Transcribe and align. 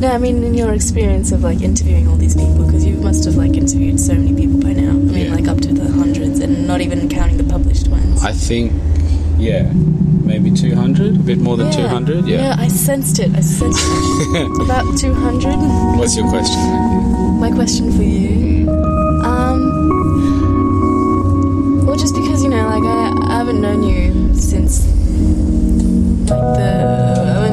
No, 0.00 0.12
I 0.12 0.18
mean 0.18 0.44
in 0.44 0.54
your 0.54 0.72
experience 0.72 1.32
of 1.32 1.42
like 1.42 1.60
interviewing 1.60 2.06
all 2.08 2.14
these 2.16 2.34
people, 2.36 2.64
because 2.66 2.84
you 2.84 2.94
must 2.98 3.24
have 3.24 3.34
like 3.34 3.54
interviewed 3.56 3.98
so 3.98 4.14
many 4.14 4.32
people 4.34 4.60
by 4.60 4.72
now. 4.72 4.90
I 4.90 4.92
mean, 4.92 5.26
Yeah. 5.26 5.34
like 5.34 5.48
up 5.48 5.60
to 5.62 5.72
the 5.72 5.90
hundreds, 5.90 6.38
and 6.38 6.66
not 6.68 6.80
even 6.80 7.08
counting 7.08 7.36
the 7.36 7.44
published 7.44 7.88
ones. 7.88 8.22
I 8.22 8.32
think, 8.32 8.72
yeah, 9.38 9.72
maybe 9.72 10.52
200, 10.52 11.16
a 11.16 11.18
bit 11.18 11.38
more 11.38 11.56
than 11.56 11.72
200. 11.72 12.26
Yeah. 12.26 12.42
Yeah, 12.42 12.56
I 12.58 12.68
sensed 12.68 13.18
it. 13.18 13.34
I 13.34 13.40
sensed 13.40 13.80
it. 13.82 14.60
About 14.64 14.96
200. 14.98 15.98
What's 15.98 16.16
your 16.16 16.28
question? 16.28 16.60
My 17.40 17.50
question 17.50 17.90
for 17.96 18.02
you. 18.04 18.70
Um, 19.24 19.60
well, 21.86 21.96
just 21.96 22.14
because, 22.14 22.42
you 22.44 22.50
know, 22.50 22.66
like, 22.68 22.84
I, 22.84 23.12
I 23.32 23.36
haven't 23.38 23.60
known 23.60 23.82
you 23.82 24.32
since, 24.36 24.86
like, 26.30 26.38
the. 26.58 27.47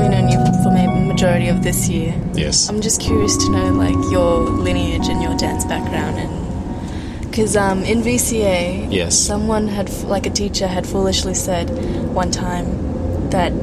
Majority 1.16 1.48
of 1.48 1.64
this 1.64 1.88
year. 1.88 2.14
Yes. 2.34 2.68
I'm 2.68 2.82
just 2.82 3.00
curious 3.00 3.38
to 3.38 3.50
know, 3.50 3.70
like, 3.72 3.96
your 4.12 4.40
lineage 4.42 5.08
and 5.08 5.22
your 5.24 5.34
dance 5.38 5.64
background 5.64 6.18
and. 6.18 7.22
Because 7.22 7.56
um, 7.56 7.84
in 7.84 8.02
VCA, 8.02 8.92
Yes. 8.92 9.18
someone 9.18 9.70
had, 9.70 9.90
like, 10.04 10.26
a 10.26 10.30
teacher 10.30 10.68
had 10.68 10.86
foolishly 10.86 11.34
said 11.34 11.70
one 12.14 12.32
time 12.32 13.30
that 13.30 13.54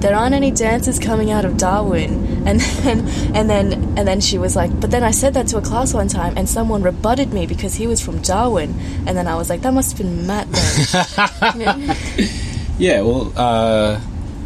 there 0.00 0.16
aren't 0.16 0.34
any 0.34 0.50
dancers 0.50 0.98
coming 0.98 1.30
out 1.30 1.44
of 1.44 1.56
Darwin, 1.56 2.42
and 2.48 2.60
then 2.82 2.98
and 3.32 3.48
then 3.48 3.72
and 3.96 4.06
then 4.08 4.20
she 4.20 4.36
was 4.36 4.56
like, 4.56 4.80
but 4.80 4.90
then 4.90 5.04
I 5.04 5.12
said 5.12 5.34
that 5.34 5.46
to 5.48 5.56
a 5.58 5.60
class 5.62 5.94
one 5.94 6.08
time, 6.08 6.36
and 6.36 6.48
someone 6.48 6.82
rebutted 6.82 7.32
me 7.32 7.46
because 7.46 7.74
he 7.76 7.86
was 7.86 8.00
from 8.00 8.20
Darwin, 8.22 8.74
and 9.06 9.16
then 9.16 9.28
I 9.28 9.36
was 9.36 9.48
like, 9.48 9.60
that 9.62 9.72
must 9.72 9.96
have 9.96 10.04
been 10.04 10.26
Matt 10.26 10.48
then. 10.50 11.60
yeah. 11.60 11.94
Yeah, 12.78 13.00
well, 13.02 13.32
uh, 13.36 14.00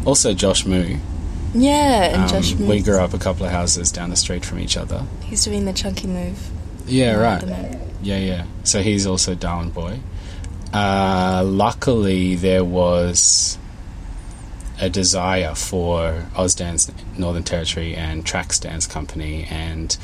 also 0.06 0.32
Josh 0.34 0.64
Mu. 0.66 0.96
Yeah, 1.54 2.04
and 2.14 2.22
Um, 2.22 2.28
Josh, 2.28 2.54
we 2.54 2.80
grew 2.80 2.98
up 2.98 3.12
a 3.14 3.18
couple 3.18 3.44
of 3.44 3.52
houses 3.52 3.90
down 3.92 4.10
the 4.10 4.16
street 4.16 4.44
from 4.44 4.58
each 4.58 4.76
other. 4.76 5.04
he's 5.22 5.44
doing 5.44 5.64
the 5.64 5.72
chunky 5.72 6.06
move. 6.06 6.38
Yeah, 6.86 7.14
right. 7.14 7.78
Yeah, 8.02 8.18
yeah. 8.18 8.44
So 8.64 8.82
he's 8.82 9.06
also 9.06 9.34
Darwin 9.34 9.70
boy. 9.70 10.00
Uh, 10.72 11.42
luckily, 11.44 12.34
there 12.34 12.64
was 12.64 13.58
a 14.80 14.88
desire 14.90 15.54
for 15.54 16.24
Ausdance 16.34 16.90
Northern 17.18 17.42
Territory 17.44 17.94
and 17.94 18.24
Tracks 18.26 18.58
Dance 18.58 18.86
Company 18.86 19.46
and 19.50 19.96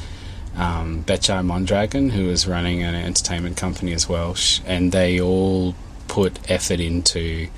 um, 0.56 1.05
Mondragon, 1.44 2.11
who 2.11 2.27
was 2.27 2.47
running 2.47 2.83
an 2.83 2.94
entertainment 2.94 3.56
company 3.56 3.92
as 3.92 4.09
well, 4.09 4.34
sh- 4.34 4.61
and 4.67 4.92
they 4.92 5.20
all 5.20 5.75
put 6.06 6.39
effort 6.50 6.81
into 6.81 7.48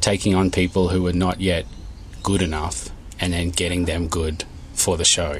taking 0.00 0.34
on 0.34 0.50
people 0.50 0.88
who 0.88 1.02
were 1.02 1.12
not 1.12 1.40
yet 1.40 1.66
good 2.22 2.40
enough 2.42 2.90
and 3.22 3.32
then 3.32 3.48
getting 3.50 3.86
them 3.86 4.08
good 4.08 4.44
for 4.74 4.96
the 4.98 5.04
show 5.04 5.36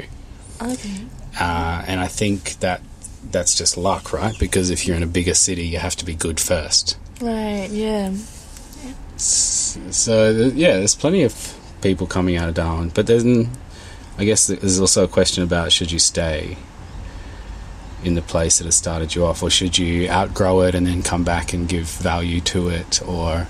Okay. 0.63 1.05
uh, 1.39 1.85
and 1.87 2.01
I 2.01 2.07
think 2.07 2.59
that 2.61 2.81
that's 3.31 3.55
just 3.55 3.77
luck, 3.77 4.13
right? 4.13 4.39
Because 4.39 4.71
if 4.71 4.87
you're 4.87 4.97
in 4.97 5.03
a 5.03 5.07
bigger 5.19 5.35
city, 5.35 5.67
you 5.67 5.79
have 5.79 5.97
to 5.97 6.05
be 6.05 6.15
good 6.15 6.39
first. 6.41 6.97
Right. 7.21 7.69
Yeah. 7.71 8.15
So 9.17 10.31
yeah, 10.55 10.77
there's 10.79 10.95
plenty 10.95 11.23
of 11.23 11.55
people 11.81 12.07
coming 12.07 12.37
out 12.37 12.49
of 12.49 12.55
Darwin, 12.55 12.91
but 12.91 13.07
then 13.07 13.51
I 14.19 14.25
guess 14.25 14.47
there's 14.47 14.81
also 14.81 15.05
a 15.05 15.09
question 15.09 15.43
about 15.45 15.73
should 15.73 15.91
you 15.93 15.99
stay 15.99 16.57
in 18.05 18.15
the 18.15 18.23
place 18.23 18.59
that 18.59 18.65
has 18.65 18.75
started 18.77 19.15
you 19.15 19.25
off, 19.25 19.43
or 19.43 19.51
should 19.51 19.79
you 19.79 20.09
outgrow 20.09 20.63
it 20.63 20.75
and 20.75 20.87
then 20.87 21.03
come 21.03 21.23
back 21.25 21.53
and 21.53 21.69
give 21.69 21.87
value 21.87 22.41
to 22.41 22.69
it, 22.69 23.01
or 23.07 23.47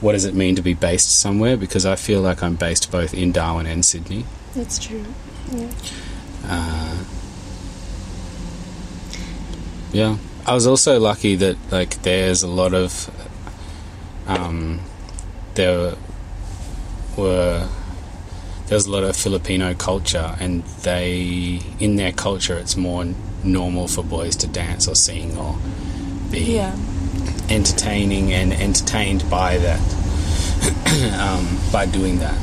what 0.00 0.12
does 0.12 0.24
it 0.24 0.34
mean 0.34 0.56
to 0.56 0.62
be 0.62 0.74
based 0.74 1.20
somewhere? 1.20 1.56
Because 1.56 1.84
I 1.84 1.96
feel 1.96 2.20
like 2.20 2.42
I'm 2.42 2.56
based 2.56 2.90
both 2.90 3.12
in 3.14 3.32
Darwin 3.32 3.66
and 3.66 3.84
Sydney. 3.84 4.24
That's 4.54 4.78
true. 4.78 5.04
Yeah. 5.52 5.70
Uh, 6.46 7.04
yeah, 9.92 10.16
I 10.46 10.54
was 10.54 10.66
also 10.66 10.98
lucky 10.98 11.36
that 11.36 11.56
like 11.70 12.02
there's 12.02 12.42
a 12.42 12.48
lot 12.48 12.74
of 12.74 13.10
um, 14.26 14.80
there 15.54 15.94
were 17.16 17.68
there's 18.66 18.86
a 18.86 18.90
lot 18.90 19.02
of 19.02 19.16
Filipino 19.16 19.74
culture, 19.74 20.36
and 20.40 20.62
they 20.82 21.60
in 21.78 21.96
their 21.96 22.12
culture 22.12 22.56
it's 22.56 22.76
more 22.76 23.04
normal 23.42 23.88
for 23.88 24.04
boys 24.04 24.36
to 24.36 24.46
dance 24.46 24.86
or 24.86 24.94
sing 24.94 25.36
or 25.36 25.58
be 26.30 26.40
Yeah. 26.40 26.76
Entertaining 27.50 28.32
and 28.32 28.52
entertained 28.52 29.28
by 29.30 29.58
that 29.58 29.80
um, 31.20 31.58
by 31.72 31.86
doing 31.86 32.18
that 32.18 32.38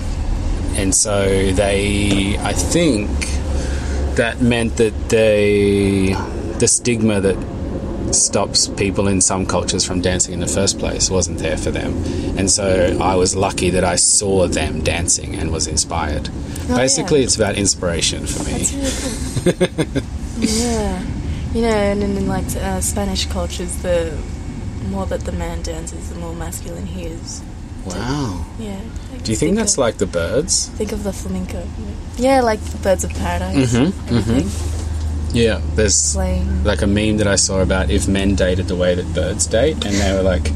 and 0.75 0.93
so 0.93 1.51
they 1.53 2.37
i 2.39 2.53
think 2.53 3.09
that 4.15 4.41
meant 4.41 4.77
that 4.77 4.93
they 5.09 6.13
the 6.59 6.67
stigma 6.67 7.19
that 7.21 7.37
stops 8.13 8.67
people 8.69 9.07
in 9.07 9.19
some 9.19 9.45
cultures 9.45 9.85
from 9.85 9.99
dancing 10.01 10.33
in 10.33 10.39
the 10.39 10.47
first 10.47 10.79
place 10.79 11.09
wasn't 11.09 11.37
there 11.39 11.57
for 11.57 11.71
them 11.71 11.93
and 12.37 12.49
so 12.49 12.97
i 13.01 13.15
was 13.15 13.35
lucky 13.35 13.69
that 13.69 13.83
i 13.83 13.95
saw 13.95 14.47
them 14.47 14.81
dancing 14.81 15.35
and 15.35 15.51
was 15.51 15.67
inspired 15.67 16.29
Oh, 16.69 16.75
basically 16.75 17.19
yeah. 17.19 17.25
it's 17.25 17.35
about 17.35 17.55
inspiration 17.55 18.25
for 18.25 18.43
me 18.43 18.65
really 19.47 19.67
cool. 19.67 20.01
yeah. 20.39 21.01
You 21.53 21.61
know, 21.61 21.69
and 21.69 22.03
in, 22.03 22.17
in 22.17 22.27
like 22.27 22.45
uh, 22.57 22.81
Spanish 22.81 23.25
cultures, 23.25 23.75
the 23.81 24.11
more 24.87 25.05
that 25.05 25.21
the 25.21 25.31
man 25.31 25.61
dances, 25.61 26.09
the 26.09 26.19
more 26.19 26.33
masculine 26.33 26.85
he 26.85 27.05
is. 27.05 27.41
wow 27.85 28.45
Yeah. 28.59 28.79
Do 29.23 29.31
you 29.31 29.37
think 29.37 29.55
that's 29.55 29.73
of, 29.73 29.79
like 29.79 29.97
the 29.97 30.05
birds 30.07 30.69
Think 30.69 30.91
of 30.91 31.03
the 31.03 31.13
flamenco. 31.13 31.63
Yeah, 32.17 32.41
like 32.41 32.59
the 32.59 32.77
birds 32.77 33.03
of 33.03 33.11
paradise. 33.11 33.73
Mm-hmm. 33.73 34.15
everything. 34.15 34.49
yeah 35.33 35.61
there's 35.75 36.13
Playing. 36.13 36.63
like 36.63 36.81
a 36.81 36.87
meme 36.87 37.17
that 37.17 37.27
I 37.27 37.35
saw 37.35 37.61
about 37.61 37.89
if 37.91 38.07
men 38.07 38.35
dated 38.35 38.67
the 38.67 38.75
way 38.75 38.95
that 38.95 39.13
birds 39.13 39.47
date, 39.47 39.85
and 39.85 39.95
they 39.95 40.13
were 40.13 40.23
like 40.23 40.51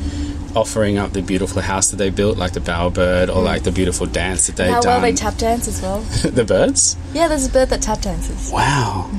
offering 0.55 0.97
up 0.97 1.13
the 1.13 1.21
beautiful 1.21 1.61
house 1.61 1.91
that 1.91 1.97
they 1.97 2.09
built, 2.09 2.37
like 2.37 2.51
the 2.53 2.59
bowerbird, 2.59 3.33
or 3.33 3.41
like 3.41 3.63
the 3.63 3.71
beautiful 3.71 4.05
dance 4.05 4.47
that 4.47 4.55
they'd 4.57 4.69
How 4.69 4.81
well 4.81 5.01
they 5.01 5.13
tap 5.13 5.37
dance 5.37 5.67
as 5.67 5.81
well. 5.81 5.99
the 6.23 6.43
birds? 6.43 6.97
Yeah, 7.13 7.27
there's 7.27 7.47
a 7.47 7.49
bird 7.49 7.69
that 7.69 7.81
tap 7.81 8.01
dances. 8.01 8.51
Wow. 8.51 9.09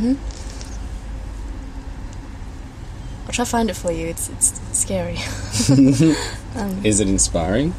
I'll 3.33 3.37
try 3.37 3.45
to 3.47 3.51
find 3.51 3.71
it 3.71 3.77
for 3.77 3.91
you. 3.91 4.09
It's 4.09 4.29
it's 4.29 4.61
scary. 4.79 5.17
um, 6.55 6.85
Is 6.85 7.01
it 7.01 7.09
inspiring? 7.09 7.73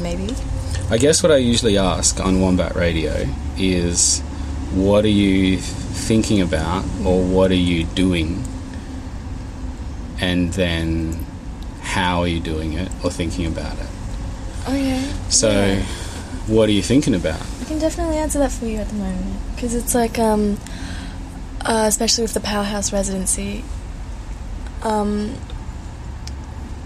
maybe. 0.00 0.34
I 0.90 0.96
guess 0.96 1.22
what 1.22 1.30
I 1.30 1.36
usually 1.36 1.76
ask 1.76 2.18
on 2.18 2.40
Wombat 2.40 2.74
Radio 2.74 3.28
is 3.58 4.20
what 4.72 5.04
are 5.04 5.08
you 5.08 5.58
thinking 5.58 6.40
about 6.40 6.82
or 7.04 7.22
what 7.22 7.50
are 7.50 7.62
you 7.70 7.84
doing? 7.84 8.42
And 10.18 10.50
then 10.54 11.26
how 11.82 12.20
are 12.20 12.28
you 12.28 12.40
doing 12.40 12.72
it 12.72 12.90
or 13.04 13.10
thinking 13.10 13.44
about 13.44 13.78
it? 13.78 13.86
Oh 14.66 14.74
yeah. 14.74 15.02
So, 15.28 15.50
Yeah. 15.50 15.82
what 16.46 16.70
are 16.70 16.72
you 16.72 16.82
thinking 16.82 17.14
about? 17.14 17.42
I 17.60 17.64
can 17.64 17.78
definitely 17.78 18.16
answer 18.16 18.38
that 18.38 18.50
for 18.52 18.64
you 18.64 18.78
at 18.78 18.88
the 18.88 18.94
moment 18.94 19.36
because 19.54 19.74
it's 19.74 19.94
like, 19.94 20.18
um, 20.18 20.56
uh, 21.64 21.84
especially 21.86 22.22
with 22.22 22.34
the 22.34 22.40
powerhouse 22.40 22.92
residency, 22.92 23.64
um, 24.82 25.36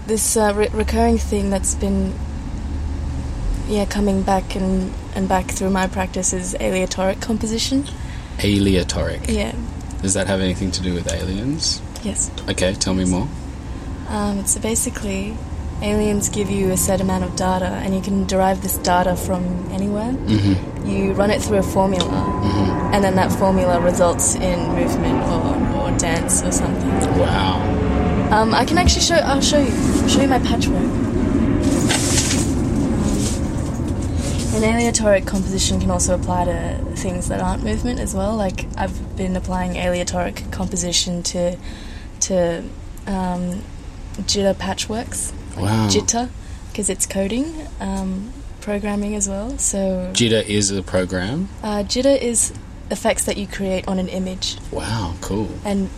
this 0.05 0.37
uh, 0.37 0.53
re- 0.55 0.69
recurring 0.71 1.17
thing 1.17 1.49
that's 1.49 1.75
been, 1.75 2.13
yeah, 3.67 3.85
coming 3.85 4.21
back 4.21 4.55
and 4.55 4.93
and 5.15 5.27
back 5.27 5.45
through 5.47 5.71
my 5.71 5.87
practice 5.87 6.31
is 6.31 6.55
aleatoric 6.55 7.19
composition. 7.19 7.85
Aleatoric. 8.39 9.27
Yeah. 9.27 9.55
Does 10.01 10.13
that 10.13 10.27
have 10.27 10.41
anything 10.41 10.71
to 10.71 10.81
do 10.81 10.93
with 10.93 11.11
aliens? 11.11 11.81
Yes. 12.03 12.29
Okay, 12.47 12.73
tell 12.75 12.93
me 12.93 13.05
more. 13.05 13.27
Um, 14.09 14.45
so 14.45 14.61
basically, 14.61 15.35
aliens 15.81 16.29
give 16.29 16.49
you 16.49 16.71
a 16.71 16.77
set 16.77 17.01
amount 17.01 17.23
of 17.23 17.35
data, 17.35 17.65
and 17.65 17.95
you 17.95 18.01
can 18.01 18.25
derive 18.25 18.61
this 18.61 18.77
data 18.77 19.15
from 19.15 19.69
anywhere. 19.71 20.13
Mm-hmm. 20.13 20.76
You 20.87 21.13
run 21.13 21.29
it 21.31 21.41
through 21.41 21.57
a 21.57 21.63
formula, 21.63 22.05
Mm-hmm. 22.07 22.93
and 22.93 23.03
then 23.03 23.15
that 23.15 23.31
formula 23.31 23.79
results 23.81 24.35
in 24.35 24.59
movement 24.73 25.21
or, 25.25 25.91
or 25.91 25.97
dance 25.97 26.41
or 26.43 26.51
something. 26.51 26.89
Wow. 27.19 27.59
Um, 28.31 28.53
I 28.53 28.63
can 28.65 28.77
actually 28.77 29.01
show. 29.01 29.15
I'll 29.15 29.41
show 29.41 29.59
you. 29.59 29.71
I'll 29.71 30.07
show 30.07 30.21
you 30.21 30.27
my 30.27 30.39
patchwork. 30.39 30.83
An 34.53 34.63
aleatoric 34.63 35.27
composition 35.27 35.79
can 35.79 35.91
also 35.91 36.15
apply 36.15 36.45
to 36.45 36.83
things 36.95 37.27
that 37.27 37.41
aren't 37.41 37.63
movement 37.63 37.99
as 37.99 38.15
well. 38.15 38.35
Like 38.35 38.65
I've 38.75 39.15
been 39.15 39.35
applying 39.35 39.77
aleatoric 39.77 40.51
composition 40.51 41.21
to 41.23 41.57
to 42.21 42.63
um, 43.05 43.61
jitter 44.23 44.55
patchworks. 44.55 45.31
Like 45.55 45.65
Wow. 45.65 45.87
Jitter, 45.89 46.29
because 46.71 46.89
it's 46.89 47.05
coding, 47.05 47.67
um, 47.79 48.31
programming 48.71 49.15
as 49.15 49.29
well. 49.29 49.57
So 49.57 50.11
Jitter 50.13 50.43
is 50.45 50.71
a 50.71 50.83
program. 50.83 51.47
uh, 51.63 51.83
jitter 51.87 52.19
is 52.21 52.51
effects 52.91 53.23
that 53.23 53.37
you 53.37 53.47
create 53.47 53.87
on 53.87 53.97
an 53.97 54.09
image, 54.09 54.57
Wow, 54.71 55.15
cool. 55.21 55.47
and 55.63 55.89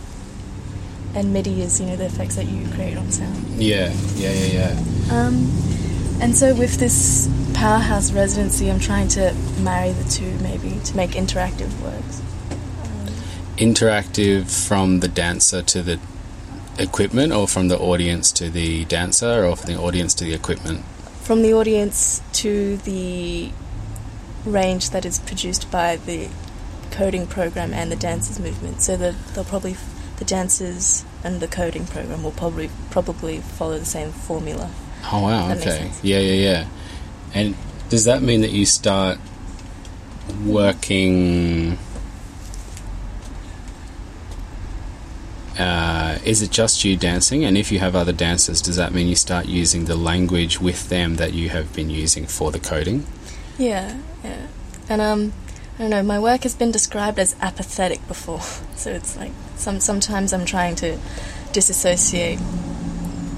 and 1.15 1.33
MIDI 1.33 1.63
is 1.63 1.81
you 1.81 1.87
know 1.87 1.95
the 1.95 2.05
effects 2.05 2.35
that 2.35 2.45
you 2.45 2.67
create 2.75 2.95
on 2.95 3.09
sound. 3.11 3.43
Yeah, 3.57 3.91
yeah, 4.15 4.31
yeah, 4.31 4.51
yeah. 4.59 5.17
Um, 5.17 5.49
and 6.21 6.35
so 6.37 6.53
with 6.53 6.77
this 6.77 7.27
powerhouse 7.55 8.11
residency, 8.11 8.69
I'm 8.69 8.79
trying 8.79 9.07
to 9.17 9.33
marry 9.63 9.91
the 9.91 10.07
two, 10.07 10.31
maybe 10.43 10.79
to 10.89 10.95
make 10.95 11.11
interactive 11.23 11.71
works. 11.81 12.21
Interactive 13.57 14.45
from 14.67 14.99
the 14.99 15.07
dancer 15.07 15.63
to 15.63 15.81
the 15.81 15.99
equipment, 16.77 17.33
or 17.33 17.47
from 17.47 17.67
the 17.69 17.79
audience 17.79 18.31
to 18.33 18.49
the 18.51 18.85
dancer, 18.85 19.43
or 19.43 19.55
from 19.55 19.73
the 19.73 19.79
audience 19.81 20.13
to 20.15 20.23
the 20.23 20.33
equipment? 20.35 20.85
From 21.29 21.43
the 21.43 21.53
audience 21.53 22.23
to 22.41 22.77
the 22.77 23.51
range 24.45 24.89
that 24.89 25.05
is 25.05 25.19
produced 25.19 25.69
by 25.69 25.97
the 25.97 26.27
coding 26.89 27.27
program 27.27 27.71
and 27.71 27.91
the 27.91 27.95
dancers 27.95 28.39
movement. 28.39 28.81
So 28.81 28.97
the, 28.97 29.15
they'll 29.35 29.43
probably 29.43 29.75
the 30.17 30.25
dancers 30.25 31.05
and 31.23 31.39
the 31.39 31.47
coding 31.47 31.85
program 31.85 32.23
will 32.23 32.31
probably 32.31 32.71
probably 32.89 33.41
follow 33.41 33.77
the 33.77 33.85
same 33.85 34.11
formula. 34.11 34.71
Oh 35.03 35.21
wow! 35.21 35.51
Okay. 35.51 35.91
Yeah, 36.01 36.17
yeah, 36.17 36.33
yeah. 36.33 36.67
And 37.35 37.55
does 37.89 38.05
that 38.05 38.23
mean 38.23 38.41
that 38.41 38.49
you 38.49 38.65
start 38.65 39.19
working? 40.43 41.77
Uh, 45.59 46.17
is 46.23 46.41
it 46.41 46.51
just 46.51 46.85
you 46.85 46.95
dancing? 46.95 47.43
And 47.43 47.57
if 47.57 47.71
you 47.71 47.79
have 47.79 47.95
other 47.95 48.13
dancers, 48.13 48.61
does 48.61 48.77
that 48.77 48.93
mean 48.93 49.07
you 49.07 49.15
start 49.15 49.45
using 49.45 49.85
the 49.85 49.95
language 49.95 50.61
with 50.61 50.87
them 50.89 51.15
that 51.17 51.33
you 51.33 51.49
have 51.49 51.73
been 51.73 51.89
using 51.89 52.25
for 52.25 52.49
the 52.51 52.59
coding? 52.59 53.05
Yeah, 53.57 53.97
yeah. 54.23 54.47
And 54.87 55.01
um, 55.01 55.33
I 55.77 55.81
don't 55.83 55.89
know. 55.91 56.01
My 56.03 56.17
work 56.19 56.43
has 56.43 56.55
been 56.55 56.71
described 56.71 57.19
as 57.19 57.35
apathetic 57.41 58.07
before, 58.07 58.39
so 58.75 58.91
it's 58.91 59.17
like 59.17 59.31
some 59.57 59.79
sometimes 59.81 60.31
I'm 60.33 60.45
trying 60.45 60.75
to 60.77 60.97
disassociate 61.51 62.39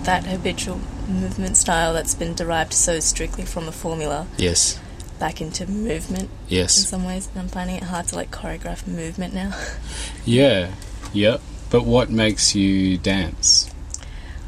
that 0.03 0.25
habitual 0.25 0.79
movement 1.07 1.57
style 1.57 1.93
that's 1.93 2.13
been 2.15 2.33
derived 2.35 2.73
so 2.73 2.99
strictly 2.99 3.45
from 3.45 3.67
a 3.67 3.71
formula 3.71 4.27
Yes. 4.37 4.79
back 5.19 5.41
into 5.41 5.65
movement 5.67 6.29
Yes. 6.47 6.77
in 6.79 6.85
some 6.85 7.03
ways. 7.05 7.27
And 7.33 7.41
I'm 7.41 7.47
finding 7.47 7.75
it 7.77 7.83
hard 7.83 8.07
to 8.09 8.15
like 8.15 8.31
choreograph 8.31 8.85
movement 8.87 9.33
now. 9.33 9.53
Yeah. 10.25 10.71
Yep. 11.13 11.41
But 11.71 11.85
what 11.85 12.09
makes 12.11 12.53
you 12.53 12.97
dance? 12.97 13.67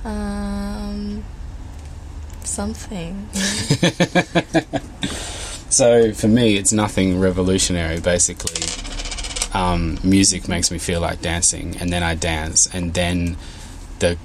um, 0.05 1.23
something. 2.43 3.27
So 5.69 6.13
for 6.13 6.27
me, 6.27 6.57
it's 6.57 6.71
nothing 6.71 7.19
revolutionary. 7.19 7.99
Basically, 7.99 8.61
um, 9.59 9.97
music 10.03 10.47
makes 10.47 10.69
me 10.69 10.77
feel 10.77 10.99
like 11.01 11.19
dancing, 11.23 11.75
and 11.77 11.91
then 11.91 12.03
I 12.03 12.13
dance, 12.13 12.67
and 12.71 12.93
then 12.93 13.37
the 13.97 14.19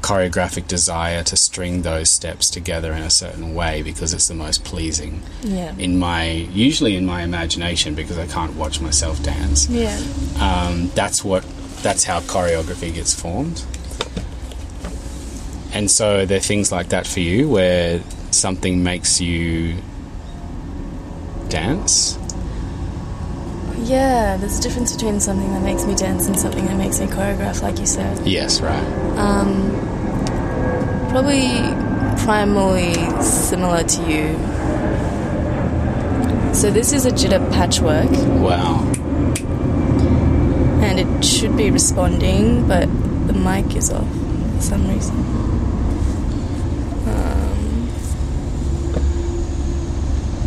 choreographic 0.00 0.66
desire 0.66 1.22
to 1.24 1.36
string 1.36 1.82
those 1.82 2.10
steps 2.10 2.50
together 2.50 2.92
in 2.92 3.04
a 3.04 3.10
certain 3.10 3.54
way 3.54 3.82
because 3.82 4.12
it's 4.12 4.26
the 4.26 4.34
most 4.34 4.64
pleasing 4.64 5.22
Yeah. 5.42 5.74
in 5.78 5.96
my 5.96 6.24
usually 6.24 6.96
in 6.96 7.06
my 7.06 7.22
imagination 7.22 7.94
because 7.94 8.18
I 8.18 8.26
can't 8.26 8.56
watch 8.56 8.80
myself 8.80 9.22
dance. 9.22 9.68
Yeah. 9.68 9.96
Um, 10.40 10.90
that's 10.96 11.24
what 11.24 11.44
that's 11.82 12.04
how 12.04 12.20
choreography 12.20 12.92
gets 12.92 13.14
formed. 13.18 13.64
And 15.72 15.90
so 15.90 16.26
there 16.26 16.38
are 16.38 16.40
things 16.40 16.72
like 16.72 16.88
that 16.88 17.06
for 17.06 17.20
you 17.20 17.48
where 17.48 18.00
something 18.30 18.82
makes 18.82 19.20
you 19.20 19.76
dance. 21.48 22.18
Yeah, 23.78 24.36
there's 24.36 24.58
a 24.58 24.62
difference 24.62 24.92
between 24.94 25.20
something 25.20 25.52
that 25.54 25.62
makes 25.62 25.84
me 25.84 25.94
dance 25.94 26.26
and 26.26 26.38
something 26.38 26.66
that 26.66 26.76
makes 26.76 27.00
me 27.00 27.06
choreograph, 27.06 27.62
like 27.62 27.78
you 27.78 27.86
said. 27.86 28.26
Yes, 28.26 28.60
right. 28.60 28.82
Um, 29.16 29.70
probably 31.10 31.48
primarily 32.24 32.94
similar 33.22 33.82
to 33.84 34.02
you. 34.10 34.34
So 36.54 36.70
this 36.70 36.92
is 36.92 37.06
a 37.06 37.10
jitter 37.10 37.40
patchwork, 37.52 38.10
Wow. 38.10 38.92
And 40.80 40.98
it 41.00 41.24
should 41.24 41.56
be 41.56 41.70
responding, 41.70 42.66
but 42.68 42.86
the 43.26 43.32
mic 43.32 43.74
is 43.76 43.90
off 43.90 44.08
for 44.56 44.60
some 44.62 44.88
reason. 44.88 45.16
Um, 47.08 47.88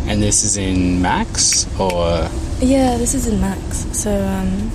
And 0.08 0.22
this 0.22 0.44
is 0.44 0.56
in 0.56 1.00
Max 1.00 1.66
or 1.78 2.28
yeah, 2.60 2.96
this 2.98 3.14
is 3.14 3.26
in 3.26 3.40
Max. 3.40 3.86
So 3.92 4.10
um, 4.10 4.70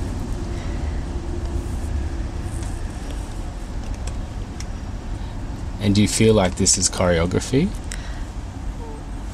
and 5.80 5.94
do 5.95 6.01
you 6.01 6.07
feel 6.07 6.33
like 6.33 6.56
this 6.56 6.77
is 6.77 6.89
choreography? 6.89 7.69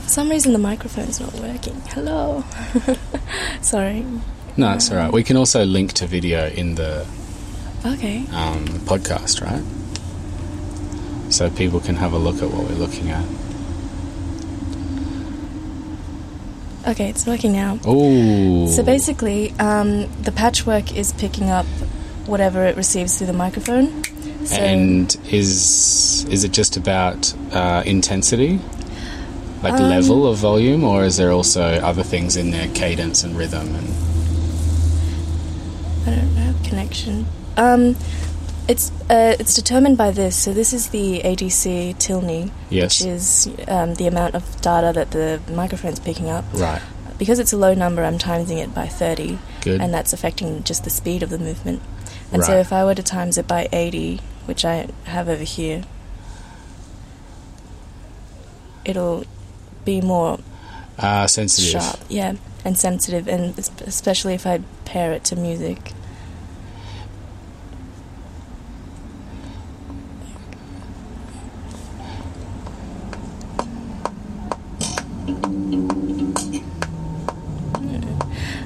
for 0.03 0.09
some 0.09 0.29
reason 0.29 0.53
the 0.53 0.59
microphone's 0.59 1.19
not 1.19 1.33
working. 1.35 1.81
Hello. 1.89 2.43
Sorry. 3.61 4.05
No, 4.55 4.73
it's 4.73 4.91
all 4.91 4.97
right. 4.97 5.11
We 5.11 5.23
can 5.23 5.35
also 5.37 5.65
link 5.65 5.93
to 5.93 6.07
video 6.07 6.47
in 6.47 6.75
the 6.75 7.05
Okay. 7.85 8.19
um, 8.31 8.65
podcast, 8.85 9.41
right? 9.41 9.63
So 11.31 11.49
people 11.49 11.79
can 11.79 11.95
have 11.95 12.13
a 12.13 12.17
look 12.17 12.41
at 12.41 12.49
what 12.51 12.69
we're 12.69 12.75
looking 12.77 13.09
at. 13.09 13.25
Okay, 16.85 17.09
it's 17.09 17.25
working 17.25 17.53
now. 17.53 17.79
Oh. 17.85 18.67
So 18.67 18.83
basically, 18.83 19.53
um, 19.59 20.07
the 20.21 20.31
patchwork 20.31 20.95
is 20.95 21.13
picking 21.13 21.49
up 21.49 21.65
whatever 22.27 22.65
it 22.65 22.75
receives 22.77 23.17
through 23.17 23.27
the 23.27 23.33
microphone. 23.33 24.03
So, 24.45 24.55
and 24.57 25.17
is 25.31 26.25
is 26.29 26.43
it 26.43 26.51
just 26.51 26.75
about 26.77 27.33
uh, 27.53 27.83
intensity, 27.85 28.59
like 29.63 29.73
Um, 29.73 29.89
level 29.89 30.27
of 30.27 30.37
volume, 30.37 30.83
or 30.83 31.05
is 31.05 31.15
there 31.15 31.31
also 31.31 31.63
other 31.79 32.03
things 32.03 32.35
in 32.35 32.51
there, 32.51 32.67
cadence 32.67 33.23
and 33.23 33.37
rhythm? 33.37 33.73
And 33.75 33.77
I 33.77 33.81
don't 33.81 34.01
have 34.01 34.12
connection. 36.73 37.25
Um, 37.57 37.95
it's 38.67 38.91
uh, 39.09 39.35
it's 39.39 39.53
determined 39.53 39.97
by 39.97 40.11
this. 40.11 40.35
So 40.35 40.53
this 40.53 40.73
is 40.73 40.89
the 40.89 41.21
ADC 41.23 41.97
tilde, 41.99 42.51
yes, 42.69 43.01
which 43.01 43.07
is 43.07 43.47
um, 43.67 43.95
the 43.95 44.07
amount 44.07 44.35
of 44.35 44.61
data 44.61 44.91
that 44.93 45.11
the 45.11 45.41
microphone's 45.51 45.99
picking 45.99 46.29
up. 46.29 46.45
right, 46.53 46.81
Because 47.17 47.39
it's 47.39 47.53
a 47.53 47.57
low 47.57 47.73
number, 47.73 48.03
I'm 48.03 48.17
timesing 48.17 48.63
it 48.63 48.73
by 48.73 48.87
30, 48.87 49.37
good, 49.61 49.81
and 49.81 49.93
that's 49.93 50.13
affecting 50.13 50.63
just 50.63 50.83
the 50.83 50.89
speed 50.89 51.23
of 51.23 51.29
the 51.29 51.39
movement. 51.39 51.81
And 52.31 52.43
so 52.43 52.57
if 52.57 52.73
I 52.73 52.83
were 52.83 52.95
to 52.95 53.03
times 53.03 53.37
it 53.37 53.47
by 53.47 53.69
80, 53.71 54.19
which 54.45 54.65
I 54.65 54.87
have 55.03 55.29
over 55.29 55.43
here, 55.43 55.83
it'll 58.85 59.25
be 59.85 60.01
more 60.01 60.39
uh, 60.97 61.27
sensitive. 61.27 61.81
sharp, 61.81 61.99
yeah, 62.09 62.33
and 62.65 62.79
sensitive, 62.79 63.27
and 63.27 63.59
especially 63.59 64.33
if 64.33 64.47
I 64.47 64.61
pair 64.85 65.11
it 65.11 65.23
to 65.25 65.35
music. 65.35 65.91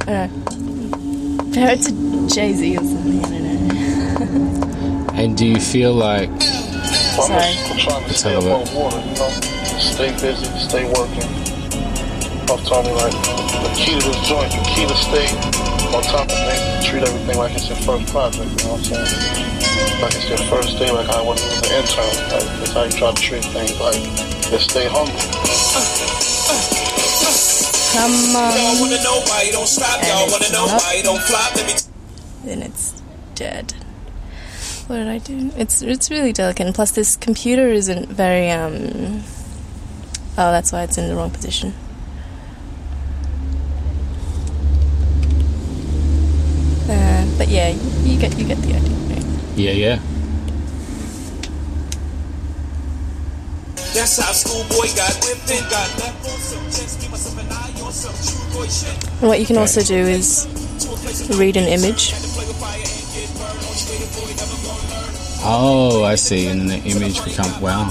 I 0.07 0.27
don't 0.27 0.45
know. 0.47 1.69
It 1.69 1.81
to 1.83 1.91
Jay 2.33 2.53
Z 2.53 2.77
or 2.77 2.83
something. 2.83 3.23
I 3.25 3.27
don't 3.29 3.67
know. 3.67 5.07
And 5.15 5.35
do 5.37 5.45
you 5.45 5.59
feel 5.59 5.93
like 5.93 6.29
Well, 7.17 7.31
I'm, 7.31 7.41
just, 7.41 7.71
I'm 7.71 7.77
trying 7.79 8.03
to 8.07 8.13
stay 8.13 8.33
have 8.33 8.43
above 8.45 8.73
water, 8.75 8.99
you 8.99 9.15
know, 9.15 9.29
stay 9.79 10.11
busy, 10.21 10.45
stay 10.59 10.85
working. 10.85 11.25
I'm 12.49 12.59
telling 12.63 12.87
you, 12.87 12.95
like, 12.95 13.11
the 13.11 13.69
key 13.75 13.99
to 13.99 14.05
this 14.05 14.19
joint, 14.29 14.51
the 14.51 14.61
key 14.69 14.85
to 14.87 14.95
stay 14.95 15.27
on 15.91 16.03
top 16.03 16.29
of 16.29 16.37
things, 16.37 16.85
treat 16.85 17.03
everything 17.03 17.37
like 17.37 17.53
it's 17.55 17.67
your 17.67 17.77
first 17.77 18.07
project, 18.11 18.45
you 18.45 18.67
know 18.67 18.73
what 18.73 18.87
I'm 18.87 19.05
saying? 19.05 20.01
Like 20.01 20.13
it's 20.15 20.29
your 20.29 20.37
first 20.49 20.77
day, 20.77 20.91
like 20.91 21.09
I 21.09 21.21
was 21.21 21.41
an 21.41 21.49
intern. 21.73 22.05
Like, 22.31 22.45
that's 22.59 22.73
how 22.73 22.83
you 22.83 22.91
try 22.91 23.11
to 23.11 23.21
treat 23.21 23.43
things, 23.45 23.79
like, 23.79 24.01
just 24.51 24.69
stay 24.69 24.87
humble. 24.87 25.17
Come 27.93 28.12
Y'all 28.12 28.75
on. 28.75 28.79
wanna 28.79 29.01
know 29.03 29.21
why 29.25 29.43
you 29.43 29.51
don't 29.51 29.67
stop? 29.67 30.00
And 30.00 30.07
Y'all 30.07 30.24
it's 30.25 30.31
wanna 30.33 30.51
know 30.53 30.65
not. 30.67 30.81
why 30.81 30.93
you 30.95 31.03
don't 31.03 31.21
flop? 31.24 31.55
Let 31.55 31.65
me 31.67 31.74
then 32.45 32.62
it's 32.62 33.01
dead. 33.36 33.74
What 34.88 34.97
did 34.97 35.07
I 35.07 35.17
do? 35.17 35.51
It's 35.57 35.81
it's 35.81 36.09
really 36.09 36.31
delicate, 36.31 36.65
and 36.65 36.75
plus 36.75 36.91
this 36.91 37.17
computer 37.17 37.67
isn't 37.67 38.07
very 38.09 38.50
um. 38.51 39.24
Oh, 40.39 40.51
that's 40.51 40.71
why 40.71 40.83
it's 40.83 40.97
in 40.97 41.09
the 41.09 41.15
wrong 41.15 41.31
position. 41.31 41.74
Uh, 46.89 47.25
but 47.38 47.47
yeah, 47.50 47.69
you 48.03 48.17
get 48.19 48.38
you 48.38 48.45
get 48.45 48.57
the 48.59 48.75
idea. 48.75 48.95
Right? 49.15 49.25
yeah, 49.57 49.71
yeah? 49.71 50.00
That's 53.97 54.19
how 54.19 54.31
schoolboy 54.31 54.93
got 54.95 55.11
whipped 55.25 55.49
and 55.49 55.71
got 55.71 55.89
left 55.97 56.29
on 56.29 56.37
some 56.37 56.63
chest. 56.65 57.01
Keep 57.01 57.09
myself 57.09 57.39
an 57.39 57.51
eye 57.51 57.81
on 57.83 57.91
some 57.91 58.13
true 58.13 58.45
boy 58.53 58.67
shit. 58.67 58.93
What 59.23 59.39
you 59.39 59.45
can 59.47 59.57
also 59.57 59.81
do 59.81 59.95
is 59.95 60.45
read 61.35 61.57
an 61.57 61.67
image. 61.67 62.13
Oh, 65.43 66.03
I 66.05 66.13
see. 66.13 66.45
And 66.45 66.69
the 66.69 66.77
image 66.77 67.25
becomes 67.25 67.57
wow. 67.59 67.89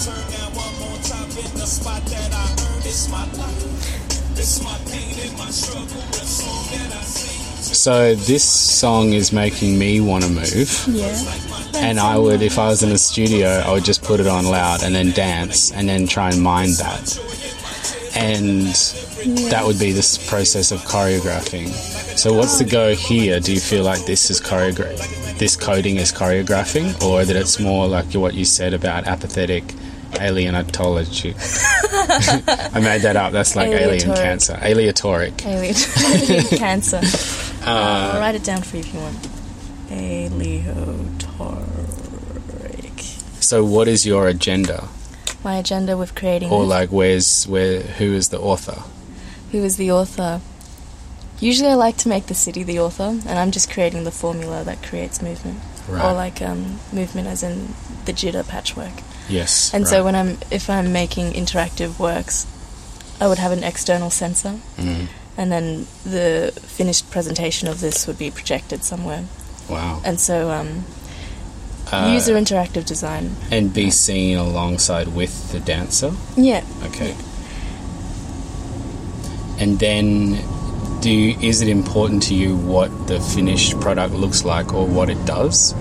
So 7.77 8.15
this 8.15 8.43
song 8.43 9.13
is 9.13 9.33
making 9.33 9.79
me 9.79 10.01
want 10.01 10.25
to 10.25 10.31
move. 10.31 10.87
Yeah. 10.89 11.15
And 11.75 12.01
I 12.01 12.17
would, 12.17 12.41
if 12.41 12.59
I 12.59 12.69
was 12.69 12.83
in 12.83 12.91
a 12.91 12.99
studio, 12.99 13.49
I 13.49 13.71
would 13.73 13.85
just 13.85 14.03
put 14.03 14.19
it 14.19 14.27
on 14.27 14.47
loud 14.47 14.83
and 14.83 14.95
then 14.95 15.11
dance 15.11 15.71
and 15.73 15.87
then 15.87 16.07
try 16.07 16.31
and 16.31 16.43
mind 16.43 16.73
that. 16.75 17.19
And 18.17 18.69
that 19.51 19.65
would 19.67 19.79
be 19.79 19.93
this 19.93 20.17
process 20.27 20.73
of 20.73 20.81
choreographing. 20.81 21.69
So 22.17 22.33
what's 22.33 22.59
the 22.59 22.65
go 22.65 22.95
here? 22.95 23.41
Do 23.41 23.53
you 23.53 23.61
feel 23.61 23.85
like 23.85 24.07
this 24.07 24.31
is 24.31 24.41
choreograph, 24.41 25.39
this 25.39 25.55
coding 25.55 25.97
is 25.97 26.11
choreographing, 26.11 27.03
or 27.05 27.27
that 27.27 27.37
it's 27.37 27.61
more 27.61 27.87
like 27.87 28.07
what 28.15 28.33
you 28.33 28.47
said 28.47 28.73
about 28.73 29.07
apathetic 29.07 29.65
alienatology? 30.13 31.35
I 32.75 32.81
made 32.81 33.03
that 33.03 33.17
up. 33.17 33.33
That's 33.33 33.55
like 33.55 33.69
alien 33.69 34.15
cancer. 34.15 34.55
Aleatoric. 34.55 35.45
Alien, 35.47 35.77
alien 36.59 36.83
cancer. 37.67 38.15
I'll 38.17 38.21
write 38.21 38.35
it 38.35 38.45
down 38.45 38.63
for 38.63 38.77
you 38.77 38.83
if 38.83 38.95
you 38.95 39.01
want. 39.01 39.29
Aleatoric. 41.67 43.01
So 43.43 43.65
what 43.65 43.89
is 43.89 44.07
your 44.07 44.27
agenda? 44.29 44.89
My 45.45 45.57
agenda 45.59 45.97
with 45.97 46.15
creating 46.15 46.51
Or 46.51 46.65
like 46.65 46.91
where's 46.91 47.45
where 47.47 47.81
who 47.83 48.13
is 48.15 48.29
the 48.31 48.39
author? 48.41 48.83
who 49.53 49.63
is 49.63 49.77
the 49.77 49.91
author. 49.93 50.41
Usually, 51.39 51.69
I 51.71 51.75
like 51.75 51.99
to 51.99 52.09
make 52.09 52.27
the 52.27 52.35
city 52.35 52.63
the 52.65 52.81
author, 52.81 53.05
and 53.29 53.39
I'm 53.39 53.51
just 53.51 53.71
creating 53.71 54.05
the 54.05 54.11
formula 54.11 54.65
that 54.65 54.83
creates 54.83 55.21
movement, 55.23 55.61
right. 55.87 56.03
or 56.05 56.15
like 56.15 56.41
um, 56.43 56.81
movement 56.93 57.29
as 57.29 57.43
in 57.43 57.69
the 58.07 58.13
jitter 58.15 58.43
patchwork. 58.47 58.93
Yes. 59.29 59.73
And 59.75 59.87
so 59.87 60.03
when 60.03 60.17
I'm 60.17 60.39
if 60.51 60.69
I'm 60.71 60.93
making 60.95 61.33
interactive 61.35 61.99
works, 61.99 62.47
I 63.21 63.29
would 63.29 63.39
have 63.39 63.53
an 63.53 63.63
external 63.65 64.09
sensor, 64.11 64.59
Mm, 64.79 65.09
and 65.37 65.51
then 65.53 65.87
the 66.05 66.53
finished 66.63 67.11
presentation 67.11 67.69
of 67.69 67.81
this 67.81 68.07
would 68.07 68.19
be 68.19 68.31
projected 68.31 68.83
somewhere. 68.85 69.25
wow. 69.69 70.01
And 70.05 70.19
so 70.21 70.51
um, 70.51 70.85
Uh, 71.93 72.11
user 72.13 72.35
interactive 72.35 72.85
design. 72.87 73.31
and 73.51 73.73
be 73.73 73.91
seen 73.91 74.37
alongside 74.37 75.09
with 75.09 75.53
the 75.53 75.61
dancer. 75.61 76.13
Yeah. 76.37 76.65
Okay. 76.85 77.15
And 79.59 79.79
then, 79.79 80.37
do 81.01 81.11
you, 81.11 81.39
is 81.41 81.63
it 81.63 81.69
important 81.69 82.23
to 82.25 82.35
you 82.35 82.57
what 82.57 82.91
the 83.07 83.21
finished 83.21 83.81
product 83.81 84.13
looks 84.15 84.45
like 84.45 84.75
or 84.75 84.85
what 84.87 85.09
it 85.09 85.25
does? 85.25 85.73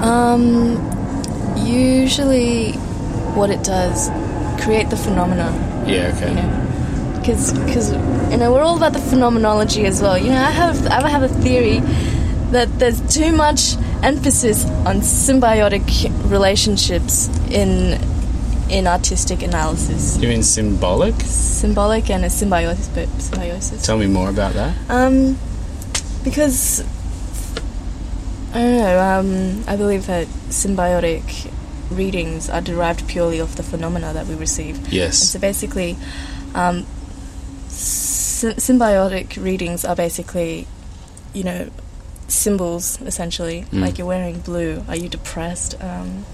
Um, 0.00 0.80
usually, 1.64 2.72
what 3.36 3.50
it 3.50 3.62
does 3.62 4.10
create 4.64 4.90
the 4.90 4.96
phenomena. 4.96 5.52
Yeah. 5.86 6.12
Okay. 6.16 6.28
you 6.30 6.34
know 6.36 6.63
because 7.24 7.52
because 7.64 7.90
you 8.30 8.36
know 8.36 8.52
we're 8.52 8.60
all 8.62 8.76
about 8.76 8.92
the 8.92 8.98
phenomenology 8.98 9.86
as 9.86 10.02
well 10.02 10.18
you 10.18 10.28
know 10.28 10.36
i 10.36 10.50
have 10.50 10.86
i 10.88 11.08
have 11.08 11.22
a 11.22 11.28
theory 11.28 11.78
that 12.50 12.68
there's 12.78 13.00
too 13.12 13.32
much 13.32 13.76
emphasis 14.02 14.64
on 14.84 14.96
symbiotic 15.00 15.82
relationships 16.30 17.28
in 17.50 17.98
in 18.68 18.86
artistic 18.86 19.42
analysis 19.42 20.18
You 20.20 20.28
mean 20.28 20.42
symbolic? 20.42 21.14
symbolic 21.22 22.10
and 22.10 22.24
a 22.24 22.30
symbiosis 22.30 22.88
but 22.88 23.08
symbiosis 23.20 23.84
Tell 23.86 23.96
me 23.98 24.06
more 24.06 24.28
about 24.28 24.52
that. 24.54 24.74
um 24.90 25.38
because 26.24 26.84
i 28.54 28.58
don't 28.58 28.76
know 28.78 29.00
um 29.00 29.64
i 29.66 29.76
believe 29.76 30.06
that 30.06 30.26
symbiotic 30.50 31.50
readings 31.90 32.48
are 32.50 32.60
derived 32.60 33.06
purely 33.08 33.40
off 33.40 33.54
the 33.56 33.62
phenomena 33.62 34.12
that 34.12 34.26
we 34.26 34.34
receive 34.34 34.76
and 34.84 34.92
Yes. 34.92 35.18
so 35.30 35.38
basically, 35.38 35.96
um, 36.54 36.86
sy- 38.34 38.54
symbiotic 38.58 39.42
readings 39.42 39.84
are 39.84 39.96
basically, 39.96 40.66
you 41.32 41.44
know, 41.44 41.70
symbols 42.28 43.00
essentially. 43.02 43.62
Mm. 43.70 43.80
Like 43.82 43.98
you're 43.98 44.06
wearing 44.06 44.40
blue. 44.40 44.82
Are 44.88 44.96
you 44.96 45.08
depressed? 45.08 45.74
Um, 45.82 46.24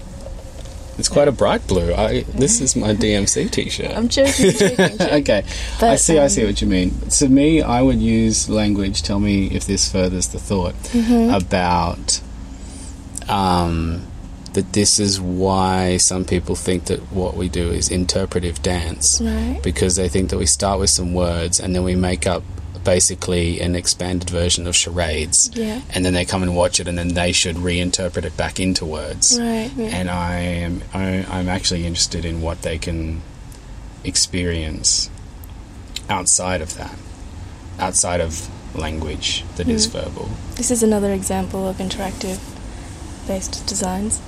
It's 0.97 1.09
quite 1.09 1.27
a 1.27 1.31
bright 1.31 1.65
blue. 1.67 1.93
I, 1.93 2.23
this 2.37 2.59
is 2.61 2.75
my 2.75 2.93
DMC 2.93 3.49
T-shirt. 3.49 3.91
I'm 3.97 4.07
joking. 4.09 4.51
joking, 4.51 4.77
joking. 4.97 5.01
okay, 5.21 5.39
I 5.39 5.79
But, 5.79 5.97
see. 5.99 6.19
I 6.19 6.27
see 6.27 6.41
um, 6.41 6.47
what 6.47 6.61
you 6.61 6.67
mean. 6.67 6.89
To 7.19 7.27
me, 7.29 7.61
I 7.61 7.81
would 7.81 7.99
use 8.01 8.49
language. 8.49 9.01
Tell 9.01 9.19
me 9.19 9.47
if 9.57 9.65
this 9.65 9.91
furthers 9.91 10.27
the 10.27 10.39
thought 10.39 10.75
Mm-hmm. 10.93 11.33
about 11.33 12.21
um, 13.29 14.01
that. 14.53 14.73
This 14.73 14.99
is 14.99 15.19
why 15.19 15.97
some 15.97 16.25
people 16.25 16.55
think 16.55 16.85
that 16.85 16.99
what 17.11 17.35
we 17.35 17.47
do 17.49 17.69
is 17.71 17.89
interpretive 17.89 18.61
dance 18.61 19.19
Right. 19.21 19.59
because 19.63 19.95
they 19.95 20.09
think 20.09 20.29
that 20.29 20.37
we 20.37 20.45
start 20.45 20.79
with 20.79 20.89
some 20.89 21.13
words 21.13 21.59
and 21.59 21.73
then 21.75 21.83
we 21.83 21.95
make 21.95 22.25
up 22.27 22.43
basically 22.83 23.61
an 23.61 23.75
expanded 23.75 24.27
version 24.29 24.65
of 24.65 24.75
charades, 24.75 25.51
Yeah. 25.53 25.81
and 25.93 26.03
then 26.03 26.13
they 26.13 26.25
come 26.25 26.41
and 26.41 26.55
watch 26.55 26.79
it, 26.79 26.87
and 26.87 26.97
then 26.97 27.09
they 27.13 27.31
should 27.31 27.55
reinterpret 27.57 28.25
it 28.25 28.35
back 28.35 28.59
into 28.59 28.85
words 28.85 29.37
Right. 29.39 29.69
Yeah. 29.77 29.85
and 29.97 30.09
I 30.09 30.39
am 30.39 30.81
I, 30.93 31.23
I'm 31.29 31.47
actually 31.47 31.85
interested 31.85 32.25
in 32.25 32.41
what 32.41 32.63
they 32.63 32.79
can 32.79 33.21
experience 34.03 35.09
outside 36.09 36.61
of 36.61 36.75
that, 36.77 36.95
outside 37.79 38.19
of 38.19 38.49
language 38.75 39.43
that 39.57 39.67
is 39.69 39.87
Mm. 39.87 39.91
verbal. 39.91 40.29
This 40.55 40.71
is 40.71 40.81
another 40.81 41.11
example 41.13 41.67
of 41.69 41.77
interactive 41.77 42.39
based 43.27 43.63
designs. 43.67 44.19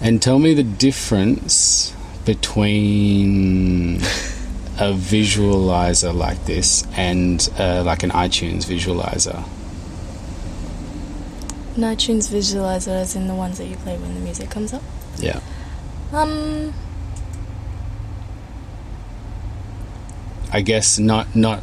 And 0.00 0.22
tell 0.22 0.38
me 0.38 0.54
the 0.54 0.62
difference 0.62 1.94
between 2.24 3.96
a 4.78 4.94
visualizer 4.94 6.14
like 6.14 6.44
this 6.46 6.86
and 6.96 7.46
uh, 7.58 7.82
like 7.84 8.02
an 8.02 8.10
iTunes 8.10 8.64
visualizer. 8.64 9.44
An 11.76 11.82
iTunes 11.82 12.32
visualizer, 12.32 12.88
as 12.88 13.14
in 13.14 13.28
the 13.28 13.34
ones 13.34 13.58
that 13.58 13.66
you 13.66 13.76
play 13.76 13.98
when 13.98 14.14
the 14.14 14.20
music 14.20 14.50
comes 14.50 14.72
up. 14.72 14.82
Yeah. 15.18 15.40
Um, 16.12 16.72
I 20.52 20.62
guess 20.62 20.98
not 20.98 21.36
not 21.36 21.62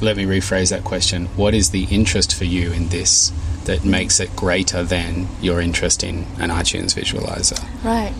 let 0.00 0.16
me 0.16 0.24
rephrase 0.24 0.70
that 0.70 0.84
question. 0.84 1.26
What 1.36 1.54
is 1.54 1.70
the 1.70 1.84
interest 1.84 2.34
for 2.34 2.44
you 2.44 2.72
in 2.72 2.88
this 2.88 3.32
that 3.68 3.84
makes 3.84 4.18
it 4.18 4.34
greater 4.34 4.82
than 4.82 5.28
your 5.40 5.60
interest 5.60 6.02
in 6.02 6.26
an 6.40 6.50
iTunes 6.50 6.94
visualizer? 6.94 7.62
Right. 7.84 8.12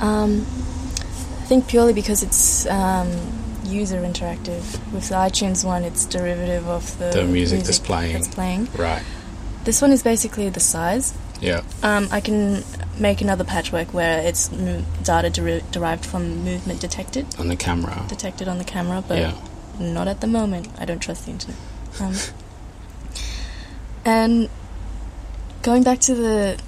Um, 0.00 0.42
I 1.40 1.44
think 1.50 1.66
purely 1.68 1.92
because 1.92 2.22
it's 2.22 2.66
um, 2.66 3.10
user 3.64 4.00
interactive. 4.02 4.62
With 4.92 5.08
the 5.08 5.14
iTunes 5.14 5.64
one, 5.64 5.84
it's 5.84 6.04
derivative 6.06 6.68
of 6.68 6.98
the, 6.98 7.10
The 7.10 7.24
music 7.24 7.62
that's 7.64 7.78
playing. 7.78 8.12
that's 8.14 8.28
playing. 8.34 8.68
Right. 8.76 9.02
This 9.64 9.80
one 9.80 9.92
is 9.92 10.02
basically 10.02 10.48
the 10.48 10.60
size. 10.60 11.14
Yeah. 11.40 11.62
Um, 11.82 12.08
I 12.10 12.20
can 12.20 12.64
make 12.98 13.20
another 13.20 13.44
patchwork 13.44 13.94
where 13.94 14.20
it's 14.20 14.48
data 14.48 15.30
deri- 15.30 15.62
derived 15.70 16.04
from 16.04 16.44
movement 16.44 16.80
detected, 16.80 17.26
On 17.38 17.48
the 17.48 17.56
camera. 17.56 18.04
detected 18.08 18.48
on 18.48 18.58
the 18.58 18.64
camera, 18.64 19.02
but 19.06 19.18
Yeah. 19.18 19.34
not 19.78 20.08
at 20.08 20.20
the 20.20 20.26
moment. 20.26 20.68
I 20.78 20.84
don't 20.84 20.98
trust 21.00 21.24
the 21.26 21.30
internet. 21.32 21.56
Um, 22.00 22.14
and 24.04 24.48
going 25.62 25.82
back 25.82 26.00
to 26.00 26.14
the 26.14 26.58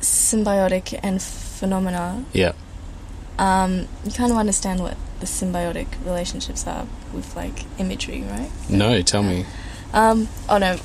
symbiotic 0.00 0.98
and 1.02 1.20
phenomena, 1.22 2.24
Yeah. 2.32 2.52
um, 3.38 3.86
you 4.04 4.10
kind 4.12 4.32
of 4.32 4.38
understand 4.38 4.80
what 4.80 4.96
the 5.20 5.26
symbiotic 5.26 5.86
relationships 6.04 6.66
are 6.66 6.86
with 7.12 7.36
like 7.36 7.64
imagery, 7.78 8.22
right? 8.30 8.50
No, 8.68 9.02
tell 9.02 9.22
me. 9.22 9.44
Um, 9.92 10.28
oh 10.48 10.58
no, 10.58 10.78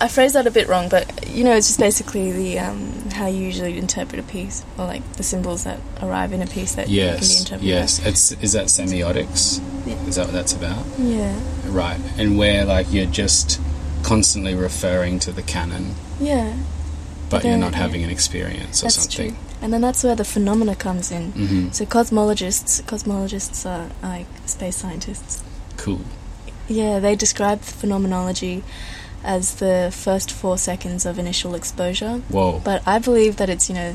I 0.00 0.08
phrased 0.08 0.34
that 0.34 0.46
a 0.46 0.50
bit 0.50 0.68
wrong, 0.68 0.88
but 0.88 1.28
you 1.28 1.44
know, 1.44 1.54
it's 1.56 1.68
just 1.68 1.78
basically 1.80 2.32
the 2.32 2.58
um, 2.58 2.92
how 3.14 3.26
you 3.28 3.38
usually 3.44 3.78
interpret 3.78 4.18
a 4.20 4.22
piece, 4.24 4.64
or 4.76 4.84
like 4.86 5.02
the 5.14 5.22
symbols 5.22 5.64
that 5.64 5.78
arrive 6.02 6.32
in 6.32 6.42
a 6.42 6.46
piece 6.46 6.74
that 6.74 6.86
can 6.86 6.90
be 6.92 6.96
Yes. 6.96 7.40
interpreted. 7.40 7.68
Yes. 7.68 8.04
It's 8.04 8.32
is 8.42 8.52
that 8.52 8.66
semiotics? 8.66 9.60
Yeah. 9.86 9.94
Is 10.06 10.16
that 10.16 10.26
what 10.26 10.32
that's 10.34 10.52
about? 10.52 10.84
Yeah. 10.98 11.34
Right. 11.66 12.00
And 12.18 12.36
where 12.36 12.64
like 12.64 12.92
you're 12.92 13.06
just 13.06 13.60
constantly 14.02 14.54
referring 14.54 15.18
to 15.20 15.32
the 15.32 15.42
canon, 15.42 15.94
Yeah. 16.20 16.52
but 17.30 17.44
you're 17.44 17.56
not 17.56 17.74
having 17.74 18.02
an 18.04 18.10
experience 18.10 18.82
or 18.82 18.86
That's 18.86 19.02
something. 19.02 19.30
true. 19.30 19.38
And 19.62 19.72
then 19.72 19.80
that's 19.80 20.02
where 20.02 20.16
the 20.16 20.24
phenomena 20.24 20.74
comes 20.74 21.10
in. 21.12 21.32
hmm 21.32 21.70
So 21.70 21.84
cosmologists, 21.86 22.82
cosmologists 22.82 23.64
are 23.64 23.90
like 24.02 24.26
space 24.46 24.76
scientists. 24.76 25.42
Cool. 25.76 26.00
Yeah, 26.68 26.98
they 27.00 27.14
describe 27.16 27.60
phenomenology 27.60 28.62
as 29.24 29.54
the 29.56 29.90
first 29.94 30.30
four 30.32 30.58
seconds 30.58 31.06
of 31.06 31.18
initial 31.18 31.54
exposure. 31.54 32.22
Whoa. 32.28 32.60
But 32.64 32.82
I 32.86 32.98
believe 32.98 33.36
that 33.36 33.48
it's, 33.48 33.68
you 33.68 33.74
know, 33.76 33.94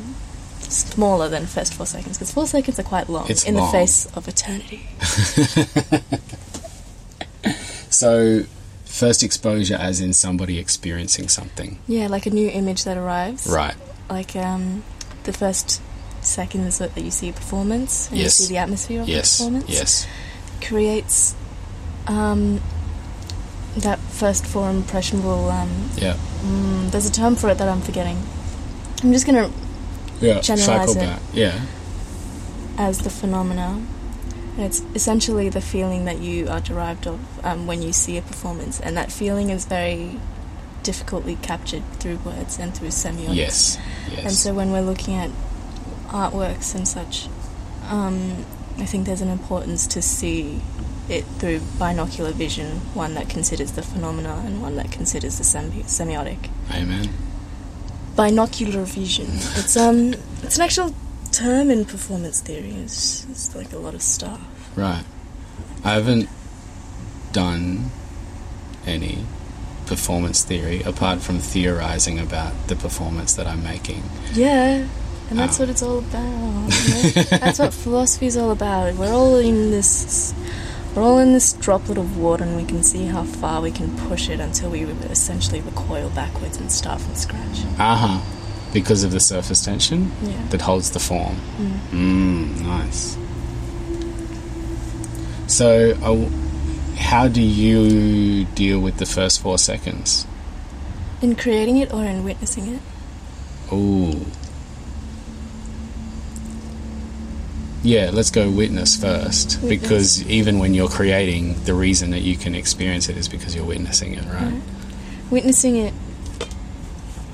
smaller 0.69 1.27
than 1.29 1.45
first 1.45 1.73
four 1.73 1.85
seconds 1.85 2.17
because 2.17 2.31
four 2.31 2.47
seconds 2.47 2.79
are 2.79 2.83
quite 2.83 3.09
long 3.09 3.25
It's 3.29 3.43
in 3.43 3.55
long. 3.55 3.65
the 3.67 3.71
face 3.77 4.05
of 4.15 4.27
eternity. 4.27 4.87
So, 7.89 8.43
first 8.97 9.21
exposure 9.23 9.75
as 9.75 10.01
in 10.01 10.11
somebody 10.13 10.57
experiencing 10.59 11.27
something. 11.29 11.77
Yeah, 11.87 12.07
like 12.07 12.25
a 12.25 12.31
new 12.31 12.49
image 12.49 12.83
that 12.85 12.97
arrives. 12.97 13.45
Right. 13.47 13.75
Like 14.09 14.35
um, 14.35 14.83
the 15.23 15.33
first 15.33 15.81
seconds 16.21 16.79
that 16.79 16.97
you 16.97 17.11
see 17.11 17.29
a 17.29 17.33
performance 17.33 18.09
and 18.09 18.17
Yes. 18.17 18.39
you 18.39 18.45
see 18.47 18.53
the 18.53 18.57
atmosphere 18.59 19.01
of 19.01 19.07
Yes. 19.07 19.37
the 19.37 19.43
performance. 19.45 19.69
Yes. 19.69 20.07
creates 20.61 21.35
um, 22.07 22.59
that 23.77 23.99
first 23.99 24.45
form 24.45 24.77
impressionable. 24.77 25.49
Um, 25.49 25.69
Yeah. 25.97 26.15
mm, 26.43 26.89
there's 26.91 27.05
a 27.05 27.11
term 27.11 27.35
for 27.35 27.49
it 27.49 27.57
that 27.59 27.67
I'm 27.69 27.81
forgetting. 27.81 28.17
I'm 29.03 29.13
just 29.13 29.25
gonna 29.27 29.51
Yeah. 30.19 30.39
Generalize 30.41 30.65
Cycle 30.89 30.97
it. 30.97 31.05
back. 31.05 31.19
Yeah. 31.33 31.59
as 32.79 32.99
the 32.99 33.09
phenomena. 33.09 33.79
And 34.57 34.65
it's 34.65 34.81
essentially 34.95 35.49
the 35.49 35.61
feeling 35.61 36.05
that 36.05 36.19
you 36.19 36.49
are 36.49 36.59
derived 36.59 37.05
of 37.05 37.45
um, 37.45 37.67
when 37.67 37.83
you 37.83 37.93
see 37.93 38.17
a 38.17 38.23
performance, 38.23 38.79
and 38.79 38.97
that 38.97 39.11
feeling 39.11 39.51
is 39.51 39.65
very 39.65 40.19
difficultly 40.81 41.37
captured 41.43 41.83
through 41.99 42.17
words 42.17 42.57
and 42.57 42.75
through 42.75 42.87
semiotics. 42.87 43.35
Yes. 43.35 43.79
Yes. 44.09 44.23
And 44.23 44.31
so 44.31 44.53
when 44.55 44.71
we're 44.71 44.81
looking 44.81 45.13
at 45.13 45.29
artworks 46.07 46.73
and 46.73 46.87
such, 46.87 47.27
um, 47.87 48.45
I 48.79 48.85
think 48.85 49.05
there's 49.05 49.21
an 49.21 49.29
importance 49.29 49.85
to 49.87 50.01
see 50.01 50.61
it 51.07 51.23
through 51.39 51.61
binocular 51.77 52.31
vision, 52.31 52.77
one 52.95 53.13
that 53.13 53.29
considers 53.29 53.73
the 53.73 53.83
phenomena 53.83 54.41
and 54.45 54.61
one 54.61 54.75
that 54.77 54.91
considers 54.91 55.37
the 55.37 55.43
semi- 55.43 55.83
semiotic. 55.83 56.49
Amen. 56.73 57.09
Binocular 58.15 58.83
vision. 58.83 59.27
It's 59.29 59.77
um, 59.77 60.15
it's 60.41 60.55
an 60.55 60.63
actual 60.63 60.95
term 61.37 61.69
in 61.71 61.85
performance 61.85 62.41
theory. 62.41 62.71
It's, 62.83 63.25
it's 63.29 63.55
like 63.55 63.71
a 63.73 63.77
lot 63.77 63.93
of 63.93 64.01
stuff. 64.01 64.41
Right. 64.75 65.03
I 65.83 65.93
haven't 65.93 66.27
done 67.31 67.91
any 68.85 69.19
performance 69.85 70.43
theory 70.43 70.81
apart 70.83 71.21
from 71.21 71.39
theorizing 71.39 72.19
about 72.19 72.53
the 72.67 72.75
performance 72.75 73.33
that 73.35 73.47
I'm 73.47 73.63
making. 73.63 74.03
Yeah, 74.33 74.87
and 75.29 75.39
that's 75.39 75.57
Oh. 75.59 75.63
what 75.63 75.69
it's 75.69 75.83
all 75.83 75.99
about. 75.99 76.69
that's 77.39 77.59
what 77.59 77.73
philosophy 77.73 78.25
is 78.27 78.37
all 78.37 78.51
about. 78.51 78.95
We're 78.95 79.13
all 79.13 79.37
in 79.37 79.71
this. 79.71 80.33
We're 80.95 81.03
all 81.03 81.19
in 81.19 81.33
this 81.33 81.53
droplet 81.53 81.97
of 81.99 82.17
water, 82.17 82.43
and 82.43 82.57
we 82.57 82.65
can 82.65 82.81
see 82.81 83.05
how 83.05 83.23
far 83.23 83.61
we 83.61 83.71
can 83.71 83.95
push 84.07 84.29
it 84.29 84.39
until 84.39 84.71
we 84.71 84.81
essentially 84.83 85.61
recoil 85.61 86.09
backwards 86.09 86.57
and 86.57 86.71
start 86.71 86.99
from 87.01 87.13
scratch. 87.15 87.59
Uh 87.77 87.95
huh. 87.95 88.36
Because 88.73 89.03
of 89.03 89.11
the 89.11 89.19
surface 89.19 89.63
tension 89.63 90.11
Yeah. 90.23 90.31
that 90.49 90.61
holds 90.61 90.91
the 90.91 90.99
form. 90.99 91.35
Mm, 91.91 92.61
nice. 92.65 93.17
So, 95.47 95.97
uh, 96.03 96.99
how 96.99 97.27
do 97.27 97.41
you 97.41 98.45
deal 98.55 98.79
with 98.79 98.97
the 98.97 99.05
first 99.05 99.39
four 99.41 99.57
seconds? 99.57 100.25
In 101.21 101.35
creating 101.35 101.77
it 101.77 101.93
or 101.93 102.03
in 102.03 102.23
witnessing 102.23 102.67
it? 102.75 103.73
Ooh. 103.73 104.25
Yeah, 107.83 108.09
let's 108.11 108.31
go 108.31 108.49
witness 108.49 108.97
first. 108.97 109.61
Witness. 109.61 109.69
Because 109.81 110.23
even 110.29 110.59
when 110.59 110.73
you're 110.73 110.89
creating, 110.89 111.55
the 111.63 111.73
reason 111.73 112.11
that 112.11 112.21
you 112.21 112.35
can 112.35 112.53
experience 112.55 113.07
it 113.07 113.15
is 113.17 113.27
because 113.29 113.55
you're 113.55 113.65
witnessing 113.65 114.13
it, 114.13 114.25
right? 114.25 114.51
Right. 114.51 114.61
Witnessing 115.29 115.77
it. 115.77 115.93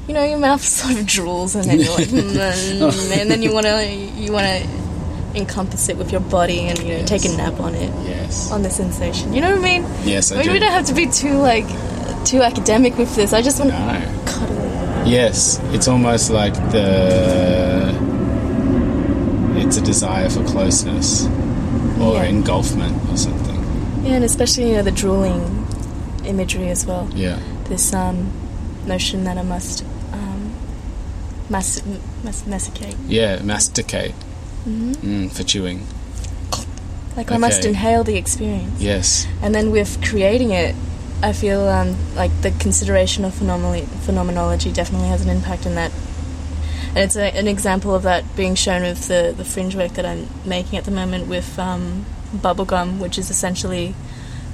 You 0.08 0.14
know, 0.14 0.24
your 0.24 0.38
mouth 0.40 0.62
sort 0.80 1.00
of 1.00 1.06
drools, 1.06 1.56
and 1.56 1.64
then 1.66 1.80
you're 1.80 1.96
like, 1.98 2.08
mm, 2.10 2.32
mm, 2.34 3.18
and 3.22 3.32
then 3.32 3.42
you 3.42 3.54
want 3.54 3.66
to, 3.66 3.86
you 3.94 4.32
want 4.34 4.46
to 4.46 5.40
encompass 5.40 5.90
it 5.90 5.98
with 5.98 6.12
your 6.12 6.22
body, 6.22 6.60
and 6.62 6.78
you 6.80 6.98
know, 6.98 7.06
take 7.06 7.26
a 7.26 7.30
nap 7.30 7.60
on 7.60 7.74
it. 7.76 7.92
Yes. 8.08 8.52
on 8.52 8.64
the 8.64 8.70
sensation. 8.70 9.34
You 9.34 9.42
know 9.42 9.52
what 9.52 9.60
I 9.60 9.80
mean? 9.80 9.84
Yes, 10.04 10.32
I 10.32 10.36
I 10.36 10.38
mean, 10.40 10.48
do. 10.48 10.54
we 10.54 10.60
don't 10.60 10.72
have 10.72 10.86
to 10.88 10.94
be 10.94 11.08
too 11.08 11.34
like 11.38 11.66
too 12.26 12.42
academic 12.42 12.98
with 12.98 13.16
this. 13.16 13.32
I 13.34 13.42
just 13.42 13.60
want 13.60 13.72
to 13.72 13.78
No. 13.80 14.24
cuddle. 14.26 15.08
Yes, 15.08 15.60
it's 15.74 15.88
almost 15.88 16.30
like 16.30 16.54
the. 16.72 17.94
It's 19.56 19.78
a 19.78 19.82
desire 19.82 20.30
for 20.30 20.44
closeness 20.46 21.26
or 22.00 22.14
Yeah. 22.16 22.24
engulfment 22.26 22.96
or 23.12 23.18
something. 23.18 23.56
Yeah, 24.04 24.14
and 24.16 24.24
especially 24.26 24.70
you 24.70 24.76
know 24.78 24.84
the 24.84 24.92
drooling 24.92 25.66
imagery 26.26 26.70
as 26.70 26.86
well. 26.86 27.08
Yeah. 27.16 27.40
This 27.66 27.94
um, 27.94 28.32
notion 28.86 29.24
that 29.26 29.38
I 29.38 29.44
must 29.44 29.84
mas- 31.54 31.84
mas- 32.24 32.46
masticate. 32.48 32.96
Yeah, 33.08 33.42
masticate 33.44 34.16
hmm 34.64 34.94
mm, 34.94 35.32
for 35.32 35.44
chewing. 35.44 35.86
Like 37.16 37.32
I 37.32 37.38
must 37.38 37.64
inhale 37.64 38.04
the 38.04 38.16
experience. 38.18 38.82
Yes. 38.82 39.28
And 39.42 39.54
then 39.54 39.70
with 39.70 40.02
creating 40.04 40.50
it, 40.50 40.76
I 41.22 41.32
feel 41.32 41.62
um, 41.70 41.96
like 42.16 42.32
the 42.42 42.50
consideration 42.52 43.24
of 43.24 43.34
phenomenolo- 43.34 43.88
phenomenology 44.06 44.72
definitely 44.72 45.10
has 45.10 45.22
an 45.22 45.30
impact 45.30 45.68
in 45.68 45.76
that. 45.76 45.92
And 46.90 46.98
it's 46.98 47.16
a, 47.16 47.30
an 47.38 47.48
example 47.48 47.94
of 47.94 48.02
that 48.04 48.24
being 48.36 48.56
shown 48.56 48.82
with 48.82 49.08
the, 49.08 49.34
the 49.38 49.46
fringe 49.46 49.76
work 49.76 49.94
that 49.94 50.06
I'm 50.08 50.28
making 50.44 50.80
at 50.80 50.86
the 50.86 50.92
moment 50.92 51.28
with 51.28 51.60
um, 51.60 52.06
bubblegum, 52.36 52.98
which 53.00 53.20
is 53.20 53.30
essentially 53.30 53.94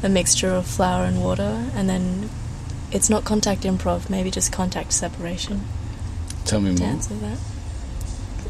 a 0.03 0.09
mixture 0.09 0.49
of 0.49 0.67
flour 0.67 1.05
and 1.05 1.23
water. 1.23 1.65
And 1.75 1.87
then 1.87 2.29
it's 2.91 3.09
not 3.09 3.23
contact 3.23 3.61
improv, 3.61 4.09
maybe 4.09 4.31
just 4.31 4.51
contact 4.51 4.91
separation 4.91 5.61
Tell 6.49 6.61
me 6.61 6.75
to 6.75 6.81
more. 6.81 6.91
answer 6.91 7.13
that. 7.15 7.37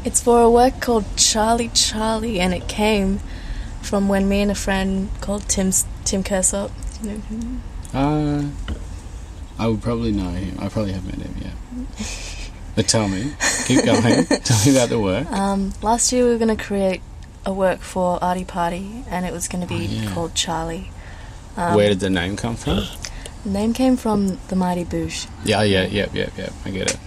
It's 0.04 0.22
for 0.22 0.40
a 0.40 0.50
work 0.50 0.80
called 0.80 1.04
Charlie 1.16 1.70
Charlie, 1.74 2.40
and 2.40 2.54
it 2.54 2.66
came 2.68 3.20
from 3.82 4.08
when 4.08 4.28
me 4.28 4.40
and 4.40 4.50
a 4.50 4.54
friend 4.54 5.10
called 5.20 5.48
Tim 5.48 5.72
Tim 6.04 6.22
Kersop, 6.24 6.70
you 7.02 7.10
know 7.10 7.18
him? 7.18 7.62
Uh, 7.92 8.44
I 9.58 9.66
would 9.68 9.82
probably 9.82 10.12
know 10.12 10.30
him. 10.30 10.56
I 10.60 10.68
probably 10.68 10.92
have 10.92 11.04
met 11.04 11.16
him, 11.26 11.34
yeah. 11.42 12.06
But 12.76 12.88
tell 12.88 13.08
me, 13.08 13.32
keep 13.66 13.84
going. 13.84 14.24
tell 14.26 14.58
me 14.64 14.72
about 14.76 14.88
the 14.88 14.98
work. 15.00 15.30
Um, 15.30 15.72
last 15.82 16.12
year 16.12 16.24
we 16.24 16.30
were 16.30 16.38
going 16.38 16.56
to 16.56 16.62
create 16.62 17.02
a 17.44 17.52
work 17.52 17.80
for 17.80 18.22
Artie 18.22 18.44
Party, 18.44 19.04
and 19.10 19.26
it 19.26 19.32
was 19.32 19.48
going 19.48 19.60
to 19.60 19.68
be 19.68 19.86
Oh, 19.86 20.02
yeah. 20.04 20.14
called 20.14 20.34
Charlie. 20.34 20.90
Um, 21.56 21.74
Where 21.74 21.88
did 21.88 22.00
the 22.00 22.08
name 22.10 22.36
come 22.36 22.56
from? 22.56 22.84
The 23.44 23.50
name 23.50 23.72
came 23.72 23.96
from 23.96 24.38
the 24.48 24.56
Mighty 24.56 24.84
Boosh, 24.84 25.26
Yeah, 25.44 25.62
yeah, 25.62 25.84
yeah, 25.86 26.06
yeah, 26.12 26.28
yeah. 26.36 26.50
I 26.64 26.70
get 26.70 26.90
it. 26.90 26.98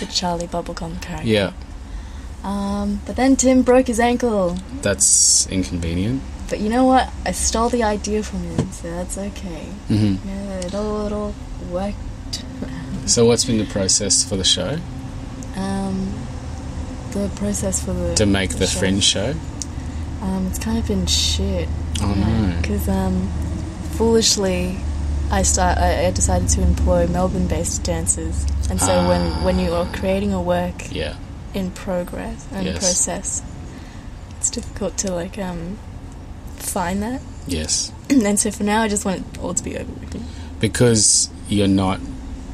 the 0.00 0.06
Charlie 0.06 0.46
Bubblegum 0.48 1.00
character. 1.02 1.28
Yeah, 1.28 1.52
Um, 2.44 3.00
but 3.06 3.16
then 3.16 3.36
Tim 3.36 3.62
broke 3.62 3.86
his 3.88 4.00
ankle. 4.00 4.56
that's 4.82 5.46
inconvenient. 5.48 6.22
But 6.48 6.60
you 6.60 6.68
know 6.68 6.84
what? 6.84 7.08
I 7.24 7.32
stole 7.32 7.68
the 7.70 7.82
idea 7.82 8.22
from 8.22 8.40
him, 8.42 8.70
so 8.72 8.90
that's 8.90 9.16
okay. 9.16 9.64
hmm 9.88 10.16
Yeah, 10.26 10.58
it 10.66 10.74
all, 10.74 11.06
it 11.06 11.12
all 11.12 11.34
worked. 11.70 11.96
So, 13.06 13.24
what's 13.26 13.44
been 13.44 13.58
the 13.58 13.64
process 13.66 14.22
for 14.24 14.36
the 14.36 14.44
show 14.44 14.78
Um, 15.56 16.12
the 17.12 17.30
process 17.36 17.82
for 17.84 17.92
the 17.92 18.14
to 18.14 18.26
make 18.26 18.50
the 18.56 18.66
show. 18.66 18.78
Fringe 18.80 19.02
show? 19.02 19.34
Um, 20.22 20.46
it's 20.48 20.58
kind 20.58 20.78
of 20.78 20.86
been 20.86 21.06
shit. 21.06 21.68
Oh 22.00 22.14
no! 22.14 22.56
Because 22.60 22.88
um, 22.88 23.28
foolishly, 23.96 24.78
I 25.32 25.42
start. 25.42 25.78
I, 25.78 26.06
I 26.06 26.10
decided 26.10 26.48
to 26.50 26.62
employ 26.62 27.06
Melbourne-based 27.08 27.82
dancers, 27.82 28.44
and 28.70 28.78
so 28.80 28.92
Ah. 28.92 29.08
when 29.08 29.22
when 29.44 29.58
you 29.58 29.72
are 29.74 29.86
creating 29.86 30.32
a 30.34 30.40
work 30.42 30.92
Yeah, 30.92 31.14
in 31.54 31.70
progress 31.70 32.46
and 32.52 32.66
Yes. 32.66 32.78
process, 32.78 33.42
it's 34.38 34.50
difficult 34.50 34.96
to 34.98 35.12
like 35.14 35.38
um 35.38 35.78
find 36.56 37.02
that. 37.02 37.20
yes, 37.46 37.92
and 38.10 38.38
so 38.38 38.50
for 38.50 38.62
now, 38.64 38.82
I 38.82 38.88
just 38.88 39.04
want 39.04 39.18
it 39.20 39.38
all 39.42 39.54
to 39.54 39.62
be 39.64 39.76
over 39.76 39.90
with. 40.00 40.22
because 40.60 41.30
you're 41.48 41.66
not 41.86 41.98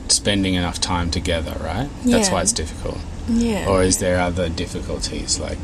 spending 0.08 0.54
enough 0.54 0.80
time 0.80 1.10
together, 1.10 1.54
right? 1.60 1.88
Yeah. 2.04 2.16
That's 2.16 2.30
why 2.30 2.40
it's 2.42 2.52
difficult. 2.52 2.98
Yeah. 3.28 3.68
Or 3.68 3.82
is 3.82 3.98
there 3.98 4.18
other 4.20 4.48
difficulties 4.48 5.38
like 5.38 5.58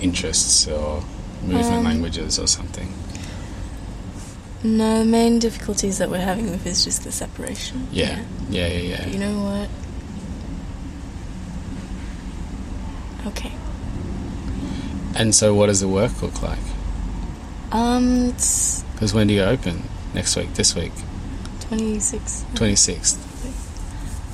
interests 0.00 0.68
or 0.68 1.02
movement 1.42 1.78
Um, 1.78 1.84
languages 1.84 2.38
or 2.38 2.46
something? 2.46 2.92
No, 4.64 4.98
the 5.00 5.04
main 5.04 5.38
difficulties 5.38 5.98
that 5.98 6.10
we're 6.10 6.20
having 6.24 6.50
with 6.50 6.66
is 6.66 6.84
just 6.84 7.04
the 7.04 7.12
separation. 7.12 7.86
Yeah, 7.92 8.24
yeah, 8.50 8.66
yeah, 8.66 8.78
yeah. 8.78 9.04
But 9.04 9.12
you 9.12 9.18
know 9.18 9.42
what? 9.42 9.68
Okay. 13.32 13.52
And 15.14 15.34
so, 15.34 15.54
what 15.54 15.66
does 15.66 15.80
the 15.80 15.88
work 15.88 16.22
look 16.22 16.42
like? 16.42 16.58
Um, 17.72 18.26
it's 18.26 18.82
Because 18.94 19.12
when 19.12 19.26
do 19.26 19.34
you 19.34 19.42
open? 19.42 19.82
Next 20.14 20.36
week, 20.36 20.54
this 20.54 20.74
week, 20.74 20.92
26. 21.68 22.44
26th. 22.54 23.18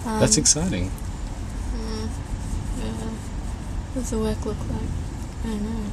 Um, 0.07 0.21
That's 0.21 0.37
exciting. 0.37 0.91
mm, 0.91 2.09
yeah. 2.79 2.93
What 2.93 3.95
does 4.03 4.11
the 4.11 4.19
work 4.19 4.45
look 4.47 4.59
like? 4.71 4.91
I 5.45 5.49
don't 5.49 5.63
know. 5.65 5.91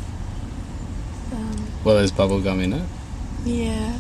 Um, 1.34 1.68
Well, 1.84 1.96
there's 1.96 2.12
bubblegum 2.12 2.62
in 2.64 2.74
it. 2.74 2.86
Yeah. 3.46 3.98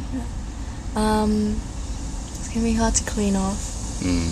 Um, 0.95 1.59
it's 2.27 2.49
gonna 2.49 2.65
be 2.65 2.73
hard 2.73 2.95
to 2.95 3.03
clean 3.03 3.35
off. 3.35 3.99
Mm. 4.01 4.27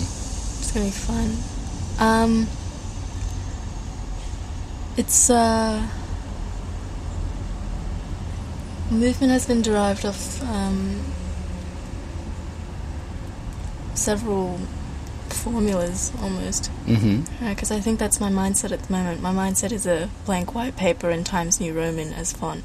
It's 0.60 0.72
gonna 0.72 0.86
be 0.86 0.90
fun. 0.90 1.36
Um, 1.98 2.46
it's 4.96 5.30
uh, 5.30 5.86
movement 8.90 9.32
has 9.32 9.46
been 9.46 9.62
derived 9.62 10.04
off 10.04 10.42
um, 10.42 11.00
several 13.94 14.58
formulas 15.28 16.12
almost. 16.20 16.70
Because 17.48 17.70
I 17.70 17.80
think 17.80 17.98
that's 17.98 18.20
my 18.20 18.30
mindset 18.30 18.72
at 18.72 18.82
the 18.82 18.92
moment. 18.92 19.22
My 19.22 19.32
mindset 19.32 19.72
is 19.72 19.86
a 19.86 20.10
blank 20.26 20.54
white 20.54 20.76
paper 20.76 21.10
and 21.10 21.24
Times 21.24 21.60
New 21.60 21.72
Roman 21.72 22.12
as 22.12 22.32
font. 22.32 22.64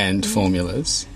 And 0.00 0.24
formulas. 0.26 1.06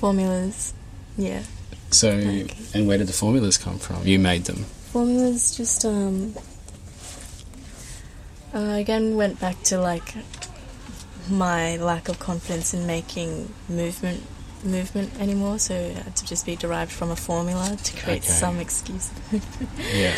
Formulas. 0.00 0.72
Yeah. 1.16 1.42
So, 1.90 2.08
Okay. 2.10 2.48
and 2.74 2.88
where 2.88 2.98
did 2.98 3.06
the 3.08 3.12
formulas 3.12 3.58
come 3.58 3.78
from? 3.78 4.06
You 4.06 4.18
made 4.18 4.44
them. 4.44 4.64
Formulas 4.92 5.56
just 5.56 5.84
um 5.84 6.34
uh, 8.54 8.76
again 8.82 9.16
went 9.16 9.40
back 9.40 9.62
to 9.64 9.78
like 9.80 10.14
my 11.30 11.76
lack 11.76 12.08
of 12.08 12.18
confidence 12.18 12.74
in 12.74 12.86
making 12.86 13.52
movement 13.68 14.22
movement 14.64 15.10
anymore, 15.20 15.58
so 15.58 15.74
it 15.74 15.96
had 15.96 16.14
to 16.16 16.24
just 16.24 16.46
be 16.46 16.54
derived 16.54 16.92
from 16.92 17.10
a 17.10 17.16
formula 17.16 17.76
to 17.82 17.92
create 18.00 18.22
Okay. 18.22 18.32
some 18.32 18.60
excuse. 18.60 19.10
Yeah. 19.92 20.14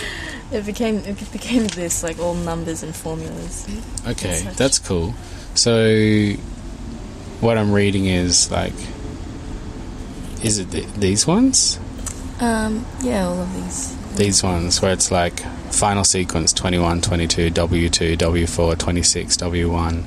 it 0.53 0.67
became 0.67 0.97
it 0.99 1.33
became 1.33 1.67
this 1.69 2.03
like 2.03 2.19
all 2.19 2.35
numbers 2.35 2.83
and 2.83 2.95
formulas. 2.95 3.67
Okay, 4.07 4.35
such. 4.35 4.57
that's 4.57 4.79
cool. 4.79 5.15
So, 5.55 5.73
what 7.41 7.59
I'm 7.59 7.73
reading 7.73 8.07
is 8.07 8.51
like, 8.51 8.75
is 10.43 10.59
it 10.59 10.71
th- 10.71 10.87
these 10.95 11.27
ones? 11.27 11.79
Um, 12.41 12.85
yeah, 13.01 13.27
all 13.27 13.41
of 13.41 13.53
these. 13.55 13.97
These 14.17 14.43
ones 14.43 14.81
where 14.81 14.93
it's 14.93 15.11
like 15.11 15.41
final 15.73 16.05
sequence 16.05 16.53
21, 16.53 17.01
22, 17.01 17.51
W2, 17.51 18.17
W4, 18.17 18.79
26, 18.79 19.37
W1. 19.37 20.05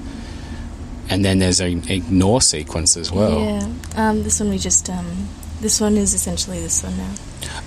And 1.09 1.23
then 1.23 1.39
there's 1.39 1.59
an 1.59 1.89
ignore 1.89 2.41
sequence 2.41 2.97
as 2.97 3.11
well. 3.11 3.39
Yeah. 3.39 3.69
Um, 3.95 4.23
this 4.23 4.39
one 4.39 4.49
we 4.49 4.57
just 4.57 4.89
um, 4.89 5.29
this 5.61 5.81
one 5.81 5.97
is 5.97 6.13
essentially 6.13 6.59
this 6.59 6.83
one 6.83 6.97
now. 6.97 7.13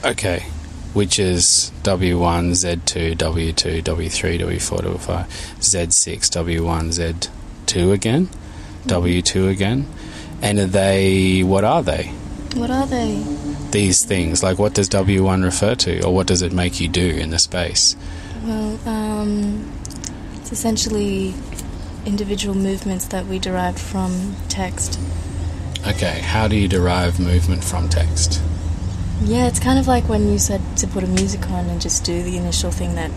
Okay. 0.04 0.44
Which 0.92 1.18
is 1.18 1.72
W1, 1.82 2.50
Z2, 2.50 3.16
W2, 3.16 3.82
W3, 3.82 4.40
W4, 4.40 4.80
W5, 4.80 5.26
Z6, 5.58 6.60
W1, 6.60 7.28
Z2 7.66 7.92
again, 7.92 8.28
W2 8.86 9.50
again. 9.50 9.86
And 10.42 10.58
are 10.58 10.66
they, 10.66 11.42
what 11.42 11.64
are 11.64 11.82
they? 11.82 12.06
What 12.54 12.70
are 12.70 12.86
they? 12.86 13.22
These 13.70 14.04
things, 14.04 14.42
like 14.42 14.58
what 14.58 14.74
does 14.74 14.88
W1 14.88 15.44
refer 15.44 15.74
to, 15.76 16.04
or 16.04 16.14
what 16.14 16.26
does 16.26 16.42
it 16.42 16.52
make 16.52 16.80
you 16.80 16.88
do 16.88 17.06
in 17.06 17.30
the 17.30 17.38
space? 17.38 17.94
Well, 18.42 18.78
um, 18.88 19.70
it's 20.36 20.50
essentially 20.50 21.34
individual 22.04 22.56
movements 22.56 23.06
that 23.06 23.26
we 23.26 23.38
derived 23.38 23.78
from 23.78 24.34
text. 24.48 24.98
Okay, 25.86 26.20
how 26.20 26.48
do 26.48 26.56
you 26.56 26.68
derive 26.68 27.20
movement 27.20 27.62
from 27.62 27.88
text? 27.88 28.42
Yeah, 29.22 29.46
it's 29.46 29.60
kind 29.60 29.78
of 29.78 29.86
like 29.86 30.08
when 30.08 30.28
you 30.30 30.38
said 30.38 30.60
to 30.78 30.86
put 30.86 31.04
a 31.04 31.06
music 31.06 31.48
on 31.50 31.66
and 31.66 31.80
just 31.80 32.04
do 32.04 32.22
the 32.22 32.36
initial 32.36 32.70
thing 32.70 32.94
that 32.94 33.10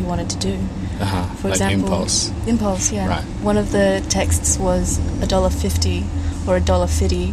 you 0.00 0.06
wanted 0.06 0.28
to 0.30 0.38
do. 0.38 0.54
Uh 1.00 1.04
huh. 1.04 1.24
For 1.36 1.48
like 1.48 1.54
example, 1.60 1.84
impulse. 1.88 2.30
Impulse, 2.46 2.92
yeah. 2.92 3.08
Right. 3.08 3.24
One 3.42 3.56
of 3.56 3.70
the 3.72 4.04
texts 4.08 4.58
was 4.58 4.98
a 5.22 5.26
dollar 5.26 5.50
fifty 5.50 6.04
or 6.46 6.56
a 6.56 6.60
dollar 6.60 6.86
fifty. 6.86 7.32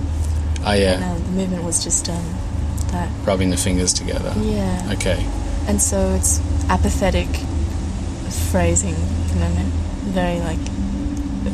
Oh 0.66 0.74
yeah, 0.74 0.94
And 0.96 1.04
uh, 1.04 1.26
the 1.26 1.32
movement 1.32 1.64
was 1.64 1.84
just 1.84 2.10
um, 2.10 2.24
that. 2.92 3.10
rubbing 3.26 3.50
the 3.52 3.58
fingers 3.58 3.94
together. 3.94 4.34
Yeah. 4.42 4.92
Okay. 4.94 5.26
And 5.68 5.82
so 5.82 6.14
it's 6.16 6.40
apathetic 6.70 7.28
phrasing 8.52 8.96
at 8.96 9.28
the 9.30 9.36
moment. 9.40 9.70
Very 10.14 10.40
like 10.40 10.60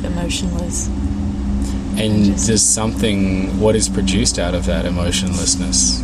emotionless. 0.06 0.88
And 1.98 2.26
Just- 2.26 2.48
does 2.48 2.62
something 2.64 3.60
what 3.60 3.76
is 3.76 3.88
produced 3.90 4.40
out 4.40 4.56
of 4.56 4.66
that 4.66 4.86
emotionlessness? 4.86 6.02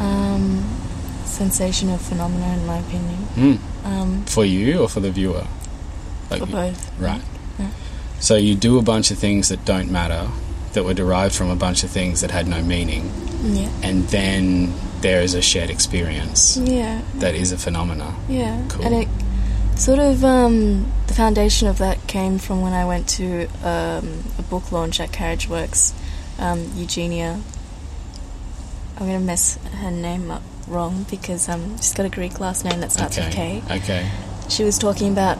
Um, 0.00 0.64
sensational 1.24 1.98
phenomena, 1.98 2.54
in 2.54 2.66
my 2.66 2.78
opinion. 2.78 3.16
Hmm. 3.38 3.54
Um, 3.86 4.24
For 4.26 4.44
you 4.44 4.80
or 4.80 4.88
for 4.88 5.00
the 5.00 5.10
viewer? 5.10 5.46
Like 6.30 6.40
for 6.40 6.46
both. 6.46 7.00
Right. 7.00 7.22
Yeah. 7.58 7.70
So 8.20 8.34
you 8.36 8.54
do 8.54 8.78
a 8.78 8.82
bunch 8.82 9.10
of 9.10 9.18
things 9.18 9.48
that 9.50 9.64
don't 9.64 9.90
matter, 9.90 10.28
that 10.72 10.84
were 10.84 10.94
derived 10.94 11.34
from 11.34 11.50
a 11.50 11.56
bunch 11.56 11.84
of 11.84 11.90
things 11.90 12.20
that 12.20 12.30
had 12.30 12.46
no 12.48 12.62
meaning, 12.62 13.10
Yeah. 13.42 13.68
and 13.82 14.04
then 14.08 14.74
there 15.02 15.22
is 15.22 15.34
a 15.34 15.42
shared 15.42 15.70
experience 15.70 16.56
Yeah. 16.56 17.00
that 17.16 17.34
is 17.34 17.52
a 17.52 17.56
phenomena. 17.58 18.14
Yeah. 18.28 18.62
Cool. 18.68 18.84
And 18.86 18.94
it 18.94 19.08
sort 19.78 19.98
of 20.00 20.24
um, 20.24 20.90
the 21.06 21.14
foundation 21.14 21.68
of 21.68 21.78
that 21.78 22.06
came 22.06 22.38
from 22.38 22.60
when 22.62 22.72
I 22.72 22.84
went 22.86 23.08
to 23.20 23.46
um, 23.62 24.24
a 24.38 24.42
book 24.50 24.72
launch 24.72 24.98
at 25.00 25.12
Carriage 25.12 25.48
Works. 25.48 25.92
Um, 26.38 26.70
Eugenia. 26.76 27.40
I'm 28.98 29.06
gonna 29.06 29.20
mess 29.20 29.58
her 29.80 29.90
name 29.90 30.30
up 30.30 30.42
wrong 30.68 31.06
because 31.10 31.48
um, 31.48 31.76
she's 31.76 31.94
got 31.94 32.06
a 32.06 32.08
Greek 32.08 32.40
last 32.40 32.64
name 32.64 32.80
that 32.80 32.92
starts 32.92 33.16
with 33.16 33.28
okay. 33.28 33.62
K. 33.66 33.76
Okay. 33.76 34.10
She 34.48 34.64
was 34.64 34.78
talking 34.78 35.12
about 35.12 35.38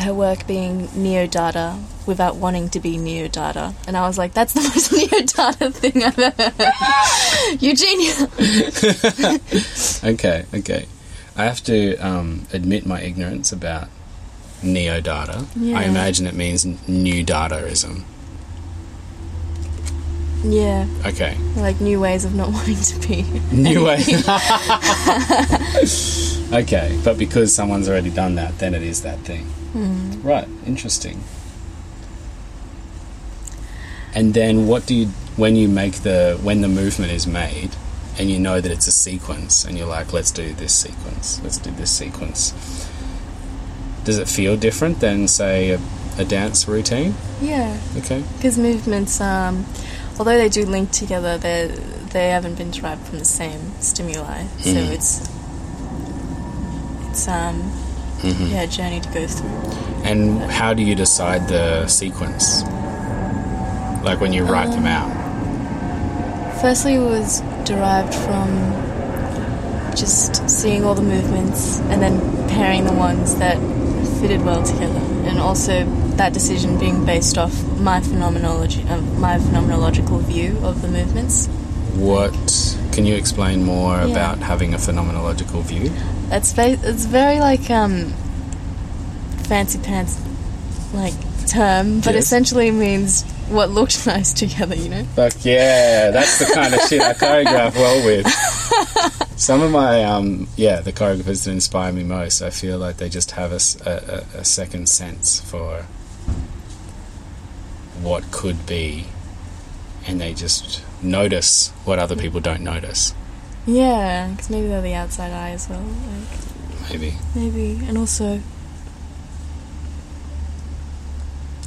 her 0.00 0.12
work 0.14 0.46
being 0.46 0.88
neo 0.94 1.26
Dada 1.26 1.78
without 2.06 2.36
wanting 2.36 2.68
to 2.70 2.80
be 2.80 2.96
neo 2.96 3.28
Dada, 3.28 3.74
and 3.86 3.96
I 3.96 4.06
was 4.06 4.18
like, 4.18 4.34
"That's 4.34 4.52
the 4.52 4.60
most 4.68 4.92
neo 4.92 5.22
Dada 5.24 5.70
thing 5.70 6.02
I've 6.02 6.18
ever 6.18 6.50
heard." 6.50 7.62
Eugenia. 7.62 8.28
Okay. 10.04 10.44
Okay. 10.54 10.86
I 11.36 11.44
have 11.44 11.62
to 11.64 11.96
um, 11.98 12.46
admit 12.52 12.86
my 12.86 13.00
ignorance 13.00 13.52
about 13.52 13.88
neo 14.62 15.00
Dada. 15.00 15.46
I 15.56 15.84
imagine 15.84 16.26
it 16.26 16.34
means 16.34 16.64
new 16.88 17.24
Dadaism. 17.24 18.02
Yeah, 20.44 20.86
Okay. 21.04 21.36
like 21.56 21.80
new 21.80 22.00
ways 22.00 22.24
of 22.24 22.34
not 22.34 22.48
wanting 22.52 22.76
to 22.76 23.08
be. 23.08 23.22
New 23.52 23.84
way. 23.84 23.96
okay, 26.52 26.98
but 27.04 27.18
because 27.18 27.52
someone's 27.54 27.88
already 27.88 28.10
done 28.10 28.36
that, 28.36 28.58
then 28.58 28.74
it 28.74 28.82
is 28.82 29.02
that 29.02 29.18
thing. 29.20 29.44
Hmm. 29.72 30.20
Right, 30.22 30.46
interesting. 30.66 31.22
And 34.14 34.32
then 34.34 34.66
what 34.66 34.86
do 34.86 34.94
you 34.94 35.06
when 35.36 35.54
you 35.56 35.68
make 35.68 35.96
the 36.02 36.38
when 36.42 36.60
the 36.62 36.68
movement 36.68 37.12
is 37.12 37.26
made 37.26 37.70
and 38.18 38.28
you 38.30 38.38
know 38.38 38.60
that 38.60 38.72
it's 38.72 38.86
a 38.88 38.92
sequence 38.92 39.64
and 39.64 39.76
you're 39.78 39.86
like 39.86 40.12
let's 40.12 40.30
do 40.30 40.52
this 40.54 40.72
sequence. 40.74 41.40
Let's 41.42 41.58
do 41.58 41.70
this 41.72 41.90
sequence. 41.90 42.52
Does 44.04 44.18
it 44.18 44.28
feel 44.28 44.56
different 44.56 45.00
than 45.00 45.28
say 45.28 45.70
a, 45.70 45.80
a 46.18 46.24
dance 46.24 46.66
routine? 46.66 47.14
Yeah, 47.42 47.78
Okay. 47.98 48.24
because 48.36 48.56
movements, 48.58 49.20
um, 49.20 49.66
although 50.18 50.36
they 50.36 50.48
do 50.48 50.64
link 50.66 50.90
together, 50.90 51.38
they 51.38 51.72
they 52.12 52.28
haven't 52.30 52.56
been 52.56 52.70
derived 52.70 53.06
from 53.06 53.18
the 53.18 53.24
same 53.24 53.60
stimuli. 53.80 54.44
So 54.62 54.70
Mhm. 54.70 54.90
it's 54.92 55.28
it's 57.10 57.28
um 57.28 57.56
Mhm. 58.22 58.50
yeah 58.50 58.62
a 58.62 58.66
journey 58.66 59.00
to 59.00 59.08
go 59.10 59.26
through. 59.26 59.50
And 60.04 60.40
how 60.50 60.72
do 60.74 60.82
you 60.82 60.94
decide 60.94 61.48
the 61.48 61.86
sequence? 61.86 62.62
Like 64.02 64.20
when 64.20 64.32
you 64.32 64.44
write 64.44 64.70
them 64.70 64.86
out. 64.86 65.10
Firstly, 66.60 66.94
it 66.94 67.00
was 67.00 67.42
derived 67.64 68.14
from 68.14 68.48
just 69.94 70.48
seeing 70.48 70.84
all 70.84 70.94
the 70.94 71.02
movements 71.02 71.80
and 71.90 72.00
then 72.02 72.20
pairing 72.48 72.84
the 72.84 72.92
ones 72.92 73.34
that 73.36 73.56
fitted 74.20 74.44
well 74.44 74.62
together, 74.62 75.00
and 75.28 75.38
also 75.38 75.84
that 76.18 76.32
decision 76.32 76.78
being 76.78 77.04
based 77.06 77.38
off 77.38 77.52
my 77.78 78.00
phenomenology, 78.00 78.82
uh, 78.88 79.00
my 79.18 79.38
phenomenological 79.38 80.20
view 80.22 80.58
of 80.62 80.82
the 80.82 80.88
movements. 80.88 81.46
What 81.96 82.34
can 82.92 83.06
you 83.06 83.14
explain 83.14 83.64
more 83.64 83.96
Yeah. 83.98 84.06
about 84.12 84.38
having 84.38 84.74
a 84.74 84.78
phenomenological 84.78 85.62
view? 85.62 85.90
That's 86.28 86.52
ba- 86.52 86.78
it's 86.82 87.06
very 87.06 87.38
like 87.40 87.70
um 87.70 88.12
fancy 89.48 89.78
pants 89.78 90.18
like 90.92 91.14
term, 91.46 92.00
but 92.00 92.14
Yes. 92.14 92.24
essentially 92.24 92.70
means 92.70 93.22
what 93.48 93.70
looked 93.70 94.06
nice 94.14 94.32
together. 94.32 94.74
You 94.74 94.88
know. 94.90 95.04
Fuck 95.16 95.44
yeah, 95.44 96.10
that's 96.10 96.38
the 96.38 96.46
kind 96.52 96.74
of 96.74 96.80
shit 96.82 97.00
I 97.00 97.14
choreograph 97.22 97.74
well 97.74 98.04
with. 98.04 98.26
Some 99.38 99.62
of 99.62 99.70
my, 99.70 100.02
um, 100.04 100.48
yeah, 100.56 100.80
the 100.80 100.92
choreographers 100.92 101.44
that 101.44 101.52
inspire 101.52 101.92
me 101.92 102.02
most, 102.02 102.42
I 102.42 102.50
feel 102.50 102.76
like 102.78 102.96
they 102.96 103.08
just 103.08 103.30
have 103.32 103.52
a 103.52 103.60
a 104.36 104.44
second 104.44 104.88
sense 104.88 105.40
for 105.40 105.86
what 108.02 108.30
could 108.30 108.66
be, 108.66 109.06
and 110.06 110.20
they 110.20 110.34
just 110.34 110.82
notice 111.02 111.68
what 111.84 111.98
other 111.98 112.16
people 112.16 112.40
don't 112.40 112.62
notice, 112.62 113.14
Yeah, 113.66 114.28
because 114.30 114.50
maybe 114.50 114.68
they're 114.68 114.82
the 114.82 114.94
outside 114.94 115.30
eye 115.32 115.50
as 115.50 115.68
well. 115.68 115.82
Like 115.82 116.90
maybe. 116.90 117.14
maybe, 117.34 117.80
and 117.86 117.96
also, 117.98 118.40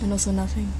and 0.02 0.12
also 0.12 0.32
nothing. 0.32 0.72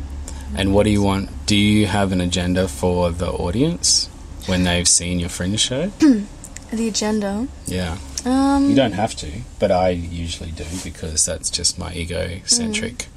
And 0.56 0.74
what 0.74 0.84
do 0.84 0.90
you 0.90 1.02
want? 1.02 1.30
Do 1.46 1.56
you 1.56 1.88
have 1.88 2.12
an 2.12 2.20
agenda 2.20 2.68
for 2.68 3.12
the 3.12 3.30
audience 3.30 4.10
when 4.48 4.64
they've 4.64 4.88
seen 4.88 5.20
your 5.20 5.30
fringe 5.30 5.60
show? 5.60 5.92
The 6.74 6.88
agenda. 6.88 7.50
Yeah. 7.66 7.98
Um, 8.24 8.70
You 8.70 8.76
don't 8.78 8.94
have 8.94 9.14
to, 9.18 9.30
but 9.60 9.72
I 9.72 9.90
usually 9.90 10.52
do 10.52 10.64
because 10.86 11.26
that's 11.26 11.50
just 11.50 11.78
my 11.78 11.92
egocentric 11.94 13.08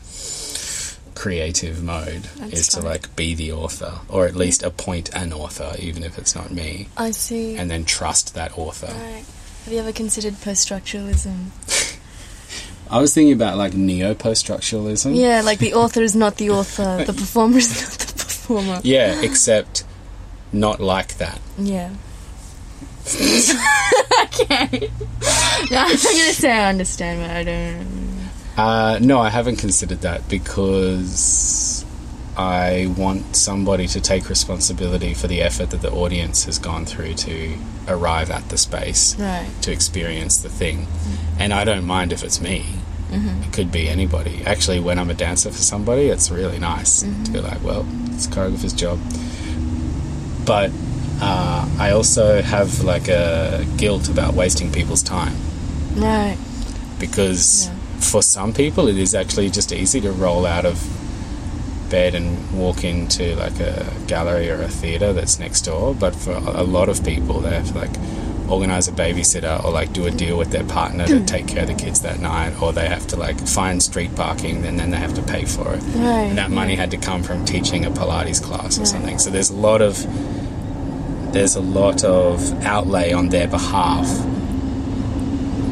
creative 1.14 1.83
mode 1.83 2.24
That's 2.37 2.53
is 2.53 2.68
to 2.68 2.81
like 2.81 3.14
be 3.16 3.35
the 3.35 3.53
author 3.53 4.00
or 4.09 4.27
at 4.27 4.35
least 4.35 4.62
appoint 4.62 5.14
an 5.14 5.33
author 5.33 5.74
even 5.79 6.03
if 6.03 6.18
it's 6.18 6.35
not 6.35 6.50
me 6.50 6.88
I 6.96 7.12
see. 7.12 7.57
and 7.57 7.70
then 7.70 7.85
trust 7.85 8.35
that 8.35 8.57
author. 8.59 8.87
Right. 8.92 9.24
Have 9.64 9.72
you 9.72 9.79
ever 9.79 9.92
considered 9.92 10.40
post-structuralism? 10.42 11.50
I 12.90 13.00
was 13.00 13.14
thinking 13.14 13.33
about 13.33 13.57
like 13.57 13.74
neo 13.74 14.14
post 14.14 14.46
structuralism. 14.46 15.16
Yeah, 15.16 15.40
like 15.40 15.59
the 15.59 15.74
author 15.74 16.03
is 16.03 16.14
not 16.14 16.37
the 16.37 16.50
author, 16.59 17.05
the 17.05 17.12
performer 17.12 17.59
is 17.59 17.70
not 17.81 17.92
the 17.98 18.14
performer. 18.14 18.81
Yeah, 18.85 19.20
except 19.22 19.85
not 20.53 20.81
like 20.81 21.16
that. 21.16 21.40
Yeah. 21.59 21.90
okay. 24.24 24.90
No, 25.70 25.79
I'm 25.79 25.96
gonna 25.96 26.33
say 26.33 26.50
I 26.53 26.68
understand, 26.68 27.20
but 27.20 27.31
I 27.31 27.42
don't. 27.44 28.13
Uh, 28.56 28.98
no, 29.00 29.18
I 29.20 29.30
haven't 29.30 29.56
considered 29.56 30.02
that 30.02 30.28
because 30.28 31.84
I 32.36 32.92
want 32.96 33.34
somebody 33.36 33.86
to 33.88 34.00
take 34.00 34.28
responsibility 34.28 35.12
for 35.14 35.26
the 35.26 35.42
effort 35.42 35.70
that 35.70 35.82
the 35.82 35.90
audience 35.90 36.44
has 36.44 36.58
gone 36.58 36.84
through 36.86 37.14
to 37.14 37.56
arrive 37.88 38.30
at 38.30 38.48
the 38.48 38.56
space 38.58 39.16
Right. 39.18 39.46
to 39.62 39.72
experience 39.72 40.38
the 40.38 40.48
thing. 40.48 40.86
And 41.38 41.52
I 41.52 41.64
don't 41.64 41.84
mind 41.84 42.12
if 42.12 42.22
it's 42.22 42.40
me. 42.40 42.64
It 43.16 43.52
could 43.52 43.70
be 43.70 43.88
anybody. 43.88 44.42
Actually, 44.44 44.80
when 44.80 44.98
I'm 44.98 45.08
a 45.08 45.14
dancer 45.14 45.48
for 45.52 45.62
somebody, 45.62 46.06
it's 46.06 46.32
really 46.32 46.58
nice 46.58 47.02
to 47.02 47.30
be 47.30 47.38
like, 47.38 47.62
well, 47.62 47.86
it's 48.06 48.26
a 48.26 48.30
choreographer's 48.30 48.72
job. 48.72 48.98
But 50.44 50.72
uh, 51.20 51.68
I 51.78 51.90
also 51.92 52.42
have 52.42 52.82
like 52.82 53.06
a 53.06 53.64
guilt 53.76 54.08
about 54.08 54.34
wasting 54.34 54.72
people's 54.72 55.02
time 55.02 55.34
Right. 55.94 56.36
because 56.98 57.66
Yeah. 57.68 57.73
For 58.04 58.22
some 58.22 58.52
people 58.52 58.88
it 58.88 58.98
is 58.98 59.14
actually 59.14 59.50
just 59.50 59.72
easy 59.72 60.00
to 60.00 60.12
roll 60.12 60.46
out 60.46 60.64
of 60.64 60.82
bed 61.90 62.14
and 62.14 62.58
walk 62.58 62.84
into 62.84 63.36
like 63.36 63.58
a 63.60 63.86
gallery 64.06 64.50
or 64.50 64.62
a 64.62 64.68
theater 64.68 65.12
that's 65.12 65.38
next 65.38 65.62
door 65.62 65.94
but 65.94 66.14
for 66.14 66.32
a 66.32 66.62
lot 66.62 66.88
of 66.88 67.04
people 67.04 67.40
they 67.40 67.50
have 67.54 67.68
to 67.68 67.78
like 67.78 67.90
organize 68.48 68.88
a 68.88 68.92
babysitter 68.92 69.62
or 69.64 69.70
like 69.70 69.92
do 69.92 70.06
a 70.06 70.10
deal 70.10 70.36
with 70.36 70.50
their 70.50 70.64
partner 70.64 71.06
to 71.06 71.24
take 71.26 71.46
care 71.46 71.62
of 71.62 71.68
the 71.68 71.74
kids 71.74 72.02
that 72.02 72.20
night 72.20 72.60
or 72.60 72.72
they 72.72 72.88
have 72.88 73.06
to 73.06 73.16
like 73.16 73.38
find 73.46 73.82
street 73.82 74.14
parking 74.14 74.64
and 74.64 74.78
then 74.78 74.90
they 74.90 74.96
have 74.96 75.14
to 75.14 75.22
pay 75.22 75.44
for 75.44 75.74
it. 75.74 75.82
Right. 75.94 76.28
and 76.28 76.38
that 76.38 76.50
money 76.50 76.74
had 76.74 76.90
to 76.90 76.96
come 76.96 77.22
from 77.22 77.44
teaching 77.44 77.84
a 77.84 77.90
pilates 77.90 78.42
class 78.42 78.78
or 78.78 78.84
something. 78.84 79.18
So 79.18 79.30
there's 79.30 79.50
a 79.50 79.56
lot 79.56 79.80
of 79.80 79.96
there's 81.32 81.56
a 81.56 81.60
lot 81.60 82.04
of 82.04 82.64
outlay 82.64 83.12
on 83.12 83.30
their 83.30 83.48
behalf 83.48 84.06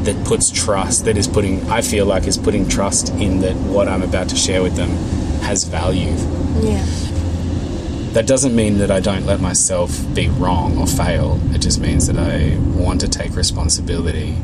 that 0.04 0.24
puts 0.26 0.50
trust 0.50 1.04
that 1.04 1.16
is 1.16 1.26
putting 1.28 1.62
i 1.70 1.80
feel 1.80 2.04
like 2.06 2.26
is 2.26 2.36
putting 2.38 2.68
trust 2.68 3.10
in 3.14 3.40
that 3.40 3.54
what 3.56 3.88
i'm 3.88 4.02
about 4.02 4.28
to 4.28 4.36
share 4.36 4.62
with 4.62 4.74
them 4.76 4.90
has 5.42 5.64
value 5.64 6.10
Yeah. 6.60 6.84
that 8.12 8.26
doesn't 8.26 8.54
mean 8.54 8.78
that 8.78 8.90
i 8.90 9.00
don't 9.00 9.26
let 9.26 9.40
myself 9.40 9.90
be 10.14 10.28
wrong 10.28 10.78
or 10.78 10.86
fail 10.86 11.40
it 11.54 11.58
just 11.60 11.80
means 11.80 12.06
that 12.08 12.16
i 12.18 12.56
want 12.76 13.00
to 13.02 13.08
take 13.08 13.34
responsibility 13.36 14.36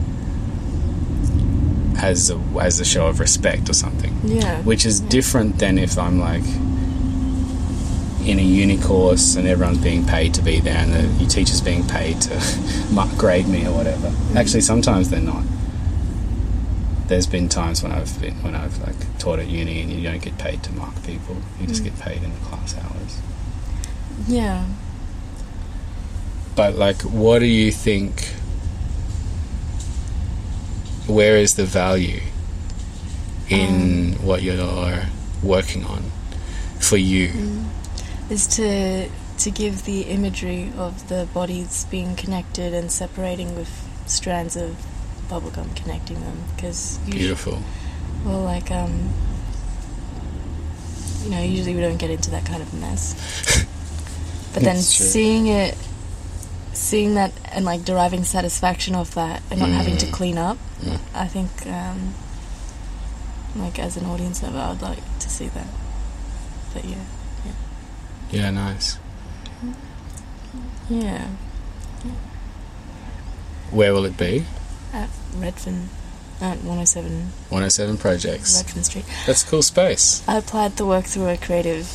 as 2.00 2.30
a, 2.30 2.36
as 2.60 2.78
a 2.78 2.84
show 2.84 3.08
of 3.08 3.18
respect 3.20 3.68
or 3.68 3.72
something 3.74 4.16
Yeah. 4.24 4.62
which 4.62 4.86
is 4.86 5.00
different 5.00 5.58
than 5.58 5.78
if 5.78 5.98
i'm 5.98 6.18
like 6.20 6.44
in 8.28 8.38
a 8.38 8.42
uni 8.42 8.76
course 8.76 9.36
and 9.36 9.48
everyone's 9.48 9.78
being 9.78 10.04
paid 10.04 10.34
to 10.34 10.42
be 10.42 10.60
there 10.60 10.76
and 10.76 10.92
the 10.92 11.02
your 11.18 11.28
teacher's 11.28 11.62
being 11.62 11.86
paid 11.88 12.20
to 12.20 12.34
mark 12.92 13.10
grade 13.16 13.48
me 13.48 13.66
or 13.66 13.72
whatever. 13.72 14.12
Actually, 14.36 14.60
sometimes 14.60 15.08
they're 15.08 15.20
not. 15.20 15.42
There's 17.06 17.26
been 17.26 17.48
times 17.48 17.82
when 17.82 17.90
I've 17.90 18.20
been 18.20 18.34
when 18.42 18.54
I've 18.54 18.78
like 18.86 19.18
taught 19.18 19.38
at 19.38 19.48
uni 19.48 19.80
and 19.80 19.90
you 19.90 20.02
don't 20.02 20.20
get 20.20 20.36
paid 20.36 20.62
to 20.64 20.72
mark 20.72 21.02
people. 21.04 21.38
You 21.58 21.66
just 21.66 21.80
mm. 21.80 21.86
get 21.86 21.98
paid 21.98 22.22
in 22.22 22.30
the 22.30 22.40
class 22.40 22.76
hours. 22.76 23.18
Yeah. 24.26 24.66
But 26.54 26.74
like, 26.74 27.00
what 27.02 27.38
do 27.38 27.46
you 27.46 27.72
think? 27.72 28.34
Where 31.06 31.38
is 31.38 31.56
the 31.56 31.64
value 31.64 32.20
in 33.48 34.16
um. 34.18 34.26
what 34.26 34.42
you're 34.42 35.04
working 35.42 35.86
on 35.86 36.02
for 36.78 36.98
you? 36.98 37.28
Mm. 37.28 37.67
Is 38.30 38.46
to 38.56 39.08
to 39.38 39.50
give 39.50 39.84
the 39.84 40.02
imagery 40.02 40.70
of 40.76 41.08
the 41.08 41.26
bodies 41.32 41.86
being 41.90 42.14
connected 42.16 42.74
and 42.74 42.90
separating 42.90 43.54
with 43.56 43.70
strands 44.06 44.56
of 44.56 44.76
bubblegum 45.28 45.74
connecting 45.76 46.20
them 46.20 46.36
because 46.56 46.98
Beautiful. 47.08 47.58
well 48.24 48.40
like 48.42 48.70
um 48.70 49.10
you 51.24 51.30
know 51.30 51.42
usually 51.42 51.74
we 51.74 51.80
don't 51.80 51.98
get 51.98 52.10
into 52.10 52.30
that 52.30 52.44
kind 52.44 52.62
of 52.62 52.72
mess 52.74 53.14
but 54.54 54.62
then 54.62 54.76
seeing 54.78 55.46
it 55.46 55.76
seeing 56.72 57.14
that 57.14 57.32
and 57.52 57.64
like 57.64 57.84
deriving 57.84 58.24
satisfaction 58.24 58.94
off 58.94 59.14
that 59.14 59.42
and 59.50 59.60
not 59.60 59.68
having 59.70 59.96
to 59.98 60.06
Mm. 60.06 60.12
clean 60.12 60.38
up 60.38 60.58
Mm. 60.82 60.98
i 61.14 61.26
think 61.28 61.50
um 61.66 62.14
like 63.56 63.78
as 63.78 63.96
an 63.96 64.06
audience 64.06 64.42
member 64.42 64.58
i 64.58 64.70
would 64.70 64.82
like 64.82 65.18
to 65.20 65.28
see 65.30 65.48
that 65.48 65.66
but 66.74 66.84
yeah 66.84 66.96
Yeah, 68.30 68.50
nice. 68.50 68.98
yeah 70.88 71.28
Where 73.70 73.92
will 73.92 74.04
it 74.04 74.16
be? 74.16 74.44
at 74.92 75.08
redfern 75.36 75.88
at 76.40 76.58
107 76.58 77.32
107 77.50 77.98
Projects. 77.98 78.56
redfern 78.62 78.84
street 78.84 79.04
That's 79.26 79.42
a 79.44 79.46
cool 79.46 79.62
space. 79.62 80.22
I 80.28 80.36
applied 80.38 80.76
the 80.76 80.86
work 80.86 81.04
through 81.04 81.28
a 81.28 81.36
creative 81.36 81.86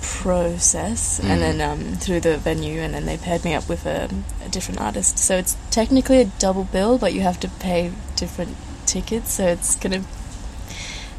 process 0.00 1.20
Mm. 1.20 1.24
and 1.30 1.40
then 1.42 1.60
um, 1.60 1.96
through 1.96 2.20
the 2.20 2.36
venue, 2.38 2.80
and 2.80 2.94
then 2.94 3.06
they 3.06 3.16
paired 3.16 3.44
me 3.44 3.54
up 3.54 3.68
with 3.68 3.86
a, 3.86 4.08
a 4.44 4.48
different 4.48 4.80
artist. 4.80 5.18
So 5.18 5.36
it's 5.36 5.56
technically 5.70 6.20
a 6.20 6.24
double 6.38 6.64
bill, 6.64 6.96
but 6.98 7.12
you 7.12 7.20
have 7.20 7.38
to 7.40 7.48
pay 7.48 7.92
different 8.16 8.56
tickets. 8.86 9.32
So 9.34 9.46
it's 9.46 9.76
gonna 9.76 10.02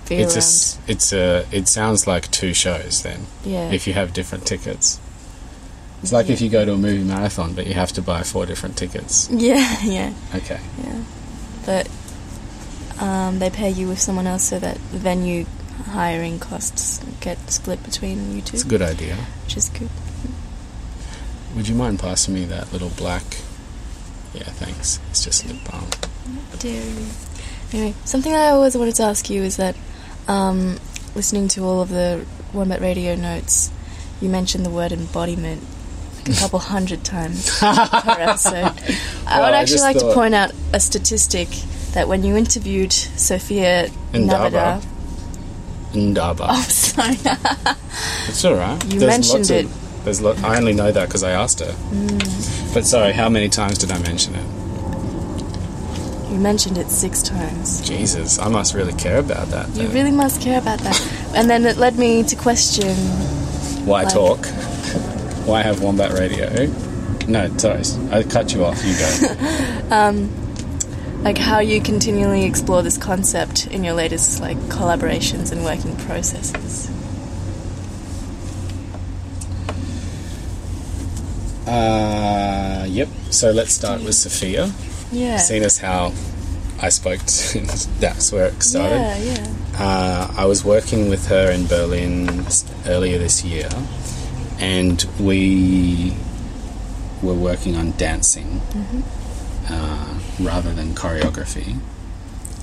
be 0.10 0.16
It's 0.16 0.34
a, 0.34 0.38
around. 0.38 0.38
s- 0.38 0.80
it's 0.88 1.13
a, 1.13 1.46
it 1.52 1.68
sounds 1.68 2.08
like 2.08 2.30
two 2.32 2.54
shows 2.54 3.04
then, 3.04 3.26
yeah, 3.44 3.72
if 3.72 3.88
you 3.88 3.94
have 3.94 4.13
different 4.13 4.46
tickets. 4.46 5.00
It's 6.02 6.12
like 6.12 6.30
if 6.30 6.42
you 6.42 6.50
go 6.50 6.66
to 6.66 6.74
a 6.74 6.78
movie 6.78 7.04
marathon, 7.04 7.54
but 7.54 7.66
you 7.66 7.74
have 7.76 7.94
to 7.94 8.02
buy 8.02 8.24
four 8.24 8.46
different 8.46 8.76
tickets. 8.78 9.30
yeah, 9.32 9.78
yeah, 9.84 10.13
Okay. 10.36 10.60
yeah. 10.84 11.02
But 11.66 11.89
um, 13.02 13.39
they 13.39 13.50
pair 13.50 13.70
you 13.70 13.88
with 13.88 14.00
someone 14.00 14.28
else 14.28 14.44
so 14.44 14.60
that 14.60 14.78
venue 14.78 15.46
hiring 15.86 16.39
costs 16.39 17.00
get 17.22 17.38
split 17.50 17.82
between 17.84 18.36
you 18.36 18.42
two, 18.42 18.56
It's 18.56 18.66
a 18.66 18.68
good 18.68 18.82
idea. 18.82 19.16
which 19.46 19.56
is 19.58 19.70
good. 19.70 19.89
Would 21.56 21.68
you 21.68 21.76
mind 21.76 22.00
passing 22.00 22.34
me 22.34 22.46
that 22.46 22.74
little 22.74 22.89
black? 22.89 23.24
Yeah, 24.34 24.44
thanks. 24.44 25.00
It's 25.12 25.24
just 25.24 25.46
lip 25.48 25.58
balm. 25.70 25.88
Dairy. 26.60 27.06
Anyway, 27.72 27.94
something 28.06 28.34
I 28.34 28.48
always 28.50 28.76
wanted 28.76 28.96
to 28.96 29.04
ask 29.04 29.30
you 29.30 29.44
is 29.44 29.58
that 29.58 29.76
um, 30.28 30.80
listening 31.16 31.48
to 31.50 31.64
all 31.64 31.82
of 31.82 31.90
the 31.90 32.26
Wombat 32.54 32.82
radio 32.82 33.16
notes, 33.16 33.72
you 34.22 34.30
mentioned 34.30 34.66
the 34.66 34.70
word 34.70 34.92
embodiment 34.92 35.62
like 36.26 36.36
a 36.38 36.40
couple 36.40 36.60
hundred 36.60 37.04
times 37.04 37.50
per 37.60 37.66
episode. 38.20 38.72
I 39.28 39.42
would 39.42 39.54
actually 39.54 39.74
just 39.74 39.84
like 39.84 39.98
thought- 39.98 40.10
to 40.10 40.14
point 40.14 40.34
out 40.34 40.52
a 40.74 40.80
statistic 40.80 41.50
that 41.94 42.08
when 42.08 42.24
you 42.24 42.36
interviewed 42.38 42.92
Sophia 42.94 43.88
Ndaba. 44.14 44.82
Navada, 44.82 44.84
Ndaba. 45.94 46.46
oh 46.50 46.62
sorry, 46.64 47.16
It's 48.28 48.44
all 48.46 48.56
right. 48.56 48.84
You 48.86 49.00
There's 49.00 49.12
mentioned 49.12 49.40
lots 49.40 49.50
it. 49.52 49.66
Of, 49.66 50.04
there's 50.06 50.22
lo- 50.22 50.36
I 50.44 50.58
only 50.58 50.74
know 50.74 50.92
that 50.92 51.08
because 51.08 51.24
I 51.24 51.32
asked 51.32 51.60
her. 51.60 51.72
Mm. 51.92 52.74
But 52.74 52.86
sorry, 52.86 53.14
how 53.14 53.30
many 53.30 53.48
times 53.50 53.78
did 53.78 53.92
I 53.92 54.00
mention 54.00 54.34
it? 54.36 54.46
You 56.34 56.39
mentioned 56.39 56.80
it 56.80 56.89
six 56.89 57.22
times. 57.22 57.80
Jesus, 57.82 58.39
I 58.39 58.50
must 58.50 58.74
really 58.74 58.93
care 58.93 59.19
about 59.19 59.50
that. 59.50 59.69
You 59.76 59.88
really 59.89 60.12
must 60.12 60.41
care 60.41 60.60
about 60.60 60.80
that. 60.80 61.00
And 61.36 61.48
then 61.48 61.63
it 61.65 61.78
led 61.78 61.98
me 62.00 62.24
to 62.24 62.36
question 62.36 62.96
Why 63.86 64.04
like- 64.04 64.13
talk? 64.13 64.46
Why 65.46 65.62
have 65.62 65.82
Wombat 65.82 66.13
Radio? 66.13 66.67
No, 67.28 67.56
sorry, 67.58 67.84
I 68.12 68.24
cut 68.24 68.54
you 68.54 68.65
off. 68.65 68.84
You 68.84 68.96
go. 68.98 70.30
like 71.24 71.38
how 71.38 71.60
you 71.60 71.82
continually 71.82 72.43
explore 72.43 72.82
this 72.82 72.98
concept 72.98 73.67
in 73.67 73.84
your 73.84 73.93
latest 73.93 74.41
like 74.41 74.58
collaborations 74.69 75.52
and 75.52 75.63
working 75.63 75.96
processes. 75.98 76.89
uh, 81.67 82.86
yep. 82.89 83.08
So 83.30 83.52
let's 83.52 83.74
start 83.74 84.02
with 84.04 84.15
Sophia. 84.15 84.72
Yeah. 85.13 85.38
Seeing 85.38 85.63
as 85.63 85.78
how 85.78 86.13
I 86.82 86.89
spoke, 86.89 87.19
to, 87.19 87.60
that's 87.99 88.32
where 88.32 88.47
it 88.47 88.62
started. 88.63 88.95
Yeah, 88.95 89.17
yeah. 89.17 89.54
Uh, 89.78 90.34
I 90.36 90.45
was 90.45 90.63
working 90.65 91.10
with 91.10 91.28
her 91.28 91.52
in 91.52 91.67
Berlin 91.67 92.45
earlier 92.86 93.17
this 93.17 93.43
year, 93.43 93.69
and 94.60 95.06
we 95.19 96.13
were 97.21 97.34
working 97.34 97.76
on 97.76 97.91
dancing 97.91 98.62
uh, 99.69 100.19
rather 100.39 100.73
than 100.73 100.93
choreography. 100.93 101.80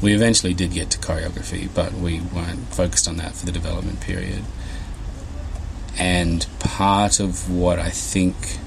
We 0.02 0.12
eventually 0.14 0.54
did 0.54 0.72
get 0.72 0.90
to 0.90 0.98
choreography, 0.98 1.68
but 1.74 1.92
we 1.94 2.20
weren't 2.20 2.68
focused 2.74 3.08
on 3.08 3.16
that 3.16 3.34
for 3.34 3.46
the 3.46 3.52
development 3.52 4.00
period. 4.00 4.44
And 5.98 6.46
part 6.58 7.20
of 7.20 7.50
what 7.50 7.78
I 7.78 7.90
think. 7.90 8.58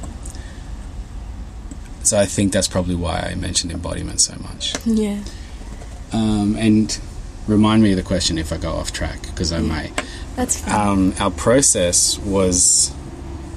So 2.04 2.20
I 2.20 2.26
think 2.26 2.52
that's 2.52 2.68
probably 2.68 2.96
why 2.96 3.30
I 3.32 3.36
mentioned 3.36 3.72
embodiment 3.72 4.20
so 4.22 4.36
much. 4.42 4.74
Yeah. 4.86 5.20
Um, 6.12 6.56
and 6.58 7.00
remind 7.48 7.82
me 7.82 7.92
of 7.92 7.98
the 7.98 8.04
question 8.04 8.38
if 8.38 8.52
I 8.52 8.58
go 8.58 8.74
off 8.74 8.92
track, 8.92 9.22
because 9.24 9.52
I 9.52 9.60
might. 9.60 9.92
That's 10.36 10.60
fine. 10.60 10.88
Um, 10.88 11.14
our 11.20 11.32
process 11.32 12.20
was 12.20 12.94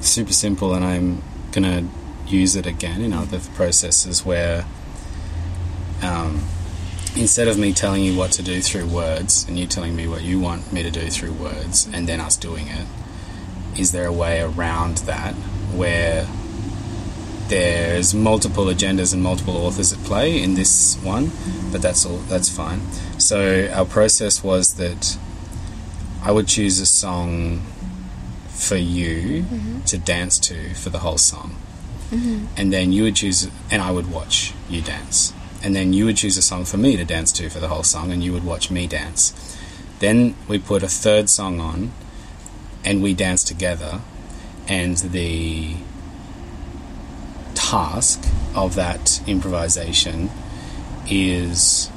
super 0.01 0.33
simple, 0.33 0.75
and 0.75 0.85
I'm 0.85 1.23
gonna 1.53 1.89
use 2.27 2.57
it 2.57 2.67
again 2.67 3.01
in 3.01 3.13
other 3.13 3.41
processes 3.55 4.25
where 4.25 4.65
um, 6.03 6.45
instead 7.17 7.49
of 7.49 7.59
me 7.59 7.73
telling 7.73 8.03
you 8.03 8.17
what 8.17 8.33
to 8.33 8.43
do 8.43 8.61
through 8.61 8.87
words 8.87 9.47
and 9.49 9.59
you 9.59 9.67
telling 9.67 9.97
me 9.97 10.07
what 10.07 10.23
you 10.23 10.39
want 10.39 10.73
me 10.73 10.83
to 10.83 10.91
do 10.91 11.09
through 11.09 11.33
words 11.33 11.89
and 11.93 12.09
then 12.09 12.21
us 12.21 12.37
doing 12.37 12.69
it, 12.69 12.87
is 13.79 13.93
there 13.93 14.07
a 14.07 14.13
way 14.13 14.41
around 14.41 14.99
that 14.99 15.35
where 15.75 16.27
there's 17.49 18.15
multiple 18.15 18.67
agendas 18.67 19.13
and 19.13 19.23
multiple 19.23 19.57
authors 19.57 19.93
at 19.93 19.99
play 20.01 20.43
in 20.43 20.55
this 20.55 20.97
one, 21.03 21.31
but 21.73 21.83
that's 21.83 22.05
all 22.05 22.19
that's 22.29 22.49
fine. 22.49 22.81
So 23.19 23.71
our 23.73 23.85
process 23.85 24.43
was 24.43 24.75
that 24.75 25.19
I 26.23 26.33
would 26.33 26.49
choose 26.49 26.81
a 26.81 26.87
song 26.87 27.63
for 28.49 28.77
you 28.77 29.43
mm-hmm. 29.43 29.81
to 29.83 29.99
dance 29.99 30.39
to 30.41 30.75
for 30.75 30.91
the 30.91 30.99
whole 30.99 31.19
song. 31.19 31.57
Mm-hmm. 32.11 32.47
And 32.57 32.73
then 32.73 32.93
you 32.93 33.05
would 33.05 33.17
choose 33.17 33.51
and 33.71 33.83
I 33.83 33.91
would 33.91 34.11
watch 34.11 34.53
you 34.69 34.81
dance. 34.83 35.33
And 35.63 35.75
then 35.75 35.93
you 35.93 36.05
would 36.07 36.17
choose 36.17 36.37
a 36.37 36.43
song 36.43 36.65
for 36.65 36.77
me 36.77 36.97
to 36.97 37.05
dance 37.05 37.33
to 37.33 37.49
for 37.49 37.61
the 37.61 37.69
whole 37.69 37.83
song 37.83 38.13
and 38.13 38.23
you 38.23 38.33
would 38.33 38.45
watch 38.45 38.71
me 38.71 38.87
dance. 38.87 39.57
Then 39.99 40.37
we 40.49 40.59
put 40.59 40.83
a 40.83 40.89
third 40.89 41.29
song 41.31 41.61
on 41.61 41.93
and 42.85 43.03
we 43.03 43.15
dance 43.15 43.43
together 43.43 44.01
and 44.69 44.97
the 44.97 45.77
task 47.71 48.23
of 48.55 48.77
that 48.77 49.21
improvisation 49.27 50.31
is 51.09 51.91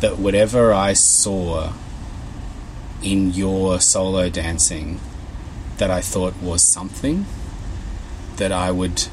that 0.00 0.18
whatever 0.18 0.72
I 0.72 0.94
saw 0.94 1.72
in 3.02 3.30
your 3.32 3.78
solo 3.80 4.30
dancing 4.30 5.00
that 5.76 5.90
I 5.90 6.00
thought 6.00 6.34
was 6.40 6.62
something 6.62 7.26
that 8.36 8.52
I 8.52 8.70
would 8.70 9.04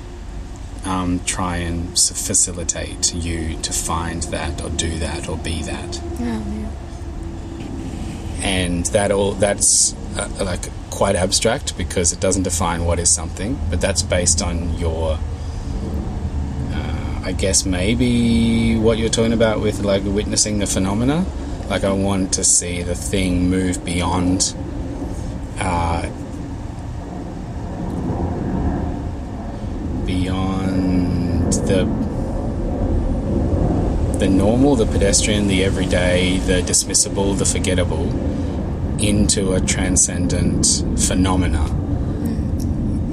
um, 0.86 1.20
try 1.26 1.58
and 1.58 1.90
facilitate 1.90 3.14
you 3.14 3.58
to 3.62 3.74
find 3.74 4.24
that 4.24 4.64
or 4.64 4.70
do 4.70 4.98
that 5.00 5.28
or 5.28 5.38
be 5.38 5.62
that 5.64 6.02
Yeah, 6.18 6.42
yeah. 6.60 6.70
and 8.42 8.86
that 8.88 9.12
all 9.12 9.34
that's 9.34 9.94
uh, 10.18 10.30
like 10.46 10.70
quite 10.92 11.18
abstract 11.18 11.78
because 11.78 12.14
it 12.14 12.22
doesn't 12.22 12.44
define 12.44 12.86
what 12.86 13.00
is 13.00 13.10
something 13.10 13.60
but 13.70 13.82
that's 13.82 14.02
based 14.02 14.42
on 14.42 14.78
your 14.78 15.20
i 17.24 17.32
guess 17.32 17.66
maybe 17.66 18.78
what 18.78 18.98
you're 18.98 19.10
talking 19.10 19.34
about 19.34 19.60
with 19.60 19.82
like 19.82 20.04
witnessing 20.06 20.60
the 20.60 20.68
phenomena 20.68 21.26
like 21.70 21.84
i 21.84 21.92
want 21.92 22.34
to 22.34 22.44
see 22.44 22.82
the 22.82 22.96
thing 22.96 23.50
move 23.50 23.84
beyond 23.86 24.54
uh, 25.60 26.10
beyond 30.06 31.54
the 31.68 31.86
the 34.20 34.28
normal, 34.28 34.76
the 34.76 34.86
pedestrian, 34.86 35.48
the 35.48 35.64
everyday, 35.64 36.40
the 36.40 36.62
dismissible, 36.62 37.38
the 37.38 37.46
forgettable, 37.46 38.10
into 39.02 39.54
a 39.54 39.62
transcendent 39.62 40.84
phenomena. 40.98 41.79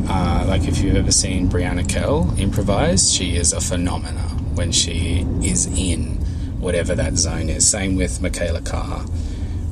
Uh, 0.08 0.44
like 0.46 0.68
if 0.68 0.78
you've 0.78 0.96
ever 0.96 1.10
seen 1.10 1.48
Brianna 1.48 1.88
Kell 1.88 2.32
improvise, 2.38 3.12
she 3.12 3.36
is 3.36 3.52
a 3.52 3.60
phenomena 3.60 4.22
when 4.54 4.72
she 4.72 5.26
is 5.42 5.66
in 5.66 6.16
whatever 6.60 6.94
that 6.94 7.16
zone 7.16 7.48
is. 7.48 7.68
Same 7.68 7.96
with 7.96 8.22
Michaela 8.22 8.60
Carr. 8.60 9.04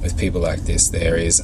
With 0.03 0.19
people 0.19 0.41
like 0.41 0.61
this, 0.61 0.89
there 0.89 1.17
is 1.17 1.43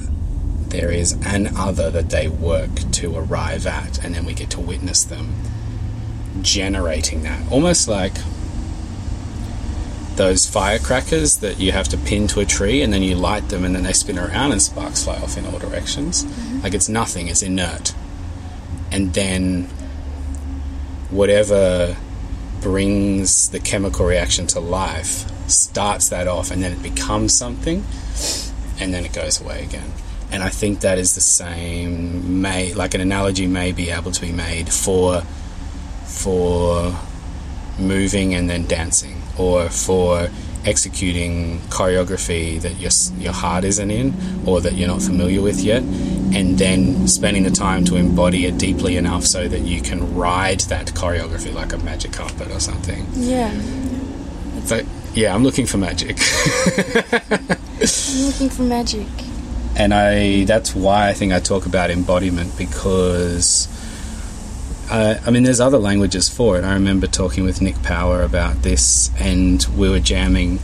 there 0.68 0.90
is 0.90 1.12
an 1.24 1.57
other 1.57 1.90
that 1.90 2.11
they 2.11 2.29
work 2.29 2.70
to 2.92 3.16
arrive 3.16 3.66
at, 3.66 4.05
and 4.05 4.14
then 4.14 4.24
we 4.24 4.35
get 4.35 4.50
to 4.50 4.61
witness 4.61 5.05
them 5.05 5.35
generating 6.42 7.22
that. 7.22 7.50
Almost 7.50 7.88
like 7.88 8.14
those 10.16 10.48
firecrackers 10.48 11.38
that 11.38 11.59
you 11.59 11.72
have 11.72 11.88
to 11.88 11.96
pin 11.96 12.26
to 12.29 12.40
a 12.40 12.44
tree 12.44 12.83
and 12.83 12.92
then 12.92 13.03
you 13.03 13.14
light 13.14 13.48
them 13.48 13.64
and 13.64 13.74
then 13.74 13.85
they 13.85 13.92
spin 13.92 14.18
around 14.18 14.53
and 14.53 14.61
sparks 14.61 15.05
fly 15.05 15.16
off 15.16 15.38
in 15.38 15.46
all 15.46 15.59
directions. 15.59 16.24
Like 16.62 16.74
it's 16.74 16.88
nothing, 16.88 17.29
it's 17.29 17.42
inert. 17.42 17.94
And 18.92 19.14
then 19.14 19.64
whatever 21.11 21.96
brings 22.61 23.48
the 23.50 23.61
chemical 23.61 24.07
reaction 24.07 24.46
to 24.48 24.61
life 24.61 25.26
starts 25.50 26.09
that 26.11 26.29
off 26.29 26.50
and 26.50 26.62
then 26.62 26.72
it 26.72 26.83
becomes 26.83 27.35
something 27.35 27.85
and 28.79 28.94
then 28.94 29.05
it 29.05 29.12
goes 29.12 29.40
away 29.40 29.62
again. 29.64 29.92
And 30.31 30.42
I 30.42 30.48
think 30.48 30.81
that 30.81 30.98
is 30.98 31.14
the 31.14 31.20
same 31.20 32.40
may 32.40 32.72
like 32.72 32.94
an 32.94 33.00
analogy 33.00 33.46
may 33.46 33.72
be 33.72 33.90
able 33.90 34.12
to 34.12 34.20
be 34.20 34.33
made 34.33 34.72
for 34.72 35.22
for 36.05 36.96
moving 37.79 38.35
and 38.35 38.48
then 38.48 38.66
dancing 38.66 39.20
or 39.38 39.68
for 39.68 40.29
executing 40.66 41.58
choreography 41.68 42.60
that 42.60 42.74
your 42.78 42.90
your 43.22 43.32
heart 43.32 43.64
isn't 43.64 43.90
in 43.90 44.14
or 44.46 44.60
that 44.60 44.74
you're 44.74 44.88
not 44.88 45.00
familiar 45.02 45.40
with 45.42 45.60
yet 45.60 45.82
and 46.32 46.58
then 46.58 47.08
spending 47.08 47.42
the 47.44 47.50
time 47.50 47.84
to 47.84 47.96
embody 47.96 48.46
it 48.46 48.58
deeply 48.58 48.96
enough 48.96 49.24
so 49.24 49.48
that 49.48 49.60
you 49.62 49.80
can 49.80 50.14
ride 50.14 50.60
that 50.60 50.86
choreography 50.88 51.52
like 51.52 51.72
a 51.72 51.78
magic 51.78 52.12
carpet 52.12 52.50
or 52.50 52.60
something 52.60 53.06
Yeah. 53.14 53.50
but 54.68 54.84
yeah 55.14 55.34
i'm 55.34 55.42
looking 55.42 55.66
for 55.66 55.78
magic 55.78 56.18
I'm 58.12 58.26
looking 58.26 58.50
for 58.50 58.62
magic. 58.62 59.06
and 59.76 59.94
I 59.94 60.44
that's 60.44 60.74
why 60.74 61.08
I 61.08 61.12
think 61.14 61.32
I 61.32 61.40
talk 61.40 61.66
about 61.66 61.90
embodiment 61.90 62.56
because 62.58 63.66
uh, 64.90 65.20
I 65.24 65.31
mean 65.31 65.42
there's 65.44 65.61
other 65.61 65.79
languages 65.79 66.29
for 66.29 66.59
it. 66.59 66.64
I 66.64 66.74
remember 66.74 67.07
talking 67.07 67.44
with 67.44 67.61
Nick 67.62 67.83
Power 67.83 68.22
about 68.22 68.62
this, 68.62 69.11
and 69.18 69.64
we 69.76 69.88
were 69.88 70.00
jamming, 70.00 70.59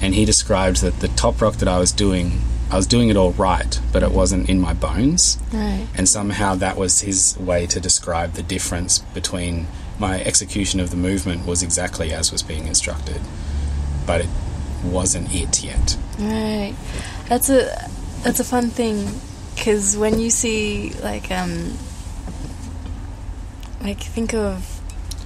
and 0.00 0.14
he 0.14 0.24
described 0.24 0.80
that 0.82 1.00
the 1.00 1.08
top 1.08 1.40
rock 1.40 1.54
that 1.56 1.68
I 1.68 1.78
was 1.78 1.92
doing, 1.92 2.40
I 2.70 2.76
was 2.76 2.86
doing 2.86 3.08
it 3.08 3.16
all 3.16 3.32
right, 3.32 3.78
but 3.92 4.02
it 4.02 4.12
wasn't 4.12 4.48
in 4.48 4.60
my 4.60 4.72
bones, 4.74 5.38
Right. 5.52 5.86
and 5.96 6.08
somehow 6.08 6.54
that 6.56 6.76
was 6.76 7.00
his 7.00 7.36
way 7.38 7.66
to 7.66 7.80
describe 7.80 8.32
the 8.34 8.42
difference 8.42 9.00
between 9.14 9.66
my 9.98 10.22
execution 10.22 10.80
of 10.80 10.90
the 10.90 10.96
movement 10.96 11.46
was 11.46 11.62
exactly 11.62 12.12
as 12.12 12.32
was 12.32 12.42
being 12.42 12.66
instructed, 12.66 13.20
but 14.06 14.20
it 14.22 14.28
wasn't 14.84 15.32
it 15.34 15.62
yet. 15.62 15.96
Right. 16.18 16.74
That's 17.28 17.48
a 17.50 17.88
that's 18.22 18.40
a 18.40 18.44
fun 18.44 18.68
thing 18.70 19.08
because 19.54 19.96
when 19.96 20.18
you 20.18 20.30
see 20.30 20.92
like 21.02 21.30
um 21.30 21.76
like 23.82 24.00
think 24.00 24.34
of 24.34 24.80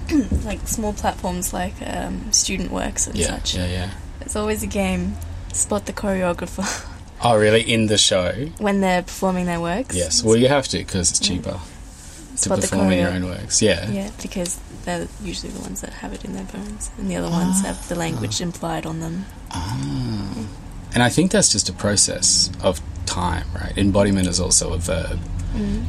like 0.45 0.67
small 0.67 0.93
platforms 0.93 1.53
like 1.53 1.75
um, 1.87 2.33
Student 2.33 2.71
Works 2.71 3.07
and 3.07 3.19
such. 3.19 3.55
yeah, 3.55 3.67
yeah. 3.67 3.91
It's 4.21 4.37
always 4.37 4.63
a 4.63 4.67
game. 4.67 5.17
Spot 5.53 5.87
the 5.87 5.93
choreographer 5.93 6.67
Oh, 7.23 7.37
really? 7.39 7.63
In 7.63 7.87
the 7.87 7.97
show? 7.99 8.33
when 8.59 8.81
they're 8.81 9.03
performing 9.03 9.47
their 9.47 9.61
works. 9.61 9.97
Yes, 9.97 10.23
well, 10.23 10.37
you 10.37 10.49
have 10.49 10.69
to 10.69 10.79
because 10.79 11.11
it's 11.11 11.19
cheaper 11.21 11.53
to 11.53 12.39
Spot 12.39 12.61
perform 12.61 12.91
in 12.93 12.99
your 13.01 13.11
own 13.11 13.25
works. 13.25 13.63
Yeah. 13.63 13.91
Yeah, 13.91 14.11
because 14.21 14.61
they're 14.85 15.09
usually 15.23 15.53
the 15.53 15.61
ones 15.61 15.81
that 15.81 15.91
have 15.95 16.13
it 16.13 16.25
in 16.25 16.35
their 16.35 16.45
bones, 16.45 16.91
and 16.99 17.11
the 17.11 17.17
other 17.17 17.31
ones 17.31 17.63
have 17.63 17.89
the 17.89 17.95
language 17.95 18.41
implied 18.43 18.85
on 18.85 19.01
them. 19.01 19.25
Ah. 19.51 20.47
And 20.93 21.03
I 21.03 21.09
think 21.09 21.31
that's 21.31 21.51
just 21.51 21.69
a 21.69 21.73
process 21.73 22.51
of 22.63 22.81
time, 23.07 23.47
right? 23.55 23.77
Embodiment 23.79 24.29
is 24.29 24.39
also 24.39 24.73
a 24.75 24.79
verb 24.79 25.19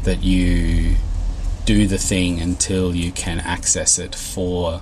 that 0.03 0.23
you 0.23 0.95
do 1.67 1.85
the 1.85 1.97
thing 1.97 2.39
until 2.39 2.95
you 2.95 3.11
can 3.11 3.39
access 3.41 3.99
it 3.99 4.15
for 4.15 4.81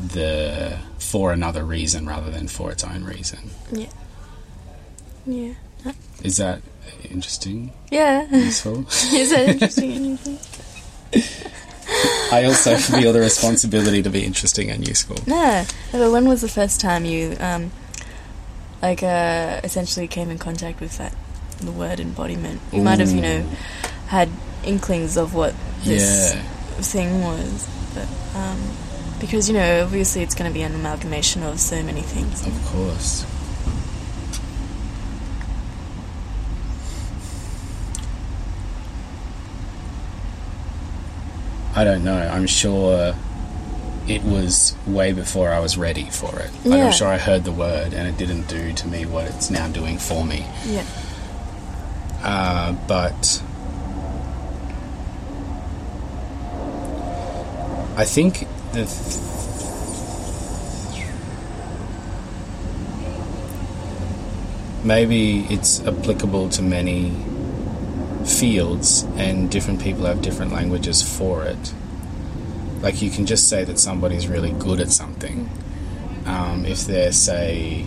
the 0.00 0.78
for 0.98 1.32
another 1.32 1.64
reason 1.64 2.06
rather 2.06 2.30
than 2.30 2.46
for 2.46 2.70
its 2.70 2.84
own 2.84 3.02
reason. 3.02 3.50
Yeah. 3.72 3.90
Yeah. 5.26 5.54
Is 6.22 6.36
that 6.36 6.62
interesting? 7.10 7.72
Yeah. 7.90 8.26
Useful? 8.30 8.80
Is 9.12 9.30
that 9.30 9.48
interesting? 9.48 10.18
I 12.32 12.44
also 12.44 12.76
feel 12.76 13.12
the 13.12 13.20
responsibility 13.20 14.02
to 14.02 14.10
be 14.10 14.24
interesting 14.24 14.70
and 14.70 14.86
useful. 14.86 15.16
No. 15.26 15.64
But 15.90 16.12
when 16.12 16.28
was 16.28 16.42
the 16.42 16.48
first 16.48 16.80
time 16.80 17.04
you, 17.04 17.36
um, 17.40 17.72
like, 18.82 19.02
uh, 19.02 19.60
essentially 19.64 20.06
came 20.08 20.30
in 20.30 20.38
contact 20.38 20.80
with 20.80 20.98
that, 20.98 21.14
the 21.60 21.72
word 21.72 22.00
embodiment? 22.00 22.60
You 22.72 22.82
might 22.82 22.98
have, 22.98 23.10
you 23.10 23.20
know, 23.20 23.48
had 24.08 24.28
inklings 24.66 25.16
of 25.16 25.34
what 25.34 25.54
this 25.84 26.34
Yeah. 26.34 26.40
thing 26.82 27.22
was, 27.22 27.66
but, 27.94 28.06
um, 28.38 28.58
because, 29.20 29.48
you 29.48 29.54
know, 29.54 29.82
obviously 29.84 30.22
it's 30.22 30.34
going 30.34 30.50
to 30.50 30.54
be 30.54 30.62
an 30.62 30.74
amalgamation 30.74 31.42
of 31.42 31.58
so 31.60 31.82
many 31.82 32.02
things. 32.02 32.46
Of 32.46 32.66
course. 32.66 33.24
I 41.74 41.84
don't 41.84 42.04
know. 42.04 42.16
I'm 42.16 42.46
sure 42.46 43.14
it 44.08 44.22
was 44.22 44.74
way 44.86 45.12
before 45.12 45.50
I 45.50 45.58
was 45.60 45.76
ready 45.76 46.04
for 46.10 46.38
it. 46.38 46.50
Like 46.64 46.78
Yeah. 46.78 46.86
I'm 46.86 46.92
sure 46.92 47.08
I 47.08 47.18
heard 47.18 47.44
the 47.44 47.52
word 47.52 47.92
and 47.92 48.08
it 48.08 48.16
didn't 48.16 48.48
do 48.48 48.72
to 48.72 48.88
me 48.88 49.04
what 49.04 49.24
it's 49.26 49.50
now 49.50 49.68
doing 49.68 49.98
for 49.98 50.24
me. 50.24 50.46
Yeah. 50.64 50.84
Uh, 52.22 52.72
but 52.86 53.42
I 57.98 58.04
think 58.04 58.40
the 58.72 58.84
maybe 64.84 65.46
it's 65.48 65.80
applicable 65.86 66.50
to 66.50 66.62
many 66.62 67.10
fields 68.26 69.02
and 69.16 69.50
different 69.50 69.80
people 69.80 70.04
have 70.04 70.20
different 70.20 70.52
languages 70.52 71.02
for 71.02 71.44
it. 71.44 71.72
Like 72.82 73.00
you 73.00 73.10
can 73.10 73.24
just 73.24 73.48
say 73.48 73.64
that 73.64 73.78
somebody's 73.78 74.28
really 74.28 74.52
good 74.52 74.80
at 74.80 74.90
something 74.90 75.48
um, 76.26 76.66
if 76.66 76.84
they're, 76.84 77.12
say, 77.12 77.86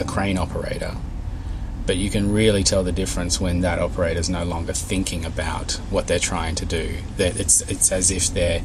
a 0.00 0.04
crane 0.04 0.38
operator. 0.38 0.96
But 1.84 1.96
you 1.96 2.08
can 2.08 2.32
really 2.32 2.62
tell 2.62 2.82
the 2.82 2.92
difference 2.92 3.40
when 3.40 3.60
that 3.60 3.78
operator's 3.78 4.30
no 4.30 4.44
longer 4.44 4.72
thinking 4.72 5.24
about 5.24 5.72
what 5.90 6.06
they're 6.06 6.18
trying 6.18 6.54
to 6.56 6.64
do. 6.64 6.96
That 7.16 7.38
it's 7.38 7.60
it's 7.62 7.90
as 7.90 8.10
if 8.10 8.28
their 8.32 8.62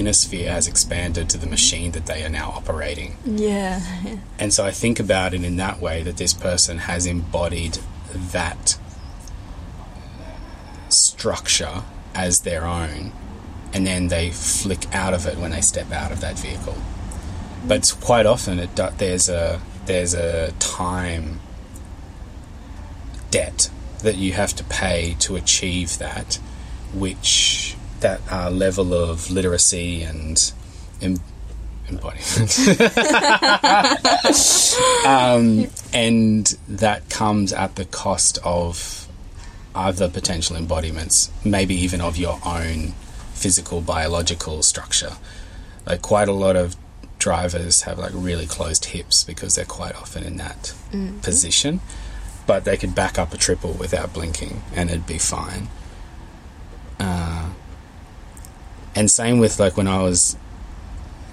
kinesphere 0.00 0.48
has 0.48 0.66
expanded 0.66 1.28
to 1.28 1.38
the 1.38 1.46
machine 1.46 1.92
that 1.92 2.06
they 2.06 2.24
are 2.24 2.28
now 2.28 2.50
operating. 2.50 3.16
Yeah. 3.24 3.80
And 4.38 4.52
so 4.52 4.64
I 4.64 4.70
think 4.70 4.98
about 4.98 5.34
it 5.34 5.44
in 5.44 5.56
that 5.56 5.80
way 5.80 6.02
that 6.02 6.16
this 6.16 6.32
person 6.32 6.78
has 6.78 7.06
embodied 7.06 7.78
that 8.32 8.78
structure 10.88 11.82
as 12.14 12.40
their 12.40 12.66
own, 12.66 13.12
and 13.72 13.86
then 13.86 14.08
they 14.08 14.30
flick 14.30 14.92
out 14.94 15.14
of 15.14 15.26
it 15.26 15.38
when 15.38 15.50
they 15.50 15.60
step 15.60 15.92
out 15.92 16.10
of 16.10 16.20
that 16.20 16.38
vehicle. 16.38 16.76
But 17.66 17.94
quite 18.00 18.26
often 18.26 18.58
it 18.58 18.74
do- 18.74 18.88
there's 18.96 19.28
a 19.28 19.60
there's 19.86 20.14
a 20.14 20.52
time 20.58 21.40
debt 23.30 23.70
that 24.02 24.16
you 24.16 24.32
have 24.32 24.54
to 24.56 24.64
pay 24.64 25.14
to 25.20 25.36
achieve 25.36 25.98
that, 25.98 26.36
which 26.94 27.76
that 28.00 28.20
uh, 28.30 28.50
level 28.50 28.94
of 28.94 29.30
literacy 29.30 30.02
and 30.02 30.52
em- 31.02 31.20
embodiment. 31.88 32.58
um, 35.06 35.66
and 35.92 36.46
that 36.68 37.08
comes 37.08 37.52
at 37.52 37.76
the 37.76 37.84
cost 37.84 38.38
of 38.44 39.08
other 39.74 40.08
potential 40.08 40.56
embodiments, 40.56 41.30
maybe 41.44 41.74
even 41.74 42.00
of 42.00 42.16
your 42.16 42.38
own 42.44 42.92
physical 43.34 43.80
biological 43.80 44.62
structure. 44.62 45.12
Like 45.86 46.02
quite 46.02 46.28
a 46.28 46.32
lot 46.32 46.56
of 46.56 46.76
drivers 47.18 47.82
have 47.82 47.98
like 47.98 48.12
really 48.14 48.46
closed 48.46 48.86
hips 48.86 49.24
because 49.24 49.54
they're 49.54 49.64
quite 49.64 49.94
often 49.94 50.24
in 50.24 50.36
that 50.38 50.74
position, 51.22 51.80
but 52.46 52.64
they 52.64 52.76
could 52.76 52.94
back 52.94 53.18
up 53.18 53.32
a 53.32 53.36
triple 53.36 53.72
without 53.72 54.12
blinking 54.12 54.62
and 54.74 54.90
it'd 54.90 55.06
be 55.06 55.18
fine. 55.18 55.68
Uh, 56.98 57.50
and 58.94 59.10
same 59.10 59.38
with 59.38 59.58
like 59.60 59.76
when 59.76 59.88
I 59.88 60.02
was 60.02 60.36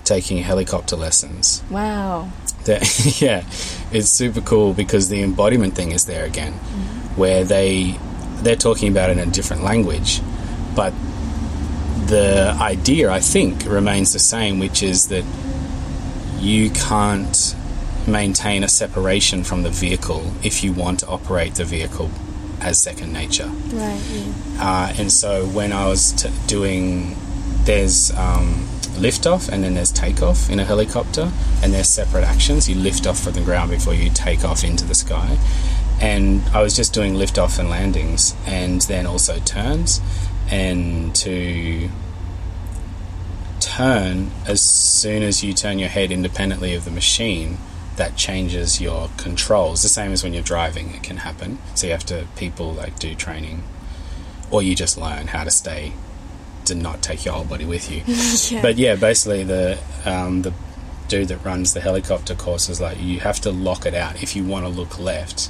taking 0.03 0.38
helicopter 0.38 0.95
lessons. 0.95 1.64
Wow. 1.70 2.30
That, 2.66 3.18
yeah, 3.22 3.43
it's 3.91 4.10
super 4.10 4.41
cool 4.41 4.74
because 4.74 5.10
the 5.10 5.22
embodiment 5.22 5.76
thing 5.76 5.91
is 5.91 6.05
there 6.05 6.26
again, 6.26 6.53
where 7.16 7.43
they 7.43 7.97
they're 8.41 8.55
talking 8.55 8.91
about 8.91 9.10
it 9.10 9.18
in 9.18 9.28
a 9.28 9.32
different 9.32 9.64
language, 9.64 10.22
but 10.76 10.93
the 12.08 12.55
idea 12.60 13.12
I 13.12 13.20
think 13.20 13.66
remains 13.66 14.14
the 14.14 14.20
same, 14.20 14.60
which 14.60 14.82
is 14.82 15.08
that 15.10 15.26
you 16.39 16.70
can't 16.70 17.55
maintain 18.08 18.64
a 18.64 18.70
separation 18.70 19.43
from 19.43 19.64
the 19.64 19.70
vehicle 19.70 20.32
if 20.43 20.64
you 20.64 20.72
want 20.72 21.01
to 21.01 21.08
operate 21.08 21.55
the 21.55 21.66
vehicle 21.66 22.10
as 22.62 22.78
second 22.78 23.12
nature. 23.12 23.47
Right. 23.47 24.01
Yeah. 24.12 24.34
Uh, 24.60 24.93
and 24.97 25.12
so 25.12 25.45
when 25.47 25.74
I 25.74 25.88
was 25.88 26.14
t- 26.14 26.30
doing, 26.47 27.16
there's 27.68 28.11
um, 28.11 28.65
liftoff 28.95 29.49
and 29.49 29.61
then 29.61 29.74
there's 29.74 29.91
takeoff 29.91 30.49
in 30.49 30.57
a 30.59 30.63
helicopter, 30.63 31.32
and 31.61 31.74
they're 31.74 31.84
separate 31.84 32.24
actions. 32.24 32.70
You 32.70 32.76
lift 32.76 33.05
off 33.05 33.20
from 33.20 33.34
the 33.34 33.41
ground 33.41 33.72
before 33.72 33.93
you 33.93 34.09
take 34.09 34.45
off 34.45 34.63
into 34.63 34.86
the 34.86 34.95
sky. 34.95 35.38
And 35.99 36.41
I 36.53 36.61
was 36.61 36.76
just 36.76 36.93
doing 36.93 37.15
liftoff 37.15 37.59
and 37.59 37.70
landings, 37.70 38.36
and 38.45 38.82
then 38.82 39.05
also 39.05 39.39
turns. 39.39 39.99
And 40.49 41.13
to 41.15 41.89
turn, 43.59 44.32
as 44.47 44.61
soon 44.61 45.22
as 45.22 45.43
you 45.43 45.53
turn 45.53 45.78
your 45.78 45.89
head 45.89 46.09
independently 46.09 46.74
of 46.74 46.86
the 46.86 46.91
machine, 46.91 47.57
that 47.97 48.15
changes 48.15 48.80
your 48.80 49.09
controls. 49.18 49.82
The 49.82 49.89
same 49.89 50.13
as 50.13 50.24
when 50.24 50.34
you're 50.34 50.43
driving, 50.43 50.93
it 50.93 51.03
can 51.03 51.18
happen. 51.18 51.57
So 51.76 51.88
you 51.88 51.91
have 51.91 52.05
to, 52.05 52.28
people 52.38 52.72
like 52.72 52.97
do 52.97 53.13
training 53.13 53.63
or 54.51 54.63
you 54.63 54.76
just 54.76 54.97
learn 54.97 55.28
how 55.28 55.43
to 55.43 55.51
stay 55.51 55.91
to 56.68 56.76
not 56.76 57.01
take 57.01 57.26
your 57.26 57.34
whole 57.34 57.45
body 57.45 57.65
with 57.65 57.91
you. 57.91 58.03
Yeah. 58.49 58.61
But 58.61 58.78
yeah, 58.78 58.95
basically 58.95 59.43
the 59.43 59.78
um, 60.05 60.43
the 60.43 60.53
dude 61.07 61.28
that 61.30 61.43
runs 61.43 61.74
the 61.74 61.82
helicopter 61.82 62.36
course 62.36 62.70
is 62.70 62.80
like 62.80 62.99
you 63.01 63.20
have 63.20 63.39
to 63.41 63.51
lock 63.51 63.86
it 63.86 63.93
out. 63.93 64.22
If 64.22 64.36
you 64.36 64.45
want 64.45 64.65
to 64.65 64.70
look 64.70 64.99
left, 64.99 65.49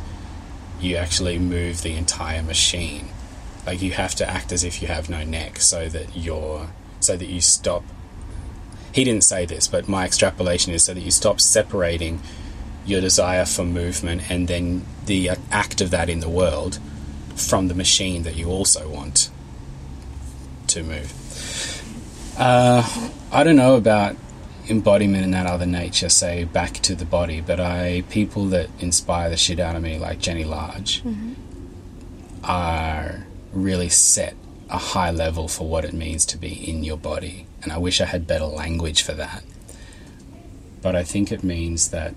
you 0.80 0.96
actually 0.96 1.38
move 1.38 1.82
the 1.82 1.94
entire 1.96 2.42
machine. 2.42 3.10
Like 3.66 3.82
you 3.82 3.92
have 3.92 4.16
to 4.16 4.30
act 4.30 4.52
as 4.52 4.64
if 4.64 4.82
you 4.82 4.88
have 4.88 5.10
no 5.10 5.24
neck, 5.24 5.60
so 5.60 5.90
that 5.90 6.16
you're 6.16 6.70
so 7.00 7.18
that 7.18 7.28
you 7.28 7.42
stop. 7.42 7.84
He 8.94 9.04
didn't 9.04 9.26
say 9.26 9.46
this, 9.46 9.68
but 9.68 9.88
my 9.88 10.06
extrapolation 10.06 10.74
is 10.74 10.86
so 10.86 10.94
that 10.94 11.02
you 11.02 11.12
stop 11.12 11.40
separating 11.40 12.22
your 12.86 13.02
desire 13.02 13.46
for 13.46 13.64
movement 13.64 14.32
and 14.32 14.48
then 14.48 14.86
the 15.06 15.32
act 15.52 15.82
of 15.82 15.92
that 15.92 16.10
in 16.10 16.20
the 16.22 16.30
world 16.30 16.80
from 17.36 17.68
the 17.68 17.76
machine 17.76 18.24
that 18.24 18.36
you 18.36 18.48
also 18.48 18.90
want 18.90 19.30
to 20.68 20.84
move. 20.84 22.34
Uh, 22.38 22.88
I 23.32 23.44
don't 23.44 23.56
know 23.56 23.76
about 23.76 24.16
embodiment 24.70 25.24
and 25.24 25.34
that 25.34 25.48
other 25.48 25.66
nature, 25.66 26.10
say 26.10 26.44
back 26.44 26.74
to 26.74 26.96
the 26.96 27.06
body, 27.06 27.42
but 27.42 27.60
I 27.60 28.04
people 28.10 28.46
that 28.48 28.70
inspire 28.80 29.30
the 29.30 29.38
shit 29.38 29.60
out 29.60 29.76
of 29.76 29.82
me, 29.82 29.98
like 29.98 30.20
Jenny 30.20 30.44
Large, 30.44 31.04
are 32.44 33.26
really 33.54 33.90
set 33.90 34.36
a 34.70 34.78
high 34.78 35.12
level 35.12 35.48
for 35.48 35.68
what 35.68 35.86
it 35.86 35.94
means 35.94 36.26
to 36.28 36.38
be 36.38 36.70
in 36.70 36.84
your 36.84 36.98
body, 36.98 37.48
and 37.64 37.72
I 37.72 37.78
wish 37.78 38.02
I 38.02 38.06
had 38.06 38.28
better 38.28 38.46
language 38.46 39.02
for 39.02 39.14
that. 39.14 39.44
But 40.82 40.96
I 40.96 41.04
think 41.04 41.32
it 41.32 41.44
means 41.44 41.90
that 41.90 42.14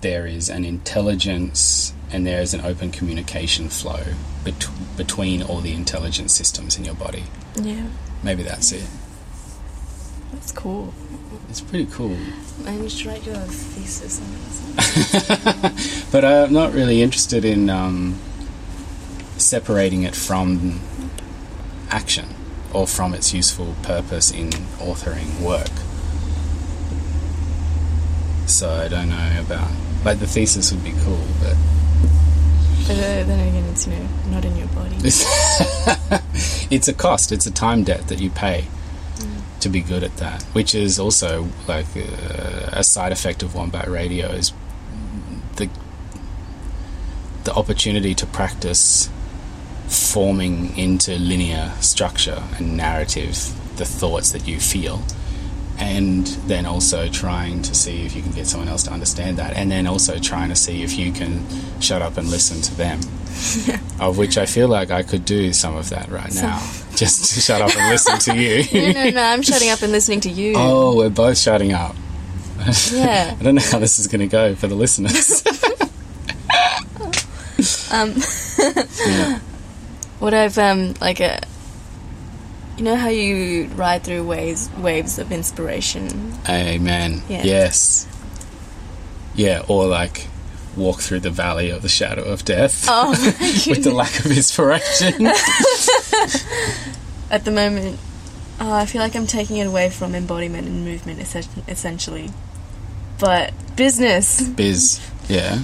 there 0.00 0.26
is 0.26 0.48
an 0.50 0.64
intelligence 0.64 1.92
and 2.10 2.26
there 2.26 2.42
is 2.42 2.54
an 2.54 2.60
open 2.60 2.90
communication 2.90 3.68
flow 3.68 4.02
bet- 4.44 4.68
between 4.96 5.42
all 5.42 5.60
the 5.60 5.72
intelligent 5.72 6.30
systems 6.30 6.76
in 6.76 6.84
your 6.84 6.94
body. 6.94 7.24
Yeah. 7.60 7.86
Maybe 8.22 8.42
that's 8.42 8.72
it. 8.72 8.86
That's 10.32 10.52
cool. 10.52 10.92
It's 11.48 11.60
pretty 11.60 11.86
cool. 11.86 12.16
Maybe 12.64 12.84
you 12.84 12.88
should 12.88 13.06
write 13.06 13.24
your 13.26 13.36
thesis 13.36 14.20
on 14.20 14.76
this. 14.76 16.08
But 16.12 16.24
I'm 16.24 16.52
not 16.52 16.72
really 16.72 17.02
interested 17.02 17.44
in 17.44 17.68
um, 17.70 18.18
separating 19.36 20.02
it 20.04 20.14
from 20.14 20.80
action 21.90 22.26
or 22.72 22.86
from 22.86 23.14
its 23.14 23.32
useful 23.34 23.74
purpose 23.82 24.30
in 24.30 24.50
authoring 24.78 25.40
work. 25.40 25.70
So 28.48 28.70
I 28.70 28.88
don't 28.88 29.08
know 29.08 29.40
about. 29.40 29.70
Like 30.04 30.18
the 30.18 30.26
thesis 30.26 30.70
would 30.72 30.84
be 30.84 30.92
cool, 31.04 31.24
but 31.40 31.56
But 32.86 32.98
uh, 32.98 33.24
then 33.24 33.48
again, 33.48 33.64
it's 33.70 33.86
not 34.26 34.44
in 34.44 34.56
your 34.56 34.68
body. 34.68 34.96
it's 36.70 36.88
a 36.88 36.94
cost. 36.94 37.32
It's 37.32 37.46
a 37.46 37.50
time 37.50 37.84
debt 37.84 38.08
that 38.08 38.20
you 38.20 38.30
pay 38.30 38.66
to 39.64 39.68
be 39.70 39.80
good 39.80 40.02
at 40.02 40.16
that, 40.18 40.42
which 40.52 40.74
is 40.74 40.98
also 40.98 41.48
like 41.66 41.86
uh, 41.96 42.68
a 42.72 42.84
side 42.84 43.12
effect 43.12 43.42
of 43.42 43.54
Wombat 43.54 43.88
Radio 43.88 44.28
is 44.28 44.52
the 45.56 45.70
the 47.44 47.54
opportunity 47.54 48.14
to 48.14 48.26
practice 48.26 49.08
forming 49.88 50.76
into 50.76 51.16
linear 51.18 51.72
structure 51.80 52.42
and 52.56 52.76
narrative 52.76 53.34
the 53.76 53.84
thoughts 53.84 54.32
that 54.32 54.46
you 54.46 54.60
feel 54.60 55.02
and 55.84 56.26
then 56.48 56.64
also 56.66 57.08
trying 57.08 57.60
to 57.62 57.74
see 57.74 58.04
if 58.06 58.16
you 58.16 58.22
can 58.22 58.32
get 58.32 58.46
someone 58.46 58.68
else 58.68 58.82
to 58.84 58.90
understand 58.92 59.36
that 59.36 59.52
and 59.56 59.70
then 59.70 59.86
also 59.86 60.18
trying 60.18 60.48
to 60.48 60.56
see 60.56 60.82
if 60.82 60.96
you 60.98 61.12
can 61.12 61.44
shut 61.80 62.00
up 62.02 62.16
and 62.16 62.28
listen 62.28 62.60
to 62.62 62.74
them 62.76 62.98
of 64.00 64.16
which 64.16 64.38
I 64.38 64.46
feel 64.46 64.68
like 64.68 64.90
I 64.90 65.02
could 65.02 65.24
do 65.24 65.52
some 65.52 65.76
of 65.76 65.90
that 65.90 66.08
right 66.08 66.34
now 66.34 66.58
just 66.96 67.34
to 67.34 67.40
shut 67.40 67.60
up 67.60 67.76
and 67.76 67.90
listen 67.90 68.18
to 68.20 68.34
you 68.40 68.64
no, 68.94 69.02
no, 69.04 69.10
no. 69.10 69.22
I'm 69.22 69.42
shutting 69.42 69.70
up 69.70 69.82
and 69.82 69.92
listening 69.92 70.20
to 70.22 70.30
you. 70.30 70.54
oh 70.56 70.96
we're 70.96 71.10
both 71.10 71.36
shutting 71.38 71.72
up 71.72 71.94
Yeah. 72.92 73.36
I 73.38 73.42
don't 73.42 73.56
know 73.56 73.62
how 73.70 73.78
this 73.78 73.98
is 73.98 74.06
going 74.06 74.20
to 74.20 74.26
go 74.28 74.54
for 74.54 74.66
the 74.68 74.74
listeners 74.76 75.42
Um, 77.90 78.12
yeah. 79.06 79.38
what 80.18 80.34
I've 80.34 80.58
um 80.58 80.94
like 81.00 81.20
a. 81.20 81.40
You 82.76 82.84
know 82.84 82.96
how 82.96 83.08
you 83.08 83.66
ride 83.76 84.02
through 84.02 84.26
waves 84.26 84.68
waves 84.78 85.18
of 85.18 85.30
inspiration. 85.32 86.32
Amen. 86.48 87.22
Yeah. 87.28 87.44
Yes. 87.44 88.08
Yeah, 89.36 89.62
or 89.68 89.86
like 89.86 90.26
walk 90.76 91.00
through 91.00 91.20
the 91.20 91.30
valley 91.30 91.70
of 91.70 91.82
the 91.82 91.88
shadow 91.88 92.22
of 92.24 92.44
death 92.44 92.86
Oh, 92.88 93.10
with 93.68 93.84
the 93.84 93.92
lack 93.92 94.18
of 94.24 94.26
inspiration. 94.26 95.26
at 97.30 97.44
the 97.44 97.50
moment, 97.52 97.98
Uh, 98.60 98.70
I 98.72 98.86
feel 98.86 99.00
like 99.02 99.16
I'm 99.16 99.26
taking 99.26 99.56
it 99.56 99.66
away 99.66 99.90
from 99.90 100.14
embodiment 100.14 100.68
and 100.68 100.84
movement, 100.84 101.18
essen- 101.20 101.64
essentially. 101.66 102.30
But 103.18 103.52
business. 103.76 104.40
Biz. 104.42 105.00
Yeah. 105.28 105.62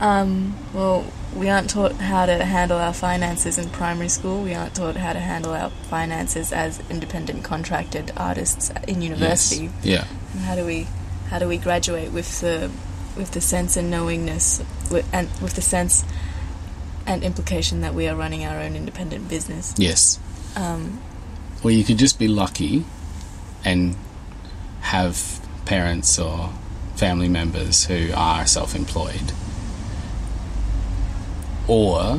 Um, 0.00 0.54
well, 0.72 1.04
we 1.34 1.48
aren't 1.48 1.70
taught 1.70 1.92
how 1.92 2.26
to 2.26 2.44
handle 2.44 2.78
our 2.78 2.92
finances 2.92 3.56
in 3.58 3.70
primary 3.70 4.08
school. 4.08 4.42
We 4.42 4.54
aren't 4.54 4.74
taught 4.74 4.96
how 4.96 5.12
to 5.12 5.20
handle 5.20 5.52
our 5.52 5.70
finances 5.88 6.52
as 6.52 6.80
independent 6.90 7.44
contracted 7.44 8.12
artists 8.16 8.70
in 8.88 9.02
university. 9.02 9.70
Yes. 9.82 9.84
Yeah. 9.84 10.04
And 10.32 10.40
how 10.42 10.56
do 10.56 10.64
we, 10.66 10.88
how 11.28 11.38
do 11.38 11.46
we 11.48 11.56
graduate 11.56 12.10
with 12.12 12.40
the, 12.40 12.70
with 13.16 13.30
the 13.32 13.40
sense 13.40 13.76
and 13.76 13.90
knowingness, 13.90 14.62
with, 14.90 15.08
and 15.12 15.28
with 15.40 15.54
the 15.54 15.62
sense 15.62 16.04
and 17.06 17.22
implication 17.22 17.80
that 17.82 17.94
we 17.94 18.08
are 18.08 18.16
running 18.16 18.44
our 18.44 18.58
own 18.58 18.74
independent 18.74 19.28
business? 19.28 19.74
Yes. 19.76 20.18
Um, 20.56 21.00
Well, 21.62 21.72
you 21.72 21.84
could 21.84 21.98
just 21.98 22.18
be 22.18 22.28
lucky 22.28 22.84
and 23.64 23.94
have 24.80 25.40
parents 25.64 26.18
or 26.18 26.50
family 26.96 27.28
members 27.28 27.84
who 27.84 28.10
are 28.14 28.46
self 28.46 28.74
employed. 28.74 29.32
Or 31.70 32.18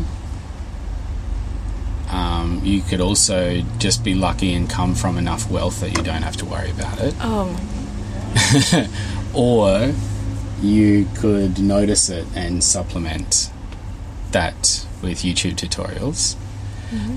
um, 2.09 2.61
you 2.63 2.81
could 2.81 3.01
also 3.01 3.61
just 3.79 4.01
be 4.03 4.15
lucky 4.15 4.53
and 4.53 4.69
come 4.69 4.95
from 4.95 5.17
enough 5.17 5.51
wealth 5.51 5.81
that 5.81 5.89
you 5.97 6.03
don't 6.03 6.21
have 6.21 6.37
to 6.37 6.45
worry 6.45 6.71
about 6.71 6.99
it. 7.01 7.13
oh, 7.19 7.59
Or 9.33 9.93
you 10.61 11.07
could 11.15 11.59
notice 11.59 12.09
it 12.09 12.27
and 12.33 12.63
supplement 12.63 13.51
that 14.31 14.85
with 15.01 15.19
YouTube 15.19 15.55
tutorials. 15.55 16.35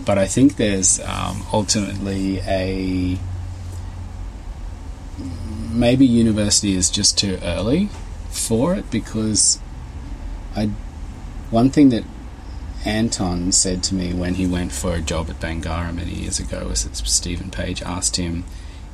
But 0.04 0.18
I 0.18 0.26
think 0.26 0.56
there's 0.56 1.00
um, 1.00 1.44
ultimately 1.52 2.38
a 2.40 3.18
maybe 5.70 6.06
university 6.06 6.76
is 6.76 6.90
just 6.90 7.18
too 7.18 7.38
early 7.42 7.88
for 8.30 8.74
it 8.76 8.88
because 8.90 9.58
I 10.54 10.70
one 11.50 11.70
thing 11.70 11.88
that 11.88 12.04
Anton 12.84 13.50
said 13.52 13.82
to 13.84 13.94
me 13.94 14.12
when 14.12 14.34
he 14.34 14.46
went 14.46 14.72
for 14.72 14.94
a 14.94 15.00
job 15.00 15.30
at 15.30 15.40
Bangarra 15.40 15.94
many 15.94 16.12
years 16.12 16.38
ago 16.38 16.68
was 16.68 16.84
that 16.84 16.96
Stephen 16.96 17.50
Page 17.50 17.82
asked 17.82 18.16
him 18.16 18.44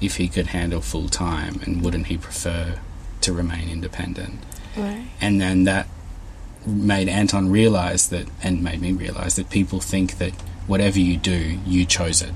if 0.01 0.17
he 0.17 0.29
could 0.29 0.49
handle 0.49 0.81
full 0.81 1.09
time 1.09 1.61
and 1.65 1.83
wouldn't 1.83 2.07
he 2.07 2.17
prefer 2.17 2.79
to 3.21 3.33
remain 3.33 3.69
independent. 3.69 4.41
right. 4.77 5.07
And 5.21 5.41
then 5.41 5.65
that 5.65 5.87
made 6.67 7.09
Anton 7.09 7.51
realize 7.51 8.09
that, 8.09 8.27
and 8.43 8.63
made 8.63 8.81
me 8.81 8.93
realize 8.93 9.37
that 9.37 9.51
people 9.51 9.81
think 9.81 10.19
that 10.19 10.33
whatever 10.67 10.99
you 10.99 11.17
do, 11.17 11.59
you 11.67 11.85
chose 11.85 12.23
it. 12.23 12.33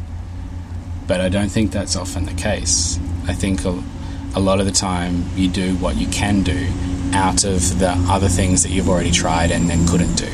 But 1.06 1.20
I 1.20 1.28
don't 1.28 1.50
think 1.50 1.70
that's 1.70 1.96
often 1.96 2.24
the 2.24 2.34
case. 2.34 2.98
I 3.26 3.34
think 3.34 3.64
a, 3.64 3.82
a 4.34 4.40
lot 4.40 4.60
of 4.60 4.66
the 4.66 4.72
time 4.72 5.24
you 5.36 5.48
do 5.48 5.76
what 5.76 5.96
you 5.96 6.06
can 6.08 6.42
do 6.42 6.68
out 7.12 7.44
of 7.44 7.78
the 7.78 7.90
other 8.08 8.28
things 8.28 8.62
that 8.62 8.70
you've 8.70 8.88
already 8.88 9.10
tried 9.10 9.50
and 9.50 9.68
then 9.68 9.86
couldn't 9.86 10.14
do. 10.14 10.30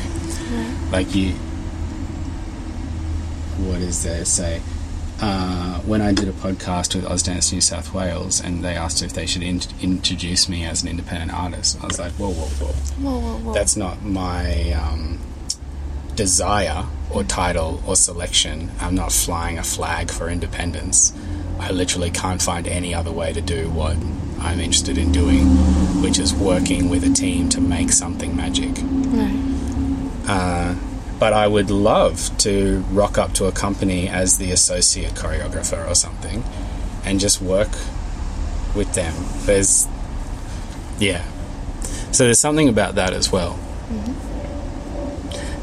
Like 0.91 1.15
you, 1.15 1.33
what 3.65 3.79
is 3.79 4.03
there? 4.03 4.25
Say, 4.25 4.61
uh, 5.21 5.79
when 5.81 6.01
I 6.01 6.11
did 6.13 6.27
a 6.27 6.31
podcast 6.33 6.95
with 6.95 7.05
Ausdance 7.05 7.53
New 7.53 7.61
South 7.61 7.93
Wales, 7.93 8.41
and 8.41 8.63
they 8.63 8.75
asked 8.75 9.01
if 9.01 9.13
they 9.13 9.25
should 9.25 9.43
in- 9.43 9.61
introduce 9.81 10.49
me 10.49 10.65
as 10.65 10.83
an 10.83 10.89
independent 10.89 11.33
artist, 11.33 11.81
I 11.81 11.85
was 11.87 11.99
like, 11.99 12.11
whoa, 12.13 12.31
whoa, 12.31 12.47
whoa. 12.65 12.73
Whoa, 12.73 13.19
whoa, 13.19 13.37
whoa. 13.37 13.53
That's 13.53 13.77
not 13.77 14.03
my 14.03 14.71
um, 14.73 15.19
desire 16.15 16.85
or 17.09 17.23
title 17.23 17.81
or 17.87 17.95
selection. 17.95 18.71
I'm 18.79 18.95
not 18.95 19.11
flying 19.11 19.57
a 19.57 19.63
flag 19.63 20.11
for 20.11 20.27
independence. 20.29 21.13
I 21.59 21.71
literally 21.71 22.09
can't 22.09 22.41
find 22.41 22.67
any 22.67 22.93
other 22.93 23.11
way 23.11 23.31
to 23.31 23.41
do 23.41 23.69
what 23.69 23.95
I'm 24.39 24.59
interested 24.59 24.97
in 24.97 25.11
doing, 25.11 25.45
which 26.01 26.17
is 26.17 26.33
working 26.33 26.89
with 26.89 27.03
a 27.03 27.13
team 27.13 27.47
to 27.49 27.61
make 27.61 27.91
something 27.91 28.35
magic. 28.35 28.71
right. 28.81 29.50
Uh, 30.27 30.75
but 31.19 31.33
I 31.33 31.47
would 31.47 31.69
love 31.69 32.35
to 32.39 32.79
rock 32.89 33.19
up 33.19 33.33
to 33.33 33.45
a 33.45 33.51
company 33.51 34.09
as 34.09 34.39
the 34.39 34.51
associate 34.51 35.13
choreographer 35.13 35.87
or 35.87 35.93
something 35.93 36.43
and 37.05 37.19
just 37.19 37.39
work 37.41 37.69
with 38.75 38.93
them. 38.95 39.13
There's, 39.45 39.87
yeah. 40.97 41.23
So 42.11 42.23
there's 42.23 42.39
something 42.39 42.67
about 42.69 42.95
that 42.95 43.13
as 43.13 43.31
well. 43.31 43.59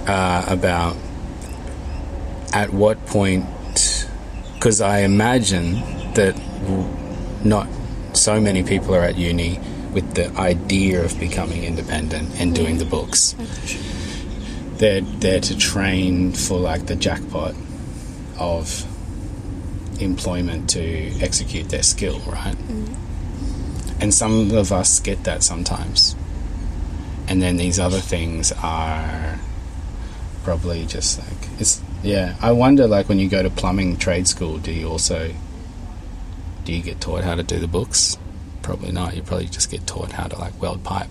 Uh, 0.06 0.44
about 0.46 0.96
at 2.52 2.72
what 2.72 3.04
point, 3.06 3.44
because 4.54 4.80
I 4.80 5.00
imagine 5.00 5.82
that 6.14 6.34
not 7.44 7.68
so 8.12 8.40
many 8.40 8.62
people 8.62 8.94
are 8.94 9.02
at 9.02 9.16
uni 9.16 9.60
with 9.92 10.14
the 10.14 10.30
idea 10.36 11.04
of 11.04 11.18
becoming 11.18 11.64
independent 11.64 12.40
and 12.40 12.54
doing 12.54 12.78
the 12.78 12.84
books 12.84 13.34
they're 14.78 15.00
there 15.00 15.40
to 15.40 15.56
train 15.56 16.32
for 16.32 16.58
like 16.58 16.86
the 16.86 16.96
jackpot 16.96 17.54
of 18.38 18.84
employment 20.00 20.70
to 20.70 21.20
execute 21.20 21.68
their 21.68 21.82
skill, 21.82 22.20
right? 22.20 22.56
Mm-hmm. 22.56 24.02
And 24.02 24.14
some 24.14 24.52
of 24.52 24.72
us 24.72 25.00
get 25.00 25.24
that 25.24 25.42
sometimes. 25.42 26.14
And 27.26 27.42
then 27.42 27.56
these 27.56 27.78
other 27.78 27.98
things 27.98 28.52
are 28.62 29.38
probably 30.44 30.86
just 30.86 31.18
like 31.18 31.60
it's 31.60 31.82
yeah. 32.02 32.36
I 32.40 32.52
wonder 32.52 32.86
like 32.86 33.08
when 33.08 33.18
you 33.18 33.28
go 33.28 33.42
to 33.42 33.50
plumbing 33.50 33.98
trade 33.98 34.28
school, 34.28 34.58
do 34.58 34.72
you 34.72 34.88
also 34.88 35.34
do 36.64 36.72
you 36.72 36.82
get 36.82 37.00
taught 37.00 37.24
how 37.24 37.34
to 37.34 37.42
do 37.42 37.58
the 37.58 37.68
books? 37.68 38.16
Probably 38.62 38.92
not. 38.92 39.16
You 39.16 39.22
probably 39.22 39.46
just 39.46 39.70
get 39.70 39.86
taught 39.86 40.12
how 40.12 40.28
to 40.28 40.38
like 40.38 40.60
weld 40.62 40.84
pipe 40.84 41.10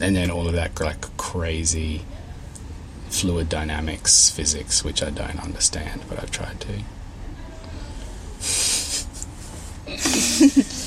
and 0.00 0.16
then 0.16 0.30
all 0.30 0.46
of 0.46 0.54
that 0.54 0.78
like 0.80 1.16
crazy 1.16 2.02
fluid 3.08 3.48
dynamics 3.48 4.30
physics 4.30 4.82
which 4.82 5.02
i 5.02 5.10
don't 5.10 5.40
understand 5.42 6.02
but 6.08 6.18
i've 6.22 6.30
tried 6.30 6.60
to. 6.60 6.82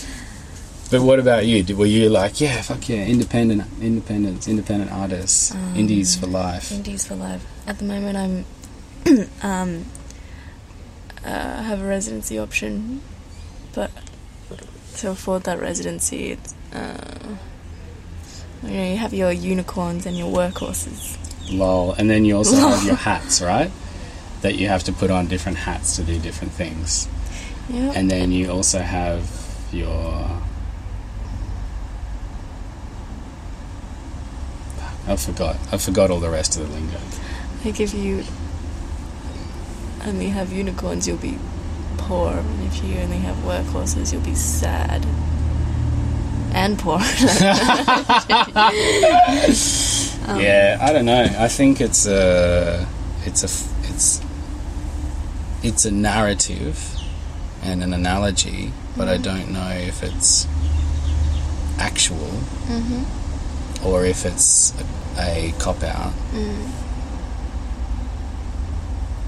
But 0.89 1.01
what 1.01 1.20
about 1.20 1.45
you? 1.45 1.76
Were 1.76 1.86
you 1.86 2.08
like 2.08 2.39
yeah 2.39 2.62
fuck 2.62 2.88
yeah 2.88 3.03
independent 3.03 3.64
independence 3.82 4.47
independent 4.47 4.89
artists 4.91 5.53
indies 5.76 6.16
for 6.16 6.28
life? 6.28 6.72
Indies 6.72 7.05
for 7.05 7.16
life. 7.16 7.45
At 7.68 7.80
the 7.80 7.84
moment, 7.84 8.16
I'm 8.16 8.45
um, 9.43 9.86
uh, 11.26 11.64
have 11.64 11.82
a 11.82 11.86
residency 11.86 12.39
option, 12.39 13.01
but 13.74 13.91
to 14.97 15.10
afford 15.12 15.43
that 15.43 15.60
residency, 15.60 16.32
it's, 16.32 16.55
uh, 16.74 17.36
you 18.64 18.70
know, 18.70 18.84
you 18.91 18.97
have 18.97 19.14
your 19.14 19.32
unicorns 19.32 20.05
and 20.05 20.18
your 20.18 20.32
workhorses. 20.32 21.18
lol 21.51 21.93
and 21.93 22.10
then 22.10 22.26
you 22.26 22.36
also 22.36 22.55
have 22.55 22.84
your 22.84 22.95
hats 22.95 23.41
right 23.41 23.72
that 24.41 24.55
you 24.55 24.68
have 24.68 24.84
to 24.84 24.91
put 24.93 25.10
on 25.10 25.28
different 25.28 25.58
hats 25.60 25.95
to 25.95 26.03
do 26.03 26.20
different 26.20 26.53
things 26.53 27.08
Yeah. 27.70 27.91
and 27.95 28.10
then 28.12 28.32
you 28.32 28.49
also 28.51 28.80
have 28.80 29.22
your 29.72 30.30
I 35.08 35.16
forgot. 35.16 35.55
I 35.72 35.78
forgot 35.78 36.12
all 36.12 36.20
the 36.20 36.30
rest 36.30 36.58
of 36.58 36.68
the 36.68 36.74
lingo. 36.74 36.99
like 37.64 37.80
if 37.80 37.93
you 37.93 38.24
only 40.05 40.30
have 40.30 40.51
unicorns, 40.51 41.08
you'll 41.08 41.18
be 41.18 41.38
poor, 41.97 42.32
and 42.34 42.68
if 42.68 42.84
you 42.84 42.97
only 42.99 43.18
have 43.20 43.38
workhorses, 43.38 44.12
you'll 44.12 44.22
be 44.22 44.36
sad 44.36 45.05
and 46.54 46.80
poor. 46.80 47.00
Um, 50.28 50.41
yeah, 50.41 50.78
I 50.82 50.91
don't 50.91 51.06
know. 51.06 51.24
I 51.24 51.48
think 51.48 51.80
it's 51.80 52.06
a, 52.06 52.86
it's 53.24 53.43
a, 53.43 53.88
it's, 53.88 54.22
it's 55.64 55.86
a 55.86 55.91
narrative 55.91 57.00
and 57.64 57.82
an 57.82 57.93
analogy, 57.93 58.74
but 58.98 59.08
I 59.08 59.14
mm-hmm. 59.14 59.24
don't 59.24 59.54
know 59.54 59.70
if 59.70 60.04
it's 60.04 60.45
actual 61.80 62.28
mm-hmm. 62.68 63.88
or 63.88 64.04
if 64.04 64.26
it's 64.26 64.74
a, 65.18 65.22
a 65.22 65.54
cop 65.60 65.82
out. 65.82 66.12
Mm. 66.34 66.72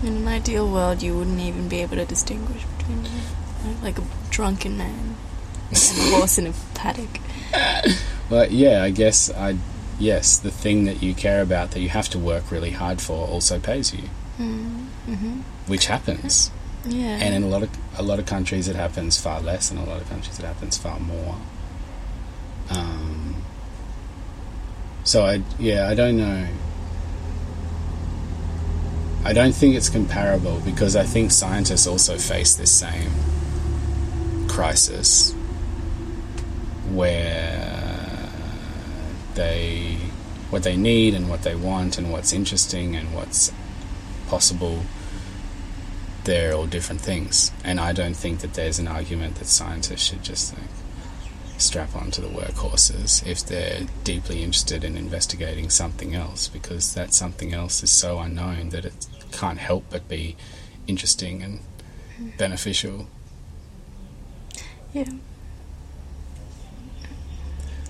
In 0.03 0.17
an 0.17 0.28
ideal 0.28 0.70
world, 0.70 1.01
you 1.01 1.17
wouldn't 1.17 1.39
even 1.39 1.70
be 1.70 1.82
able 1.82 1.95
to 1.95 2.05
distinguish 2.05 2.65
between 2.78 3.03
them. 3.03 3.22
Like 3.82 3.99
a 3.99 4.03
drunken 4.30 4.78
man 4.78 5.09
and 5.72 6.13
a 6.13 6.15
horse 6.15 6.38
in 6.38 6.47
a 6.47 6.53
paddock. 6.74 7.20
But 8.30 8.51
yeah, 8.51 8.84
I 8.84 8.91
guess 8.91 9.32
I, 9.32 9.57
yes, 9.97 10.38
the 10.38 10.51
thing 10.51 10.86
that 10.86 11.01
you 11.01 11.15
care 11.15 11.41
about 11.41 11.72
that 11.72 11.80
you 11.80 11.89
have 11.89 12.09
to 12.09 12.20
work 12.20 12.51
really 12.51 12.72
hard 12.72 13.01
for 13.01 13.28
also 13.28 13.59
pays 13.59 13.93
you, 13.93 14.03
which 15.67 15.88
happens. 15.88 16.51
Yeah. 16.86 17.07
And 17.07 17.34
in 17.34 17.43
a 17.43 17.47
lot 17.47 17.63
of 17.63 17.70
a 17.97 18.03
lot 18.03 18.20
of 18.20 18.26
countries, 18.26 18.67
it 18.67 18.76
happens 18.76 19.20
far 19.20 19.41
less. 19.41 19.72
In 19.72 19.78
a 19.78 19.84
lot 19.84 19.99
of 20.01 20.07
countries, 20.07 20.39
it 20.39 20.45
happens 20.45 20.78
far 20.78 20.99
more. 20.99 21.36
Um, 22.70 23.43
so 25.03 25.26
I 25.26 25.41
yeah, 25.57 25.89
I 25.89 25.95
don't 25.95 26.17
know. 26.17 26.47
I 29.26 29.34
don't 29.34 29.53
think 29.53 29.76
it's 29.76 29.89
comparable 29.89 30.61
because 30.61 30.95
I 30.95 31.03
think 31.03 31.32
scientists 31.32 31.88
also 31.88 32.17
face 32.17 32.55
this 32.55 32.72
same 32.72 33.11
crisis 34.47 35.36
where 36.95 38.29
they 39.35 39.97
what 40.49 40.63
they 40.63 40.75
need 40.75 41.13
and 41.13 41.29
what 41.29 41.43
they 41.43 41.55
want 41.55 41.97
and 41.97 42.11
what's 42.11 42.33
interesting 42.33 42.95
and 42.95 43.13
what's 43.13 43.51
possible 44.27 44.83
they're 46.23 46.53
all 46.53 46.65
different 46.65 47.01
things 47.01 47.51
and 47.63 47.79
I 47.79 47.93
don't 47.93 48.15
think 48.15 48.39
that 48.39 48.53
there's 48.53 48.79
an 48.79 48.87
argument 48.87 49.35
that 49.35 49.45
scientists 49.45 50.03
should 50.03 50.23
just 50.23 50.53
like, 50.57 50.69
strap 51.57 51.95
onto 51.95 52.21
the 52.21 52.27
workhorses 52.27 53.25
if 53.27 53.45
they're 53.45 53.81
deeply 54.03 54.43
interested 54.43 54.83
in 54.83 54.95
investigating 54.95 55.69
something 55.69 56.15
else 56.15 56.47
because 56.47 56.93
that 56.93 57.13
something 57.13 57.53
else 57.53 57.83
is 57.83 57.91
so 57.91 58.19
unknown 58.19 58.69
that 58.69 58.85
it 58.85 59.07
can't 59.31 59.59
help 59.59 59.83
but 59.89 60.07
be 60.07 60.35
interesting 60.87 61.43
and 61.43 61.59
beneficial. 62.37 63.07
Yeah. 64.93 65.11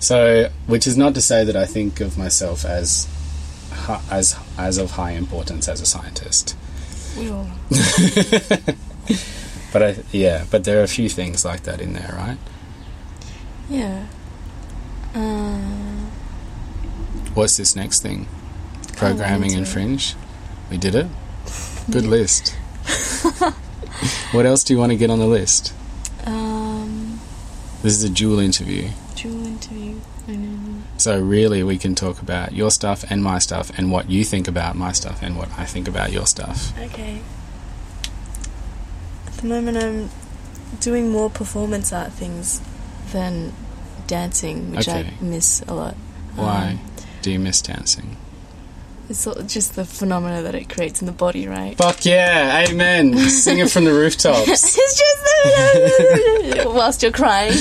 So, 0.00 0.50
which 0.66 0.86
is 0.86 0.96
not 0.96 1.14
to 1.14 1.20
say 1.20 1.44
that 1.44 1.54
I 1.56 1.66
think 1.66 2.00
of 2.00 2.18
myself 2.18 2.64
as 2.64 3.06
as 4.10 4.36
as 4.58 4.78
of 4.78 4.92
high 4.92 5.12
importance 5.12 5.68
as 5.68 5.80
a 5.80 5.86
scientist. 5.86 6.56
We 7.16 7.30
all. 7.30 7.46
But 9.72 9.82
I, 9.82 9.96
yeah, 10.10 10.46
but 10.50 10.64
there 10.64 10.80
are 10.80 10.82
a 10.82 10.88
few 10.88 11.08
things 11.08 11.44
like 11.44 11.62
that 11.62 11.80
in 11.80 11.92
there, 11.92 12.12
right? 12.16 12.38
Yeah. 13.68 14.06
Uh, 15.14 15.58
What's 17.34 17.56
this 17.56 17.76
next 17.76 18.02
thing? 18.02 18.26
Programming 18.96 19.54
and 19.54 19.66
fringe. 19.68 20.16
We 20.70 20.76
did 20.76 20.94
it. 20.96 21.06
Good 21.90 22.04
list. 22.04 22.48
what 24.32 24.44
else 24.44 24.64
do 24.64 24.74
you 24.74 24.78
want 24.80 24.90
to 24.90 24.96
get 24.98 25.08
on 25.10 25.20
the 25.20 25.26
list? 25.26 25.72
um, 26.26 27.20
This 27.82 27.92
is 27.92 28.02
a 28.02 28.10
dual 28.10 28.40
interview. 28.40 28.88
So 31.00 31.18
really, 31.18 31.62
we 31.62 31.78
can 31.78 31.94
talk 31.94 32.20
about 32.20 32.52
your 32.52 32.70
stuff 32.70 33.04
and 33.08 33.22
my 33.24 33.38
stuff, 33.38 33.70
and 33.78 33.90
what 33.90 34.10
you 34.10 34.22
think 34.22 34.46
about 34.46 34.76
my 34.76 34.92
stuff, 34.92 35.22
and 35.22 35.34
what 35.38 35.48
I 35.58 35.64
think 35.64 35.88
about 35.88 36.12
your 36.12 36.26
stuff. 36.26 36.78
Okay. 36.78 37.22
At 39.26 39.32
the 39.38 39.46
moment, 39.46 39.78
I'm 39.78 40.10
doing 40.80 41.08
more 41.10 41.30
performance 41.30 41.90
art 41.90 42.12
things 42.12 42.60
than 43.12 43.54
dancing, 44.06 44.72
which 44.72 44.86
Okay. 44.88 45.08
I 45.18 45.24
miss 45.24 45.62
a 45.66 45.72
lot. 45.74 45.94
Why 46.36 46.72
Um, 46.72 46.80
do 47.22 47.30
you 47.30 47.38
miss 47.38 47.62
dancing? 47.62 48.18
it's 49.08 49.26
just 49.46 49.74
the 49.74 49.84
phenomena 49.86 50.42
that 50.42 50.54
it 50.54 50.68
creates 50.68 51.00
in 51.00 51.06
the 51.06 51.12
body, 51.12 51.48
right? 51.48 51.76
Fuck 51.78 52.04
yeah, 52.04 52.66
amen. 52.68 53.18
Sing 53.30 53.58
it 53.58 53.70
from 53.70 53.84
the 53.86 53.92
rooftops. 53.92 54.46
it's 54.48 54.74
just 54.76 55.24
the 55.24 56.70
whilst 56.72 57.02
you're 57.02 57.10
crying. 57.10 57.52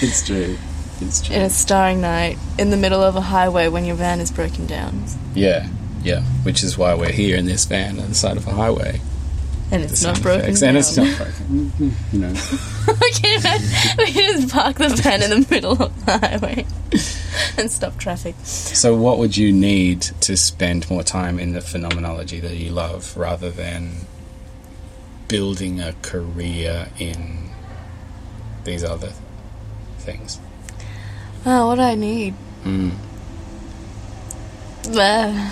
it's 0.00 0.24
true. 0.24 0.56
It's 1.00 1.22
true. 1.22 1.36
in 1.36 1.42
a 1.42 1.50
starring 1.50 2.00
night 2.00 2.38
in 2.58 2.70
the 2.70 2.76
middle 2.76 3.02
of 3.02 3.16
a 3.16 3.20
highway 3.20 3.68
when 3.68 3.84
your 3.84 3.96
van 3.96 4.20
is 4.20 4.30
broken 4.30 4.66
down, 4.66 5.04
Yeah, 5.34 5.68
yeah. 6.02 6.22
Which 6.42 6.62
is 6.62 6.76
why 6.78 6.94
we're 6.94 7.12
here 7.12 7.36
in 7.36 7.46
this 7.46 7.64
van 7.64 7.98
on 8.00 8.08
the 8.10 8.14
side 8.14 8.36
of 8.36 8.46
a 8.46 8.52
highway. 8.52 9.00
and 9.72 9.82
it's 9.84 10.02
not 10.02 10.20
broken 10.20 10.40
effects. 10.50 10.60
down. 10.60 10.68
And 10.70 10.78
it's 10.78 10.96
not 10.96 11.16
broken. 11.16 11.72
You 12.12 12.18
know. 12.18 12.34
okay, 13.06 13.38
man. 13.44 13.60
we 13.98 14.12
just 14.12 14.48
park 14.52 14.76
the 14.78 14.88
van 14.88 15.22
in 15.22 15.30
the 15.30 15.46
middle 15.50 15.80
of 15.82 16.06
the 16.06 16.18
highway 16.18 16.66
and 17.56 17.70
stop 17.70 17.96
traffic. 17.98 18.34
So, 18.42 18.96
what 18.96 19.18
would 19.18 19.36
you 19.36 19.52
need 19.52 20.02
to 20.22 20.36
spend 20.36 20.90
more 20.90 21.02
time 21.04 21.38
in 21.38 21.52
the 21.52 21.60
phenomenology 21.60 22.40
that 22.40 22.56
you 22.56 22.70
love 22.70 23.16
rather 23.16 23.50
than 23.50 23.92
building 25.28 25.80
a 25.80 25.92
career 26.02 26.88
in 26.98 27.50
these 28.64 28.82
other 28.84 29.12
things? 29.98 30.40
Oh, 31.46 31.68
what 31.68 31.76
do 31.76 31.80
I 31.82 31.94
need? 31.94 32.34
Mm. 32.64 32.92
Uh, 34.88 35.50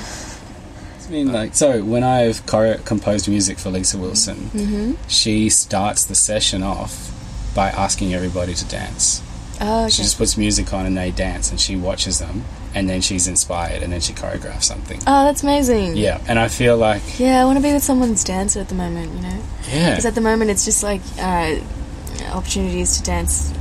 I 1.06 1.10
mean, 1.10 1.32
like, 1.32 1.54
so 1.54 1.82
when 1.82 2.02
I've 2.04 2.44
chore- 2.46 2.78
composed 2.84 3.28
music 3.28 3.58
for 3.58 3.70
Lisa 3.70 3.96
Wilson, 3.98 4.36
mm-hmm. 4.52 4.92
she 5.06 5.48
starts 5.48 6.04
the 6.04 6.14
session 6.14 6.62
off 6.62 7.14
by 7.54 7.70
asking 7.70 8.12
everybody 8.14 8.54
to 8.54 8.64
dance. 8.66 9.22
Oh, 9.60 9.82
okay. 9.84 9.90
She 9.90 10.02
just 10.02 10.18
puts 10.18 10.36
music 10.36 10.72
on 10.72 10.86
and 10.86 10.96
they 10.96 11.10
dance, 11.10 11.50
and 11.50 11.58
she 11.58 11.76
watches 11.76 12.18
them, 12.18 12.44
and 12.74 12.88
then 12.88 13.00
she's 13.00 13.26
inspired, 13.26 13.82
and 13.82 13.92
then 13.92 14.00
she 14.00 14.12
choreographs 14.12 14.64
something. 14.64 14.98
oh, 15.06 15.24
that's 15.24 15.42
amazing. 15.42 15.96
Yeah, 15.96 16.20
and 16.28 16.38
I 16.38 16.48
feel 16.48 16.76
like, 16.76 17.02
Yeah, 17.18 17.40
I 17.40 17.44
want 17.44 17.56
to 17.58 17.62
be 17.62 17.72
with 17.72 17.82
someone's 17.82 18.22
dancer 18.22 18.60
at 18.60 18.68
the 18.68 18.74
moment, 18.74 19.14
you 19.14 19.20
know? 19.22 19.42
yeah, 19.70 19.90
Because 19.90 20.06
at 20.06 20.14
the 20.14 20.20
moment 20.20 20.50
it's 20.50 20.64
just 20.64 20.82
like 20.82 21.00
uh, 21.18 21.56
opportunities 22.32 22.98
to 22.98 23.02
dance 23.02 23.50
are 23.52 23.57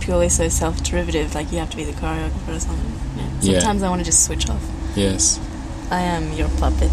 purely 0.00 0.28
so 0.28 0.48
self 0.48 0.82
derivative, 0.82 1.34
like 1.34 1.52
you 1.52 1.58
have 1.58 1.70
to 1.70 1.76
be 1.76 1.84
the 1.84 1.92
choreographer 1.92 2.56
or 2.56 2.60
something. 2.60 2.92
Yeah. 3.40 3.58
Sometimes 3.60 3.82
I 3.82 3.88
want 3.88 4.00
to 4.00 4.04
just 4.04 4.24
switch 4.24 4.48
off. 4.48 4.62
yes. 4.96 5.38
I 5.90 6.00
am 6.00 6.32
your 6.32 6.48
puppet. 6.58 6.90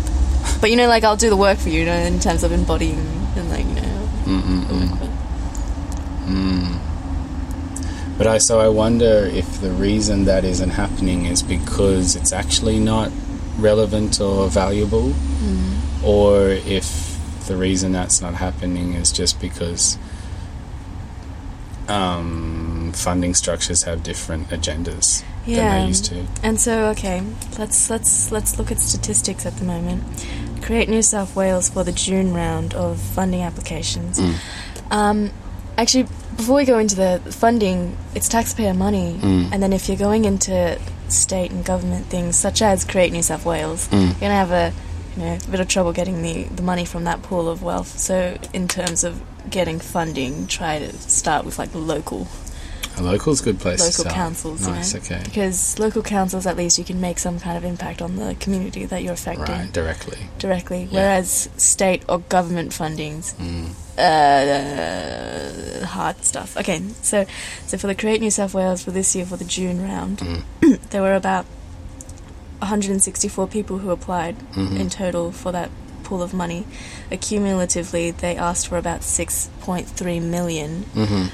But 0.59 0.71
you 0.71 0.75
know, 0.75 0.87
like 0.87 1.03
I'll 1.03 1.15
do 1.15 1.29
the 1.29 1.37
work 1.37 1.57
for 1.57 1.69
you, 1.69 1.79
you 1.81 1.85
know, 1.85 1.93
in 1.93 2.19
terms 2.19 2.43
of 2.43 2.51
embodying 2.51 2.97
and 3.37 3.49
like, 3.49 3.65
you 3.65 3.75
know. 3.75 4.09
Mm-mm-mm. 4.25 5.09
Mm. 6.25 6.79
But 8.17 8.27
I 8.27 8.37
so 8.39 8.59
I 8.59 8.67
wonder 8.67 9.29
if 9.31 9.61
the 9.61 9.71
reason 9.71 10.25
that 10.25 10.43
isn't 10.43 10.71
happening 10.71 11.25
is 11.25 11.41
because 11.41 12.15
it's 12.17 12.33
actually 12.33 12.79
not 12.79 13.11
relevant 13.57 14.19
or 14.19 14.47
valuable, 14.49 15.13
or 16.03 16.49
if 16.49 17.17
the 17.47 17.55
reason 17.55 17.93
that's 17.93 18.21
not 18.21 18.33
happening 18.35 18.93
is 18.93 19.11
just 19.11 19.39
because 19.39 19.97
um, 21.87 22.78
funding 22.95 23.33
structures 23.33 23.83
have 23.83 24.03
different 24.03 24.49
agendas 24.49 25.23
than 25.45 25.55
Yeah. 25.55 25.79
they 25.81 25.87
used 25.87 26.05
to. 26.05 26.25
And 26.43 26.59
so, 26.59 26.85
okay, 26.87 27.21
let's 27.57 27.89
let's 27.89 28.31
let's 28.31 28.57
look 28.57 28.71
at 28.71 28.79
statistics 28.79 29.45
at 29.45 29.57
the 29.57 29.65
moment. 29.65 30.03
Create 30.61 30.89
New 30.89 31.01
South 31.01 31.35
Wales 31.35 31.69
for 31.69 31.83
the 31.83 31.91
June 31.91 32.33
round 32.33 32.73
of 32.73 32.99
funding 32.99 33.41
applications. 33.41 34.19
Mm. 34.19 34.33
Um, 34.91 35.31
actually, 35.77 36.07
before 36.35 36.55
we 36.57 36.65
go 36.65 36.77
into 36.79 36.95
the 36.95 37.21
funding, 37.31 37.97
it's 38.15 38.27
taxpayer 38.29 38.73
money, 38.73 39.17
Mm. 39.21 39.49
and 39.51 39.63
then 39.63 39.73
if 39.73 39.87
you're 39.87 39.97
going 39.97 40.25
into 40.25 40.77
state 41.07 41.51
and 41.51 41.65
government 41.65 42.05
things 42.07 42.35
such 42.35 42.61
as 42.61 42.83
Create 42.85 43.11
New 43.11 43.23
South 43.23 43.45
Wales, 43.45 43.87
Mm. 43.91 44.01
you're 44.07 44.13
gonna 44.19 44.33
have 44.35 44.51
a 44.51 44.73
you 45.17 45.25
know 45.25 45.37
a 45.47 45.51
bit 45.51 45.59
of 45.59 45.67
trouble 45.67 45.91
getting 45.91 46.21
the 46.21 46.43
the 46.55 46.61
money 46.61 46.85
from 46.85 47.03
that 47.05 47.21
pool 47.23 47.49
of 47.49 47.63
wealth. 47.63 47.97
So, 47.99 48.37
in 48.53 48.67
terms 48.67 49.03
of 49.03 49.21
getting 49.49 49.79
funding, 49.79 50.45
try 50.47 50.77
to 50.79 50.93
start 51.09 51.45
with 51.45 51.57
like 51.57 51.69
local 51.73 52.27
A 52.99 53.01
local's 53.01 53.39
a 53.39 53.43
good 53.45 53.59
place 53.59 53.79
to 53.79 53.85
local 53.85 54.03
start. 54.03 54.15
councils, 54.15 54.67
Nice, 54.67 54.93
you 54.93 54.99
know, 54.99 55.05
okay. 55.05 55.21
because 55.23 55.79
local 55.79 56.01
councils 56.03 56.45
at 56.45 56.57
least 56.57 56.77
you 56.77 56.83
can 56.83 56.99
make 56.99 57.17
some 57.17 57.39
kind 57.39 57.57
of 57.57 57.63
impact 57.63 58.01
on 58.01 58.17
the 58.17 58.35
community 58.39 58.83
that 58.85 59.01
you're 59.03 59.13
affecting 59.13 59.45
Right, 59.55 59.71
directly. 59.71 60.17
directly. 60.37 60.83
Yeah. 60.91 60.99
Whereas 60.99 61.49
state 61.57 62.03
or 62.09 62.19
government 62.19 62.71
fundings, 62.71 63.33
Mm. 63.35 63.69
uh, 63.97 65.85
hard 65.85 66.23
stuff. 66.23 66.57
Okay, 66.57 66.81
so 67.01 67.25
so 67.67 67.77
for 67.77 67.87
the 67.87 67.95
Create 67.95 68.21
New 68.21 68.31
South 68.31 68.53
Wales 68.53 68.83
for 68.83 68.91
this 68.91 69.15
year 69.15 69.25
for 69.25 69.37
the 69.37 69.45
June 69.45 69.81
round, 69.81 70.19
Mm. 70.19 70.79
there 70.91 71.01
were 71.01 71.15
about 71.15 71.45
164 72.61 73.47
people 73.47 73.77
who 73.79 73.89
applied 73.91 74.35
Mhm. 74.53 74.77
in 74.79 74.89
total 74.89 75.31
for 75.31 75.51
that 75.53 75.69
pool 76.03 76.21
of 76.21 76.33
money. 76.33 76.65
Accumulatively, 77.11 78.15
they 78.17 78.35
asked 78.35 78.67
for 78.67 78.77
about 78.77 79.01
6.3 79.03 80.19
million 80.19 80.83
hmm 80.93 81.27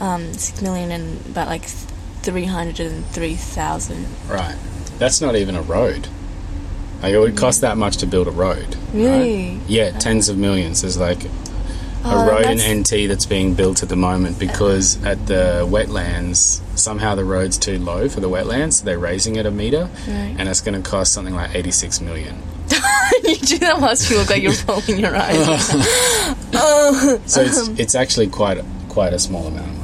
um, 0.00 0.32
six 0.34 0.60
million 0.62 0.90
and 0.90 1.20
about 1.26 1.48
like 1.48 1.64
three 1.64 2.44
hundred 2.44 2.80
and 2.92 3.04
three 3.06 3.34
thousand. 3.34 4.06
Right. 4.28 4.56
That's 4.98 5.20
not 5.20 5.36
even 5.36 5.54
a 5.56 5.62
road. 5.62 6.08
Like 7.02 7.14
it 7.14 7.18
would 7.18 7.36
cost 7.36 7.62
that 7.62 7.76
much 7.78 7.98
to 7.98 8.06
build 8.06 8.28
a 8.28 8.30
road. 8.30 8.76
Really? 8.92 9.56
right? 9.56 9.60
Yeah, 9.68 9.90
tens 9.98 10.28
of 10.28 10.36
millions. 10.36 10.82
There's 10.82 10.98
like 10.98 11.18
Oh, 12.02 12.18
a 12.18 12.26
road 12.32 12.46
in 12.46 12.80
NT 12.80 13.08
that's 13.08 13.26
being 13.26 13.52
built 13.54 13.82
at 13.82 13.90
the 13.90 13.96
moment 13.96 14.38
because 14.38 15.02
at 15.04 15.26
the 15.26 15.66
wetlands 15.68 16.62
somehow 16.78 17.14
the 17.14 17.26
road's 17.26 17.58
too 17.58 17.78
low 17.78 18.08
for 18.08 18.20
the 18.20 18.28
wetlands, 18.30 18.72
so 18.74 18.86
they're 18.86 18.98
raising 18.98 19.36
it 19.36 19.44
a 19.44 19.50
meter, 19.50 19.90
Right. 20.08 20.34
and 20.38 20.48
it's 20.48 20.62
going 20.62 20.82
to 20.82 20.88
cost 20.88 21.12
something 21.12 21.34
like 21.34 21.54
86 21.54 22.00
million. 22.00 22.36
you 23.22 23.36
do 23.36 23.58
that 23.58 23.76
whilst 23.82 24.10
you 24.10 24.16
look 24.16 24.30
like 24.30 24.42
you're 24.42 24.54
rolling 24.66 24.98
your 24.98 25.14
eyes. 25.14 25.36
oh, 26.54 27.20
So 27.26 27.42
it's 27.42 27.68
it's 27.78 27.94
actually 27.94 28.28
quite 28.28 28.64
quite 28.88 29.12
a 29.12 29.18
small 29.18 29.46
amount 29.46 29.79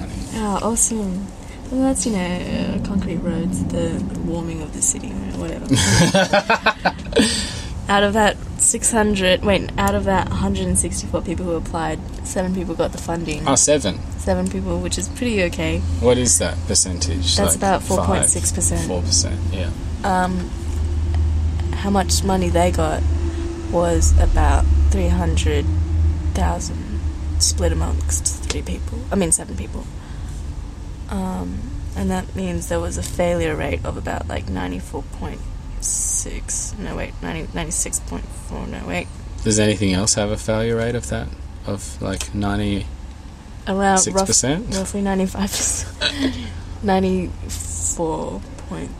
oh, 0.46 0.72
awesome. 0.72 1.26
Well, 1.70 1.82
that's 1.82 2.06
you 2.06 2.12
know 2.12 2.18
uh, 2.18 2.86
concrete 2.86 3.16
roads, 3.16 3.64
the 3.66 4.02
warming 4.24 4.62
of 4.62 4.72
the 4.72 4.82
city, 4.82 5.10
whatever. 5.10 5.64
out 7.88 8.04
of 8.04 8.12
that 8.12 8.36
600, 8.58 9.44
wait, 9.44 9.70
out 9.78 9.94
of 9.94 10.04
that 10.04 10.28
164 10.28 11.22
people 11.22 11.44
who 11.44 11.54
applied, 11.54 11.98
seven 12.26 12.54
people 12.54 12.74
got 12.74 12.92
the 12.92 12.98
funding. 12.98 13.46
Oh, 13.48 13.56
seven. 13.56 13.98
Seven 14.18 14.48
people, 14.48 14.80
which 14.80 14.98
is 14.98 15.08
pretty 15.08 15.42
okay. 15.44 15.80
What 16.00 16.18
is 16.18 16.38
that 16.38 16.56
percentage? 16.66 17.36
That's 17.36 17.56
about 17.56 17.80
4.6%. 17.82 18.86
Four 18.86 19.02
percent. 19.02 19.40
Yeah. 19.52 19.70
Um, 20.04 20.50
how 21.72 21.90
much 21.90 22.22
money 22.22 22.48
they 22.48 22.70
got 22.70 23.02
was 23.70 24.18
about 24.20 24.64
three 24.90 25.08
hundred 25.08 25.64
thousand 26.34 27.00
split 27.38 27.72
amongst 27.72 28.44
three 28.44 28.62
people. 28.62 28.98
I 29.10 29.16
mean 29.16 29.32
seven 29.32 29.56
people. 29.56 29.84
Um, 31.10 31.58
and 31.96 32.10
that 32.10 32.34
means 32.36 32.68
there 32.68 32.80
was 32.80 32.98
a 32.98 33.02
failure 33.02 33.54
rate 33.54 33.84
of 33.84 33.96
about 33.96 34.28
like 34.28 34.48
ninety 34.48 34.78
four 34.78 35.02
point 35.02 35.40
six. 35.80 36.74
No 36.78 36.96
wait, 36.96 37.12
90, 37.22 37.44
96.4, 37.52 38.68
No 38.68 38.86
wait, 38.88 39.06
Does 39.44 39.58
anything 39.58 39.92
else 39.92 40.14
have 40.14 40.30
a 40.30 40.36
failure 40.36 40.76
rate 40.76 40.94
of 40.94 41.08
that? 41.10 41.28
Of 41.66 42.00
like 42.02 42.34
90. 42.34 42.86
around 43.68 43.98
Six 43.98 44.14
rough, 44.16 44.26
percent? 44.26 44.74
roughly 44.74 45.02
ninety 45.02 45.26
five 45.26 45.50
percent. 45.50 46.34
Ninety 46.82 47.28
four 47.48 48.40
point. 48.68 48.90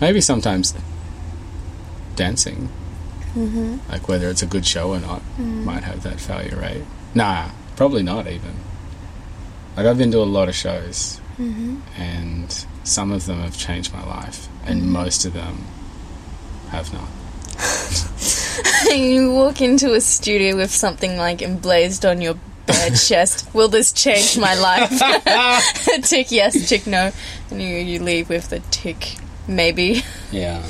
Maybe 0.00 0.20
sometimes 0.20 0.74
dancing, 2.16 2.68
Mm-hmm. 3.34 3.76
like 3.92 4.08
whether 4.08 4.28
it's 4.28 4.42
a 4.42 4.46
good 4.46 4.66
show 4.66 4.90
or 4.90 4.98
not, 4.98 5.22
might 5.38 5.84
have 5.84 6.02
that 6.02 6.18
failure 6.20 6.56
rate. 6.56 6.82
Nah, 7.14 7.50
probably 7.76 8.02
not 8.02 8.26
even. 8.26 8.54
Like 9.76 9.86
I've 9.86 9.98
been 9.98 10.10
to 10.12 10.18
a 10.18 10.24
lot 10.26 10.48
of 10.48 10.54
shows, 10.56 11.19
Mm-hmm. 11.40 11.78
and 12.00 12.66
some 12.84 13.10
of 13.12 13.24
them 13.24 13.40
have 13.40 13.56
changed 13.56 13.94
my 13.94 14.04
life, 14.04 14.46
and 14.66 14.92
most 14.92 15.24
of 15.24 15.32
them 15.32 15.64
have 16.68 16.92
not. 16.92 17.08
you 18.94 19.32
walk 19.32 19.60
into 19.62 19.94
a 19.94 20.00
studio 20.00 20.56
with 20.56 20.70
something 20.70 21.16
like 21.16 21.40
emblazed 21.40 22.04
on 22.04 22.20
your 22.20 22.34
bare 22.66 22.90
chest. 23.08 23.48
Will 23.54 23.68
this 23.68 23.90
change 23.92 24.36
my 24.38 24.54
life? 24.54 24.90
tick 26.04 26.30
yes, 26.30 26.68
tick 26.68 26.86
no, 26.86 27.10
and 27.50 27.62
you 27.62 27.68
you 27.68 28.00
leave 28.00 28.28
with 28.28 28.50
the 28.50 28.60
tick 28.70 29.16
maybe. 29.48 30.02
Yeah. 30.30 30.62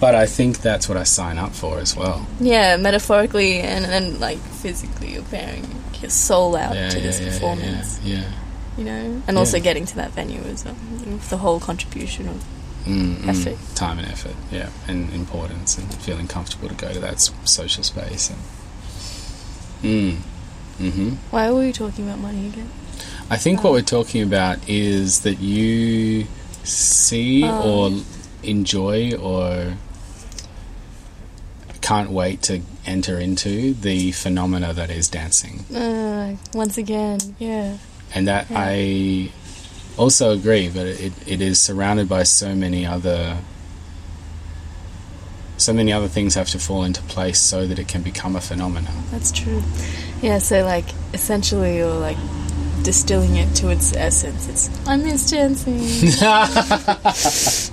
But 0.00 0.14
I 0.16 0.26
think 0.26 0.62
that's 0.62 0.88
what 0.88 0.96
I 0.98 1.04
sign 1.04 1.38
up 1.38 1.52
for 1.52 1.78
as 1.78 1.94
well. 1.94 2.26
Yeah, 2.40 2.76
metaphorically 2.76 3.60
and 3.60 3.84
then 3.84 4.18
like 4.18 4.38
physically, 4.38 5.12
you're 5.12 5.22
bearing 5.22 5.64
your 6.00 6.10
soul 6.10 6.56
out 6.56 6.74
Yeah, 6.74 6.88
to 6.88 6.96
yeah, 6.98 7.02
this 7.04 7.20
yeah, 7.20 7.26
performance. 7.28 8.00
yeah, 8.02 8.16
yeah. 8.22 8.32
You 8.78 8.84
know, 8.84 9.22
and 9.26 9.36
also 9.38 9.58
Yeah. 9.58 9.62
getting 9.64 9.84
to 9.86 9.96
that 9.96 10.12
venue 10.12 10.40
as 10.42 10.64
well, 10.64 10.76
the 11.28 11.36
whole 11.38 11.60
contribution 11.60 12.28
of 12.28 12.42
Mm, 12.86 13.16
mm. 13.18 13.28
Effort. 13.28 13.58
time 13.76 13.98
and 14.00 14.08
effort, 14.08 14.34
yeah, 14.50 14.70
and 14.88 15.12
importance, 15.14 15.78
and 15.78 15.92
feeling 15.94 16.26
comfortable 16.26 16.68
to 16.68 16.74
go 16.74 16.92
to 16.92 16.98
that 17.00 17.20
social 17.44 17.84
space. 17.84 18.30
And 18.30 18.38
mm, 19.82 20.16
hmm 20.78 21.08
Why 21.30 21.50
were 21.50 21.60
we 21.60 21.72
talking 21.72 22.06
about 22.08 22.18
money 22.18 22.46
again? 22.48 22.68
I 23.30 23.36
think 23.36 23.62
what 23.62 23.72
we're 23.72 23.82
talking 23.82 24.22
about 24.22 24.58
is 24.68 25.20
that 25.20 25.38
you 25.38 26.26
see 26.64 27.44
Um. 27.44 27.60
or 27.60 27.90
enjoy 28.42 29.12
or 29.14 29.74
can't 31.80 32.10
wait 32.10 32.42
to 32.42 32.62
enter 32.86 33.18
into 33.18 33.74
the 33.74 34.12
phenomena 34.12 34.72
that 34.72 34.90
is 34.90 35.08
dancing. 35.08 35.64
Uh, 35.74 36.36
once 36.54 36.76
again, 36.78 37.18
yeah. 37.38 37.76
And 38.14 38.28
that 38.28 38.50
Yeah. 38.50 38.58
I 38.58 39.30
also 39.96 40.32
agree, 40.32 40.68
but 40.68 40.86
it, 40.86 41.12
it 41.26 41.40
is 41.40 41.60
surrounded 41.60 42.08
by 42.08 42.22
so 42.22 42.54
many 42.54 42.86
other 42.86 43.38
so 45.58 45.72
many 45.72 45.92
other 45.92 46.08
things 46.08 46.34
have 46.34 46.48
to 46.50 46.58
fall 46.58 46.82
into 46.82 47.00
place 47.02 47.38
so 47.38 47.66
that 47.68 47.78
it 47.78 47.86
can 47.86 48.02
become 48.02 48.34
a 48.34 48.40
phenomenon. 48.40 48.92
That's 49.12 49.30
true. 49.30 49.62
Yeah, 50.20 50.38
so 50.38 50.64
like 50.64 50.86
essentially 51.14 51.76
you're 51.76 51.94
like 52.00 52.16
distilling 52.82 53.36
it 53.36 53.54
to 53.56 53.68
its 53.68 53.94
essence. 53.94 54.48
It's 54.48 54.88
I 54.88 54.96
miss 54.96 55.30
dancing. 55.30 55.78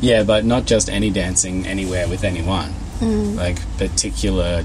Yeah, 0.00 0.22
but 0.22 0.46
not 0.46 0.64
just 0.64 0.88
any 0.88 1.10
dancing 1.10 1.66
anywhere 1.66 2.08
with 2.08 2.24
anyone. 2.24 2.70
Mm. 3.00 3.36
Like 3.36 3.58
particular 3.76 4.64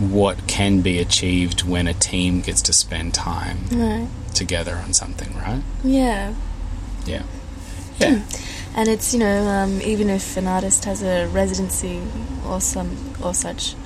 what 0.00 0.46
can 0.46 0.80
be 0.80 0.98
achieved 0.98 1.62
when 1.62 1.86
a 1.86 1.94
team 1.94 2.40
gets 2.40 2.62
to 2.62 2.72
spend 2.72 3.14
time 3.14 3.58
right. 3.72 4.08
together 4.34 4.76
on 4.76 4.92
something, 4.92 5.34
right? 5.36 5.62
Yeah. 5.82 6.34
Yeah. 7.06 7.22
Yeah. 7.98 8.22
And 8.76 8.88
it's, 8.88 9.12
you 9.12 9.20
know, 9.20 9.46
um, 9.46 9.80
even 9.82 10.10
if 10.10 10.36
an 10.36 10.48
artist 10.48 10.84
has 10.84 11.02
a 11.02 11.28
residency 11.28 12.02
or 12.46 12.60
some 12.60 13.14
or 13.22 13.32
such, 13.32 13.76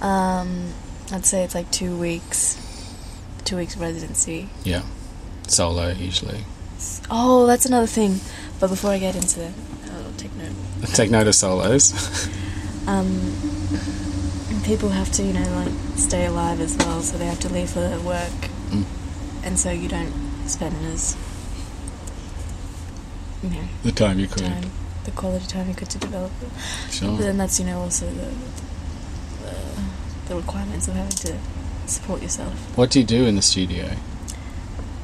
um, 0.00 0.72
I'd 1.12 1.24
say 1.24 1.44
it's 1.44 1.54
like 1.54 1.70
two 1.70 1.96
weeks. 1.96 2.62
Two 3.44 3.56
weeks 3.56 3.76
residency. 3.76 4.48
yeah. 4.64 4.82
Solo 5.46 5.90
usually. 5.90 6.40
Oh, 7.08 7.46
that's 7.46 7.66
another 7.66 7.86
thing. 7.86 8.18
But 8.58 8.68
before 8.68 8.90
I 8.90 8.98
get 8.98 9.14
into 9.14 9.38
that, 9.38 9.52
I'll 9.92 10.12
take 10.16 10.34
note. 10.34 10.52
Take 10.94 11.10
note 11.10 11.28
of 11.28 11.34
solos. 11.36 12.28
um, 12.88 13.08
people 14.66 14.88
have 14.90 15.10
to, 15.12 15.22
you 15.22 15.32
know, 15.32 15.48
like 15.64 15.72
stay 15.96 16.26
alive 16.26 16.60
as 16.60 16.76
well, 16.76 17.00
so 17.00 17.16
they 17.16 17.26
have 17.26 17.40
to 17.40 17.48
leave 17.48 17.70
for 17.70 17.80
their 17.80 18.00
work, 18.00 18.50
Mm. 18.70 18.84
and 19.44 19.58
so 19.58 19.70
you 19.70 19.88
don't 19.88 20.12
spend 20.46 20.74
as, 20.92 21.16
you 23.42 23.50
know, 23.50 23.64
the 23.84 23.92
time 23.92 24.18
you 24.18 24.26
could. 24.26 24.42
time, 24.44 24.70
the 25.04 25.10
quality 25.12 25.46
time 25.46 25.68
you 25.68 25.74
could 25.74 25.90
to 25.90 25.98
develop 25.98 26.32
it. 26.42 26.92
Sure. 26.92 27.10
But 27.12 27.20
then 27.20 27.38
that's, 27.38 27.58
you 27.60 27.66
know, 27.66 27.80
also 27.80 28.06
the, 28.06 28.28
the 29.44 29.54
the 30.28 30.34
requirements 30.36 30.88
of 30.88 30.94
having 30.94 31.16
to 31.16 31.36
support 31.86 32.20
yourself. 32.22 32.52
What 32.76 32.90
do 32.90 32.98
you 32.98 33.04
do 33.06 33.26
in 33.26 33.36
the 33.36 33.42
studio 33.42 33.90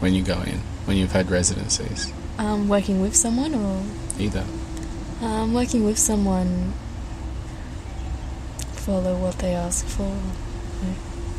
when 0.01 0.15
you 0.15 0.23
go 0.25 0.41
in? 0.43 0.61
When 0.87 0.97
you've 0.97 1.13
had 1.13 1.31
residencies? 1.31 2.13
Um, 2.39 2.69
working 2.69 3.01
with 3.01 3.15
someone 3.15 3.55
or 3.55 3.83
Either. 4.19 4.45
um, 5.21 5.55
working 5.55 5.85
with 5.85 5.97
someone, 5.99 6.73
follow 8.85 9.17
what 9.17 9.39
they 9.39 9.55
ask 9.55 9.85
for, 9.87 10.09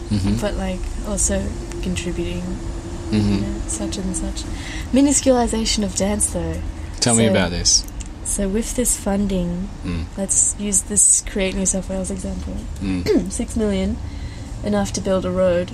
hmm 0.10 0.36
but 0.39 0.54
like 0.56 0.80
also 1.08 1.39
contributing 1.82 2.41
hmm 2.41 3.34
you 3.34 3.41
know, 3.41 3.60
such 3.68 3.98
and 3.98 4.16
such. 4.16 4.44
Minusculization 4.91 5.84
of 5.84 5.96
dance, 5.96 6.32
though. 6.34 6.62
Tell 7.00 7.16
me 7.16 7.28
about 7.28 7.52
this. 7.52 7.86
So 8.26 8.48
with 8.48 8.76
this 8.76 8.98
funding, 8.98 9.70
Mm. 9.84 10.06
let's 10.18 10.56
use 10.58 10.84
this 10.84 11.22
Create 11.28 11.56
New 11.56 11.66
South 11.66 11.89
Wales 11.89 12.10
example. 12.10 12.56
Mm. 12.80 13.32
Six 13.39 13.56
million, 13.58 13.98
enough 14.64 14.94
to 14.94 15.02
build 15.02 15.26
a 15.26 15.32
road, 15.32 15.72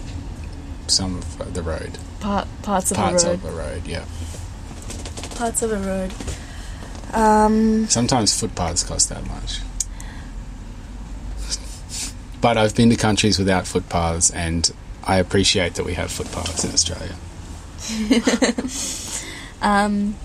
Some 0.87 1.17
of 1.19 1.53
the 1.53 1.61
road. 1.61 1.97
part 2.19 2.47
parts 2.63 2.91
of 2.91 2.97
Parts 2.97 3.23
a 3.23 3.29
road, 3.29 3.41
Parts 3.41 3.45
of 3.45 3.55
the 3.55 3.61
road, 3.63 3.81
yeah. 3.87 4.05
parts 5.35 5.61
of 5.61 5.71
a 5.71 5.77
road. 5.77 6.11
Um, 7.13 7.87
Sometimes 7.87 8.37
footpaths 8.39 8.83
cost 8.83 9.09
that 9.09 9.25
much. 9.27 9.59
But 12.41 12.57
I've 12.57 12.75
been 12.75 12.89
to 12.89 12.95
countries 12.95 13.37
without 13.39 13.67
footpaths 13.67 14.31
and 14.31 14.71
I 15.05 15.17
appreciate 15.17 15.75
that 15.75 15.85
we 15.85 15.93
have 15.95 16.11
footpaths 16.11 16.63
in 16.63 16.71
Australia. 16.71 17.15
um, 19.61 20.15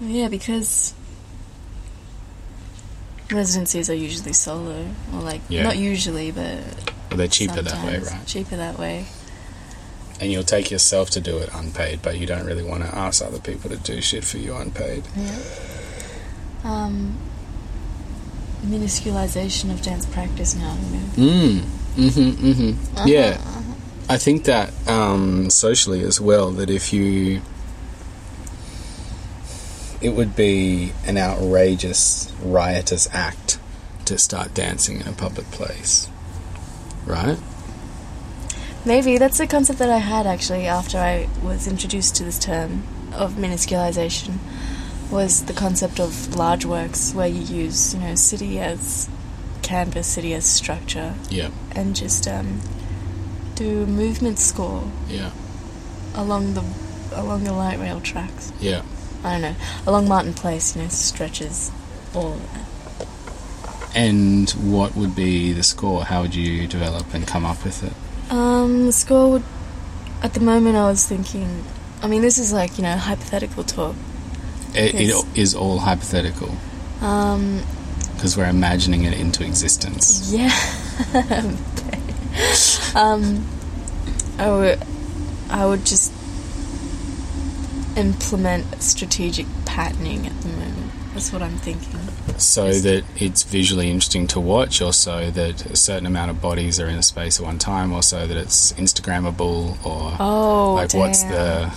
yeah, 0.00 0.28
because 0.28 0.94
residencies 3.30 3.90
are 3.90 3.94
usually 3.94 4.32
solo, 4.32 4.86
or 5.12 5.20
like 5.20 5.40
Yeah. 5.48 5.62
not 5.64 5.76
usually, 5.76 6.30
but 6.30 6.60
Well, 7.10 7.18
they're 7.18 7.28
cheaper 7.28 7.62
that 7.62 7.84
way, 7.84 7.98
right? 7.98 8.26
Cheaper 8.26 8.56
that 8.56 8.78
way. 8.78 9.06
And 10.20 10.32
you'll 10.32 10.44
take 10.44 10.70
yourself 10.70 11.10
to 11.10 11.20
do 11.20 11.36
it 11.38 11.50
unpaid, 11.52 12.00
but 12.02 12.18
you 12.18 12.26
don't 12.26 12.46
really 12.46 12.62
want 12.62 12.84
to 12.84 12.94
ask 12.96 13.22
other 13.22 13.38
people 13.38 13.68
to 13.70 13.76
do 13.76 14.00
shit 14.00 14.24
for 14.24 14.38
you 14.38 14.54
unpaid. 14.56 15.04
Yeah. 15.16 15.38
Um, 16.64 17.16
minusculization 18.66 19.70
of 19.70 19.82
dance 19.82 20.06
practice 20.06 20.54
now. 20.54 20.76
You 21.16 21.30
know. 21.30 21.32
Mm. 21.32 21.60
Mm-hmm. 21.96 22.46
Mm-hmm. 22.50 23.08
Yeah. 23.08 23.40
I 24.08 24.18
think 24.18 24.44
that 24.44 24.72
um, 24.88 25.50
socially 25.50 26.02
as 26.02 26.20
well, 26.20 26.50
that 26.52 26.70
if 26.70 26.92
you. 26.92 27.42
It 30.02 30.10
would 30.10 30.36
be 30.36 30.92
an 31.06 31.16
outrageous, 31.16 32.30
riotous 32.42 33.08
act 33.12 33.58
to 34.04 34.18
start 34.18 34.52
dancing 34.52 35.00
in 35.00 35.08
a 35.08 35.12
public 35.12 35.50
place. 35.50 36.08
Right? 37.06 37.38
Maybe 38.84 39.18
that's 39.18 39.40
a 39.40 39.46
concept 39.46 39.78
that 39.80 39.90
I 39.90 39.98
had 39.98 40.26
actually 40.26 40.66
after 40.66 40.98
I 40.98 41.28
was 41.42 41.66
introduced 41.66 42.14
to 42.16 42.24
this 42.24 42.38
term 42.38 42.84
of 43.12 43.32
minusculization. 43.32 44.38
Was 45.10 45.44
the 45.44 45.52
concept 45.52 46.00
of 46.00 46.34
large 46.34 46.64
works 46.64 47.14
where 47.14 47.28
you 47.28 47.40
use, 47.42 47.94
you 47.94 48.00
know, 48.00 48.14
city 48.16 48.58
as 48.60 49.08
canvas, 49.62 50.06
city 50.08 50.34
as 50.34 50.44
structure, 50.44 51.14
Yeah. 51.30 51.50
and 51.72 51.94
just 51.94 52.26
um, 52.26 52.60
do 53.54 53.86
movement 53.86 54.38
score 54.38 54.84
Yeah. 55.08 55.30
along 56.14 56.54
the 56.54 56.64
along 57.14 57.44
the 57.44 57.52
light 57.52 57.78
rail 57.78 58.00
tracks. 58.00 58.52
Yeah. 58.60 58.82
I 59.24 59.32
don't 59.32 59.42
know, 59.42 59.54
along 59.86 60.08
Martin 60.08 60.34
Place, 60.34 60.74
you 60.76 60.82
know, 60.82 60.88
stretches 60.88 61.70
all 62.14 62.32
of 62.34 62.52
that. 62.52 63.06
And 63.94 64.50
what 64.50 64.94
would 64.96 65.14
be 65.16 65.52
the 65.52 65.62
score? 65.62 66.04
How 66.04 66.22
would 66.22 66.34
you 66.34 66.66
develop 66.66 67.14
and 67.14 67.26
come 67.26 67.46
up 67.46 67.64
with 67.64 67.82
it? 67.82 67.92
Um, 68.32 68.86
the 68.86 68.92
score 68.92 69.30
would. 69.30 69.42
At 70.22 70.34
the 70.34 70.40
moment, 70.40 70.76
I 70.76 70.88
was 70.90 71.06
thinking. 71.06 71.64
I 72.02 72.08
mean, 72.08 72.22
this 72.22 72.38
is 72.38 72.52
like 72.52 72.76
you 72.76 72.82
know 72.82 72.96
hypothetical 72.96 73.62
talk. 73.64 73.94
It, 74.76 74.94
it 74.94 75.24
is 75.38 75.54
all 75.54 75.78
hypothetical. 75.78 76.54
Um, 77.00 77.62
because 78.14 78.36
we're 78.36 78.48
imagining 78.48 79.04
it 79.04 79.12
into 79.18 79.44
existence. 79.44 80.32
yeah. 80.32 80.48
um, 82.94 83.46
I 84.38 84.50
would, 84.50 84.78
I 85.50 85.66
would 85.66 85.84
just 85.84 86.12
implement 87.96 88.82
strategic 88.82 89.46
patterning 89.64 90.26
at 90.26 90.40
the 90.42 90.48
moment. 90.48 90.92
That's 91.12 91.32
what 91.32 91.42
I'm 91.42 91.56
thinking. 91.56 91.98
So 92.38 92.70
that 92.72 93.04
it's 93.18 93.42
visually 93.42 93.90
interesting 93.90 94.26
to 94.28 94.40
watch, 94.40 94.82
or 94.82 94.92
so 94.92 95.30
that 95.30 95.64
a 95.66 95.76
certain 95.76 96.06
amount 96.06 96.30
of 96.30 96.42
bodies 96.42 96.78
are 96.78 96.86
in 96.86 96.96
a 96.96 97.02
space 97.02 97.40
at 97.40 97.46
one 97.46 97.58
time, 97.58 97.92
or 97.92 98.02
so 98.02 98.26
that 98.26 98.36
it's 98.36 98.72
Instagrammable, 98.74 99.84
or 99.86 100.16
Oh, 100.20 100.74
like 100.74 100.92
what's 100.94 101.22
the. 101.22 101.72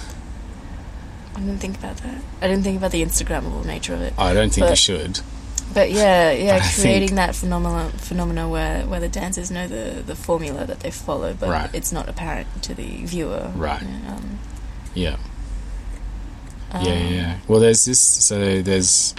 I 1.39 1.41
didn't 1.41 1.59
think 1.59 1.77
about 1.77 1.97
that. 1.97 2.21
I 2.41 2.47
didn't 2.47 2.63
think 2.63 2.77
about 2.77 2.91
the 2.91 3.01
Instagrammable 3.01 3.65
nature 3.65 3.93
of 3.93 4.01
it. 4.01 4.13
I 4.17 4.33
don't 4.33 4.51
think 4.53 4.69
you 4.69 4.75
should. 4.75 5.21
But 5.73 5.89
yeah, 5.91 6.31
yeah, 6.31 6.59
think- 6.61 6.81
creating 6.81 7.15
that 7.15 7.33
phenomena 7.35 7.91
phenomena 7.97 8.49
where, 8.49 8.85
where 8.87 8.99
the 8.99 9.07
dancers 9.07 9.49
know 9.49 9.67
the, 9.67 10.01
the 10.01 10.15
formula 10.15 10.65
that 10.65 10.81
they 10.81 10.91
follow, 10.91 11.33
but 11.33 11.47
Right. 11.49 11.69
it's 11.73 11.91
not 11.91 12.09
apparent 12.09 12.47
to 12.63 12.73
the 12.73 13.05
viewer. 13.05 13.51
Right. 13.55 13.81
you 13.81 13.87
know, 13.87 14.09
um, 14.09 14.39
Yeah. 14.95 15.15
um, 16.71 16.85
Yeah, 16.85 16.93
yeah, 16.93 17.09
yeah. 17.09 17.37
Well, 17.47 17.59
there's 17.61 17.85
this. 17.85 17.99
So 18.01 18.61
there's 18.61 19.15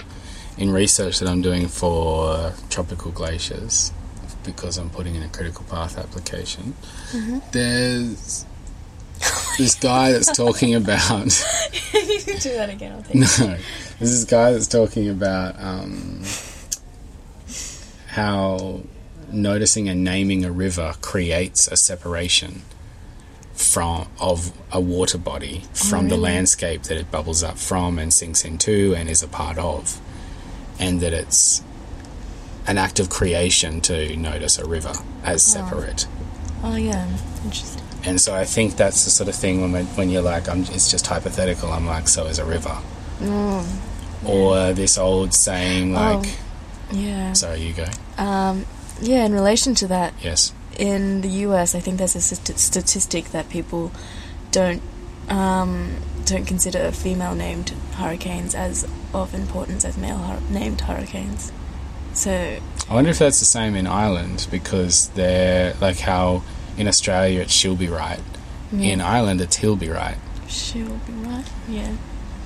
in 0.57 0.71
research 0.71 1.19
that 1.19 1.27
I'm 1.29 1.41
doing 1.41 1.67
for 1.69 2.53
tropical 2.69 3.11
glaciers 3.11 3.91
because 4.43 4.77
I'm 4.77 4.89
putting 4.89 5.15
in 5.15 5.23
a 5.23 5.29
critical 5.29 5.63
path 5.69 5.97
application. 5.97 6.75
Mm-hmm. 7.13 7.39
There's 7.51 8.45
this 9.57 9.75
guy 9.75 10.11
that's 10.11 10.35
talking 10.35 10.75
about. 10.75 11.25
you 11.93 12.19
can 12.19 12.37
do 12.39 12.53
that 12.53 12.69
again. 12.69 12.93
I'll 12.93 13.01
take 13.01 13.15
no, 13.15 13.27
there's 13.99 13.99
this 13.99 14.25
guy 14.25 14.51
that's 14.51 14.67
talking 14.67 15.09
about 15.09 15.59
um, 15.59 16.23
how 18.07 18.81
noticing 19.31 19.87
and 19.87 20.03
naming 20.03 20.43
a 20.43 20.51
river 20.51 20.95
creates 21.01 21.67
a 21.67 21.77
separation 21.77 22.63
from 23.53 24.07
of 24.19 24.51
a 24.71 24.79
water 24.79 25.17
body 25.17 25.63
from 25.73 26.07
the 26.07 26.15
really? 26.15 26.23
landscape 26.23 26.83
that 26.83 26.97
it 26.97 27.11
bubbles 27.11 27.43
up 27.43 27.57
from 27.57 27.99
and 27.99 28.13
sinks 28.13 28.43
into 28.43 28.93
and 28.95 29.09
is 29.09 29.21
a 29.21 29.27
part 29.27 29.57
of, 29.57 29.99
and 30.79 30.99
that 30.99 31.13
it's 31.13 31.63
an 32.67 32.77
act 32.77 32.99
of 32.99 33.09
creation 33.09 33.81
to 33.81 34.15
notice 34.15 34.57
a 34.57 34.65
river 34.65 34.93
as 35.23 35.43
separate. 35.43 36.07
Oh 36.63 36.75
yeah, 36.75 37.07
interesting. 37.43 37.80
And 38.03 38.19
so 38.19 38.33
I 38.35 38.45
think 38.45 38.75
that's 38.77 39.03
the 39.05 39.11
sort 39.11 39.29
of 39.29 39.35
thing 39.35 39.71
when 39.71 39.85
when 39.97 40.09
you're 40.09 40.21
like, 40.23 40.49
I'm, 40.49 40.61
it's 40.63 40.89
just 40.89 41.05
hypothetical. 41.07 41.71
I'm 41.71 41.85
like, 41.85 42.07
so 42.07 42.25
is 42.25 42.39
a 42.39 42.45
river, 42.45 42.77
Mm, 43.19 43.65
or 44.25 44.73
this 44.73 44.97
old 44.97 45.33
saying 45.33 45.93
like, 45.93 46.27
yeah. 46.91 47.33
sorry, 47.33 47.61
you 47.61 47.73
go. 47.73 47.85
Um, 48.17 48.65
yeah. 49.01 49.25
In 49.25 49.33
relation 49.33 49.75
to 49.75 49.87
that, 49.87 50.13
Yes. 50.21 50.53
in 50.79 51.21
the 51.21 51.29
US, 51.47 51.75
I 51.75 51.79
think 51.79 51.97
there's 51.99 52.15
a 52.15 52.21
st- 52.21 52.57
statistic 52.57 53.25
that 53.31 53.49
people 53.49 53.91
don't 54.51 54.81
um, 55.29 55.97
don't 56.25 56.45
consider 56.45 56.91
female 56.91 57.35
named 57.35 57.69
hurricanes 57.93 58.55
as 58.55 58.85
of 59.13 59.33
importance 59.33 59.85
as 59.85 59.97
male 59.97 60.17
hur- 60.17 60.41
named 60.49 60.81
hurricanes. 60.81 61.51
So 62.13 62.31
I 62.89 62.93
wonder 62.93 63.09
if 63.11 63.19
that's 63.19 63.39
the 63.39 63.45
same 63.45 63.75
in 63.75 63.87
Ireland 63.87 64.47
because 64.51 65.07
they're 65.09 65.75
like 65.79 65.99
how 65.99 66.43
in 66.77 66.87
Australia 66.87 67.41
it's 67.41 67.53
she'll 67.53 67.75
be 67.75 67.87
right. 67.87 68.19
In 68.71 69.01
Ireland 69.01 69.41
it's 69.41 69.57
he'll 69.57 69.75
be 69.75 69.89
right. 69.89 70.17
she'll 70.47 70.97
be 71.05 71.13
right. 71.13 71.45
Yeah. 71.67 71.95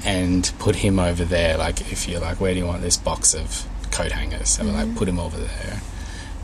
And 0.04 0.52
put 0.60 0.78
him 0.78 1.00
over 1.00 1.26
there, 1.26 1.58
like 1.58 1.82
if 1.92 2.08
you're 2.08 2.20
like, 2.20 2.40
where 2.40 2.54
do 2.54 2.60
you 2.60 2.66
want 2.66 2.82
this 2.82 2.98
box 2.98 3.34
of 3.34 3.66
coat 3.92 4.12
hangers? 4.12 4.50
So 4.50 4.64
like 4.64 4.88
mm-hmm. 4.88 4.98
put 4.98 5.08
him 5.08 5.20
over 5.20 5.38
there. 5.38 5.82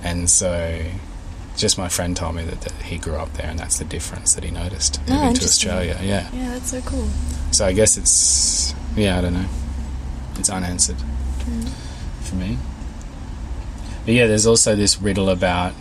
And 0.04 0.30
so 0.30 0.84
just 1.58 1.78
my 1.78 1.90
friend 1.90 2.16
told 2.16 2.36
me 2.36 2.44
that, 2.46 2.62
that 2.62 2.74
he 2.84 2.98
grew 2.98 3.16
up 3.16 3.34
there 3.34 3.48
and 3.48 3.60
that's 3.60 3.78
the 3.78 3.86
difference 3.86 4.34
that 4.36 4.44
he 4.44 4.52
noticed 4.52 5.00
Oh, 5.08 5.14
moving 5.14 5.34
to. 5.36 5.44
Australia. 5.44 6.00
Yeah. 6.02 6.30
Yeah, 6.34 6.50
that's 6.54 6.72
so 6.72 6.82
cool. 6.82 7.08
So 7.52 7.66
I 7.66 7.74
guess 7.74 7.98
it's 7.98 8.74
yeah, 8.96 9.18
I 9.18 9.22
don't 9.22 9.34
know. 9.34 9.50
It's 10.38 10.50
unanswered 10.50 10.98
mm. 10.98 11.70
for 12.22 12.36
me. 12.36 12.58
But 14.06 14.14
yeah, 14.16 14.28
there's 14.28 14.48
also 14.48 14.76
this 14.76 15.00
riddle 15.00 15.30
about 15.30 15.74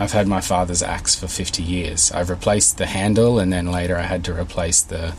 I've 0.00 0.12
had 0.12 0.26
my 0.26 0.40
father's 0.40 0.82
axe 0.82 1.14
for 1.14 1.28
50 1.28 1.62
years. 1.62 2.10
I've 2.10 2.30
replaced 2.30 2.78
the 2.78 2.86
handle 2.86 3.38
and 3.38 3.52
then 3.52 3.70
later 3.70 3.96
I 3.96 4.02
had 4.02 4.24
to 4.24 4.32
replace 4.32 4.80
the 4.82 5.12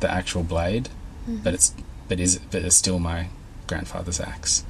the 0.00 0.10
actual 0.10 0.42
blade. 0.42 0.88
But 1.28 1.54
it's 1.54 1.72
but 2.08 2.18
is 2.20 2.38
but 2.50 2.62
it's 2.64 2.76
still 2.76 2.98
my 2.98 3.28
grandfather's 3.68 4.18
axe. 4.20 4.64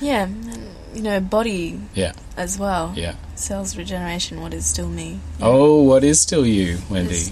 Yeah, 0.00 0.24
and, 0.24 0.66
you 0.94 1.02
know, 1.02 1.20
body 1.20 1.78
Yeah. 1.94 2.12
as 2.36 2.58
well. 2.58 2.92
Yeah. 2.96 3.14
Cells 3.36 3.76
regeneration. 3.76 4.40
What 4.40 4.52
is 4.54 4.66
still 4.66 4.88
me? 4.88 5.20
Oh, 5.40 5.82
what 5.82 6.02
is 6.04 6.20
still 6.20 6.44
you, 6.46 6.78
Wendy? 6.90 7.14
Is- 7.14 7.30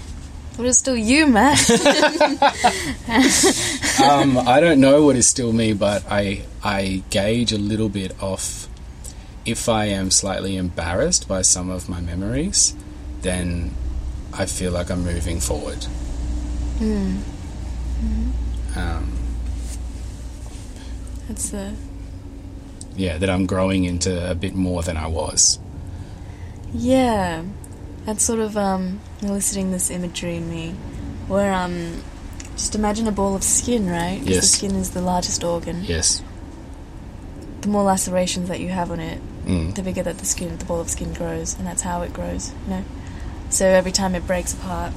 What 0.55 0.67
is 0.67 0.77
still 0.77 0.95
you, 0.97 1.25
Matt? 1.27 1.59
um, 4.03 4.37
I 4.37 4.59
don't 4.61 4.79
know 4.79 5.03
what 5.03 5.15
is 5.15 5.27
still 5.27 5.51
me, 5.51 5.73
but 5.73 6.03
I 6.09 6.43
I 6.63 7.03
gauge 7.09 7.51
a 7.51 7.57
little 7.57 7.89
bit 7.89 8.15
off 8.21 8.67
if 9.49 9.67
I 9.67 9.85
am 9.85 10.11
slightly 10.11 10.55
embarrassed 10.55 11.27
by 11.27 11.41
some 11.41 11.69
of 11.69 11.89
my 11.89 12.01
memories, 12.01 12.75
then 13.21 13.73
I 14.33 14.45
feel 14.45 14.71
like 14.71 14.89
I'm 14.89 15.03
moving 15.03 15.39
forward. 15.39 15.83
Hmm. 16.77 17.17
Um, 18.75 19.11
That's 21.27 21.49
the 21.49 21.73
yeah, 22.95 23.17
that 23.17 23.29
I'm 23.29 23.45
growing 23.45 23.85
into 23.85 24.29
a 24.29 24.35
bit 24.35 24.55
more 24.55 24.83
than 24.83 24.97
I 24.97 25.07
was. 25.07 25.57
Yeah, 26.73 27.43
that's 28.05 28.23
sort 28.23 28.39
of 28.39 28.57
um, 28.57 28.99
eliciting 29.21 29.71
this 29.71 29.89
imagery 29.89 30.35
in 30.35 30.49
me, 30.49 30.71
where 31.27 31.53
um, 31.53 32.03
just 32.53 32.75
imagine 32.75 33.07
a 33.07 33.11
ball 33.11 33.35
of 33.35 33.43
skin, 33.43 33.89
right? 33.89 34.19
Yes. 34.21 34.41
The 34.41 34.47
skin 34.47 34.75
is 34.75 34.91
the 34.91 35.01
largest 35.01 35.43
organ. 35.43 35.83
Yes. 35.85 36.21
The 37.61 37.69
more 37.69 37.83
lacerations 37.83 38.49
that 38.49 38.59
you 38.59 38.69
have 38.69 38.91
on 38.91 38.99
it, 38.99 39.21
Mm. 39.49 39.73
the 39.75 39.81
bigger 39.81 40.03
that 40.03 40.17
the 40.19 40.25
skin, 40.25 40.57
the 40.57 40.65
ball 40.65 40.79
of 40.79 40.89
skin 40.89 41.11
grows, 41.13 41.57
and 41.57 41.65
that's 41.65 41.81
how 41.81 42.01
it 42.03 42.13
grows. 42.13 42.53
You 42.65 42.75
know. 42.75 42.83
So 43.49 43.65
every 43.65 43.91
time 43.91 44.13
it 44.13 44.27
breaks 44.27 44.53
apart, 44.53 44.93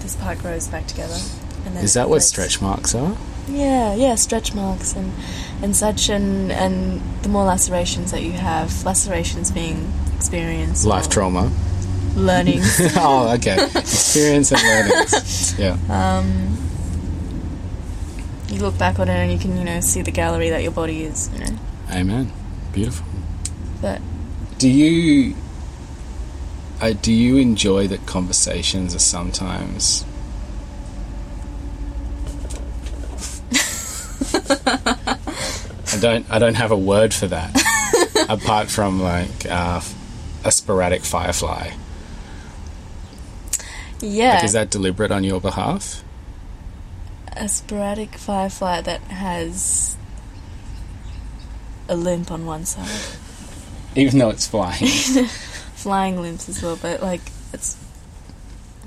this 0.00 0.16
part 0.16 0.38
grows 0.38 0.66
back 0.68 0.86
together. 0.88 1.18
And 1.64 1.76
then 1.76 1.84
Is 1.84 1.94
that 1.94 2.08
what 2.08 2.22
stretch 2.22 2.60
marks 2.60 2.94
are? 2.94 3.16
Yeah, 3.48 3.94
yeah, 3.94 4.14
stretch 4.16 4.54
marks 4.54 4.94
and 4.94 5.12
and 5.62 5.76
such, 5.76 6.08
and 6.08 6.50
and 6.50 7.00
the 7.22 7.28
more 7.28 7.44
lacerations 7.44 8.10
that 8.10 8.22
you 8.22 8.32
have, 8.32 8.84
lacerations 8.84 9.50
being 9.52 9.92
experienced, 10.16 10.84
Life 10.84 11.08
trauma. 11.08 11.50
learning. 12.16 12.60
oh, 12.96 13.32
okay. 13.36 13.56
Experience 13.76 14.50
and 14.52 14.62
learnings. 14.62 15.58
Yeah. 15.58 15.76
um, 15.88 16.56
you 18.48 18.60
look 18.60 18.76
back 18.78 18.98
on 18.98 19.08
it 19.08 19.12
and 19.14 19.32
you 19.32 19.38
can, 19.38 19.56
you 19.56 19.64
know, 19.64 19.80
see 19.80 20.02
the 20.02 20.10
gallery 20.10 20.50
that 20.50 20.62
your 20.62 20.72
body 20.72 21.04
is, 21.04 21.30
you 21.32 21.38
know. 21.44 21.58
Amen. 21.92 22.32
Beautiful. 22.72 23.06
But 23.80 24.00
Do 24.58 24.68
you 24.68 25.34
uh, 26.80 26.92
do 27.02 27.12
you 27.12 27.36
enjoy 27.36 27.86
that 27.88 28.06
conversations 28.06 28.94
are 28.94 28.98
sometimes 29.00 30.04
I 35.92 35.98
don't 36.00 36.26
I 36.30 36.38
don't 36.38 36.54
have 36.54 36.70
a 36.70 36.76
word 36.76 37.12
for 37.12 37.26
that 37.28 37.50
apart 38.28 38.68
from 38.70 39.00
like 39.02 39.46
uh, 39.48 39.80
a 40.44 40.52
sporadic 40.52 41.02
firefly. 41.02 41.72
yeah, 44.00 44.34
Like, 44.34 44.44
is 44.44 44.52
that 44.52 44.70
deliberate 44.70 45.10
on 45.10 45.24
your 45.24 45.40
behalf? 45.40 46.04
a 47.36 47.48
sporadic 47.48 48.16
firefly 48.16 48.80
that 48.82 49.00
has 49.02 49.96
a 51.88 51.96
limp 51.96 52.30
on 52.30 52.44
one 52.44 52.64
side, 52.66 52.88
Even 53.96 54.18
though 54.18 54.30
it's 54.30 54.46
flying. 54.46 54.86
flying 55.74 56.20
limbs 56.20 56.48
as 56.48 56.62
well. 56.62 56.78
But 56.80 57.02
like, 57.02 57.22
it's 57.52 57.76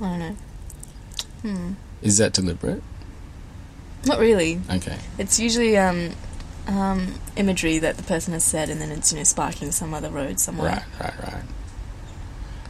don't 0.00 0.18
know. 0.18 0.36
Hmm. 1.42 1.72
is 2.00 2.18
that 2.18 2.32
deliberate? 2.32 2.82
Not 4.06 4.18
really. 4.18 4.60
Okay. 4.70 4.96
It's 5.18 5.38
usually 5.38 5.76
um, 5.76 6.10
um, 6.66 7.14
imagery 7.36 7.78
that 7.78 7.96
the 7.96 8.02
person 8.02 8.32
has 8.32 8.44
said, 8.44 8.70
and 8.70 8.80
then 8.80 8.90
it's 8.90 9.12
you 9.12 9.18
know 9.18 9.24
sparking 9.24 9.70
some 9.70 9.94
other 9.94 10.10
road 10.10 10.40
somewhere. 10.40 10.70
Right, 10.70 11.00
right, 11.00 11.32
right. 11.32 11.42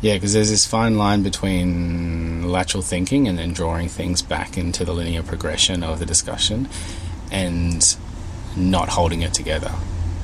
Yeah, 0.01 0.15
because 0.15 0.35
there's 0.35 0.51
this 0.51 0.67
fine 0.67 0.99
line 0.99 1.23
between 1.23 2.51
lateral 2.51 2.83
thinking 2.83 3.27
and 3.27 3.39
then 3.39 3.53
drawing 3.53 3.89
things 3.89 4.21
back 4.21 4.59
into 4.59 4.85
the 4.85 4.93
linear 4.93 5.23
progression 5.23 5.83
of 5.83 5.99
the 5.99 6.05
discussion 6.05 6.69
and 7.33 7.97
not 8.57 8.91
holding 8.91 9.23
it 9.23 9.33
together. 9.33 9.73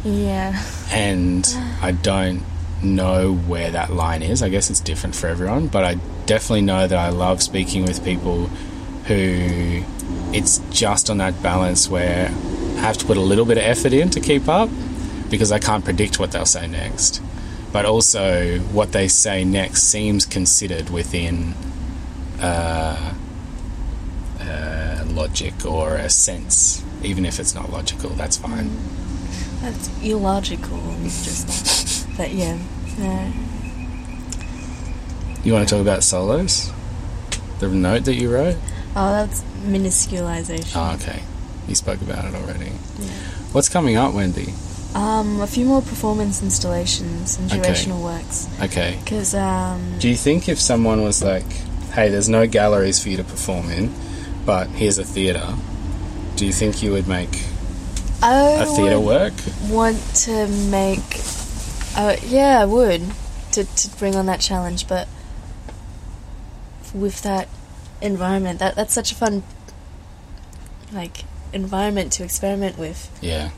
Yeah. 0.05 0.63
And 0.91 1.47
I 1.83 1.93
don't 1.93 2.43
know 2.83 3.35
where 3.35 3.71
that 3.71 3.93
line 3.93 4.23
is. 4.23 4.43
I 4.43 4.49
guess 4.49 4.71
it's 4.71 4.81
different 4.81 5.15
for 5.15 5.27
everyone, 5.27 5.69
but 5.69 5.85
I 5.85 5.95
definitely 6.27 6.63
know 6.63 6.87
that 6.87 6.99
I 6.99 7.11
love 7.11 7.43
speaking 7.43 7.85
with 7.85 8.05
people 8.05 8.47
who 9.07 9.83
it's 10.33 10.59
just 10.71 11.11
on 11.11 11.19
that 11.19 11.43
balance 11.43 11.89
where 11.89 12.29
I 12.29 12.81
have 12.81 12.97
to 12.99 13.05
put 13.07 13.17
a 13.17 13.21
little 13.21 13.45
bit 13.45 13.59
of 13.59 13.65
effort 13.65 13.93
in 13.93 14.11
to 14.11 14.21
keep 14.21 14.49
up 14.49 14.71
because 15.29 15.53
I 15.53 15.59
can't 15.59 15.85
predict 15.85 16.19
what 16.19 16.33
they'll 16.33 16.47
say 16.47 16.67
next. 16.67 17.23
But 17.73 17.85
also, 17.85 18.59
what 18.59 18.93
they 18.93 19.07
say 19.07 19.45
next 19.45 19.85
seems 19.85 20.27
considered 20.27 20.91
within 20.91 21.55
uh, 22.41 23.15
uh, 24.41 25.05
logic 25.07 25.65
or 25.65 25.95
a 25.95 26.11
sense, 26.11 26.85
even 27.03 27.25
if 27.25 27.39
it's 27.39 27.55
not 27.55 27.71
logical. 27.71 28.11
That's 28.11 28.37
fine. 28.37 28.71
That's 29.61 29.89
illogical. 30.03 30.81
Just, 31.03 32.07
but 32.17 32.31
yeah, 32.33 32.59
no. 32.99 33.33
You 35.45 35.53
want 35.53 35.69
to 35.69 35.75
talk 35.75 35.83
about 35.83 36.03
solos? 36.03 36.71
The 37.61 37.69
note 37.69 38.05
that 38.05 38.15
you 38.15 38.33
wrote? 38.33 38.57
Oh, 38.97 39.13
that's 39.13 39.43
minusculization. 39.65 40.73
Oh, 40.77 40.95
okay. 40.95 41.23
You 41.69 41.75
spoke 41.75 42.01
about 42.03 42.25
it 42.25 42.35
already. 42.35 42.73
Yeah. 42.99 43.07
What's 43.53 43.69
coming 43.69 43.97
up, 43.97 44.15
Wendy? 44.15 44.53
Um, 44.95 45.41
a 45.41 45.47
few 45.47 45.67
more 45.67 45.83
performance 45.83 46.43
installations 46.43 47.39
and 47.39 47.51
Okay. 47.53 47.61
durational 47.61 48.03
works. 48.03 48.49
Okay. 48.61 48.99
Because 49.05 49.35
um, 49.35 49.99
Do 49.99 50.09
you 50.09 50.17
think 50.17 50.49
if 50.49 50.59
someone 50.61 51.03
was 51.03 51.23
like, 51.23 51.45
hey, 51.95 52.09
there's 52.09 52.29
no 52.29 52.47
galleries 52.47 53.01
for 53.03 53.09
you 53.09 53.17
to 53.19 53.25
perform 53.25 53.71
in, 53.71 53.95
but 54.45 54.69
here's 54.71 54.99
a 54.99 55.05
theatre, 55.05 55.55
do 56.37 56.45
you 56.47 56.53
think 56.53 56.83
you 56.83 56.91
would 56.93 57.07
make 57.07 57.45
I 58.23 58.63
a 58.63 58.67
theatre 58.67 59.01
work? 59.01 59.33
want 59.69 59.99
to 60.27 60.47
make. 60.47 61.21
Uh, 61.97 62.17
yeah, 62.27 62.61
I 62.61 62.65
would 62.65 63.03
to 63.53 63.65
to 63.65 63.89
bring 63.99 64.15
on 64.17 64.27
that 64.27 64.41
challenge, 64.41 64.87
but 64.87 65.09
with 66.95 67.23
that 67.23 67.49
environment, 68.01 68.59
that 68.59 68.77
that's 68.77 68.93
such 68.93 69.13
a 69.13 69.15
fun 69.15 69.43
like 70.93 71.25
environment 71.53 72.13
to 72.13 72.25
experiment 72.25 72.79
with. 72.79 73.11
Yeah. 73.21 73.51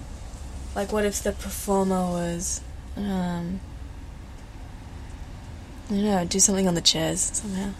Like, 0.74 0.92
what 0.92 1.04
if 1.04 1.22
the 1.22 1.32
performer 1.32 2.06
was, 2.06 2.62
um, 2.96 3.60
I 5.90 5.94
don't 5.94 6.04
know, 6.04 6.24
do 6.24 6.40
something 6.40 6.66
on 6.66 6.74
the 6.74 6.80
chairs 6.80 7.20
somehow? 7.20 7.72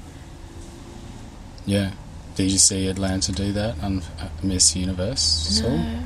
Yeah. 1.64 1.93
Did 2.35 2.51
you 2.51 2.59
see 2.59 2.89
Atlanta 2.89 3.33
do 3.33 3.53
that 3.53 3.83
on 3.83 4.03
uh, 4.20 4.28
Miss 4.43 4.76
Universe? 4.76 5.61
No. 5.62 5.68
It 5.68 6.03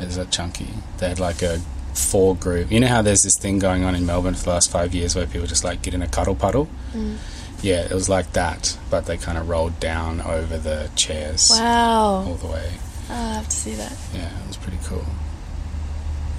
was 0.00 0.16
a 0.16 0.26
chunky. 0.26 0.68
They 0.98 1.08
had 1.08 1.20
like 1.20 1.42
a 1.42 1.58
four 1.94 2.34
group. 2.34 2.70
You 2.72 2.80
know 2.80 2.88
how 2.88 3.02
there's 3.02 3.22
this 3.22 3.36
thing 3.38 3.58
going 3.58 3.84
on 3.84 3.94
in 3.94 4.04
Melbourne 4.06 4.34
for 4.34 4.44
the 4.44 4.50
last 4.50 4.70
five 4.70 4.94
years 4.94 5.14
where 5.14 5.26
people 5.26 5.46
just 5.46 5.64
like 5.64 5.82
get 5.82 5.94
in 5.94 6.02
a 6.02 6.08
cuddle 6.08 6.34
puddle? 6.34 6.68
Mm. 6.92 7.16
Yeah, 7.62 7.80
it 7.82 7.92
was 7.92 8.08
like 8.08 8.32
that, 8.34 8.76
but 8.90 9.06
they 9.06 9.16
kind 9.16 9.38
of 9.38 9.48
rolled 9.48 9.78
down 9.80 10.20
over 10.20 10.58
the 10.58 10.90
chairs 10.96 11.48
Wow. 11.50 12.24
all 12.26 12.34
the 12.34 12.46
way. 12.48 12.72
Oh, 13.08 13.14
I 13.14 13.34
have 13.34 13.48
to 13.48 13.56
see 13.56 13.74
that. 13.74 13.96
Yeah, 14.12 14.28
it 14.42 14.46
was 14.48 14.56
pretty 14.56 14.78
cool. 14.84 15.06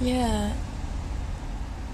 Yeah. 0.00 0.52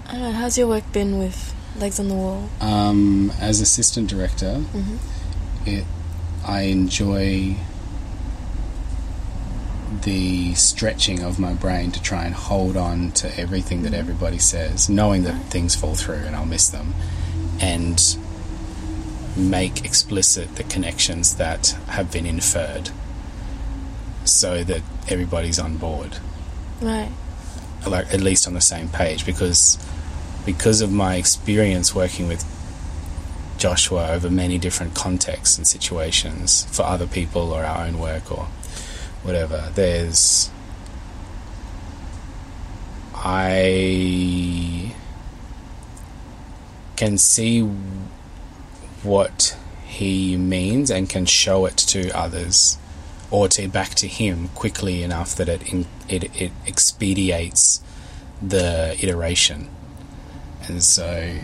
I 0.07 0.11
don't 0.11 0.21
know. 0.21 0.31
How's 0.33 0.57
your 0.57 0.67
work 0.67 0.91
been 0.91 1.17
with 1.17 1.55
Legs 1.79 1.99
on 1.99 2.09
the 2.09 2.15
Wall? 2.15 2.49
Um, 2.61 3.31
as 3.39 3.61
assistant 3.61 4.09
director, 4.09 4.55
hmm 4.55 4.97
it 5.65 5.85
I 6.45 6.63
enjoy 6.63 7.55
the 10.01 10.53
stretching 10.55 11.23
of 11.23 11.39
my 11.39 11.53
brain 11.53 11.91
to 11.91 12.01
try 12.01 12.25
and 12.25 12.33
hold 12.33 12.75
on 12.75 13.11
to 13.11 13.39
everything 13.39 13.83
that 13.83 13.91
mm-hmm. 13.91 13.99
everybody 13.99 14.39
says, 14.39 14.89
knowing 14.89 15.23
that 15.23 15.45
things 15.45 15.75
fall 15.75 15.95
through 15.95 16.15
and 16.15 16.35
I'll 16.35 16.45
miss 16.45 16.69
them, 16.69 16.93
and 17.59 18.17
make 19.35 19.83
explicit 19.85 20.55
the 20.55 20.63
connections 20.63 21.35
that 21.37 21.69
have 21.87 22.11
been 22.11 22.25
inferred 22.25 22.89
so 24.25 24.63
that 24.63 24.81
everybody's 25.09 25.59
on 25.59 25.77
board 25.77 26.17
Right. 26.81 27.11
like 27.87 28.13
at 28.13 28.21
least 28.21 28.47
on 28.47 28.53
the 28.53 28.61
same 28.61 28.89
page 28.89 29.25
because 29.25 29.77
because 30.45 30.81
of 30.81 30.91
my 30.91 31.15
experience 31.15 31.95
working 31.95 32.27
with 32.27 32.45
Joshua 33.57 34.09
over 34.09 34.29
many 34.29 34.57
different 34.57 34.93
contexts 34.93 35.57
and 35.57 35.65
situations 35.65 36.65
for 36.71 36.83
other 36.83 37.07
people 37.07 37.53
or 37.53 37.63
our 37.63 37.85
own 37.85 37.97
work 37.97 38.31
or 38.31 38.47
whatever. 39.23 39.71
There's 39.73 40.51
I 43.15 44.93
can 46.95 47.17
see 47.17 47.61
what 49.01 49.57
he 49.85 50.37
means 50.37 50.91
and 50.91 51.09
can 51.09 51.25
show 51.25 51.65
it 51.65 51.77
to 51.77 52.09
others 52.17 52.77
or 53.31 53.47
to 53.47 53.67
back 53.67 53.95
to 53.95 54.07
him 54.07 54.49
quickly 54.49 55.03
enough 55.03 55.35
that 55.35 55.49
it 55.49 55.71
in, 55.71 55.85
it, 56.07 56.23
it 56.39 56.51
expedites 56.67 57.81
the 58.41 58.95
iteration. 59.01 59.69
And 60.67 60.83
so 60.83 61.37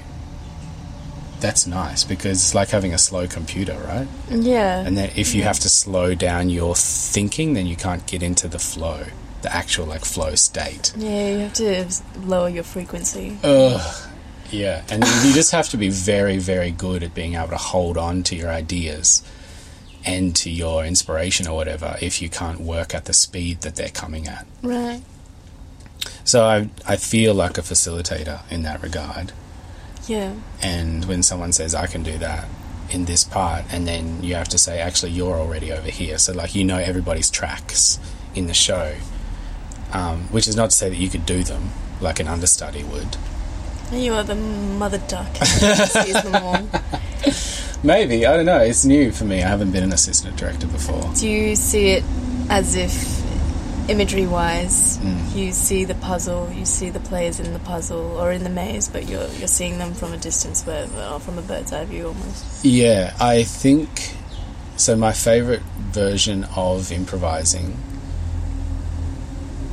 that's 1.42 1.66
nice 1.68 2.04
because 2.04 2.38
it's 2.38 2.54
like 2.56 2.70
having 2.70 2.94
a 2.94 2.98
slow 2.98 3.28
computer 3.28 3.78
right 3.88 4.08
Yeah. 4.30 4.80
and 4.86 4.98
then 4.98 5.12
if 5.16 5.34
you 5.34 5.44
have 5.44 5.60
to 5.60 5.70
slow 5.70 6.14
down 6.16 6.50
your 6.50 6.76
thinking 6.76 7.54
then 7.54 7.66
you 7.68 7.76
can't 7.76 8.06
get 8.06 8.22
into 8.24 8.48
the 8.48 8.60
flow 8.60 9.06
the 9.42 9.54
actual 9.56 9.86
like 9.86 10.04
flow 10.06 10.36
state 10.36 10.94
yeah, 10.98 11.32
you 11.32 11.40
have 11.40 11.54
to 11.54 11.88
lower 12.26 12.50
your 12.50 12.64
frequency. 12.66 13.38
Ugh. 13.44 14.06
Yeah, 14.52 14.82
and 14.90 15.04
you 15.24 15.32
just 15.34 15.52
have 15.52 15.70
to 15.70 15.78
be 15.78 15.90
very, 15.90 16.40
very 16.40 16.72
good 16.72 17.04
at 17.04 17.14
being 17.14 17.36
able 17.36 17.50
to 17.50 17.56
hold 17.58 17.98
on 17.98 18.24
to 18.24 18.36
your 18.36 18.50
ideas 18.50 19.22
and 20.04 20.36
to 20.38 20.50
your 20.50 20.84
inspiration 20.84 21.48
or 21.48 21.56
whatever 21.56 21.98
if 22.02 22.20
you 22.20 22.30
can't 22.30 22.60
work 22.60 22.96
at 22.96 23.06
the 23.06 23.14
speed 23.14 23.62
that 23.62 23.76
they're 23.76 23.90
coming 23.90 24.28
at. 24.28 24.48
Right. 24.64 25.04
So 26.24 26.46
I, 26.46 26.70
I 26.88 26.96
feel 26.96 27.36
like 27.36 27.60
a 27.60 27.62
facilitator 27.62 28.42
in 28.52 28.64
that 28.64 28.82
regard. 28.82 29.32
Yeah. 30.10 30.34
And 30.62 31.06
when 31.06 31.22
someone 31.22 31.54
says, 31.54 31.76
I 31.76 31.86
can 31.86 32.02
do 32.02 32.18
that 32.18 32.48
in 32.90 33.06
this 33.06 33.24
part, 33.24 33.64
and 33.72 33.88
then 33.88 34.24
you 34.24 34.34
have 34.34 34.50
to 34.50 34.58
say, 34.58 34.80
actually, 34.80 35.12
you're 35.12 35.36
already 35.36 35.72
over 35.72 35.90
here. 35.90 36.18
So, 36.18 36.34
like, 36.34 36.56
you 36.56 36.64
know 36.64 36.78
everybody's 36.78 37.30
tracks 37.30 38.00
in 38.34 38.48
the 38.48 38.54
show, 38.56 38.96
um, 39.94 40.24
which 40.32 40.48
is 40.48 40.56
not 40.56 40.72
to 40.72 40.76
say 40.76 40.90
that 40.90 40.96
you 40.96 41.10
could 41.10 41.28
do 41.28 41.44
them 41.44 41.70
like 42.02 42.20
an 42.20 42.28
understudy 42.28 42.84
would. 42.84 43.18
You 43.92 44.16
are 44.16 44.24
the 44.24 44.34
mother 44.36 44.98
duck. 45.08 45.36
Sees 45.36 46.24
them 46.24 46.36
all. 46.36 46.68
Maybe 47.84 48.26
I 48.26 48.36
don't 48.36 48.46
know. 48.46 48.60
It's 48.60 48.86
new 48.86 49.12
for 49.12 49.26
me. 49.26 49.44
I 49.44 49.48
haven't 49.48 49.72
been 49.72 49.84
an 49.84 49.94
assistant 49.94 50.38
director 50.38 50.68
before. 50.68 51.12
Do 51.16 51.30
you 51.30 51.56
see 51.56 51.90
it 51.90 52.04
as 52.50 52.76
if, 52.76 52.92
imagery 53.90 54.28
wise, 54.28 54.98
Mm. 55.00 55.36
you 55.36 55.52
see 55.52 55.84
the 55.86 55.96
puzzle, 55.96 56.50
you 56.54 56.66
see 56.66 56.90
the 56.90 57.00
players 57.00 57.40
in 57.40 57.54
the 57.54 57.60
puzzle 57.60 58.18
or 58.20 58.32
in 58.32 58.44
the 58.44 58.50
maze, 58.50 58.88
but 58.88 59.10
you're 59.10 59.28
you're 59.40 59.48
seeing 59.48 59.78
them 59.80 59.94
from 59.94 60.14
a 60.14 60.18
distance, 60.18 60.64
where, 60.66 60.88
or 61.12 61.20
from 61.20 61.38
a 61.38 61.42
bird's 61.42 61.74
eye 61.74 61.86
view 61.86 62.08
almost? 62.08 62.64
Yeah, 62.64 63.14
I 63.20 63.44
think 63.44 64.16
so. 64.78 64.96
My 64.96 65.12
favorite 65.14 65.62
version 65.92 66.46
of 66.56 66.92
improvising. 66.92 67.78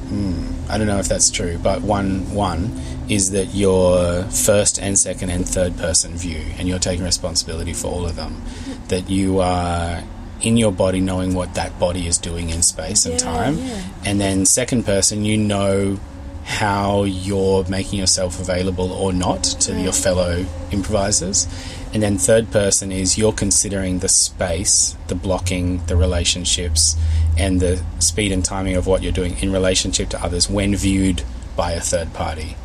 Hmm, 0.08 0.70
I 0.70 0.78
don't 0.78 0.86
know 0.86 0.98
if 0.98 1.08
that's 1.08 1.30
true, 1.30 1.58
but 1.62 1.82
one 1.82 2.32
one 2.32 2.80
is 3.08 3.30
that 3.32 3.54
your 3.54 4.22
first 4.24 4.78
and 4.80 4.98
second 4.98 5.30
and 5.30 5.48
third 5.48 5.76
person 5.76 6.16
view, 6.16 6.42
and 6.58 6.68
you're 6.68 6.78
taking 6.78 7.04
responsibility 7.04 7.72
for 7.72 7.88
all 7.88 8.04
of 8.06 8.16
them. 8.16 8.40
That 8.88 9.10
you 9.10 9.40
are 9.40 10.02
in 10.40 10.56
your 10.56 10.72
body, 10.72 11.00
knowing 11.00 11.34
what 11.34 11.54
that 11.54 11.78
body 11.78 12.06
is 12.06 12.18
doing 12.18 12.50
in 12.50 12.62
space 12.62 13.06
and 13.06 13.14
Yeah, 13.14 13.18
time, 13.32 13.58
yeah. 13.58 13.80
and 14.04 14.20
then 14.20 14.46
second 14.46 14.84
person, 14.84 15.24
you 15.24 15.36
know 15.36 15.98
how 16.44 17.02
you're 17.04 17.64
making 17.68 17.98
yourself 17.98 18.38
available 18.40 18.92
or 18.92 19.12
not 19.12 19.42
to 19.42 19.80
your 19.80 19.92
fellow 19.92 20.44
improvisers. 20.70 21.48
And 21.92 22.02
then 22.02 22.18
third 22.18 22.50
person 22.50 22.92
is 22.92 23.18
you're 23.18 23.32
considering 23.32 23.98
the 23.98 24.08
space, 24.08 24.96
the 25.08 25.14
blocking, 25.16 25.84
the 25.86 25.96
relationships, 25.96 26.96
and 27.36 27.60
the 27.60 27.82
speed 27.98 28.30
and 28.30 28.44
timing 28.44 28.76
of 28.76 28.86
what 28.86 29.02
you're 29.02 29.12
doing 29.12 29.36
in 29.38 29.52
relationship 29.52 30.08
to 30.10 30.22
others 30.22 30.48
when 30.48 30.76
viewed 30.76 31.22
by 31.56 31.72
a 31.72 31.80
third 31.80 32.12
party. 32.12 32.56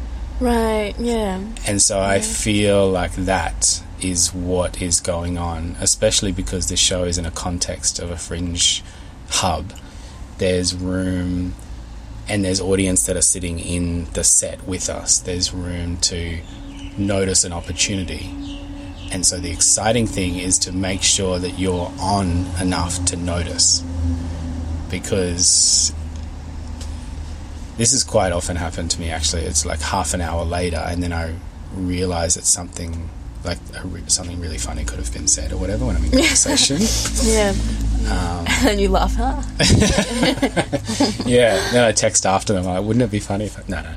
Right. 0.42 0.96
Yeah. 0.98 1.39
And 1.68 1.80
so 1.80 2.02
I 2.02 2.20
feel 2.20 2.89
like 2.89 3.14
that 3.14 3.84
is 4.02 4.34
what 4.34 4.82
is 4.82 5.00
going 5.00 5.38
on, 5.38 5.76
especially 5.80 6.32
because 6.32 6.68
this 6.68 6.80
show 6.80 7.04
is 7.04 7.20
in 7.20 7.28
a 7.28 7.32
context 7.32 8.00
of 8.00 8.10
a 8.10 8.18
fringe 8.18 8.84
hub. 9.30 9.72
There's 10.39 10.74
room 10.74 11.54
and 12.28 12.44
there's 12.44 12.60
audience 12.60 13.06
that 13.06 13.16
are 13.16 13.22
sitting 13.22 13.60
in 13.60 14.06
the 14.14 14.24
set 14.24 14.68
with 14.68 14.89
us. 14.89 15.20
There's 15.20 15.54
room 15.54 15.98
to 15.98 16.39
notice 16.98 17.44
an 17.44 17.54
opportunity. 17.54 18.36
And 19.12 19.24
so 19.24 19.38
the 19.38 19.52
exciting 19.52 20.08
thing 20.08 20.38
is 20.39 20.58
to 20.60 20.72
make 20.72 21.04
sure 21.04 21.38
that 21.38 21.60
you're 21.60 21.92
on 22.00 22.48
enough 22.60 23.06
to 23.06 23.16
notice. 23.16 23.82
Because 24.89 25.94
this 27.82 27.93
has 27.93 28.03
quite 28.03 28.32
often 28.32 28.55
happened 28.55 28.91
to 28.91 28.99
me 28.99 29.09
actually. 29.09 29.41
It's 29.41 29.65
like 29.65 29.82
half 29.82 30.13
an 30.13 30.21
hour 30.21 30.45
later, 30.45 30.77
and 30.77 31.01
then 31.01 31.11
I 31.11 31.34
realize 31.73 32.36
that 32.36 32.45
something 32.45 33.09
like 33.43 33.57
a 33.75 33.88
re- 33.88 34.03
something 34.05 34.39
really 34.39 34.59
funny 34.59 34.86
could 34.86 34.99
have 34.99 35.11
been 35.11 35.27
said 35.27 35.51
or 35.51 35.57
whatever 35.57 35.88
when 35.88 35.95
I'm 35.95 36.05
in 36.05 36.11
conversation. 36.11 36.77
Yeah. 37.23 37.55
Um, 38.07 38.45
and 38.69 38.79
you 38.79 38.89
laugh, 38.89 39.15
huh? 39.15 39.41
yeah. 41.25 41.55
Then 41.71 41.84
I 41.84 41.91
text 41.91 42.27
after 42.27 42.53
them. 42.53 42.65
Like, 42.65 42.84
wouldn't 42.84 43.01
it 43.01 43.09
be 43.09 43.19
funny 43.19 43.45
if? 43.45 43.57
I-" 43.57 43.63
No, 43.67 43.82
no. 43.82 43.89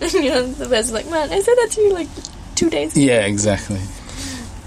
and 0.00 0.24
you 0.24 0.30
know, 0.30 0.46
the 0.46 0.68
person's 0.70 0.92
like, 0.92 1.10
man, 1.10 1.30
I 1.30 1.40
said 1.42 1.54
that 1.56 1.68
to 1.72 1.82
you 1.82 1.92
like 1.92 2.08
two 2.54 2.70
days 2.70 2.96
ago. 2.96 3.04
Yeah, 3.04 3.26
exactly. 3.26 3.80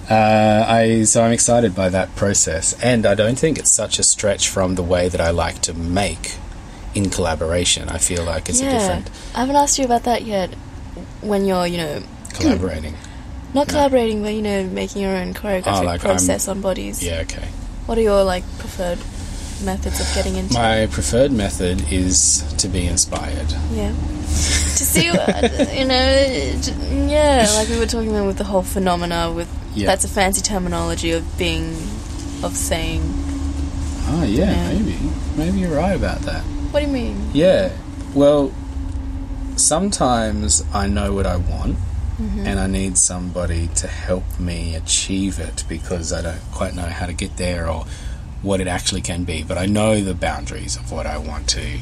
Uh, 0.09 0.65
I 0.67 1.03
so 1.03 1.23
I'm 1.23 1.31
excited 1.31 1.75
by 1.75 1.89
that 1.89 2.15
process, 2.15 2.73
and 2.83 3.05
I 3.05 3.15
don't 3.15 3.37
think 3.39 3.57
it's 3.57 3.71
such 3.71 3.99
a 3.99 4.03
stretch 4.03 4.49
from 4.49 4.75
the 4.75 4.83
way 4.83 5.07
that 5.09 5.21
I 5.21 5.29
like 5.31 5.61
to 5.63 5.73
make 5.73 6.35
in 6.93 7.09
collaboration. 7.09 7.89
I 7.89 7.97
feel 7.99 8.23
like 8.23 8.49
it's 8.49 8.59
a 8.59 8.69
different 8.69 9.09
I 9.33 9.39
haven't 9.41 9.55
asked 9.55 9.79
you 9.79 9.85
about 9.85 10.03
that 10.03 10.23
yet. 10.23 10.53
When 11.21 11.45
you're, 11.45 11.65
you 11.65 11.77
know, 11.77 12.03
collaborating. 12.33 12.95
not 13.53 13.67
collaborating, 13.69 14.21
but 14.21 14.33
you 14.33 14.41
know, 14.41 14.65
making 14.65 15.01
your 15.01 15.15
own 15.15 15.33
choreographic 15.33 15.79
Oh, 15.81 15.83
like 15.83 16.01
I'm- 16.05 16.11
process 16.11 16.47
on 16.47 16.59
bodies. 16.61 17.01
Yeah, 17.03 17.21
okay. 17.21 17.47
What 17.85 17.97
are 17.97 18.01
your 18.01 18.23
like 18.23 18.43
preferred 18.59 18.99
methods 19.63 19.99
of 19.99 20.07
getting 20.15 20.35
into? 20.35 20.53
My 20.53 20.87
preferred 20.91 21.31
method 21.31 21.91
is 21.91 22.43
to 22.57 22.67
be 22.67 22.85
inspired. 22.85 23.51
yeah. 23.71 23.91
to 23.91 24.83
see, 24.85 25.09
what, 25.11 25.41
you 25.77 25.85
know, 25.85 26.59
j- 26.61 27.11
yeah, 27.11 27.47
like 27.55 27.69
we 27.69 27.77
were 27.79 27.85
talking 27.85 28.09
about 28.09 28.25
with 28.25 28.37
the 28.37 28.43
whole 28.43 28.63
phenomena. 28.63 29.31
With 29.31 29.47
Yeah. 29.75 29.87
that's 29.87 30.03
a 30.05 30.07
fancy 30.07 30.41
terminology 30.41 31.11
of 31.11 31.23
being, 31.37 31.73
of 32.43 32.55
saying. 32.55 33.01
Oh 34.07 34.23
yeah, 34.27 34.51
Yeah. 34.51 34.73
maybe. 34.73 34.97
Maybe 35.37 35.59
you're 35.59 35.75
right 35.75 35.95
about 35.95 36.21
that. 36.21 36.43
What 36.71 36.81
do 36.81 36.85
you 36.87 36.91
mean? 36.91 37.29
Yeah. 37.33 37.71
Well, 38.13 38.51
sometimes 39.55 40.63
I 40.73 40.87
know 40.87 41.13
what 41.13 41.25
I 41.25 41.37
want 41.37 41.77
Mm-hmm. 42.21 42.45
and 42.45 42.59
I 42.59 42.67
need 42.67 42.95
somebody 42.95 43.69
to 43.69 43.87
help 43.87 44.39
me 44.39 44.75
achieve 44.75 45.39
it 45.39 45.63
because 45.67 46.13
I 46.13 46.21
don't 46.21 46.39
quite 46.51 46.75
know 46.75 46.83
how 46.85 47.07
to 47.07 47.11
get 47.13 47.37
there 47.37 47.67
or 47.67 47.85
what 48.43 48.61
it 48.61 48.67
actually 48.67 49.01
can 49.01 49.23
be, 49.23 49.41
but 49.41 49.57
I 49.57 49.65
know 49.65 50.01
the 50.01 50.13
boundaries 50.13 50.75
of 50.75 50.91
what 50.91 51.07
I 51.07 51.17
want 51.17 51.49
to 51.49 51.79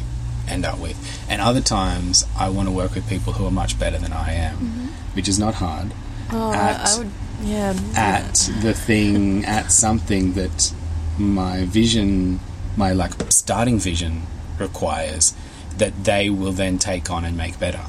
end 0.47 0.63
up 0.63 0.79
with. 0.79 0.97
And 1.29 1.41
other 1.41 1.61
times 1.61 2.25
I 2.37 2.49
want 2.49 2.67
to 2.67 2.71
work 2.71 2.95
with 2.95 3.09
people 3.09 3.33
who 3.33 3.45
are 3.45 3.51
much 3.51 3.77
better 3.77 3.97
than 3.97 4.13
I 4.13 4.33
am, 4.33 4.89
which 5.13 5.27
is 5.27 5.37
not 5.39 5.55
hard. 5.55 5.91
Oh, 6.31 6.53
At- 6.53 6.87
I, 6.87 6.93
I 6.93 6.97
would. 6.99 7.11
Yeah. 7.43 7.73
At 7.95 8.35
the 8.61 8.73
thing, 8.73 9.43
at 9.45 9.71
something 9.71 10.33
that 10.33 10.73
my 11.17 11.65
vision, 11.65 12.39
my 12.77 12.93
like 12.93 13.13
starting 13.31 13.79
vision 13.79 14.23
requires 14.59 15.33
that 15.77 16.03
they 16.03 16.29
will 16.29 16.51
then 16.51 16.77
take 16.77 17.09
on 17.09 17.25
and 17.25 17.35
make 17.35 17.59
better. 17.59 17.81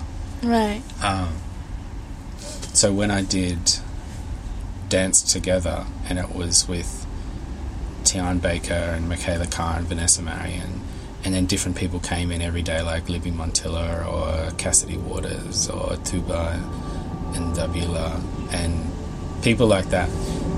Right. 0.42 0.80
Um, 1.02 1.34
so 2.72 2.92
when 2.92 3.10
I 3.10 3.22
did 3.22 3.58
Dance 4.88 5.22
Together, 5.22 5.84
and 6.08 6.18
it 6.18 6.34
was 6.34 6.66
with 6.66 7.01
Tian 8.02 8.38
Baker 8.38 8.74
and 8.74 9.08
Michaela 9.08 9.46
Carr 9.46 9.78
and 9.78 9.86
Vanessa 9.86 10.22
Marion, 10.22 10.80
and 11.24 11.34
then 11.34 11.46
different 11.46 11.76
people 11.76 12.00
came 12.00 12.30
in 12.30 12.42
every 12.42 12.62
day, 12.62 12.82
like 12.82 13.08
Libby 13.08 13.30
Montilla 13.30 14.06
or 14.06 14.50
Cassidy 14.56 14.96
Waters 14.96 15.68
or 15.70 15.96
Tuba 16.04 16.60
and 17.34 17.54
Davila, 17.54 18.20
and 18.50 18.92
people 19.42 19.66
like 19.66 19.90
that 19.90 20.10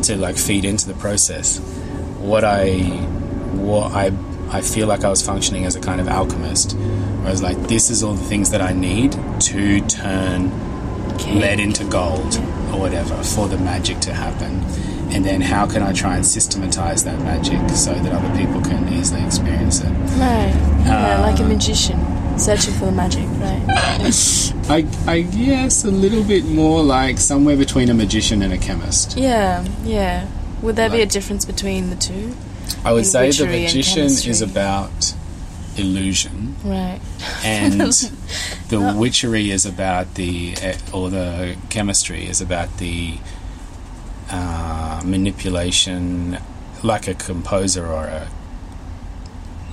to 0.04 0.16
like 0.16 0.36
feed 0.36 0.64
into 0.64 0.86
the 0.86 0.94
process. 0.94 1.58
What 2.18 2.44
I, 2.44 2.78
what 3.54 3.92
I, 3.92 4.12
I 4.50 4.60
feel 4.60 4.86
like 4.86 5.04
I 5.04 5.08
was 5.08 5.22
functioning 5.22 5.64
as 5.64 5.76
a 5.76 5.80
kind 5.80 6.00
of 6.00 6.08
alchemist. 6.08 6.76
I 7.24 7.30
was 7.30 7.42
like, 7.42 7.58
this 7.68 7.90
is 7.90 8.02
all 8.02 8.14
the 8.14 8.24
things 8.24 8.50
that 8.50 8.60
I 8.60 8.72
need 8.72 9.12
to 9.40 9.80
turn 9.86 10.50
lead 11.32 11.60
into 11.60 11.84
gold 11.84 12.36
or 12.72 12.80
whatever 12.80 13.22
for 13.22 13.48
the 13.48 13.58
magic 13.58 14.00
to 14.00 14.12
happen. 14.12 14.60
And 15.14 15.24
then 15.24 15.40
how 15.40 15.66
can 15.66 15.82
I 15.82 15.92
try 15.92 16.16
and 16.16 16.26
systematize 16.26 17.04
that 17.04 17.18
magic 17.20 17.60
so 17.70 17.94
that 17.94 18.12
other 18.12 18.36
people 18.36 18.60
can 18.62 18.92
easily 18.92 19.24
experience 19.24 19.80
it? 19.80 19.90
Right. 20.18 20.52
Yeah, 20.84 21.18
Uh, 21.18 21.22
like 21.22 21.38
a 21.40 21.44
magician 21.44 21.98
searching 22.38 22.74
for 22.74 22.86
the 22.86 22.92
magic. 22.92 23.26
Right. 23.38 23.64
I, 24.68 24.84
I 25.06 25.20
guess 25.22 25.84
a 25.84 25.90
little 25.90 26.24
bit 26.24 26.44
more 26.46 26.82
like 26.82 27.18
somewhere 27.18 27.56
between 27.56 27.88
a 27.90 27.94
magician 27.94 28.42
and 28.42 28.52
a 28.52 28.58
chemist. 28.58 29.16
Yeah. 29.16 29.64
Yeah. 29.84 30.26
Would 30.62 30.76
there 30.76 30.90
be 30.90 31.00
a 31.00 31.06
difference 31.06 31.44
between 31.44 31.90
the 31.90 31.96
two? 31.96 32.34
I 32.84 32.92
would 32.92 33.06
say 33.06 33.30
the 33.30 33.46
magician 33.46 34.06
is 34.06 34.42
about 34.42 35.14
illusion 35.76 36.54
Right. 36.64 37.00
and 37.44 37.72
the 38.68 38.94
witchery 38.96 39.50
is 39.50 39.66
about 39.66 40.14
the 40.14 40.54
eh, 40.62 40.76
or 40.92 41.10
the 41.10 41.56
chemistry 41.68 42.26
is 42.26 42.40
about 42.40 42.78
the 42.78 43.18
uh, 44.30 45.02
manipulation 45.04 46.38
like 46.82 47.06
a 47.08 47.14
composer 47.14 47.86
or 47.86 48.04
a 48.04 48.28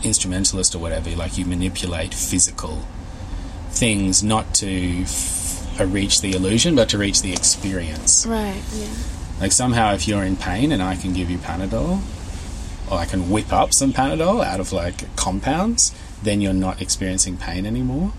instrumentalist 0.04 0.74
or 0.74 0.80
whatever 0.80 1.10
like 1.12 1.38
you 1.38 1.46
manipulate 1.46 2.14
physical 2.14 2.84
things 3.70 4.24
not 4.24 4.54
to 4.56 5.02
f- 5.04 5.80
uh, 5.80 5.86
reach 5.86 6.22
the 6.22 6.32
illusion 6.34 6.76
but 6.76 6.90
to 6.90 6.98
reach 6.98 7.22
the 7.22 7.32
experience 7.32 8.26
Right. 8.26 8.62
Yeah. 8.74 8.88
like 9.40 9.52
somehow 9.52 9.94
if 9.94 10.08
you're 10.08 10.24
in 10.24 10.36
pain 10.38 10.72
and 10.72 10.82
I 10.82 10.96
can 10.96 11.14
give 11.14 11.30
you 11.30 11.38
Panadol 11.38 12.02
or 12.90 12.98
I 12.98 13.06
can 13.06 13.30
whip 13.30 13.54
up 13.54 13.74
some 13.74 13.94
Panadol 13.94 14.44
out 14.44 14.60
of 14.60 14.74
like 14.74 15.16
compounds, 15.16 15.94
then 16.24 16.42
you're 16.42 16.52
not 16.54 16.82
experiencing 16.82 17.38
pain 17.38 17.66
anymore. 17.66 18.12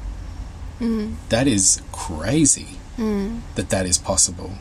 Mm. 0.80 1.16
That 1.28 1.46
is 1.46 1.82
crazy 1.92 2.78
Mm. 2.98 3.40
that 3.54 3.70
that 3.70 3.86
is 3.86 3.96
possible. 3.98 4.52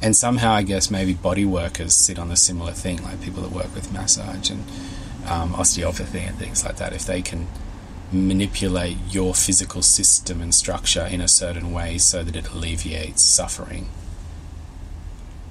And 0.00 0.14
somehow 0.16 0.52
I 0.52 0.62
guess 0.62 0.90
maybe 0.90 1.14
body 1.14 1.44
workers 1.44 1.92
sit 1.92 2.18
on 2.18 2.30
a 2.30 2.36
similar 2.36 2.72
thing, 2.72 3.02
like 3.02 3.20
people 3.20 3.42
that 3.42 3.50
work 3.52 3.74
with 3.74 3.92
massage 3.92 4.50
and 4.50 4.64
um, 5.26 5.54
osteopathy 5.54 6.20
and 6.20 6.38
things 6.38 6.64
like 6.64 6.76
that. 6.76 6.92
If 6.92 7.04
they 7.04 7.20
can 7.22 7.48
manipulate 8.12 8.96
your 9.10 9.34
physical 9.34 9.82
system 9.82 10.40
and 10.40 10.54
structure 10.54 11.04
in 11.04 11.20
a 11.20 11.28
certain 11.28 11.72
way 11.72 11.98
so 11.98 12.22
that 12.22 12.36
it 12.36 12.48
alleviates 12.50 13.22
suffering, 13.22 13.88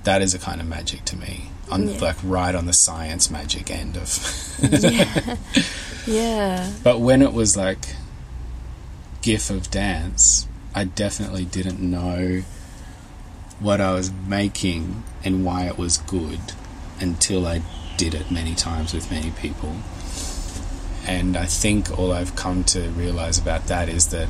that 0.05 0.21
is 0.21 0.33
a 0.33 0.39
kind 0.39 0.61
of 0.61 0.67
magic 0.67 1.03
to 1.05 1.17
me. 1.17 1.49
I'm 1.69 1.87
Yeah. 1.89 1.99
like 1.99 2.15
right 2.23 2.55
on 2.55 2.65
the 2.65 2.73
science 2.73 3.29
magic 3.29 3.69
end 3.69 3.97
of. 3.97 4.57
yeah. 4.71 5.35
yeah. 6.07 6.71
But 6.83 6.99
when 7.01 7.21
it 7.21 7.33
was 7.33 7.57
like 7.57 7.79
GIF 9.21 9.49
of 9.49 9.69
dance, 9.69 10.47
I 10.73 10.85
definitely 10.85 11.43
didn't 11.43 11.81
know 11.81 12.43
what 13.59 13.81
I 13.81 13.93
was 13.93 14.11
making 14.27 15.03
and 15.23 15.43
why 15.43 15.65
it 15.65 15.77
was 15.77 15.97
good 15.97 16.39
until 16.99 17.45
I 17.47 17.61
did 17.97 18.13
it 18.13 18.29
many 18.31 18.53
times 18.53 18.93
with 18.93 19.09
many 19.11 19.31
people. 19.31 19.75
And 21.07 21.37
I 21.37 21.45
think 21.45 21.97
all 21.97 22.11
I've 22.11 22.35
come 22.35 22.63
to 22.65 22.89
realize 22.89 23.37
about 23.37 23.67
that 23.67 23.89
is 23.89 24.07
that 24.07 24.27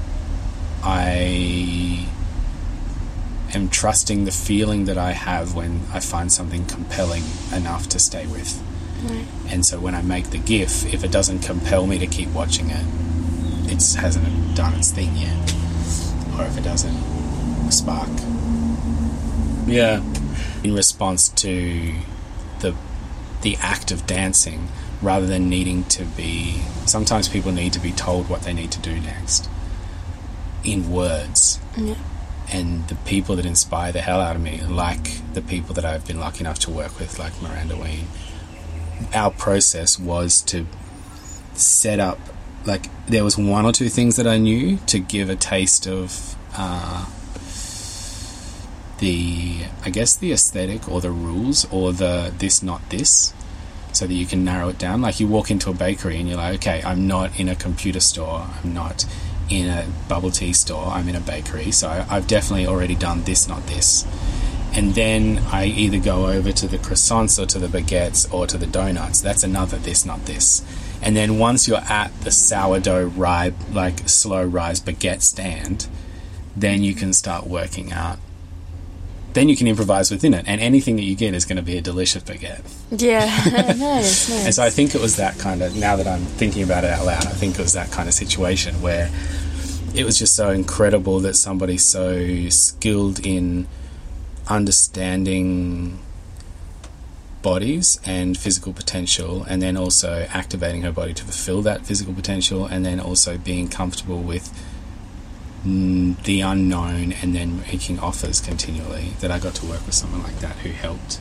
I 0.83 2.07
am 3.53 3.69
trusting 3.69 4.25
the 4.25 4.31
feeling 4.31 4.85
that 4.85 4.97
I 4.97 5.11
have 5.11 5.55
when 5.55 5.81
I 5.91 5.99
find 5.99 6.31
something 6.31 6.65
compelling 6.65 7.23
enough 7.53 7.89
to 7.89 7.99
stay 7.99 8.27
with. 8.27 8.61
Right. 9.03 9.25
And 9.49 9.65
so 9.65 9.79
when 9.79 9.95
I 9.95 10.01
make 10.01 10.29
the 10.29 10.37
GIF, 10.37 10.93
if 10.93 11.03
it 11.03 11.11
doesn't 11.11 11.39
compel 11.39 11.87
me 11.87 11.97
to 11.99 12.07
keep 12.07 12.29
watching 12.29 12.69
it, 12.69 12.85
it 13.71 13.81
hasn't 13.95 14.55
done 14.55 14.73
its 14.75 14.91
thing 14.91 15.15
yet. 15.15 15.53
Or 16.37 16.45
if 16.45 16.57
it 16.57 16.63
doesn't 16.63 17.71
spark. 17.71 18.09
Yeah. 19.67 20.01
In 20.63 20.73
response 20.73 21.29
to 21.29 21.93
the 22.59 22.75
the 23.41 23.55
act 23.57 23.91
of 23.91 24.07
dancing, 24.07 24.69
rather 25.01 25.27
than 25.27 25.49
needing 25.49 25.83
to 25.85 26.03
be 26.03 26.61
sometimes 26.85 27.29
people 27.29 27.51
need 27.51 27.73
to 27.73 27.79
be 27.79 27.91
told 27.91 28.29
what 28.29 28.41
they 28.43 28.53
need 28.53 28.71
to 28.71 28.79
do 28.79 28.99
next. 28.99 29.49
In 30.63 30.91
words. 30.91 31.59
Yeah. 31.77 31.95
And 32.51 32.87
the 32.87 32.95
people 32.95 33.35
that 33.35 33.45
inspire 33.45 33.91
the 33.91 34.01
hell 34.01 34.21
out 34.21 34.37
of 34.37 34.41
me, 34.41 34.61
like 34.61 35.33
the 35.33 35.41
people 35.41 35.75
that 35.75 35.83
I've 35.83 36.07
been 36.07 36.19
lucky 36.19 36.39
enough 36.39 36.59
to 36.59 36.71
work 36.71 36.97
with, 36.97 37.19
like 37.19 37.41
Miranda 37.41 37.75
Wheen, 37.75 38.07
our 39.13 39.31
process 39.31 39.99
was 39.99 40.41
to 40.43 40.65
set 41.53 41.99
up 41.99 42.19
like 42.65 42.87
there 43.07 43.23
was 43.23 43.37
one 43.37 43.65
or 43.65 43.71
two 43.71 43.89
things 43.89 44.17
that 44.17 44.27
I 44.27 44.37
knew 44.37 44.77
to 44.87 44.99
give 44.99 45.29
a 45.29 45.35
taste 45.35 45.87
of 45.87 46.35
uh, 46.55 47.05
the 48.99 49.65
I 49.83 49.89
guess 49.89 50.15
the 50.15 50.31
aesthetic 50.31 50.89
or 50.89 51.01
the 51.01 51.11
rules 51.11 51.65
or 51.71 51.93
the 51.93 52.33
this 52.37 52.63
not 52.63 52.89
this 52.89 53.33
so 53.93 54.05
that 54.05 54.13
you 54.13 54.25
can 54.25 54.43
narrow 54.43 54.69
it 54.69 54.77
down. 54.77 55.01
Like 55.01 55.19
you 55.19 55.27
walk 55.27 55.49
into 55.49 55.69
a 55.69 55.73
bakery 55.73 56.17
and 56.19 56.27
you're 56.27 56.37
like 56.37 56.55
okay 56.59 56.81
I'm 56.83 57.07
not 57.07 57.39
in 57.39 57.49
a 57.49 57.55
computer 57.55 57.99
store. 57.99 58.47
I'm 58.63 58.73
not 58.73 59.05
in 59.49 59.67
a 59.67 59.87
bubble 60.09 60.31
tea 60.31 60.53
store. 60.53 60.87
I'm 60.87 61.07
in 61.07 61.15
a 61.15 61.21
bakery. 61.21 61.71
So 61.71 62.05
I've 62.09 62.27
definitely 62.27 62.67
already 62.67 62.95
done 62.95 63.23
this 63.23 63.47
not 63.47 63.65
this. 63.67 64.05
And 64.73 64.93
then 64.93 65.39
I 65.51 65.65
either 65.65 65.97
go 65.97 66.27
over 66.27 66.51
to 66.51 66.67
the 66.67 66.77
croissants 66.77 67.41
or 67.41 67.47
to 67.47 67.57
the 67.57 67.67
baguettes 67.67 68.31
or 68.31 68.45
to 68.47 68.57
the 68.57 68.67
donuts. 68.67 69.21
That's 69.21 69.43
another 69.43 69.77
this, 69.77 70.05
not 70.05 70.25
this. 70.25 70.63
And 71.01 71.15
then 71.15 71.39
once 71.39 71.67
you're 71.67 71.77
at 71.77 72.11
the 72.21 72.31
sourdough 72.31 73.05
rye, 73.07 73.53
like 73.71 74.07
slow 74.07 74.43
rise 74.43 74.79
baguette 74.79 75.21
stand, 75.21 75.87
then 76.55 76.83
you 76.83 76.93
can 76.93 77.13
start 77.13 77.47
working 77.47 77.91
out 77.91 78.19
then 79.37 79.49
you 79.49 79.55
can 79.55 79.67
improvise 79.67 80.09
within 80.09 80.33
it, 80.33 80.45
and 80.47 80.59
anything 80.59 80.95
that 80.95 81.03
you 81.03 81.15
get 81.15 81.35
is 81.35 81.45
going 81.45 81.57
to 81.57 81.61
be 81.61 81.77
a 81.77 81.81
delicious 81.81 82.23
baguette. 82.23 82.63
Yeah, 82.89 83.25
nice, 83.77 83.77
nice. 83.77 84.45
And 84.45 84.55
so 84.55 84.63
I 84.63 84.71
think 84.71 84.95
it 84.95 85.01
was 85.01 85.17
that 85.17 85.37
kind 85.37 85.61
of. 85.61 85.75
Now 85.75 85.95
that 85.95 86.07
I'm 86.07 86.21
thinking 86.21 86.63
about 86.63 86.83
it 86.83 86.89
out 86.89 87.05
loud, 87.05 87.27
I 87.27 87.29
think 87.29 87.53
it 87.59 87.61
was 87.61 87.73
that 87.73 87.91
kind 87.91 88.07
of 88.07 88.15
situation 88.15 88.81
where 88.81 89.11
it 89.93 90.05
was 90.05 90.17
just 90.17 90.35
so 90.35 90.49
incredible 90.49 91.19
that 91.19 91.35
somebody 91.35 91.77
so 91.77 92.49
skilled 92.49 93.23
in 93.25 93.67
understanding 94.47 95.99
bodies 97.43 97.99
and 98.05 98.35
physical 98.35 98.73
potential, 98.73 99.43
and 99.43 99.61
then 99.61 99.77
also 99.77 100.25
activating 100.31 100.81
her 100.81 100.91
body 100.91 101.13
to 101.13 101.23
fulfill 101.23 101.61
that 101.61 101.85
physical 101.85 102.15
potential, 102.15 102.65
and 102.65 102.83
then 102.83 102.99
also 102.99 103.37
being 103.37 103.67
comfortable 103.67 104.19
with 104.19 104.51
the 105.65 106.41
unknown, 106.41 107.13
and 107.21 107.35
then 107.35 107.59
making 107.61 107.99
offers 107.99 108.39
continually. 108.39 109.13
That 109.19 109.31
I 109.31 109.39
got 109.39 109.55
to 109.55 109.65
work 109.65 109.85
with 109.85 109.95
someone 109.95 110.23
like 110.23 110.39
that 110.39 110.57
who 110.57 110.69
helped 110.69 111.19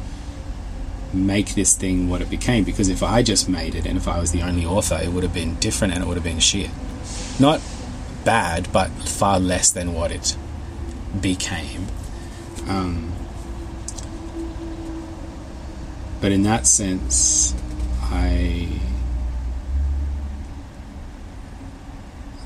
make 1.12 1.54
this 1.54 1.76
thing 1.76 2.08
what 2.08 2.20
it 2.20 2.30
became. 2.30 2.64
Because 2.64 2.88
if 2.88 3.02
I 3.02 3.22
just 3.22 3.48
made 3.48 3.74
it, 3.74 3.86
and 3.86 3.96
if 3.96 4.06
I 4.06 4.18
was 4.18 4.32
the 4.32 4.42
only 4.42 4.64
author, 4.64 4.98
it 5.02 5.10
would 5.12 5.22
have 5.22 5.34
been 5.34 5.56
different, 5.56 5.94
and 5.94 6.02
it 6.02 6.06
would 6.06 6.16
have 6.16 6.24
been 6.24 6.40
shit. 6.40 6.70
Not 7.40 7.60
bad, 8.24 8.72
but 8.72 8.90
far 8.90 9.38
less 9.38 9.70
than 9.70 9.94
what 9.94 10.10
it 10.10 10.36
became. 11.20 11.86
Um, 12.68 13.12
but 16.20 16.32
in 16.32 16.42
that 16.42 16.66
sense, 16.66 17.54
I. 18.02 18.80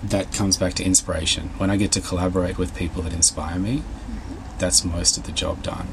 That 0.02 0.32
comes 0.32 0.56
back 0.56 0.74
to 0.74 0.85
inspiration. 0.85 1.51
When 1.59 1.70
I 1.70 1.77
get 1.77 1.93
to 1.93 2.01
collaborate 2.01 2.56
with 2.59 2.74
people 2.74 3.02
that 3.02 3.12
inspire 3.12 3.59
me, 3.59 3.82
that's 4.59 4.85
most 4.85 5.18
of 5.18 5.24
the 5.24 5.32
job 5.32 5.62
done. 5.62 5.89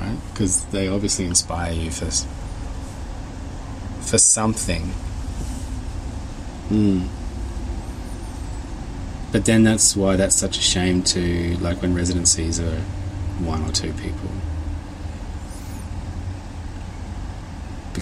Right? 0.00 0.16
Because 0.32 0.64
they 0.66 0.88
obviously 0.88 1.26
inspire 1.26 1.72
you 1.72 1.90
for, 1.90 2.10
for 4.00 4.18
something. 4.18 4.92
Hmm. 6.68 7.06
But 9.32 9.44
then 9.46 9.64
that's 9.64 9.96
why 9.96 10.16
that's 10.16 10.36
such 10.36 10.58
a 10.58 10.62
shame 10.62 11.02
to, 11.04 11.56
like, 11.58 11.80
when 11.82 11.94
residencies 11.94 12.60
are 12.60 12.80
one 13.40 13.64
or 13.64 13.72
two 13.72 13.92
people. 13.94 14.30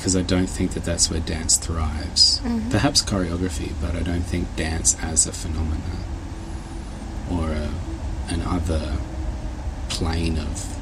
Because 0.00 0.16
I 0.16 0.22
don't 0.22 0.48
think 0.48 0.70
that 0.72 0.84
that's 0.84 1.10
where 1.10 1.20
dance 1.20 1.58
thrives. 1.58 2.40
Mm-hmm. 2.40 2.70
Perhaps 2.70 3.02
choreography, 3.02 3.74
but 3.82 3.94
I 3.94 4.00
don't 4.00 4.22
think 4.22 4.56
dance 4.56 4.96
as 5.02 5.26
a 5.26 5.32
phenomenon 5.32 5.98
or 7.30 7.50
a, 7.50 7.68
an 8.28 8.40
other 8.40 8.96
plane 9.90 10.38
of 10.38 10.78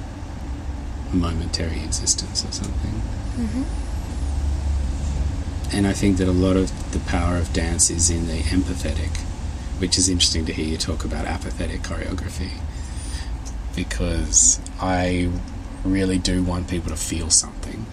momentary 1.13 1.83
existence 1.83 2.45
or 2.45 2.53
something. 2.53 3.03
Mm-hmm. 3.35 3.65
And 5.77 5.89
I 5.89 5.95
think 5.95 6.19
that 6.19 6.29
a 6.29 6.33
lot 6.33 6.57
of 6.57 6.71
the 6.93 7.01
power 7.01 7.39
of 7.39 7.53
dance 7.53 7.91
is 7.91 8.11
in 8.11 8.29
the 8.29 8.39
empathetic, 8.43 9.17
which 9.81 9.99
is 9.99 10.09
interesting 10.09 10.47
to 10.47 10.53
hear 10.53 10.67
you 10.67 10.77
talk 10.77 11.05
about 11.05 11.27
apathetic 11.27 11.81
choreography. 11.83 12.53
Because 13.75 14.61
I 14.81 15.29
really 15.83 16.19
do 16.19 16.45
want 16.45 16.69
people 16.69 16.91
to 16.91 16.97
feel 16.97 17.31
something. 17.31 17.85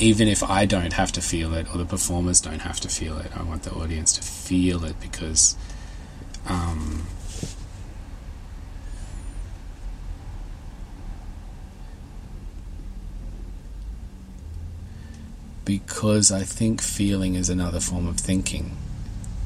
Even 0.00 0.28
if 0.28 0.42
I 0.42 0.64
don't 0.64 0.94
have 0.94 1.12
to 1.12 1.20
feel 1.20 1.52
it 1.54 1.66
or 1.72 1.78
the 1.78 1.84
performers 1.84 2.40
don't 2.40 2.60
have 2.62 2.80
to 2.80 2.88
feel 2.88 3.18
it, 3.18 3.30
I 3.36 3.42
want 3.42 3.64
the 3.64 3.72
audience 3.72 4.12
to 4.14 4.22
feel 4.22 4.84
it 4.84 4.98
because 5.00 5.56
um, 6.46 7.06
because 15.64 16.32
I 16.32 16.42
think 16.42 16.80
feeling 16.80 17.34
is 17.34 17.48
another 17.50 17.80
form 17.80 18.06
of 18.06 18.16
thinking. 18.18 18.76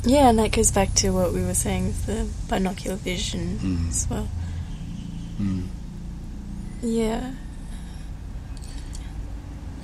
Yeah, 0.04 0.28
and 0.28 0.38
that 0.38 0.52
goes 0.52 0.70
back 0.70 0.94
to 0.96 1.10
what 1.10 1.32
we 1.32 1.42
were 1.42 1.54
saying 1.54 1.86
with 1.86 2.06
the 2.06 2.28
binocular 2.48 2.96
vision 2.96 3.58
Mm. 3.58 3.88
as 3.88 4.08
well. 4.08 4.28
Mm. 5.40 5.66
Yeah. 6.82 7.32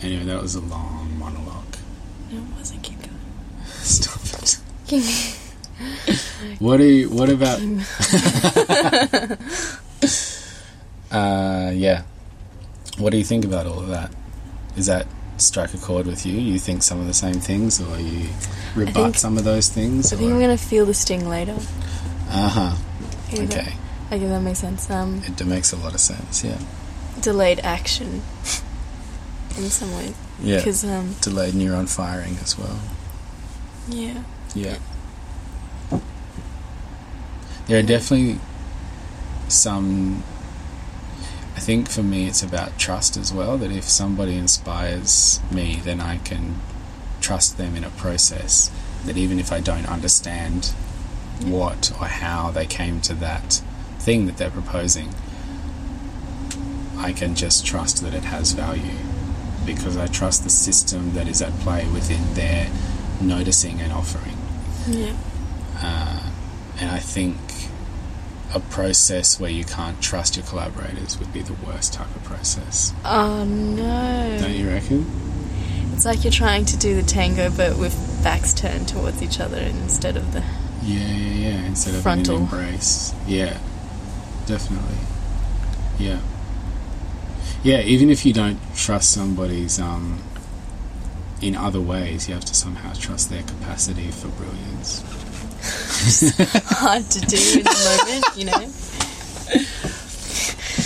Anyway, 0.02 0.24
that 0.24 0.40
was 0.40 0.54
a 0.54 0.60
long 0.60 1.18
monologue. 1.18 1.76
No, 2.30 2.38
it 2.38 2.44
wasn't. 2.56 2.82
Keep 2.82 3.00
going. 3.02 3.18
Stop 3.68 4.20
it. 4.42 4.58
What 6.58 6.76
do 6.76 6.84
you, 6.84 7.08
what 7.08 7.30
about 7.30 7.58
uh 11.10 11.70
yeah. 11.74 12.02
What 12.98 13.10
do 13.10 13.18
you 13.18 13.24
think 13.24 13.44
about 13.44 13.66
all 13.66 13.80
of 13.80 13.88
that? 13.88 14.10
Is 14.76 14.86
that 14.86 15.06
strike 15.38 15.72
a 15.74 15.78
chord 15.78 16.06
with 16.06 16.26
you? 16.26 16.34
You 16.38 16.58
think 16.58 16.82
some 16.82 17.00
of 17.00 17.06
the 17.06 17.14
same 17.14 17.34
things 17.40 17.80
or 17.80 17.98
you 17.98 18.28
rebut 18.74 18.94
think- 18.94 19.16
some 19.16 19.38
of 19.38 19.44
those 19.44 19.68
things? 19.68 20.12
I 20.12 20.16
think 20.16 20.32
I'm 20.32 20.40
gonna 20.40 20.56
feel 20.58 20.86
the 20.86 20.94
sting 20.94 21.28
later. 21.28 21.56
Uh-huh. 22.30 22.76
Okay. 23.32 23.72
Okay, 24.12 24.26
that 24.26 24.40
makes 24.42 24.58
sense. 24.58 24.90
Um, 24.90 25.22
It 25.24 25.44
makes 25.46 25.72
a 25.72 25.76
lot 25.76 25.94
of 25.94 26.00
sense, 26.00 26.44
yeah. 26.44 26.58
delayed 27.20 27.60
action 27.60 28.22
in 29.64 29.70
some 29.70 29.94
ways. 29.94 30.14
Yeah. 30.42 30.56
Because, 30.58 30.84
um, 30.84 31.14
Delayed 31.20 31.54
neuron 31.54 31.88
firing 31.88 32.36
as 32.42 32.58
well. 32.58 32.78
yeah. 33.88 34.22
Yeah. 34.54 34.78
There 37.66 37.78
are 37.78 37.82
definitely 37.86 38.40
some. 39.48 40.24
I 41.56 41.60
think 41.60 41.88
for 41.88 42.02
me, 42.02 42.26
it's 42.26 42.42
about 42.42 42.78
trust 42.78 43.16
as 43.16 43.32
well. 43.32 43.56
That 43.58 43.70
if 43.70 43.84
somebody 43.84 44.34
inspires 44.36 45.40
me, 45.52 45.80
then 45.84 46.00
I 46.00 46.16
can 46.18 46.56
trust 47.20 47.58
them 47.58 47.76
in 47.76 47.84
a 47.84 47.90
process. 47.90 48.70
That 49.04 49.16
even 49.16 49.38
if 49.38 49.52
I 49.52 49.60
don't 49.60 49.86
understand 49.86 50.72
what 51.44 51.92
or 52.00 52.06
how 52.08 52.50
they 52.50 52.66
came 52.66 53.00
to 53.02 53.14
that 53.14 53.62
thing 54.00 54.26
that 54.26 54.36
they're 54.36 54.50
proposing, 54.50 55.14
I 56.98 57.12
can 57.12 57.34
just 57.36 57.64
trust 57.64 58.02
that 58.02 58.14
it 58.14 58.24
has 58.24 58.52
value 58.52 58.98
because 59.66 59.96
I 59.96 60.06
trust 60.06 60.44
the 60.44 60.50
system 60.50 61.12
that 61.14 61.28
is 61.28 61.42
at 61.42 61.52
play 61.60 61.86
within 61.88 62.34
their 62.34 62.70
noticing 63.20 63.80
and 63.80 63.92
offering. 63.92 64.36
Yeah. 64.88 65.14
Uh, 65.76 66.30
and 66.78 66.90
I 66.90 66.98
think 66.98 67.36
a 68.54 68.60
process 68.60 69.38
where 69.38 69.50
you 69.50 69.64
can't 69.64 70.00
trust 70.02 70.36
your 70.36 70.44
collaborators 70.46 71.18
would 71.18 71.32
be 71.32 71.42
the 71.42 71.54
worst 71.66 71.92
type 71.92 72.14
of 72.16 72.24
process. 72.24 72.92
Oh, 73.04 73.44
no. 73.44 74.38
Don't 74.40 74.54
you 74.54 74.68
reckon? 74.68 75.06
It's 75.92 76.04
like 76.04 76.24
you're 76.24 76.32
trying 76.32 76.64
to 76.66 76.76
do 76.76 76.94
the 76.96 77.02
tango, 77.02 77.50
but 77.50 77.78
with 77.78 77.94
backs 78.24 78.52
turned 78.54 78.88
towards 78.88 79.22
each 79.22 79.38
other 79.38 79.58
instead 79.58 80.16
of 80.16 80.32
the. 80.32 80.40
Yeah, 80.82 80.98
yeah, 80.98 81.48
yeah. 81.50 81.66
Instead 81.66 81.94
of 81.94 82.02
Frontal. 82.02 82.36
an 82.36 82.42
embrace. 82.42 83.14
Yeah, 83.26 83.58
definitely. 84.46 84.96
Yeah. 85.98 86.20
Yeah, 87.62 87.80
even 87.80 88.10
if 88.10 88.24
you 88.24 88.32
don't 88.32 88.58
trust 88.74 89.12
somebody's 89.12 89.78
um, 89.78 90.22
in 91.42 91.54
other 91.56 91.80
ways, 91.80 92.28
you 92.28 92.34
have 92.34 92.44
to 92.46 92.54
somehow 92.54 92.92
trust 92.94 93.30
their 93.30 93.42
capacity 93.42 94.10
for 94.10 94.28
brilliance. 94.28 95.02
hard 96.70 97.04
to 97.10 97.20
do 97.20 97.58
in 97.58 97.64
the 97.64 98.00
moment, 98.00 98.24
you 98.36 98.46
know? 98.46 98.72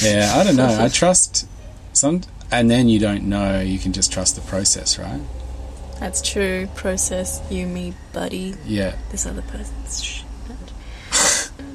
Yeah, 0.02 0.34
I 0.36 0.42
don't 0.44 0.56
know. 0.56 0.76
I 0.80 0.88
trust 0.92 1.46
some, 1.92 2.22
and 2.50 2.70
then 2.70 2.88
you 2.88 2.98
don't 2.98 3.24
know. 3.24 3.60
You 3.60 3.78
can 3.78 3.92
just 3.92 4.12
trust 4.12 4.34
the 4.34 4.42
process, 4.42 4.98
right? 4.98 5.20
That's 6.00 6.20
true. 6.20 6.68
Process, 6.74 7.40
you, 7.50 7.66
me, 7.66 7.94
buddy, 8.12 8.54
Yeah, 8.64 8.96
this 9.10 9.26
other 9.26 9.42
person. 9.42 10.23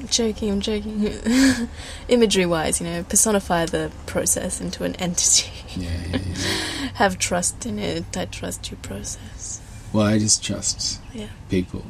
Joking, 0.08 0.50
I'm 0.50 0.60
joking. 0.60 1.06
Imagery 2.08 2.46
wise, 2.46 2.80
you 2.80 2.86
know, 2.86 3.02
personify 3.04 3.66
the 3.66 3.90
process 4.06 4.60
into 4.60 4.84
an 4.84 4.94
entity. 4.96 5.50
yeah, 5.76 5.90
yeah, 6.10 6.18
yeah. 6.24 6.88
Have 6.94 7.18
trust 7.18 7.66
in 7.66 7.78
it. 7.78 8.16
I 8.16 8.24
trust 8.24 8.70
your 8.70 8.78
process. 8.80 9.60
Well, 9.92 10.06
I 10.06 10.18
just 10.18 10.42
trust 10.42 11.00
Yeah. 11.12 11.28
people. 11.48 11.84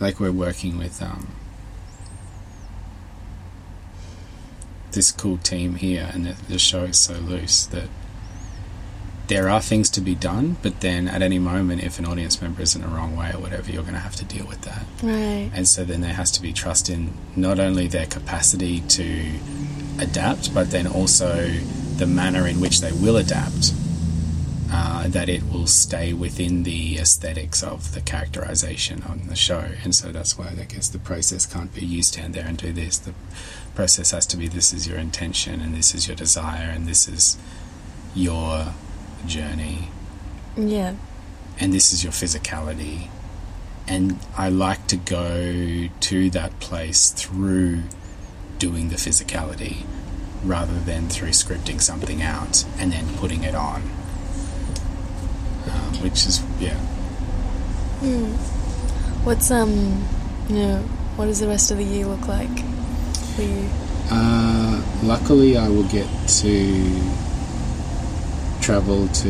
Like 0.00 0.18
we're 0.18 0.32
working 0.32 0.78
with 0.78 1.00
um, 1.02 1.28
this 4.92 5.12
cool 5.12 5.36
team 5.38 5.74
here, 5.76 6.10
and 6.12 6.26
the, 6.26 6.36
the 6.48 6.58
show 6.58 6.84
is 6.84 6.98
so 6.98 7.14
loose 7.14 7.66
that 7.66 7.88
there 9.30 9.48
are 9.48 9.62
things 9.62 9.88
to 9.88 10.00
be 10.00 10.16
done, 10.16 10.56
but 10.60 10.80
then 10.80 11.06
at 11.06 11.22
any 11.22 11.38
moment, 11.38 11.84
if 11.84 12.00
an 12.00 12.04
audience 12.04 12.42
member 12.42 12.62
is 12.62 12.74
in 12.74 12.82
the 12.82 12.88
wrong 12.88 13.16
way 13.16 13.30
or 13.32 13.38
whatever, 13.38 13.70
you're 13.70 13.84
going 13.84 13.94
to 13.94 14.00
have 14.00 14.16
to 14.16 14.24
deal 14.24 14.44
with 14.44 14.60
that. 14.62 14.84
Right. 15.04 15.48
And 15.54 15.68
so 15.68 15.84
then 15.84 16.00
there 16.00 16.14
has 16.14 16.32
to 16.32 16.42
be 16.42 16.52
trust 16.52 16.90
in 16.90 17.12
not 17.36 17.60
only 17.60 17.86
their 17.86 18.06
capacity 18.06 18.80
to 18.80 19.30
adapt, 20.00 20.52
but 20.52 20.72
then 20.72 20.88
also 20.88 21.46
the 21.96 22.08
manner 22.08 22.48
in 22.48 22.60
which 22.60 22.80
they 22.80 22.90
will 22.90 23.16
adapt. 23.16 23.72
Uh, 24.72 25.08
that 25.08 25.28
it 25.28 25.42
will 25.50 25.66
stay 25.66 26.12
within 26.12 26.62
the 26.62 26.96
aesthetics 26.98 27.60
of 27.60 27.92
the 27.92 28.00
characterization 28.00 29.02
on 29.02 29.26
the 29.28 29.34
show. 29.34 29.64
And 29.82 29.92
so 29.92 30.12
that's 30.12 30.38
why 30.38 30.48
I 30.48 30.64
guess 30.64 30.88
the 30.88 31.00
process 31.00 31.44
can't 31.44 31.74
be 31.74 31.84
you 31.84 32.04
stand 32.04 32.34
there 32.34 32.46
and 32.46 32.56
do 32.56 32.72
this. 32.72 32.98
The 32.98 33.14
process 33.74 34.12
has 34.12 34.26
to 34.26 34.36
be 34.36 34.46
this 34.46 34.72
is 34.72 34.86
your 34.86 34.98
intention 34.98 35.60
and 35.60 35.74
this 35.74 35.92
is 35.92 36.06
your 36.06 36.16
desire 36.16 36.70
and 36.70 36.86
this 36.86 37.08
is 37.08 37.36
your 38.14 38.72
journey 39.26 39.88
Yeah. 40.56 40.94
and 41.58 41.72
this 41.72 41.92
is 41.92 42.02
your 42.04 42.12
physicality. 42.12 43.08
And 43.88 44.18
I 44.36 44.48
like 44.50 44.86
to 44.88 44.96
go 44.96 45.88
to 46.00 46.30
that 46.30 46.60
place 46.60 47.10
through 47.10 47.82
doing 48.58 48.88
the 48.90 48.96
physicality 48.96 49.84
rather 50.44 50.78
than 50.78 51.08
through 51.08 51.30
scripting 51.30 51.80
something 51.80 52.22
out 52.22 52.64
and 52.78 52.92
then 52.92 53.08
putting 53.16 53.42
it 53.42 53.54
on. 53.54 53.82
Um, 55.68 56.02
which 56.02 56.24
is, 56.26 56.42
yeah. 56.60 56.76
What's 59.24 59.50
um, 59.50 60.04
you 60.48 60.56
know, 60.56 60.78
what 61.16 61.26
does 61.26 61.40
the 61.40 61.48
rest 61.48 61.70
of 61.70 61.76
the 61.78 61.84
year 61.84 62.06
look 62.06 62.26
like 62.28 62.48
for 63.36 63.42
you? 63.42 63.68
Uh, 64.10 64.82
luckily, 65.02 65.56
I 65.56 65.68
will 65.68 65.84
get 65.88 66.06
to 66.40 66.92
travel 68.70 69.08
to 69.08 69.28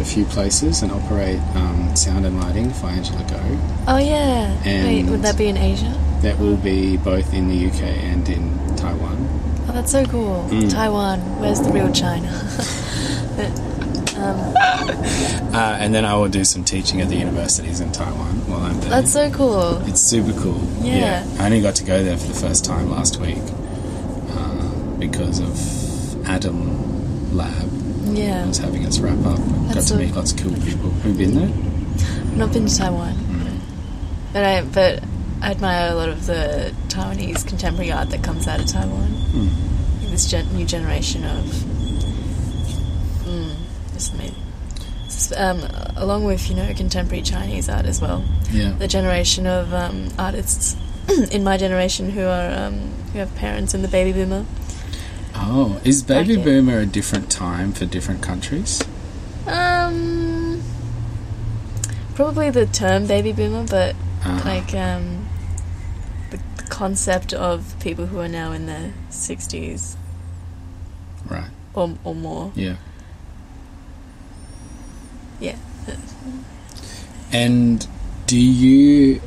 a 0.00 0.04
few 0.06 0.24
places 0.24 0.82
and 0.82 0.90
operate 0.90 1.38
um, 1.54 1.94
sound 1.94 2.24
and 2.24 2.40
lighting 2.40 2.70
for 2.72 2.86
Angela 2.86 3.22
Goh. 3.24 3.84
Oh 3.86 3.98
yeah. 3.98 4.58
Wait, 4.64 5.04
would 5.04 5.20
that 5.20 5.36
be 5.36 5.48
in 5.48 5.58
Asia? 5.58 5.94
That 6.22 6.38
will 6.38 6.56
be 6.56 6.96
both 6.96 7.34
in 7.34 7.48
the 7.48 7.66
UK 7.66 7.82
and 7.82 8.26
in 8.26 8.76
Taiwan. 8.76 9.18
Oh, 9.68 9.72
that's 9.74 9.92
so 9.92 10.06
cool. 10.06 10.48
Mm. 10.48 10.70
Taiwan. 10.70 11.20
Where's 11.40 11.60
the 11.60 11.70
real 11.70 11.92
China? 11.92 12.30
Uh, 14.20 15.76
and 15.80 15.94
then 15.94 16.04
I 16.04 16.14
will 16.14 16.28
do 16.28 16.44
some 16.44 16.62
teaching 16.62 17.00
at 17.00 17.08
the 17.08 17.16
universities 17.16 17.80
in 17.80 17.90
Taiwan 17.90 18.46
while 18.48 18.60
I'm 18.60 18.78
there. 18.80 18.90
that's 18.90 19.12
so 19.12 19.30
cool. 19.30 19.78
it's 19.86 20.02
super 20.02 20.38
cool. 20.42 20.60
Yeah. 20.82 21.26
I 21.38 21.46
only 21.46 21.62
got 21.62 21.74
to 21.76 21.84
go 21.84 22.04
there 22.04 22.18
for 22.18 22.28
the 22.28 22.34
first 22.34 22.66
time 22.66 22.90
last 22.90 23.16
week 23.16 23.38
uh, 24.28 24.70
because 24.98 25.40
of 25.40 26.26
Adam 26.26 27.34
Lab 27.34 27.69
Yeah. 28.16 28.46
was 28.46 28.58
having 28.58 28.82
its 28.84 28.98
wrap 28.98 29.18
up. 29.24 29.36
got 29.38 29.74
That's 29.74 29.86
to 29.88 29.94
so- 29.94 29.96
meet 29.98 30.14
lots 30.14 30.32
of 30.32 30.38
cool 30.38 30.52
people. 30.62 30.90
Who've 30.90 31.16
been 31.18 31.34
there? 31.34 31.48
I've 31.48 32.36
not 32.36 32.52
been 32.52 32.66
to 32.66 32.76
Taiwan, 32.76 33.14
Mm. 33.14 33.58
but 34.32 34.44
I 34.44 34.62
but 34.62 35.02
I 35.42 35.50
admire 35.52 35.90
a 35.90 35.94
lot 35.94 36.08
of 36.08 36.26
the 36.26 36.72
Taiwanese 36.88 37.46
contemporary 37.46 37.90
art 37.92 38.10
that 38.10 38.22
comes 38.22 38.46
out 38.46 38.60
of 38.60 38.66
Taiwan. 38.66 39.08
Hmm. 39.32 40.10
This 40.10 40.26
gen- 40.30 40.48
new 40.54 40.66
generation 40.66 41.24
of, 41.24 41.44
mm, 43.24 43.54
just 43.94 44.12
amazing. 44.14 44.34
Um, 45.36 45.62
along 45.96 46.24
with 46.24 46.48
you 46.48 46.56
know 46.56 46.72
contemporary 46.74 47.22
Chinese 47.22 47.68
art 47.68 47.86
as 47.86 48.00
well. 48.00 48.24
Yeah. 48.50 48.70
The 48.72 48.88
generation 48.88 49.46
of 49.46 49.72
um, 49.74 50.08
artists 50.18 50.76
in 51.30 51.44
my 51.44 51.56
generation 51.56 52.10
who 52.10 52.22
are 52.22 52.50
um, 52.66 52.74
who 53.12 53.18
have 53.18 53.34
parents 53.36 53.74
in 53.74 53.82
the 53.82 53.88
baby 53.88 54.12
boomer. 54.12 54.44
Oh, 55.42 55.80
is 55.84 56.02
baby 56.02 56.36
boomer 56.36 56.80
a 56.80 56.86
different 56.86 57.30
time 57.30 57.72
for 57.72 57.86
different 57.86 58.22
countries? 58.22 58.82
Um, 59.46 60.62
probably 62.14 62.50
the 62.50 62.66
term 62.66 63.06
baby 63.06 63.32
boomer, 63.32 63.64
but 63.66 63.94
Uh-huh. 64.22 64.42
like 64.44 64.74
um, 64.74 65.26
the, 66.30 66.38
the 66.56 66.62
concept 66.64 67.32
of 67.32 67.74
people 67.80 68.06
who 68.06 68.18
are 68.20 68.28
now 68.28 68.52
in 68.52 68.66
their 68.66 68.92
sixties 69.08 69.96
Right. 71.28 71.50
or 71.74 71.96
or 72.04 72.14
more. 72.14 72.52
Yeah. 72.54 72.76
Yeah. 75.40 75.56
And 77.32 77.86
do 78.26 78.38
you 78.38 79.20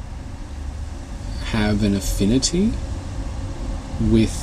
have 1.46 1.84
an 1.84 1.96
affinity 1.96 2.72
with 4.00 4.43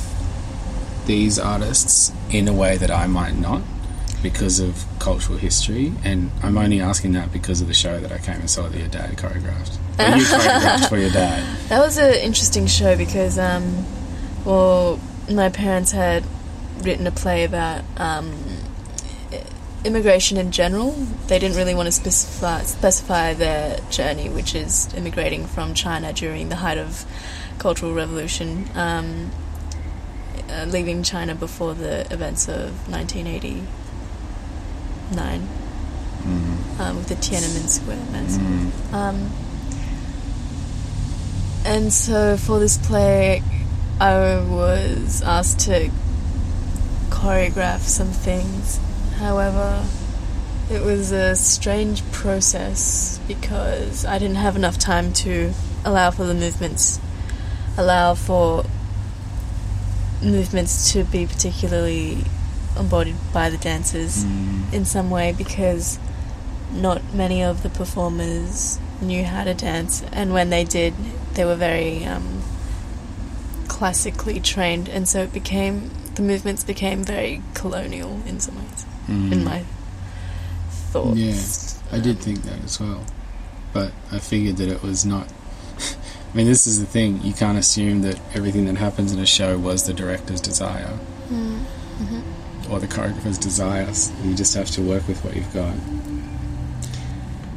these 1.05 1.39
artists 1.39 2.11
in 2.29 2.47
a 2.47 2.53
way 2.53 2.77
that 2.77 2.91
I 2.91 3.07
might 3.07 3.35
not 3.35 3.61
because 4.21 4.59
of 4.59 4.85
cultural 4.99 5.37
history? 5.37 5.93
And 6.03 6.31
I'm 6.43 6.57
only 6.57 6.79
asking 6.79 7.13
that 7.13 7.31
because 7.31 7.61
of 7.61 7.67
the 7.67 7.73
show 7.73 7.99
that 7.99 8.11
I 8.11 8.17
came 8.17 8.39
and 8.39 8.49
saw 8.49 8.67
that 8.67 8.77
your 8.77 8.87
dad 8.87 9.17
choreographed. 9.17 9.77
Or 9.99 10.17
you 10.17 10.23
choreographed 10.23 10.89
for 10.89 10.97
your 10.97 11.09
dad. 11.21 11.43
That 11.69 11.79
was 11.79 11.97
an 11.97 12.13
interesting 12.13 12.67
show 12.67 12.95
because, 12.95 13.37
um, 13.39 13.85
well, 14.45 14.99
my 15.29 15.49
parents 15.49 15.91
had 15.91 16.23
written 16.81 17.05
a 17.07 17.11
play 17.11 17.43
about 17.43 17.83
um, 17.97 18.33
immigration 19.83 20.37
in 20.37 20.51
general. 20.51 20.91
They 21.27 21.39
didn't 21.39 21.57
really 21.57 21.75
want 21.75 21.87
to 21.87 21.91
specify, 21.91 22.61
specify 22.63 23.33
their 23.33 23.79
journey, 23.89 24.29
which 24.29 24.55
is 24.55 24.93
immigrating 24.93 25.45
from 25.45 25.73
China 25.73 26.13
during 26.13 26.49
the 26.49 26.57
height 26.57 26.77
of 26.77 27.05
Cultural 27.57 27.93
Revolution, 27.93 28.69
um, 28.75 29.31
uh, 30.51 30.65
leaving 30.65 31.03
China 31.03 31.35
before 31.35 31.73
the 31.73 32.01
events 32.13 32.47
of 32.47 32.89
1989 32.89 35.47
um, 36.79 36.97
with 36.97 37.07
the 37.07 37.15
Tiananmen 37.15 37.69
Square 37.69 38.05
massacre. 38.11 38.71
Um, 38.95 39.31
and 41.65 41.93
so 41.93 42.37
for 42.37 42.59
this 42.59 42.77
play, 42.77 43.41
I 43.99 44.43
was 44.43 45.21
asked 45.21 45.59
to 45.61 45.89
choreograph 47.09 47.81
some 47.81 48.09
things. 48.09 48.79
However, 49.17 49.85
it 50.71 50.81
was 50.81 51.11
a 51.11 51.35
strange 51.35 52.03
process 52.11 53.19
because 53.27 54.05
I 54.05 54.17
didn't 54.17 54.37
have 54.37 54.55
enough 54.55 54.79
time 54.79 55.13
to 55.13 55.53
allow 55.85 56.11
for 56.11 56.23
the 56.23 56.33
movements, 56.33 56.99
allow 57.77 58.15
for 58.15 58.63
movements 60.21 60.91
to 60.93 61.03
be 61.03 61.25
particularly 61.25 62.23
embodied 62.77 63.15
by 63.33 63.49
the 63.49 63.57
dancers 63.57 64.23
in 64.71 64.85
some 64.85 65.09
way 65.09 65.33
because 65.33 65.99
not 66.71 67.13
many 67.13 67.43
of 67.43 67.63
the 67.63 67.69
performers 67.69 68.79
knew 69.01 69.23
how 69.23 69.43
to 69.43 69.53
dance, 69.53 70.03
and 70.13 70.31
when 70.33 70.49
they 70.49 70.63
did, 70.63 70.93
they 71.33 71.43
were 71.43 71.55
very 71.55 72.05
um, 72.05 72.43
classically 73.67 74.39
trained, 74.39 74.87
and 74.87 75.07
so 75.07 75.23
it 75.23 75.33
became 75.33 75.89
the 76.15 76.21
movements 76.21 76.63
became 76.63 77.03
very 77.03 77.41
colonial 77.53 78.21
in 78.25 78.39
some 78.39 78.55
ways, 78.57 78.85
in 79.09 79.43
my 79.43 79.63
thoughts. 80.69 81.17
Yeah, 81.17 81.97
I 81.97 81.99
did 82.01 82.19
think 82.19 82.43
that 82.43 82.63
as 82.63 82.79
well. 82.79 83.03
But 83.73 83.91
I 84.11 84.19
figured 84.19 84.57
that 84.57 84.69
it 84.69 84.83
was 84.83 85.05
not. 85.05 85.27
I 86.33 86.37
mean, 86.37 86.45
this 86.47 86.65
is 86.65 86.79
the 86.79 86.85
thing. 86.85 87.21
You 87.23 87.33
can't 87.33 87.57
assume 87.57 88.01
that 88.03 88.17
everything 88.33 88.65
that 88.65 88.77
happens 88.77 89.11
in 89.11 89.19
a 89.19 89.25
show 89.25 89.57
was 89.57 89.85
the 89.85 89.93
director's 89.93 90.39
desire 90.41 90.97
or 92.69 92.79
the 92.79 92.87
choreographer's 92.87 93.37
desires. 93.37 94.11
You 94.23 94.33
just 94.33 94.53
have 94.55 94.69
to 94.71 94.81
work 94.81 95.05
with 95.07 95.23
what 95.25 95.35
you've 95.35 95.53
got. 95.53 95.73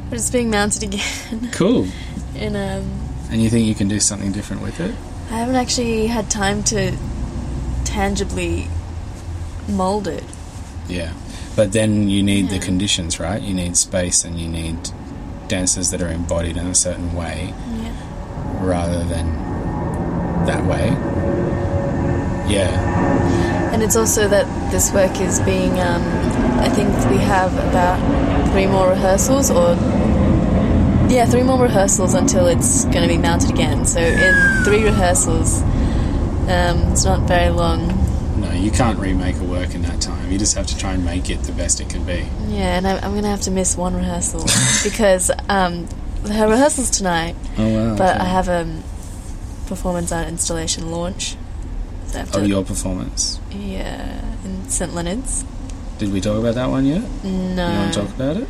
But 0.09 0.19
it's 0.19 0.29
being 0.29 0.49
mounted 0.49 0.83
again, 0.83 1.49
Cool. 1.53 1.87
and 2.35 2.55
um, 2.57 2.91
And 3.31 3.41
you 3.41 3.49
think 3.49 3.65
you 3.65 3.75
can 3.75 3.87
do 3.87 3.99
something 4.01 4.33
different 4.33 4.61
with 4.61 4.79
it? 4.81 4.93
I 5.31 5.37
haven't 5.39 5.55
actually 5.55 6.07
had 6.07 6.29
time 6.29 6.61
to 6.65 6.95
tangibly 7.85 8.67
mold 9.69 10.07
it. 10.07 10.23
Yeah. 10.89 11.13
But 11.55 11.71
then 11.71 12.09
you 12.09 12.21
need 12.21 12.49
the 12.49 12.59
conditions, 12.59 13.19
right? 13.19 13.41
You 13.41 13.53
need 13.53 13.77
space 13.77 14.25
and 14.25 14.37
you 14.37 14.49
need 14.49 14.77
dancers 15.47 15.91
that 15.91 16.01
are 16.01 16.09
embodied 16.09 16.57
in 16.57 16.67
a 16.67 16.75
certain 16.75 17.13
way 17.15 17.53
Yeah. 17.71 17.93
Rather 18.65 19.03
than 19.05 19.33
that 20.45 20.65
way. 20.65 20.89
Yeah. 22.51 23.71
And 23.73 23.83
it's 23.83 23.95
also 23.95 24.27
that 24.27 24.45
this 24.71 24.91
work 24.93 25.19
is 25.19 25.39
being, 25.41 25.79
um, 25.79 26.01
I 26.59 26.69
think 26.69 26.89
we 27.09 27.17
have 27.17 27.53
about 27.53 27.99
three 28.51 28.67
more 28.67 28.89
rehearsals, 28.89 29.51
or 29.51 29.75
yeah, 31.09 31.25
three 31.25 31.43
more 31.43 31.61
rehearsals 31.61 32.13
until 32.13 32.47
it's 32.47 32.85
going 32.85 33.01
to 33.01 33.07
be 33.07 33.17
mounted 33.17 33.49
again. 33.49 33.85
So 33.85 33.99
in 33.99 34.63
three 34.63 34.83
rehearsals, 34.83 35.61
um, 36.47 36.91
it's 36.91 37.05
not 37.05 37.27
very 37.27 37.49
long. 37.49 37.87
No, 38.39 38.51
you 38.51 38.71
can't 38.71 38.99
remake 38.99 39.37
a 39.37 39.43
work 39.43 39.75
in 39.75 39.81
that 39.83 40.01
time. 40.01 40.31
You 40.31 40.37
just 40.37 40.55
have 40.55 40.67
to 40.67 40.77
try 40.77 40.93
and 40.93 41.03
make 41.03 41.29
it 41.29 41.41
the 41.43 41.51
best 41.51 41.81
it 41.81 41.89
can 41.89 42.03
be. 42.03 42.27
Yeah, 42.47 42.77
and 42.77 42.87
I, 42.87 42.97
I'm 42.97 43.11
going 43.11 43.23
to 43.23 43.29
have 43.29 43.41
to 43.41 43.51
miss 43.51 43.75
one 43.75 43.95
rehearsal 43.95 44.45
because 44.83 45.31
um, 45.49 45.87
her 46.29 46.47
rehearsals 46.47 46.89
tonight, 46.89 47.35
Oh 47.57 47.67
wow! 47.67 47.95
but 47.95 48.15
okay. 48.15 48.19
I 48.25 48.25
have 48.25 48.47
a 48.47 48.81
performance 49.67 50.11
art 50.11 50.27
installation 50.27 50.91
launch. 50.91 51.35
So 52.07 52.23
Oh, 52.33 52.43
your 52.43 52.63
performance. 52.63 53.39
yeah, 53.51 54.21
in 54.43 54.69
St 54.69 54.93
Leonard's. 54.93 55.43
Did 55.97 56.11
we 56.13 56.21
talk 56.21 56.37
about 56.37 56.55
that 56.55 56.69
one 56.69 56.85
yet? 56.85 57.01
No, 57.23 57.71
You 57.71 57.77
want 57.79 57.93
to 57.93 57.99
talk 58.01 58.09
about 58.09 58.37
it? 58.37 58.47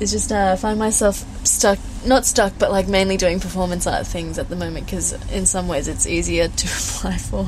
It's 0.00 0.10
just 0.10 0.32
uh, 0.32 0.52
I 0.52 0.56
find 0.56 0.78
myself 0.78 1.24
stuck, 1.46 1.78
not 2.04 2.26
stuck, 2.26 2.52
but 2.58 2.70
like 2.72 2.88
mainly 2.88 3.16
doing 3.16 3.38
performance 3.38 3.86
art 3.86 4.06
things 4.06 4.38
at 4.38 4.48
the 4.48 4.56
moment 4.56 4.86
because 4.86 5.12
in 5.32 5.46
some 5.46 5.68
ways 5.68 5.86
it's 5.86 6.06
easier 6.06 6.48
to 6.48 6.66
apply 6.66 7.16
for. 7.18 7.46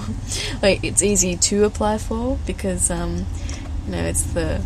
like 0.62 0.84
it's 0.84 1.02
easy 1.02 1.36
to 1.36 1.64
apply 1.64 1.98
for 1.98 2.38
because 2.46 2.90
um, 2.90 3.26
you 3.86 3.92
know 3.92 4.02
it's 4.04 4.22
the 4.34 4.62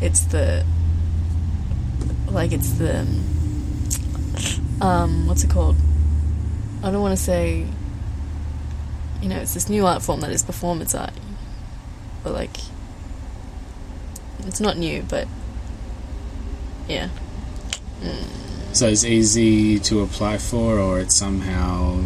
it's 0.00 0.20
the 0.20 0.64
like 2.30 2.50
it's 2.52 2.70
the 2.72 3.00
um 3.00 3.24
what's 5.26 5.44
it 5.44 5.50
called? 5.50 5.76
I 6.82 6.90
don't 6.90 7.00
want 7.00 7.16
to 7.16 7.22
say 7.22 7.66
you 9.22 9.28
know, 9.28 9.36
it's 9.36 9.54
this 9.54 9.68
new 9.68 9.86
art 9.86 10.02
form 10.02 10.20
that 10.20 10.32
is 10.32 10.42
performance 10.42 10.94
art. 10.94 11.12
But 12.24 12.32
like 12.32 12.56
it's 14.40 14.60
not 14.60 14.76
new, 14.76 15.02
but 15.08 15.28
yeah. 16.88 17.08
So 18.72 18.88
it's 18.88 19.04
easy 19.04 19.78
to 19.80 20.00
apply 20.00 20.38
for, 20.38 20.78
or 20.78 20.98
it's 20.98 21.14
somehow 21.14 22.02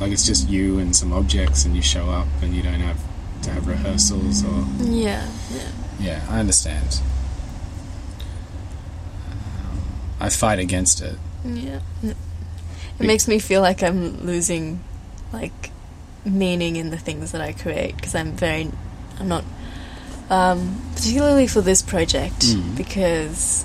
like 0.00 0.12
it's 0.12 0.24
just 0.26 0.48
you 0.48 0.78
and 0.78 0.96
some 0.96 1.12
objects, 1.12 1.64
and 1.64 1.76
you 1.76 1.82
show 1.82 2.08
up, 2.10 2.26
and 2.42 2.54
you 2.54 2.62
don't 2.62 2.80
have 2.80 2.98
to 3.42 3.50
have 3.50 3.66
rehearsals, 3.66 4.44
or 4.44 4.64
Yeah, 4.78 5.28
yeah. 5.52 5.68
yeah, 6.00 6.26
I 6.30 6.40
understand. 6.40 7.00
Um, 9.28 9.80
I 10.20 10.30
fight 10.30 10.58
against 10.58 11.02
it. 11.02 11.18
Yeah. 11.44 11.80
It 12.02 13.06
makes 13.06 13.28
me 13.28 13.38
feel 13.38 13.60
like 13.60 13.82
I'm 13.82 14.24
losing 14.26 14.80
like 15.32 15.70
meaning 16.24 16.76
in 16.76 16.90
the 16.90 16.98
things 16.98 17.32
that 17.32 17.40
I 17.40 17.52
create 17.52 17.96
because 17.96 18.14
I'm 18.14 18.32
very 18.32 18.70
I'm 19.20 19.28
not 19.28 19.44
um, 20.30 20.80
particularly 20.94 21.46
for 21.46 21.60
this 21.60 21.82
project 21.82 22.40
Mm. 22.40 22.76
because 22.76 23.64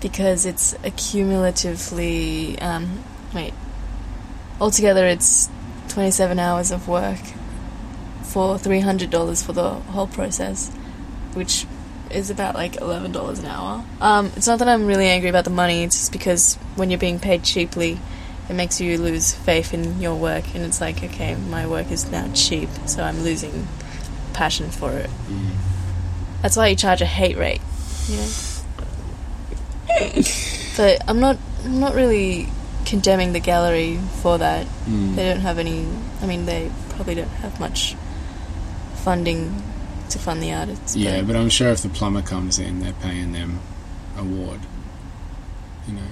because 0.00 0.46
it's 0.46 0.74
accumulatively 0.84 2.60
um, 2.62 3.02
wait 3.34 3.52
altogether 4.60 5.06
it's 5.06 5.48
27 5.88 6.38
hours 6.38 6.70
of 6.70 6.88
work 6.88 7.18
for 8.22 8.56
$300 8.56 9.44
for 9.44 9.52
the 9.52 9.70
whole 9.70 10.06
process 10.06 10.70
which 11.34 11.66
is 12.12 12.30
about 12.30 12.54
like 12.54 12.72
$11 12.74 13.38
an 13.38 13.44
hour. 13.46 13.84
Um, 14.00 14.32
it's 14.36 14.46
not 14.46 14.58
that 14.60 14.68
i'm 14.68 14.86
really 14.86 15.06
angry 15.06 15.28
about 15.30 15.44
the 15.44 15.50
money 15.50 15.82
it's 15.84 15.96
just 15.96 16.12
because 16.12 16.54
when 16.76 16.90
you're 16.90 16.98
being 16.98 17.18
paid 17.18 17.42
cheaply 17.42 17.98
it 18.48 18.54
makes 18.54 18.80
you 18.80 18.96
lose 18.98 19.34
faith 19.34 19.74
in 19.74 20.00
your 20.00 20.14
work 20.14 20.54
and 20.54 20.64
it's 20.64 20.80
like 20.80 21.02
okay 21.04 21.34
my 21.34 21.66
work 21.66 21.90
is 21.90 22.10
now 22.10 22.30
cheap 22.34 22.68
so 22.86 23.02
i'm 23.02 23.20
losing 23.22 23.66
passion 24.32 24.70
for 24.70 24.92
it. 24.92 25.10
That's 26.42 26.56
why 26.56 26.68
you 26.68 26.76
charge 26.76 27.02
a 27.02 27.06
hate 27.06 27.36
rate 27.36 27.60
you 28.08 28.16
know? 28.16 28.28
But 30.76 31.02
i'm 31.08 31.18
not 31.20 31.36
i'm 31.64 31.80
not 31.80 31.94
really 31.94 32.48
condemning 32.86 33.32
the 33.32 33.40
gallery 33.40 33.98
for 34.22 34.38
that. 34.38 34.66
Mm. 34.86 35.16
they 35.16 35.28
don't 35.28 35.40
have 35.40 35.58
any 35.58 35.86
i 36.22 36.26
mean 36.26 36.46
they 36.46 36.70
probably 36.90 37.14
don't 37.16 37.28
have 37.28 37.58
much 37.60 37.96
funding 38.96 39.62
to 40.10 40.18
fund 40.18 40.42
the 40.42 40.52
artists 40.52 40.96
Yeah, 40.96 41.22
but 41.22 41.36
I'm 41.36 41.48
sure 41.48 41.68
if 41.68 41.82
the 41.82 41.88
plumber 41.88 42.22
comes 42.22 42.58
in, 42.58 42.80
they're 42.80 42.92
paying 42.94 43.32
them 43.32 43.60
a 44.16 44.24
ward. 44.24 44.60
You 45.86 45.94
know. 45.94 46.02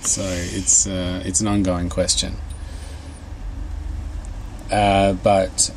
So 0.00 0.22
it's 0.22 0.86
uh, 0.86 1.22
it's 1.24 1.40
an 1.40 1.48
ongoing 1.48 1.88
question. 1.88 2.36
Uh, 4.70 5.14
but 5.14 5.72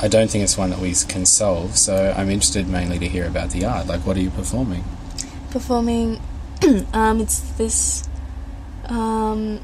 I 0.00 0.08
don't 0.08 0.28
think 0.28 0.42
it's 0.44 0.58
one 0.58 0.70
that 0.70 0.80
we 0.80 0.92
can 1.08 1.24
solve. 1.24 1.76
So 1.76 2.12
I'm 2.16 2.28
interested 2.28 2.68
mainly 2.68 2.98
to 2.98 3.08
hear 3.08 3.26
about 3.26 3.50
the 3.50 3.64
art. 3.64 3.86
Like, 3.86 4.04
what 4.04 4.16
are 4.16 4.20
you 4.20 4.30
performing? 4.30 4.84
performing 5.52 6.18
um 6.94 7.20
it's 7.20 7.40
this 7.58 8.08
um 8.86 9.60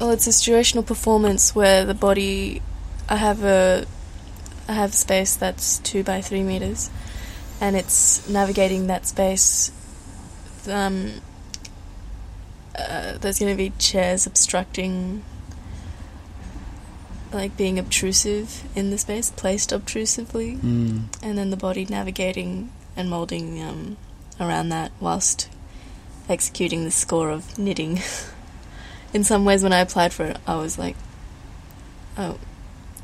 well 0.00 0.10
it's 0.10 0.26
a 0.26 0.30
situational 0.30 0.84
performance 0.84 1.54
where 1.54 1.84
the 1.84 1.94
body 1.94 2.62
i 3.08 3.16
have 3.16 3.42
a 3.44 3.86
i 4.68 4.72
have 4.72 4.94
space 4.94 5.34
that's 5.36 5.78
two 5.80 6.02
by 6.02 6.20
three 6.20 6.42
meters 6.42 6.90
and 7.60 7.76
it's 7.76 8.28
navigating 8.28 8.86
that 8.86 9.06
space 9.06 9.70
um 10.70 11.20
uh, 12.78 13.18
there's 13.18 13.40
going 13.40 13.50
to 13.52 13.56
be 13.56 13.72
chairs 13.78 14.24
obstructing 14.26 15.24
like 17.32 17.56
being 17.56 17.78
obtrusive 17.78 18.62
in 18.76 18.90
the 18.90 18.98
space 18.98 19.30
placed 19.30 19.72
obtrusively 19.72 20.56
Mm. 20.56 21.04
and 21.22 21.36
then 21.36 21.50
the 21.50 21.56
body 21.56 21.84
navigating 21.86 22.70
and 22.96 23.10
molding 23.10 23.62
um, 23.62 23.96
around 24.40 24.68
that 24.70 24.92
whilst 25.00 25.48
executing 26.28 26.84
the 26.84 26.90
score 26.90 27.30
of 27.30 27.58
knitting. 27.58 28.00
In 29.14 29.24
some 29.24 29.44
ways, 29.44 29.62
when 29.62 29.72
I 29.72 29.80
applied 29.80 30.12
for 30.12 30.24
it, 30.24 30.36
I 30.46 30.56
was 30.56 30.78
like, 30.78 30.96
oh, 32.16 32.38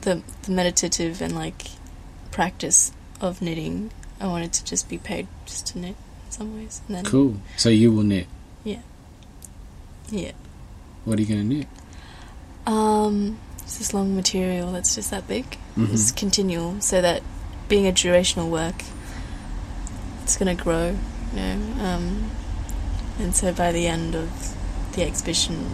the, 0.03 0.23
the 0.43 0.51
meditative 0.51 1.23
and 1.23 1.35
like 1.35 1.67
practice 2.31 2.93
of 3.21 3.41
knitting. 3.41 3.91
I 4.21 4.27
wanted 4.27 4.53
to 4.55 4.65
just 4.65 4.89
be 4.89 4.99
paid 4.99 5.27
just 5.47 5.67
to 5.69 5.79
knit 5.79 5.97
in 6.27 6.31
some 6.31 6.57
ways. 6.57 6.83
And 6.89 6.97
then, 6.97 7.05
Cool. 7.05 7.37
So 7.57 7.69
you 7.69 7.91
will 7.93 8.03
knit. 8.03 8.27
Yeah. 8.65 8.81
Yeah. 10.11 10.33
What 11.05 11.19
are 11.19 11.23
you 11.23 11.29
going 11.29 11.49
to 11.49 11.55
knit? 11.57 11.67
Um, 12.67 13.39
it's 13.63 13.79
this 13.79 13.93
long 13.95 14.15
material 14.15 14.73
that's 14.73 14.95
just 14.95 15.11
that 15.11 15.27
big. 15.27 15.45
Mhm. 15.77 15.93
It's 15.93 16.13
continual, 16.13 16.81
so 16.81 17.01
that 17.01 17.23
being 17.69 17.87
a 17.87 17.93
durational 17.93 18.51
work, 18.51 18.83
it's 20.23 20.37
going 20.37 20.55
to 20.55 20.63
grow, 20.63 20.97
you 21.35 21.37
know. 21.41 21.85
Um, 21.85 22.31
and 23.19 23.35
so 23.35 23.53
by 23.53 23.73
the 23.73 23.87
end 23.87 24.15
of 24.15 24.55
the 24.93 25.03
exhibition, 25.03 25.67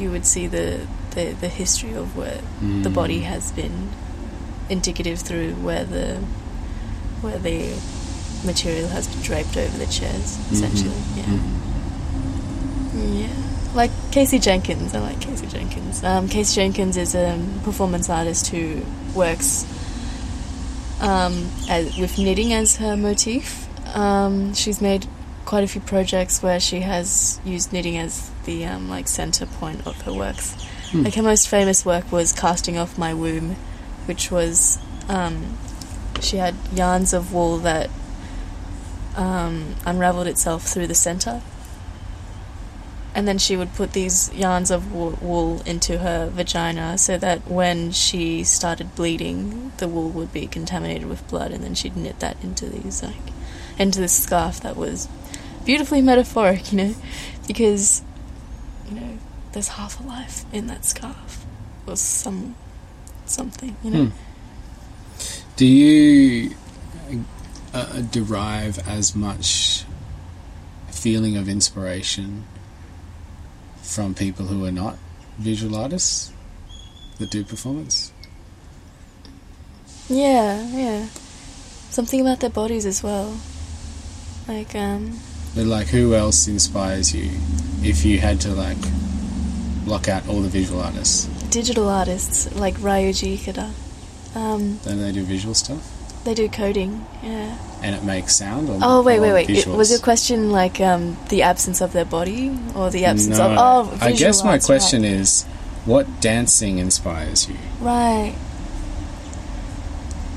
you 0.00 0.10
would 0.10 0.24
see 0.26 0.46
the, 0.46 0.86
the, 1.14 1.32
the 1.40 1.48
history 1.48 1.92
of 1.94 2.16
where 2.16 2.38
the 2.60 2.88
Mm. 2.90 2.94
body 2.94 3.20
has 3.20 3.52
been 3.52 3.88
indicative 4.68 5.18
through 5.20 5.52
where 5.54 5.84
the 5.84 6.16
where 7.22 7.38
the 7.38 7.72
material 8.44 8.88
has 8.88 9.08
been 9.08 9.22
draped 9.22 9.56
over 9.56 9.76
the 9.78 9.86
chairs, 9.86 10.38
essentially. 10.52 10.94
Yeah. 11.16 11.24
Mhm. 11.24 13.20
Yeah, 13.20 13.74
like 13.74 13.90
Casey 14.12 14.38
Jenkins. 14.38 14.94
I 14.94 15.00
like 15.00 15.20
Casey 15.20 15.46
Jenkins. 15.46 16.02
Um, 16.04 16.28
Casey 16.28 16.54
Jenkins 16.56 16.96
is 16.96 17.14
a 17.14 17.38
performance 17.64 18.08
artist 18.10 18.48
who 18.48 18.82
works 19.14 19.64
um, 21.00 21.48
as, 21.68 21.96
with 21.98 22.18
knitting 22.18 22.52
as 22.52 22.76
her 22.76 22.96
motif. 22.96 23.66
Um, 23.96 24.54
she's 24.54 24.80
made 24.80 25.06
quite 25.48 25.64
a 25.64 25.66
few 25.66 25.80
projects 25.80 26.42
where 26.42 26.60
she 26.60 26.80
has 26.80 27.40
used 27.42 27.72
knitting 27.72 27.96
as 27.96 28.30
the 28.44 28.66
um, 28.66 28.90
like 28.90 29.08
center 29.08 29.46
point 29.46 29.86
of 29.86 29.98
her 30.02 30.12
works. 30.12 30.52
Hmm. 30.90 31.04
Like 31.04 31.14
her 31.14 31.22
most 31.22 31.48
famous 31.48 31.86
work 31.86 32.12
was 32.12 32.34
"Casting 32.34 32.76
Off 32.76 32.98
My 32.98 33.14
Womb," 33.14 33.56
which 34.04 34.30
was 34.30 34.78
um, 35.08 35.56
she 36.20 36.36
had 36.36 36.54
yarns 36.74 37.14
of 37.14 37.32
wool 37.32 37.56
that 37.60 37.88
um, 39.16 39.74
unraveled 39.86 40.26
itself 40.26 40.64
through 40.64 40.86
the 40.86 40.94
center 40.94 41.40
and 43.14 43.26
then 43.26 43.38
she 43.38 43.56
would 43.56 43.74
put 43.74 43.94
these 43.94 44.32
yarns 44.34 44.70
of 44.70 44.92
wool, 44.92 45.18
wool 45.20 45.62
into 45.62 45.98
her 45.98 46.28
vagina 46.28 46.96
so 46.98 47.18
that 47.18 47.48
when 47.48 47.90
she 47.90 48.44
started 48.44 48.94
bleeding, 48.94 49.72
the 49.78 49.88
wool 49.88 50.10
would 50.10 50.32
be 50.32 50.46
contaminated 50.46 51.08
with 51.08 51.26
blood, 51.26 51.50
and 51.50 51.64
then 51.64 51.74
she'd 51.74 51.96
knit 51.96 52.20
that 52.20 52.36
into 52.44 52.66
these 52.66 53.02
like 53.02 53.16
into 53.78 53.98
this 54.00 54.12
scarf 54.12 54.60
that 54.60 54.76
was 54.76 55.08
beautifully 55.68 56.00
metaphoric, 56.00 56.72
you 56.72 56.78
know, 56.78 56.94
because 57.46 58.00
you 58.88 58.98
know 58.98 59.18
there's 59.52 59.68
half 59.68 60.00
a 60.00 60.02
life 60.02 60.46
in 60.50 60.66
that 60.66 60.82
scarf 60.82 61.44
or 61.86 61.94
some 61.94 62.56
something, 63.26 63.76
you 63.84 63.90
know. 63.90 64.04
Hmm. 64.06 64.16
Do 65.56 65.66
you 65.66 66.54
uh, 67.74 68.00
derive 68.10 68.78
as 68.88 69.14
much 69.14 69.84
feeling 70.90 71.36
of 71.36 71.50
inspiration 71.50 72.46
from 73.82 74.14
people 74.14 74.46
who 74.46 74.64
are 74.64 74.72
not 74.72 74.96
visual 75.36 75.76
artists 75.76 76.32
that 77.18 77.30
do 77.30 77.44
performance? 77.44 78.10
Yeah, 80.08 80.66
yeah. 80.70 81.08
Something 81.90 82.22
about 82.22 82.40
their 82.40 82.48
bodies 82.48 82.86
as 82.86 83.02
well. 83.02 83.38
Like 84.46 84.74
um, 84.74 85.18
But 85.54 85.66
like, 85.66 85.88
who 85.88 86.14
else 86.14 86.46
inspires 86.48 87.14
you 87.14 87.30
if 87.82 88.04
you 88.04 88.18
had 88.18 88.40
to 88.42 88.50
like 88.50 88.78
block 89.84 90.08
out 90.08 90.28
all 90.28 90.40
the 90.42 90.48
visual 90.48 90.80
artists? 90.80 91.26
digital 91.50 91.88
artists 91.88 92.54
like 92.56 92.74
Ryoji 92.76 93.36
Ikeda. 93.38 93.70
Um, 94.36 94.76
Don't 94.84 95.00
they 95.00 95.12
do 95.12 95.24
visual 95.24 95.54
stuff? 95.54 95.94
they 96.24 96.34
do 96.34 96.48
coding, 96.48 97.06
yeah. 97.22 97.56
And 97.82 97.94
it 97.94 98.04
makes 98.04 98.36
sound? 98.36 98.68
Or, 98.68 98.78
Oh 98.82 99.02
wait, 99.02 99.20
wait, 99.20 99.32
wait! 99.32 99.50
It, 99.50 99.66
was 99.66 99.90
your 99.90 100.00
question 100.00 100.50
like 100.50 100.80
um, 100.80 101.16
the 101.30 101.42
absence 101.42 101.80
of 101.80 101.92
their 101.92 102.04
body 102.04 102.56
or 102.74 102.90
the 102.90 103.04
absence 103.06 103.38
no. 103.38 103.50
of? 103.50 103.56
Oh, 103.58 103.98
I 104.00 104.12
guess 104.12 104.44
my 104.44 104.58
question 104.58 105.02
right. 105.02 105.12
is, 105.12 105.44
what 105.86 106.20
dancing 106.20 106.78
inspires 106.78 107.48
you? 107.48 107.56
right. 107.80 108.34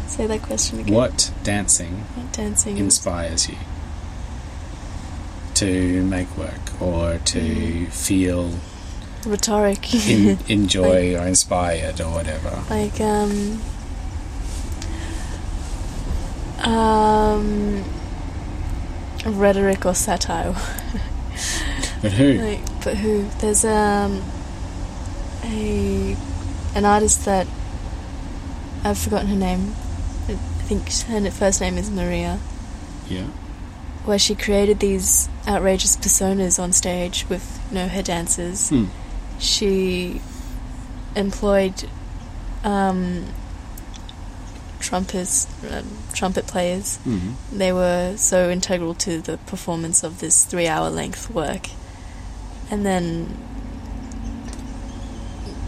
Say 0.07 0.27
that 0.27 0.41
question 0.41 0.79
again. 0.79 0.93
What 0.93 1.31
dancing 1.43 2.01
What 2.15 2.33
dancing? 2.33 2.77
inspires 2.77 3.49
you 3.49 3.57
to 5.61 6.03
make 6.03 6.29
work 6.37 6.65
or 6.81 7.17
to 7.33 7.39
Mm. 7.41 7.87
feel 8.07 8.43
rhetoric. 9.25 9.83
in, 9.93 10.37
enjoy 10.59 11.15
or 11.15 11.25
inspired 11.27 12.01
or 12.01 12.09
whatever. 12.17 12.53
like 12.69 12.99
um 13.01 13.61
um 16.59 17.83
rhetoric 19.25 19.85
or 19.85 19.93
satire 19.95 20.55
But 22.01 22.13
who? 22.13 22.33
like 22.33 22.61
but 22.83 22.97
who 22.97 23.27
there's 23.39 23.63
um 23.65 24.23
a 25.43 26.15
an 26.75 26.85
artist 26.85 27.25
that 27.25 27.45
I've 28.83 28.97
forgotten 28.97 29.27
her 29.27 29.35
name 29.35 29.75
I 30.27 30.33
think 30.67 30.91
her 31.07 31.31
first 31.31 31.61
name 31.61 31.77
is 31.77 31.89
Maria 31.91 32.39
Yeah. 33.07 33.27
Where 34.05 34.19
she 34.19 34.35
created 34.35 34.79
these 34.79 35.29
outrageous 35.47 35.95
personas 35.97 36.57
on 36.61 36.71
stage 36.73 37.25
with 37.29 37.59
you 37.69 37.75
know 37.75 37.87
her 37.87 38.01
dancers 38.01 38.69
Hmm. 38.69 38.85
she 39.39 40.21
employed 41.15 41.87
um, 42.63 43.25
trumpets, 44.79 45.47
um, 45.71 45.85
trumpet 46.13 46.47
players. 46.47 46.97
Mhm. 47.05 47.33
They 47.51 47.71
were 47.73 48.13
so 48.17 48.49
integral 48.49 48.93
to 48.95 49.19
the 49.21 49.37
performance 49.37 50.03
of 50.03 50.19
this 50.19 50.43
three-hour 50.45 50.89
length 50.89 51.29
work, 51.29 51.69
and 52.69 52.85
then 52.85 53.35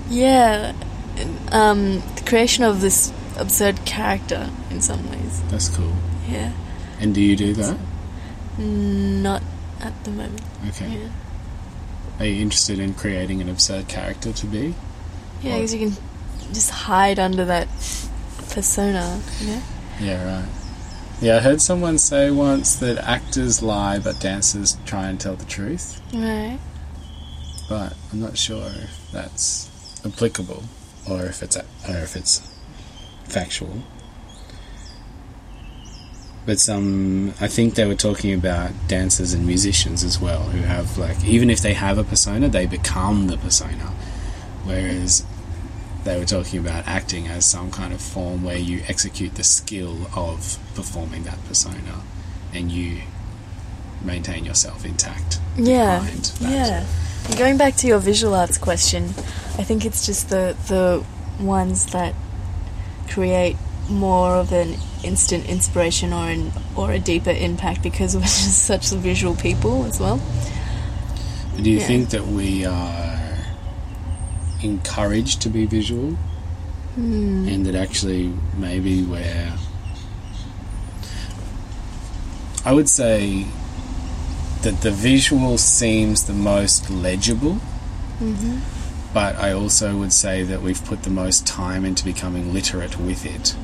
yeah, 0.10 0.74
um, 1.52 2.02
the 2.16 2.24
creation 2.26 2.64
of 2.64 2.82
this 2.82 3.12
absurd 3.38 3.84
character 3.86 4.50
in 4.70 4.82
some 4.82 5.10
ways. 5.10 5.42
That's 5.50 5.70
cool. 5.70 5.94
Yeah, 6.30 6.52
And 7.00 7.14
do 7.16 7.22
you 7.22 7.36
do 7.36 7.54
that? 7.54 7.78
Not 8.58 9.42
at 9.82 10.04
the 10.04 10.12
moment. 10.12 10.42
Okay. 10.70 10.88
Yeah, 10.90 11.10
Are 12.20 12.26
you 12.26 12.42
interested 12.42 12.80
in 12.80 12.94
creating 12.94 13.42
an 13.42 13.50
absurd 13.50 13.88
character 13.88 14.32
to 14.34 14.46
be? 14.46 14.76
yeah, 15.42 15.56
because 15.56 15.74
you 15.74 15.90
can 15.90 15.98
just 16.54 16.70
hide 16.70 17.20
under 17.20 17.46
that 17.46 17.68
persona. 18.52 19.22
You 19.42 19.48
know. 19.48 19.62
Yeah, 20.00 20.40
right. 20.40 20.50
Yeah, 21.22 21.38
I 21.38 21.40
heard 21.40 21.62
someone 21.62 21.98
say 22.00 22.32
once 22.32 22.76
that 22.78 22.98
actors 22.98 23.62
lie 23.62 24.00
but 24.00 24.20
dancers 24.20 24.78
try 24.86 25.08
and 25.08 25.20
tell 25.20 25.36
the 25.36 25.46
truth, 25.46 26.02
Right. 26.14 26.60
but 27.70 27.94
I'm 28.12 28.20
not 28.20 28.38
sure 28.38 28.66
if 28.68 29.12
that's 29.12 29.70
applicable 30.06 30.64
or 31.10 31.24
if 31.26 31.42
it's 31.44 31.56
or 31.56 31.64
if 31.98 32.16
it's 32.16 32.42
factual. 33.26 33.84
But 36.46 36.60
some, 36.60 37.34
I 37.40 37.48
think 37.48 37.76
they 37.76 37.86
were 37.86 37.96
talking 37.96 38.34
about 38.34 38.72
dancers 38.88 39.34
and 39.34 39.48
musicians 39.48 40.04
as 40.04 40.20
well, 40.20 40.44
who 40.44 40.64
have 40.64 40.98
like, 40.98 41.24
even 41.24 41.50
if 41.50 41.62
they 41.62 41.74
have 41.74 41.98
a 41.98 42.04
persona, 42.04 42.50
they 42.50 42.66
become 42.66 43.28
the 43.28 43.38
persona. 43.38 43.94
Whereas 44.66 45.26
they 46.04 46.20
were 46.20 46.26
talking 46.26 46.60
about 46.60 46.86
acting 46.86 47.28
as 47.28 47.46
some 47.46 47.72
kind 47.72 47.94
of 47.94 48.02
form 48.02 48.44
where 48.44 48.58
you 48.58 48.82
execute 48.88 49.36
the 49.36 49.44
skill 49.44 50.08
of 50.16 50.60
performing 50.76 51.24
that 51.24 51.44
persona, 51.46 52.02
and 52.54 52.72
you 52.72 53.02
maintain 54.02 54.44
yourself 54.44 54.86
intact. 54.86 55.40
Yeah, 55.58 56.06
yeah. 56.42 56.86
Going 57.38 57.58
back 57.58 57.76
to 57.78 57.88
your 57.88 58.00
visual 58.00 58.34
arts 58.34 58.58
question, 58.58 59.06
I 59.58 59.64
think 59.64 59.86
it's 59.86 60.06
just 60.06 60.30
the 60.30 60.58
the 60.68 61.06
ones 61.40 61.86
that 61.88 62.16
create 63.08 63.56
more 63.90 64.36
of 64.36 64.52
an 64.52 64.76
instant 65.04 65.46
inspiration 65.50 66.14
or 66.14 66.30
an 66.30 66.52
or 66.76 66.92
a 66.92 67.00
deeper 67.00 67.32
impact 67.32 67.84
because 67.84 68.16
we're 68.16 68.22
just 68.44 68.64
such 68.66 68.90
visual 68.92 69.36
people 69.36 69.86
as 69.86 70.00
well. 70.00 70.22
Do 71.62 71.70
you 71.70 71.80
Yeah. 71.80 71.88
think 71.88 72.10
that 72.10 72.26
we 72.28 72.66
are 72.66 73.38
encouraged 74.62 75.42
to 75.42 75.50
be 75.50 75.66
visual? 75.66 76.18
Hmm. 76.96 77.48
And 77.48 77.66
that 77.66 77.76
actually 77.76 78.34
maybe 78.58 79.02
we're. 79.04 79.54
I 82.66 82.72
would 82.72 82.88
say 82.88 83.46
that 84.62 84.82
the 84.82 84.92
visual 84.92 85.58
seems 85.58 86.24
the 86.26 86.34
most 86.34 86.90
legible, 86.90 87.58
Mm-hmm. 88.22 88.60
But 89.14 89.36
I 89.36 89.52
also 89.52 89.98
would 89.98 90.12
say 90.12 90.44
that 90.44 90.62
we've 90.62 90.84
put 90.86 91.04
the 91.04 91.10
most 91.10 91.46
time 91.46 91.86
into 91.86 92.04
becoming 92.04 92.52
literate 92.52 93.00
with 93.00 93.26
it. 93.26 93.56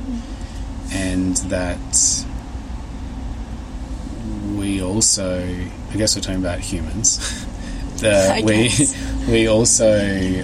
And 0.92 1.38
that 1.50 2.26
we 4.56 4.82
also, 4.82 5.44
I 5.44 5.96
guess 5.96 6.16
we're 6.16 6.22
talking 6.22 6.40
about 6.40 6.60
humans, 6.60 7.46
that 8.02 8.44
we, 8.44 8.72
we 9.32 9.48
also 9.48 10.44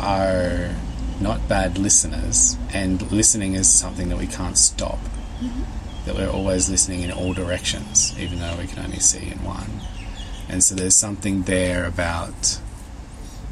are 0.00 0.70
not 1.20 1.46
bad 1.48 1.76
listeners, 1.78 2.56
and 2.72 3.10
listening 3.12 3.54
is 3.54 3.68
something 3.68 4.08
that 4.08 4.18
we 4.18 4.26
can't 4.26 4.56
stop. 4.56 4.98
Mm-hmm. 5.40 5.62
That 6.06 6.14
we're 6.14 6.30
always 6.30 6.70
listening 6.70 7.02
in 7.02 7.12
all 7.12 7.34
directions, 7.34 8.18
even 8.18 8.38
though 8.38 8.56
we 8.56 8.66
can 8.66 8.84
only 8.84 9.00
see 9.00 9.30
in 9.30 9.42
one. 9.44 9.80
And 10.48 10.64
so 10.64 10.74
there's 10.74 10.96
something 10.96 11.42
there 11.42 11.84
about 11.84 12.58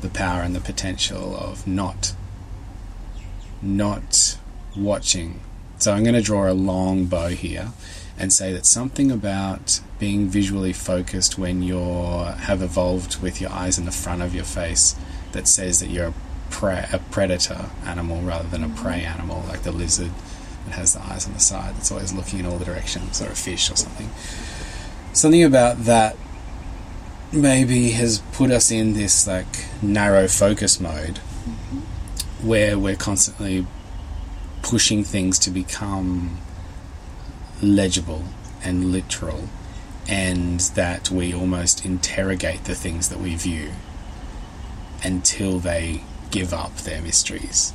the 0.01 0.09
power 0.09 0.43
and 0.43 0.55
the 0.55 0.61
potential 0.61 1.37
of 1.37 1.67
not 1.67 2.15
not 3.61 4.39
watching. 4.77 5.41
So 5.79 5.93
I'm 5.93 6.03
going 6.03 6.15
to 6.15 6.23
draw 6.23 6.51
a 6.51 6.55
long 6.55 7.07
bow 7.07 7.29
here 7.29 7.73
and 8.19 8.33
say 8.33 8.53
that 8.53 8.67
something 8.67 9.11
about 9.11 9.81
being 9.99 10.29
visually 10.29 10.73
focused 10.73 11.39
when 11.39 11.63
you're 11.63 12.33
have 12.33 12.63
evolved 12.63 13.21
with 13.23 13.41
your 13.41 13.51
eyes 13.51 13.79
in 13.79 13.85
the 13.85 13.93
front 13.93 14.23
of 14.23 14.35
your 14.35 14.45
face 14.45 14.97
that 15.33 15.47
says 15.47 15.81
that 15.81 15.89
you're 15.89 16.09
a, 16.09 16.15
pre- 16.51 16.85
a 16.93 17.01
predator 17.11 17.71
animal 17.85 18.21
rather 18.23 18.49
than 18.49 18.65
a 18.65 18.67
mm-hmm. 18.67 18.85
prey 18.85 19.03
animal 19.03 19.45
like 19.49 19.63
the 19.63 19.73
lizard 19.73 20.11
that 20.67 20.75
has 20.75 20.95
the 20.95 21.03
eyes 21.03 21.27
on 21.27 21.33
the 21.33 21.41
side 21.41 21.75
that's 21.77 21.93
always 21.93 22.13
looking 22.13 22.41
in 22.41 22.47
all 22.47 22.59
the 22.59 22.65
directions 22.65 23.23
or 23.23 23.27
a 23.27 23.37
fish 23.37 23.71
or 23.71 23.77
something 23.77 24.09
something 25.13 25.45
about 25.45 25.85
that 25.85 26.17
maybe 27.33 27.91
has 27.91 28.21
put 28.33 28.51
us 28.51 28.71
in 28.71 28.95
this 28.95 29.27
like 29.27 29.67
narrow 29.83 30.27
focus 30.27 30.81
mode 30.81 31.19
where 32.43 32.79
we're 32.79 32.97
constantly 32.97 33.67
pushing 34.63 35.05
things 35.05 35.39
to 35.39 35.51
become 35.51 36.39
legible 37.63 38.25
and 38.63 38.93
literal 38.93 39.49
and 40.09 40.61
that 40.75 41.11
we 41.11 41.35
almost 41.35 41.85
interrogate 41.85 42.65
the 42.65 42.75
things 42.75 43.11
that 43.11 43.21
we 43.21 43.35
view 43.35 43.73
until 45.03 45.59
they 45.59 46.03
give 46.31 46.53
up 46.53 46.75
their 46.79 47.03
mysteries. 47.03 47.73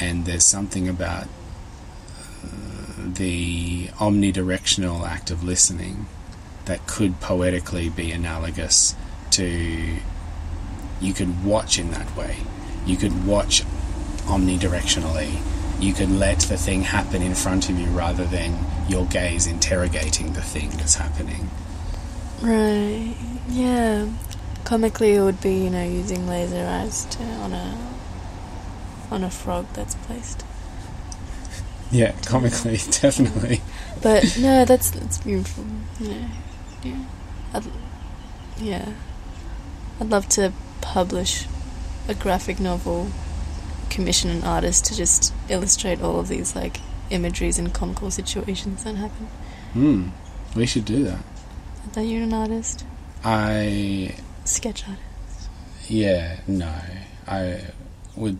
And 0.00 0.24
there's 0.24 0.44
something 0.44 0.88
about 0.88 1.28
uh, 2.44 2.48
the 2.98 3.88
omnidirectional 3.98 5.06
act 5.06 5.30
of 5.30 5.44
listening 5.44 6.06
that 6.66 6.86
could 6.86 7.20
poetically 7.20 7.88
be 7.88 8.12
analogous 8.12 8.94
to 9.30 9.96
you 11.00 11.12
could 11.12 11.44
watch 11.44 11.78
in 11.78 11.90
that 11.90 12.16
way. 12.16 12.36
You 12.84 12.96
could 12.96 13.26
watch 13.26 13.62
omnidirectionally. 14.24 15.40
You 15.80 15.92
could 15.92 16.10
let 16.10 16.40
the 16.40 16.56
thing 16.56 16.82
happen 16.82 17.22
in 17.22 17.34
front 17.34 17.68
of 17.68 17.78
you 17.78 17.86
rather 17.88 18.24
than 18.24 18.56
your 18.88 19.04
gaze 19.06 19.46
interrogating 19.46 20.32
the 20.32 20.42
thing 20.42 20.70
that's 20.70 20.94
happening. 20.94 21.50
Right. 22.40 23.14
Yeah. 23.48 24.08
Comically, 24.64 25.14
it 25.14 25.22
would 25.22 25.40
be 25.40 25.64
you 25.64 25.70
know 25.70 25.84
using 25.84 26.26
laser 26.26 26.66
eyes 26.66 27.04
to, 27.06 27.22
on 27.22 27.52
a 27.52 27.78
on 29.10 29.22
a 29.22 29.30
frog 29.30 29.66
that's 29.74 29.94
placed. 29.94 30.44
Yeah, 31.90 32.12
comically, 32.24 32.76
definitely. 33.00 33.60
But 34.02 34.36
no, 34.40 34.64
that's 34.64 34.90
that's 34.90 35.18
beautiful. 35.18 35.64
Know, 36.00 36.28
yeah. 36.90 37.04
I'd, 37.54 37.64
yeah. 38.58 38.92
I'd 40.00 40.10
love 40.10 40.28
to 40.30 40.52
publish 40.80 41.46
a 42.08 42.14
graphic 42.14 42.60
novel, 42.60 43.08
commission 43.90 44.30
an 44.30 44.44
artist 44.44 44.84
to 44.86 44.96
just 44.96 45.32
illustrate 45.48 46.00
all 46.00 46.20
of 46.20 46.28
these 46.28 46.54
like 46.54 46.78
imageries 47.10 47.58
and 47.58 47.72
comical 47.72 48.10
situations 48.10 48.84
that 48.84 48.96
happen. 48.96 49.26
Hmm. 49.72 50.08
We 50.54 50.66
should 50.66 50.84
do 50.84 51.04
that. 51.04 51.20
Are 51.96 52.02
you 52.02 52.22
an 52.22 52.32
artist? 52.32 52.84
I 53.24 54.14
Sketch 54.44 54.84
artist. 54.88 55.48
Yeah, 55.88 56.40
no. 56.46 56.72
I 57.26 57.64
would 58.16 58.38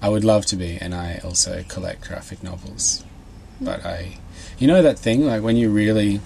I 0.00 0.08
would 0.08 0.24
love 0.24 0.46
to 0.46 0.56
be 0.56 0.78
and 0.80 0.94
I 0.94 1.20
also 1.24 1.64
collect 1.68 2.08
graphic 2.08 2.42
novels. 2.42 3.04
But 3.60 3.84
I 3.84 4.18
you 4.58 4.66
know 4.66 4.82
that 4.82 4.98
thing 4.98 5.26
like 5.26 5.42
when 5.42 5.56
you 5.56 5.70
really 5.70 6.20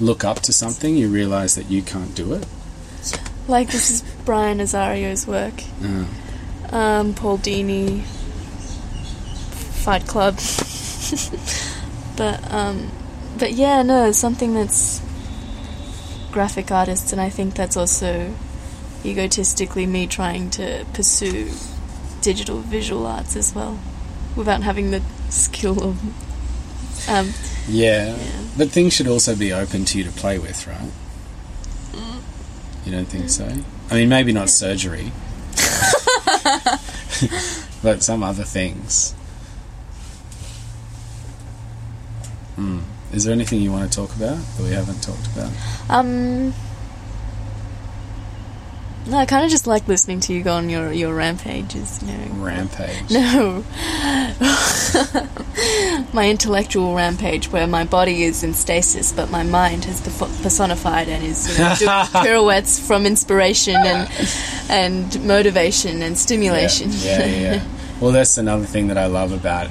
look 0.00 0.24
up 0.24 0.40
to 0.40 0.52
something 0.52 0.96
you 0.96 1.08
realize 1.08 1.54
that 1.54 1.70
you 1.70 1.82
can't 1.82 2.14
do 2.14 2.32
it. 2.34 2.46
like 3.48 3.70
this 3.70 3.90
is 3.90 4.02
Brian 4.24 4.58
Azario's 4.58 5.26
work. 5.26 5.62
Uh, 5.82 6.04
Um, 6.74 7.12
Paul 7.14 7.38
Dini, 7.38 8.02
Fight 9.84 10.06
Club. 10.06 10.36
but 12.16 12.52
um, 12.52 12.90
but 13.38 13.52
yeah, 13.52 13.82
no, 13.82 14.12
something 14.12 14.54
that's 14.54 15.02
graphic 16.30 16.70
artists, 16.70 17.12
and 17.12 17.20
I 17.20 17.28
think 17.28 17.54
that's 17.54 17.76
also 17.76 18.34
egotistically 19.04 19.84
me 19.86 20.06
trying 20.06 20.48
to 20.50 20.86
pursue 20.94 21.50
digital 22.22 22.60
visual 22.60 23.06
arts 23.06 23.36
as 23.36 23.54
well, 23.54 23.78
without 24.36 24.62
having 24.62 24.90
the 24.92 25.02
skill 25.28 25.82
of. 25.82 27.08
Um, 27.08 27.34
Yeah. 27.68 28.16
Yeah. 28.16 28.42
But 28.56 28.70
things 28.70 28.92
should 28.92 29.06
also 29.06 29.34
be 29.34 29.52
open 29.52 29.84
to 29.86 29.98
you 29.98 30.04
to 30.04 30.10
play 30.10 30.38
with, 30.38 30.66
right? 30.66 30.90
You 32.84 32.90
don't 32.90 33.06
think 33.06 33.30
so? 33.30 33.48
I 33.90 33.94
mean, 33.94 34.08
maybe 34.08 34.32
not 34.32 34.50
surgery, 34.50 35.12
but 37.82 38.02
some 38.02 38.24
other 38.24 38.42
things. 38.42 39.12
Hmm. 42.56 42.80
Is 43.12 43.24
there 43.24 43.32
anything 43.32 43.60
you 43.60 43.70
want 43.70 43.90
to 43.90 43.96
talk 43.96 44.14
about 44.16 44.36
that 44.36 44.62
we 44.62 44.70
haven't 44.70 45.00
talked 45.02 45.26
about? 45.28 45.52
um, 45.90 46.52
no, 49.06 49.18
I 49.18 49.26
kind 49.26 49.44
of 49.44 49.50
just 49.50 49.66
like 49.66 49.86
listening 49.88 50.20
to 50.20 50.32
you 50.32 50.42
go 50.42 50.54
on 50.54 50.68
your 50.68 50.92
your 50.92 51.14
rampages. 51.14 52.02
You 52.02 52.12
know, 52.12 52.44
Rampage. 52.44 53.10
No. 53.10 53.64
my 56.12 56.28
intellectual 56.28 56.94
rampage 56.94 57.50
where 57.50 57.66
my 57.66 57.84
body 57.84 58.24
is 58.24 58.42
in 58.42 58.54
stasis 58.54 59.12
but 59.12 59.30
my 59.30 59.42
mind 59.42 59.84
has 59.84 60.00
personified 60.42 61.08
and 61.08 61.24
is 61.24 61.52
you 61.52 61.58
know, 61.58 61.74
doing 61.78 62.24
pirouettes 62.24 62.84
from 62.84 63.06
inspiration 63.06 63.76
and 63.76 64.10
and 64.68 65.26
motivation 65.26 66.02
and 66.02 66.16
stimulation. 66.16 66.90
Yeah, 66.92 67.24
yeah, 67.24 67.54
yeah. 67.54 67.64
well, 68.00 68.12
that's 68.12 68.38
another 68.38 68.64
thing 68.64 68.88
that 68.88 68.98
I 68.98 69.06
love 69.06 69.32
about 69.32 69.70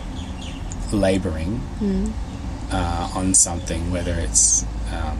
laboring 0.91 1.61
uh, 2.71 3.11
on 3.15 3.33
something, 3.33 3.91
whether 3.91 4.13
it's 4.13 4.65
um, 4.93 5.17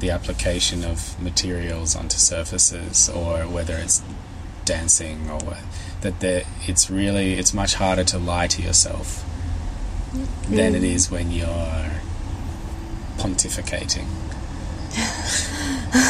the 0.00 0.10
application 0.10 0.84
of 0.84 1.20
materials 1.22 1.94
onto 1.94 2.16
surfaces 2.16 3.08
or 3.08 3.42
whether 3.42 3.76
it's 3.76 4.02
dancing 4.64 5.30
or 5.30 5.38
what, 5.44 5.58
that 6.00 6.20
the, 6.20 6.44
it's 6.66 6.90
really 6.90 7.34
it's 7.34 7.54
much 7.54 7.74
harder 7.74 8.04
to 8.04 8.18
lie 8.18 8.46
to 8.46 8.62
yourself 8.62 9.24
mm-hmm. 10.12 10.56
than 10.56 10.74
it 10.74 10.82
is 10.82 11.10
when 11.10 11.30
you're 11.30 11.90
pontificating. 13.18 14.06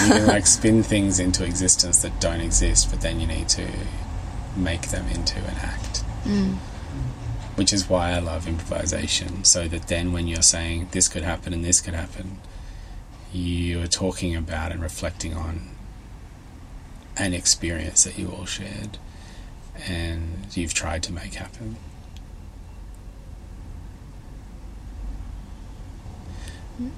you 0.06 0.12
can 0.14 0.26
like 0.26 0.46
spin 0.58 0.82
things 0.82 1.18
into 1.18 1.44
existence 1.44 2.02
that 2.02 2.20
don't 2.20 2.40
exist, 2.40 2.90
but 2.90 3.00
then 3.00 3.20
you 3.20 3.26
need 3.26 3.48
to 3.48 3.68
make 4.56 4.88
them 4.88 5.06
into 5.08 5.38
an 5.38 5.56
act. 5.60 6.04
Mm. 6.24 6.56
Which 7.56 7.72
is 7.72 7.88
why 7.88 8.12
I 8.12 8.20
love 8.20 8.46
improvisation, 8.46 9.44
so 9.44 9.68
that 9.68 9.88
then 9.88 10.12
when 10.12 10.26
you're 10.28 10.42
saying 10.42 10.88
this 10.92 11.08
could 11.08 11.24
happen 11.24 11.52
and 11.52 11.64
this 11.64 11.80
could 11.80 11.94
happen, 11.94 12.38
you 13.32 13.82
are 13.82 13.86
talking 13.86 14.34
about 14.34 14.72
and 14.72 14.82
reflecting 14.82 15.34
on 15.34 15.68
an 17.16 17.34
experience 17.34 18.04
that 18.04 18.18
you 18.18 18.30
all 18.30 18.46
shared 18.46 18.98
and 19.86 20.46
you've 20.52 20.74
tried 20.74 21.02
to 21.04 21.12
make 21.12 21.34
happen. 21.34 21.76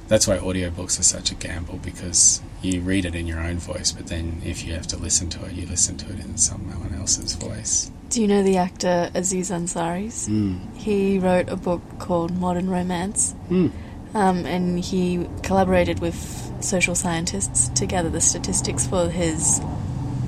That's 0.07 0.29
why 0.29 0.39
audiobooks 0.39 1.01
are 1.01 1.03
such 1.03 1.33
a 1.33 1.35
gamble 1.35 1.79
because 1.79 2.41
you 2.61 2.81
read 2.81 3.05
it 3.05 3.17
in 3.17 3.27
your 3.27 3.41
own 3.41 3.57
voice, 3.59 3.91
but 3.91 4.07
then 4.07 4.41
if 4.45 4.65
you 4.65 4.75
have 4.75 4.87
to 4.89 4.97
listen 4.97 5.29
to 5.31 5.45
it, 5.47 5.53
you 5.55 5.67
listen 5.67 5.97
to 5.99 6.13
it 6.13 6.21
in 6.21 6.37
someone 6.37 6.95
else's 6.95 7.35
voice. 7.35 7.91
Do 8.09 8.21
you 8.21 8.29
know 8.29 8.43
the 8.43 8.59
actor 8.59 9.11
Aziz 9.15 9.51
Ansari's? 9.51 10.29
Mm. 10.29 10.77
He 10.77 11.19
wrote 11.19 11.49
a 11.49 11.57
book 11.57 11.83
called 11.99 12.33
Modern 12.37 12.71
Romance. 12.71 13.35
Mm. 13.49 13.73
Um, 14.15 14.45
and 14.45 14.79
he 14.79 15.27
collaborated 15.43 16.01
with 16.01 16.53
social 16.61 16.95
scientists 16.95 17.69
to 17.71 17.87
gather 17.87 18.11
the 18.11 18.21
statistics 18.21 18.87
for 18.87 19.09
his 19.09 19.61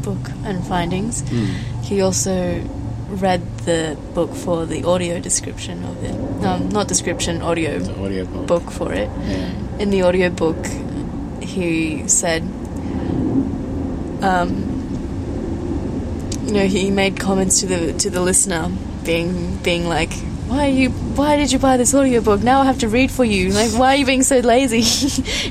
book 0.02 0.30
and 0.44 0.66
findings. 0.66 1.22
He 1.82 2.00
also 2.00 2.64
read 3.08 3.58
the 3.58 3.96
book 4.14 4.34
for 4.34 4.66
the 4.66 4.84
audio 4.84 5.20
description 5.20 5.84
of 5.84 6.02
it. 6.02 6.44
Um, 6.44 6.68
not 6.70 6.88
description, 6.88 7.42
audio 7.42 7.80
audiobook. 7.98 8.46
book 8.46 8.70
for 8.70 8.92
it. 8.92 9.10
Yeah. 9.20 9.78
In 9.78 9.90
the 9.90 10.02
audio 10.02 10.30
book, 10.30 10.66
he 11.42 12.08
said, 12.08 12.42
um, 14.22 14.70
you 16.46 16.52
know, 16.52 16.66
he 16.66 16.90
made 16.90 17.18
comments 17.18 17.60
to 17.60 17.66
the 17.66 17.92
to 17.94 18.10
the 18.10 18.20
listener, 18.20 18.70
being 19.04 19.56
being 19.58 19.88
like, 19.88 20.12
"Why 20.46 20.66
are 20.66 20.70
you? 20.72 20.90
Why 20.90 21.36
did 21.36 21.52
you 21.52 21.58
buy 21.58 21.76
this 21.76 21.94
audiobook? 21.94 22.42
Now 22.42 22.60
I 22.60 22.64
have 22.66 22.78
to 22.80 22.88
read 22.88 23.10
for 23.10 23.24
you. 23.24 23.50
Like, 23.50 23.72
why 23.72 23.94
are 23.94 23.96
you 23.96 24.06
being 24.06 24.22
so 24.22 24.38
lazy?" 24.40 24.82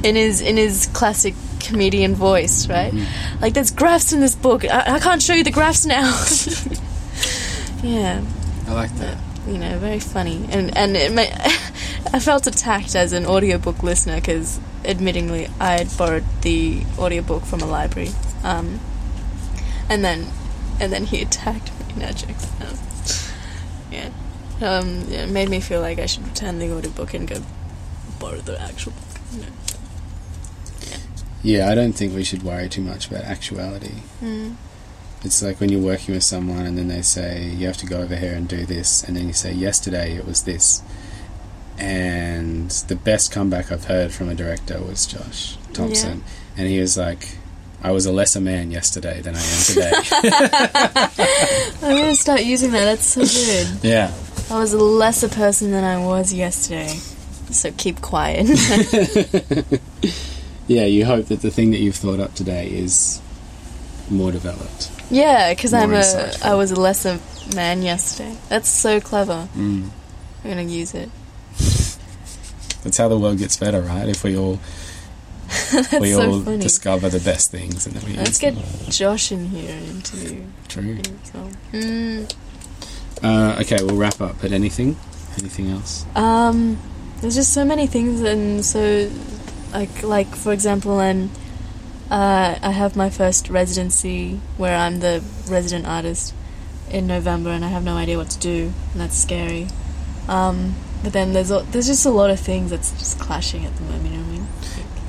in 0.08 0.16
his 0.16 0.42
in 0.42 0.58
his 0.58 0.88
classic 0.94 1.34
comedian 1.60 2.14
voice, 2.16 2.68
right? 2.68 2.94
Like, 3.42 3.54
there's 3.54 3.72
graphs 3.72 4.12
in 4.14 4.20
this 4.20 4.36
book. 4.36 4.66
I, 4.66 4.96
I 4.96 5.00
can't 5.00 5.22
show 5.22 5.34
you 5.34 5.44
the 5.44 5.52
graphs 5.52 5.86
now. 5.86 6.04
yeah 7.84 8.22
I 8.68 8.74
like 8.74 8.94
that. 8.98 9.18
you 9.48 9.58
know, 9.58 9.78
very 9.80 10.00
funny. 10.00 10.46
And 10.50 10.76
and 10.78 10.96
it 10.96 11.12
ma- 11.12 11.22
I 12.14 12.20
felt 12.20 12.48
attacked 12.48 12.96
as 12.96 13.14
an 13.14 13.26
audiobook 13.26 13.82
listener 13.84 14.16
because, 14.16 14.60
admittingly, 14.84 15.50
I 15.60 15.78
had 15.80 15.98
borrowed 15.98 16.26
the 16.42 16.84
audiobook 17.00 17.44
from 17.46 17.62
a 17.62 17.66
library. 17.66 18.12
Um, 18.44 18.80
and 19.90 20.04
then 20.04 20.28
and 20.80 20.92
then 20.94 21.06
he 21.06 21.22
attacked 21.22 21.72
me. 21.80 22.02
No 22.04 22.12
jokes. 22.12 22.48
Yeah. 23.92 24.10
Um, 24.64 25.06
yeah, 25.10 25.24
it 25.24 25.30
made 25.30 25.50
me 25.50 25.60
feel 25.60 25.82
like 25.82 26.00
I 26.00 26.06
should 26.06 26.26
return 26.26 26.60
the 26.60 26.72
audiobook 26.72 27.14
and 27.14 27.28
go 27.28 27.42
borrow 28.20 28.38
the 28.38 28.60
actual 28.62 28.94
book. 28.94 29.22
You 29.34 29.42
know. 29.42 29.48
Yeah, 31.44 31.70
I 31.70 31.76
don't 31.76 31.92
think 31.92 32.16
we 32.16 32.24
should 32.24 32.44
worry 32.44 32.70
too 32.70 32.82
much 32.82 33.08
about 33.08 33.24
actuality. 33.26 33.96
Mm. 34.22 34.56
It's 35.24 35.42
like 35.44 35.60
when 35.60 35.70
you're 35.70 35.82
working 35.82 36.16
with 36.16 36.24
someone 36.24 36.66
and 36.66 36.78
then 36.78 36.88
they 36.88 37.02
say, 37.02 37.46
you 37.46 37.68
have 37.68 37.78
to 37.78 37.86
go 37.86 38.02
over 38.02 38.16
here 38.16 38.34
and 38.34 38.48
do 38.48 38.66
this, 38.66 39.04
and 39.04 39.16
then 39.16 39.28
you 39.28 39.34
say, 39.34 39.54
yesterday 39.54 40.16
it 40.16 40.26
was 40.26 40.44
this. 40.44 40.82
And 41.78 42.70
the 42.88 42.96
best 42.96 43.32
comeback 43.32 43.72
I've 43.72 43.86
heard 43.86 44.14
from 44.14 44.30
a 44.30 44.36
director 44.36 44.80
was 44.82 45.06
Josh 45.06 45.58
Thompson. 45.74 46.24
And 46.56 46.68
he 46.68 46.80
was 46.80 46.98
like, 46.98 47.38
I 47.82 47.92
was 47.92 48.06
a 48.06 48.14
lesser 48.14 48.40
man 48.40 48.72
yesterday 48.72 49.22
than 49.22 49.36
I 49.36 49.42
am 49.42 49.64
today. 49.64 49.92
I'm 51.82 51.98
gonna 51.98 52.16
start 52.16 52.44
using 52.44 52.72
that. 52.72 52.86
That's 52.86 53.06
so 53.06 53.22
good. 53.22 53.84
yeah. 53.84 54.14
I 54.54 54.60
was 54.60 54.74
a 54.74 54.78
lesser 54.78 55.30
person 55.30 55.72
than 55.72 55.84
I 55.84 55.98
was 56.06 56.34
yesterday. 56.34 56.96
So 57.52 57.72
keep 57.72 58.02
quiet. 58.02 58.48
Yeah, 60.68 60.86
you 60.86 61.06
hope 61.06 61.26
that 61.26 61.42
the 61.42 61.52
thing 61.52 61.72
that 61.72 61.80
you've 61.80 61.96
thought 61.96 62.20
up 62.20 62.36
today 62.36 62.70
is 62.70 63.22
more 64.10 64.32
developed. 64.32 64.92
Yeah, 65.10 65.52
because 65.54 65.74
I'm 65.74 65.92
a 65.94 65.98
insightful. 65.98 66.46
I 66.46 66.56
was 66.56 66.72
a 66.72 66.80
lesser 66.80 67.20
man 67.54 67.82
yesterday. 67.82 68.38
That's 68.50 68.70
so 68.70 69.02
clever. 69.02 69.50
Mm. 69.56 69.90
I'm 70.44 70.50
gonna 70.50 70.62
use 70.64 70.94
it. 70.94 71.10
That's 72.84 72.98
how 72.98 73.08
the 73.10 73.20
world 73.20 73.40
gets 73.40 73.58
better, 73.58 73.82
right? 73.82 74.08
If 74.08 74.24
we 74.24 74.38
all 74.38 74.60
we 76.00 76.14
so 76.14 76.32
all 76.32 76.42
funny. 76.42 76.60
discover 76.60 77.10
the 77.10 77.20
best 77.20 77.52
things 77.52 77.86
and 77.86 77.96
then 77.96 78.10
we 78.10 78.18
Let's 78.18 78.40
get. 78.40 78.56
Josh 78.90 79.32
in 79.32 79.48
here 79.48 79.76
into 79.76 80.46
True. 80.70 80.98
it 80.98 81.08
as. 81.10 81.50
Mm, 81.74 82.34
Uh, 83.24 83.58
okay, 83.62 83.78
we'll 83.82 83.96
wrap 83.96 84.20
up. 84.20 84.36
But 84.42 84.52
anything? 84.52 84.98
Anything 85.40 85.70
else? 85.70 86.06
um, 86.16 86.78
there's 87.22 87.36
just 87.36 87.54
so 87.54 87.64
many 87.64 87.88
things, 87.88 88.22
and 88.22 88.66
so 88.66 89.10
like 89.72 90.04
like 90.04 90.36
for 90.36 90.52
example, 90.52 91.00
I'm 91.00 91.32
uh, 92.12 92.60
I 92.62 92.72
have 92.72 92.96
my 92.96 93.10
first 93.10 93.50
residency 93.50 94.42
where 94.58 94.78
I'm 94.78 95.00
the 95.00 95.24
resident 95.50 95.88
artist 95.88 96.34
in 96.92 97.08
November, 97.08 97.50
and 97.50 97.64
I 97.64 97.70
have 97.70 97.84
no 97.84 97.96
idea 97.96 98.18
what 98.18 98.30
to 98.32 98.40
do, 98.40 98.74
and 98.92 99.02
that's 99.02 99.18
scary. 99.18 99.68
Um, 100.28 100.76
but 101.02 101.14
then 101.14 101.34
there's 101.34 101.50
a, 101.50 101.66
there's 101.72 101.88
just 101.88 102.06
a 102.06 102.12
lot 102.12 102.30
of 102.30 102.40
things 102.40 102.70
that's 102.70 102.92
just 102.92 103.20
clashing 103.20 103.66
at 103.66 103.76
the 103.78 103.84
moment. 103.84 104.06
You 104.06 104.12
know 104.12 104.24
what 104.24 104.28
I 104.28 104.32
mean? 104.32 104.48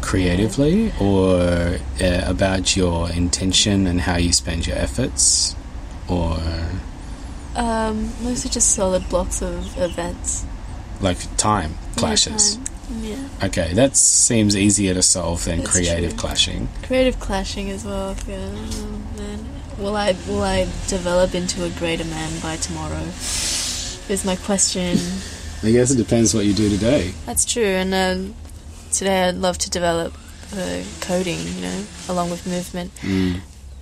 Creatively, 0.00 0.92
or 1.00 1.78
uh, 2.00 2.30
about 2.30 2.76
your 2.76 3.10
intention 3.10 3.86
and 3.86 4.00
how 4.00 4.16
you 4.16 4.32
spend 4.32 4.66
your 4.66 4.76
efforts, 4.76 5.54
or 6.08 6.38
Um, 7.56 8.12
mostly 8.22 8.50
just 8.50 8.72
solid 8.72 9.08
blocks 9.08 9.40
of 9.42 9.78
events. 9.78 10.44
like 11.00 11.18
time 11.36 11.74
clashes? 11.96 12.56
Yeah, 12.56 12.64
time. 12.64 13.04
Yeah. 13.40 13.46
Okay, 13.46 13.72
that 13.74 13.96
seems 13.96 14.56
easier 14.56 14.94
to 14.94 15.02
solve 15.02 15.44
than 15.44 15.62
creative 15.62 16.10
true. 16.10 16.18
clashing. 16.18 16.68
Creative 16.82 17.18
clashing 17.20 17.70
as 17.70 17.84
well. 17.84 18.16
Oh, 18.28 19.02
man. 19.16 19.46
Will 19.78 19.96
I 19.96 20.14
will 20.28 20.42
I 20.42 20.64
develop 20.88 21.34
into 21.34 21.64
a 21.64 21.70
greater 21.70 22.04
man 22.04 22.40
by 22.40 22.56
tomorrow? 22.56 23.02
Is 24.08 24.24
my 24.24 24.36
question. 24.36 24.98
I 25.62 25.70
guess 25.72 25.90
it 25.90 25.96
depends 25.96 26.34
what 26.34 26.44
you 26.44 26.52
do 26.52 26.68
today. 26.68 27.12
That's 27.26 27.44
true. 27.44 27.64
And 27.64 27.94
um, 27.94 28.34
today 28.92 29.28
I'd 29.28 29.36
love 29.36 29.56
to 29.58 29.70
develop 29.70 30.14
uh, 30.54 30.82
coding. 31.00 31.38
You 31.38 31.62
know, 31.62 31.84
along 32.08 32.30
with 32.30 32.46
movement. 32.46 32.94
Mm. 32.96 33.40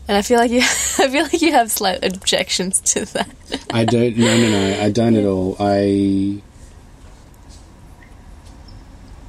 And 0.08 0.16
I 0.18 0.22
feel 0.22 0.38
like 0.38 0.50
you, 0.50 0.58
I 0.62 1.08
feel 1.08 1.22
like 1.24 1.40
you 1.42 1.52
have 1.52 1.70
slight 1.70 2.04
objections 2.04 2.80
to 2.92 3.04
that. 3.14 3.30
I 3.72 3.84
don't. 3.84 4.16
No, 4.16 4.36
no, 4.36 4.50
no. 4.50 4.82
I 4.82 4.90
don't 4.90 5.16
at 5.16 5.24
all. 5.24 5.56
I. 5.60 6.42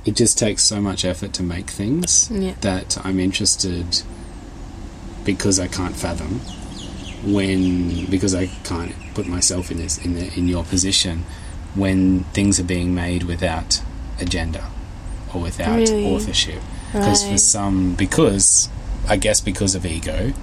It 0.05 0.15
just 0.17 0.37
takes 0.37 0.63
so 0.63 0.81
much 0.81 1.05
effort 1.05 1.31
to 1.33 1.43
make 1.43 1.69
things 1.69 2.29
Yeah. 2.29 2.55
that 2.61 2.97
I'm 3.05 3.19
interested 3.19 4.01
because 5.23 5.59
I 5.59 5.67
can't 5.67 5.95
fathom 5.95 6.39
when 7.31 8.05
because 8.07 8.35
I 8.35 8.47
can't 8.65 8.93
put 9.13 9.27
myself 9.27 9.71
in 9.71 9.77
this 9.77 9.97
in 10.03 10.15
the, 10.15 10.33
in 10.37 10.49
your 10.49 10.65
position 10.65 11.23
when 11.75 12.25
things 12.33 12.59
are 12.59 12.65
being 12.65 12.93
made 12.93 13.23
without 13.23 13.81
agenda 14.19 14.69
or 15.33 15.39
without 15.41 15.77
Really? 15.77 16.13
authorship 16.13 16.61
because 16.91 17.23
for 17.25 17.37
some 17.37 17.95
because 17.95 18.67
I 19.07 19.15
guess 19.15 19.39
because 19.39 19.73
of 19.73 19.85
ego 19.85 20.33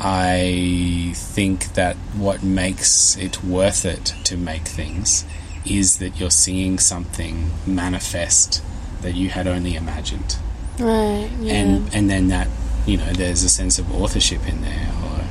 I 0.00 1.12
think 1.14 1.74
that 1.74 1.96
what 2.16 2.42
makes 2.42 3.16
it 3.16 3.42
worth 3.42 3.84
it 3.84 4.14
to 4.24 4.36
make 4.36 4.62
things 4.62 5.24
is 5.64 5.98
that 5.98 6.20
you're 6.20 6.30
seeing 6.30 6.78
something 6.78 7.50
manifest 7.66 8.62
that 9.02 9.14
you 9.14 9.30
had 9.30 9.46
only 9.46 9.74
imagined 9.74 10.36
Right. 10.78 11.30
Yeah. 11.40 11.54
and 11.54 11.94
and 11.94 12.10
then 12.10 12.28
that 12.28 12.48
you 12.86 12.98
know 12.98 13.10
there's 13.12 13.42
a 13.42 13.48
sense 13.48 13.78
of 13.78 13.90
authorship 13.94 14.46
in 14.46 14.60
there 14.62 14.90
or 15.04 15.24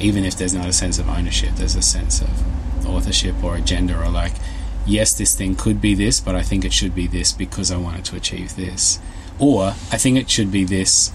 even 0.00 0.24
if 0.24 0.36
there's 0.36 0.54
not 0.54 0.66
a 0.68 0.72
sense 0.72 0.98
of 0.98 1.08
ownership 1.08 1.50
there's 1.56 1.74
a 1.76 1.82
sense 1.82 2.20
of 2.22 2.86
authorship 2.86 3.42
or 3.42 3.56
agenda 3.56 3.98
or 4.00 4.08
like 4.08 4.32
yes 4.86 5.12
this 5.12 5.34
thing 5.34 5.54
could 5.56 5.80
be 5.80 5.94
this 5.94 6.20
but 6.20 6.34
I 6.36 6.42
think 6.42 6.64
it 6.64 6.72
should 6.72 6.94
be 6.94 7.06
this 7.08 7.32
because 7.32 7.70
I 7.72 7.76
wanted 7.76 8.04
to 8.06 8.16
achieve 8.16 8.54
this 8.56 9.00
or 9.38 9.74
I 9.90 9.98
think 9.98 10.16
it 10.18 10.30
should 10.30 10.50
be 10.52 10.64
this 10.64 11.12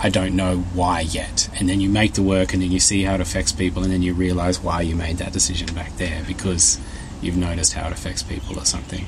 I 0.00 0.08
don't 0.10 0.36
know 0.36 0.58
why 0.74 1.00
yet. 1.00 1.48
And 1.58 1.68
then 1.68 1.80
you 1.80 1.88
make 1.88 2.14
the 2.14 2.22
work 2.22 2.52
and 2.52 2.62
then 2.62 2.70
you 2.70 2.78
see 2.80 3.02
how 3.02 3.14
it 3.14 3.20
affects 3.20 3.50
people 3.52 3.82
and 3.82 3.92
then 3.92 4.02
you 4.02 4.14
realize 4.14 4.60
why 4.60 4.80
you 4.82 4.94
made 4.94 5.16
that 5.18 5.32
decision 5.32 5.74
back 5.74 5.96
there 5.96 6.22
because 6.26 6.78
you've 7.20 7.36
noticed 7.36 7.72
how 7.72 7.86
it 7.88 7.92
affects 7.92 8.22
people 8.22 8.58
or 8.58 8.64
something. 8.64 9.06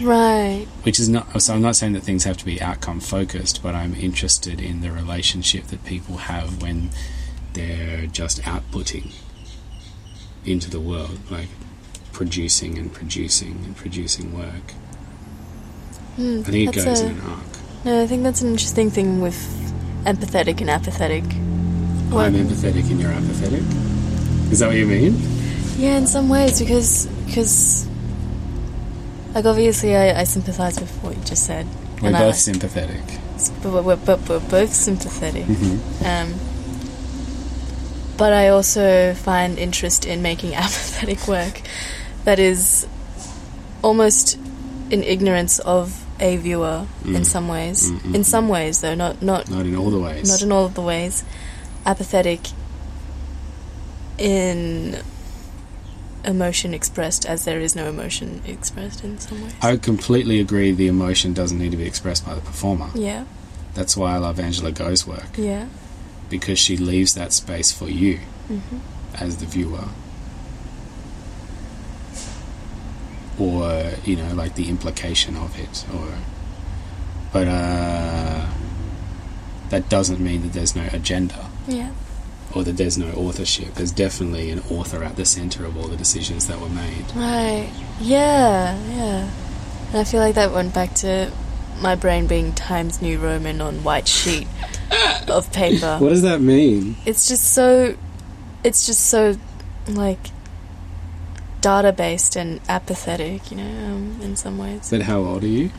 Right. 0.00 0.66
which 0.84 0.98
is 0.98 1.08
not 1.08 1.40
so 1.42 1.54
i'm 1.54 1.60
not 1.62 1.76
saying 1.76 1.92
that 1.92 2.02
things 2.02 2.24
have 2.24 2.36
to 2.38 2.44
be 2.46 2.60
outcome 2.60 2.98
focused 2.98 3.62
but 3.62 3.74
i'm 3.74 3.94
interested 3.94 4.58
in 4.60 4.80
the 4.80 4.90
relationship 4.90 5.64
that 5.66 5.84
people 5.84 6.16
have 6.16 6.60
when 6.62 6.90
they're 7.52 8.06
just 8.06 8.40
outputting 8.42 9.12
into 10.44 10.70
the 10.70 10.80
world 10.80 11.18
like 11.30 11.48
producing 12.12 12.78
and 12.78 12.92
producing 12.92 13.62
and 13.64 13.76
producing 13.76 14.36
work. 14.36 14.70
Hmm, 16.16 16.40
i 16.40 16.50
think 16.50 16.68
it 16.70 16.74
goes 16.74 17.00
a- 17.00 17.06
in 17.06 17.10
an 17.12 17.20
arc. 17.20 17.84
No, 17.84 18.02
I 18.02 18.06
think 18.06 18.22
that's 18.22 18.40
an 18.42 18.50
interesting 18.50 18.90
thing 18.90 19.20
with 19.20 19.36
empathetic 20.04 20.60
and 20.60 20.70
apathetic. 20.70 21.24
i'm 21.24 22.34
empathetic 22.34 22.90
and 22.90 23.00
you're 23.00 23.10
apathetic 23.12 23.62
is 24.52 24.58
that 24.58 24.66
what 24.68 24.76
you 24.76 24.86
mean 24.86 25.16
Yeah, 25.78 25.96
in 25.96 26.06
some 26.06 26.28
ways, 26.28 26.60
because 26.60 27.06
because 27.26 27.86
like 29.34 29.44
obviously 29.46 29.96
I, 29.96 30.20
I 30.20 30.24
sympathise 30.24 30.78
with 30.78 30.90
what 31.02 31.16
you 31.16 31.22
just 31.24 31.46
said. 31.46 31.66
we're 32.02 32.12
both 32.12 32.20
I, 32.20 32.30
sympathetic 32.32 33.00
but 33.62 33.82
we're, 33.84 33.96
but 33.96 34.28
we're 34.28 34.38
both 34.40 34.72
sympathetic. 34.72 35.44
hmm 35.44 36.04
Um, 36.04 36.34
but 38.16 38.32
I 38.32 38.48
also 38.48 39.14
find 39.14 39.58
interest 39.58 40.04
in 40.04 40.22
making 40.22 40.54
apathetic 40.66 41.26
work 41.26 41.62
that 42.24 42.38
is 42.38 42.86
almost 43.82 44.38
in 44.90 45.02
ignorance 45.02 45.58
of 45.60 46.04
a 46.20 46.36
viewer 46.36 46.86
in 47.04 47.22
Mm. 47.22 47.26
some 47.26 47.48
ways. 47.48 47.90
Mm, 47.90 47.98
mm, 48.00 48.14
In 48.14 48.20
mm. 48.20 48.24
some 48.24 48.48
ways, 48.48 48.80
though, 48.80 48.94
not 48.94 49.22
not 49.22 49.50
not 49.50 49.66
in 49.66 49.74
all 49.76 49.90
the 49.90 49.98
ways 49.98 50.28
not 50.28 50.42
in 50.42 50.52
all 50.52 50.64
of 50.66 50.74
the 50.74 50.82
ways. 50.82 51.24
Apathetic 51.84 52.40
in 54.18 55.00
emotion 56.24 56.72
expressed 56.74 57.26
as 57.26 57.44
there 57.44 57.58
is 57.60 57.74
no 57.74 57.88
emotion 57.88 58.40
expressed 58.46 59.02
in 59.02 59.18
some 59.18 59.42
ways. 59.42 59.52
i 59.60 59.76
completely 59.76 60.38
agree 60.38 60.70
the 60.70 60.86
emotion 60.86 61.32
doesn't 61.32 61.58
need 61.58 61.72
to 61.72 61.76
be 61.76 61.86
expressed 61.86 62.24
by 62.24 62.32
the 62.34 62.40
performer 62.40 62.88
yeah, 62.94 63.24
that's 63.74 63.96
why 63.96 64.14
i 64.14 64.18
love 64.18 64.38
Angela 64.38 64.70
Goh's 64.70 65.04
work 65.04 65.26
yeah. 65.36 65.66
because 66.30 66.58
she 66.60 66.76
leaves 66.76 67.14
that 67.14 67.32
space 67.32 67.72
for 67.72 67.88
you 67.88 68.18
hmm 68.46 68.78
as 69.16 69.36
the 69.38 69.46
viewer. 69.46 69.84
Or, 73.38 73.92
you 74.04 74.16
know, 74.16 74.34
like 74.34 74.54
the 74.56 74.68
implication 74.68 75.36
of 75.36 75.58
it, 75.58 75.84
or. 75.94 76.08
But, 77.32 77.48
uh. 77.48 78.46
That 79.70 79.88
doesn't 79.88 80.20
mean 80.20 80.42
that 80.42 80.52
there's 80.52 80.76
no 80.76 80.86
agenda, 80.92 81.46
Yeah. 81.66 81.92
or 82.54 82.62
that 82.62 82.76
there's 82.76 82.98
no 82.98 83.10
authorship. 83.12 83.74
There's 83.76 83.90
definitely 83.90 84.50
an 84.50 84.60
author 84.70 85.02
at 85.02 85.16
the 85.16 85.24
center 85.24 85.64
of 85.64 85.78
all 85.78 85.88
the 85.88 85.96
decisions 85.96 86.46
that 86.48 86.60
were 86.60 86.68
made. 86.68 87.06
Right. 87.16 87.70
Yeah, 87.98 88.76
yeah. 88.94 89.30
And 89.88 89.96
I 89.98 90.04
feel 90.04 90.20
like 90.20 90.34
that 90.34 90.52
went 90.52 90.74
back 90.74 90.92
to 90.96 91.32
my 91.80 91.94
brain 91.94 92.26
being 92.26 92.52
Times 92.52 93.00
New 93.00 93.18
Roman 93.18 93.62
on 93.62 93.82
white 93.82 94.06
sheet 94.08 94.46
of 95.26 95.50
paper. 95.54 95.96
What 96.00 96.10
does 96.10 96.20
that 96.22 96.42
mean? 96.42 96.96
It's 97.06 97.26
just 97.26 97.54
so 97.54 97.96
it's 98.62 98.84
just 98.86 99.06
so 99.06 99.36
like 99.88 100.18
data 101.62 101.92
based 101.92 102.36
and 102.36 102.60
apathetic, 102.68 103.50
you 103.50 103.56
know, 103.56 103.64
um, 103.94 104.20
in 104.22 104.36
some 104.36 104.58
ways. 104.58 104.90
But 104.90 105.02
how 105.02 105.20
old 105.20 105.42
are 105.44 105.46
you? 105.48 105.70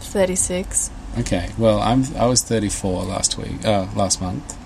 36. 0.00 0.90
Okay, 1.18 1.50
well, 1.58 1.80
I'm 1.80 2.04
I 2.16 2.26
was 2.26 2.42
34 2.42 3.04
last 3.04 3.36
week, 3.38 3.64
uh, 3.64 3.86
last 3.94 4.20
month. 4.20 4.56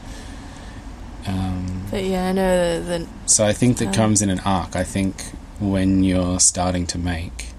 Um, 1.26 1.84
But 1.90 2.04
yeah, 2.04 2.28
I 2.28 2.32
know 2.32 2.80
the, 2.82 2.98
the 2.98 3.06
So 3.26 3.46
I 3.46 3.52
think 3.52 3.78
that 3.78 3.88
Um, 3.88 3.94
comes 3.94 4.22
in 4.22 4.30
an 4.30 4.40
arc. 4.44 4.76
I 4.76 4.84
think 4.84 5.14
when 5.58 6.04
you're 6.04 6.38
starting 6.40 6.86
to 6.88 6.98
make, 6.98 7.53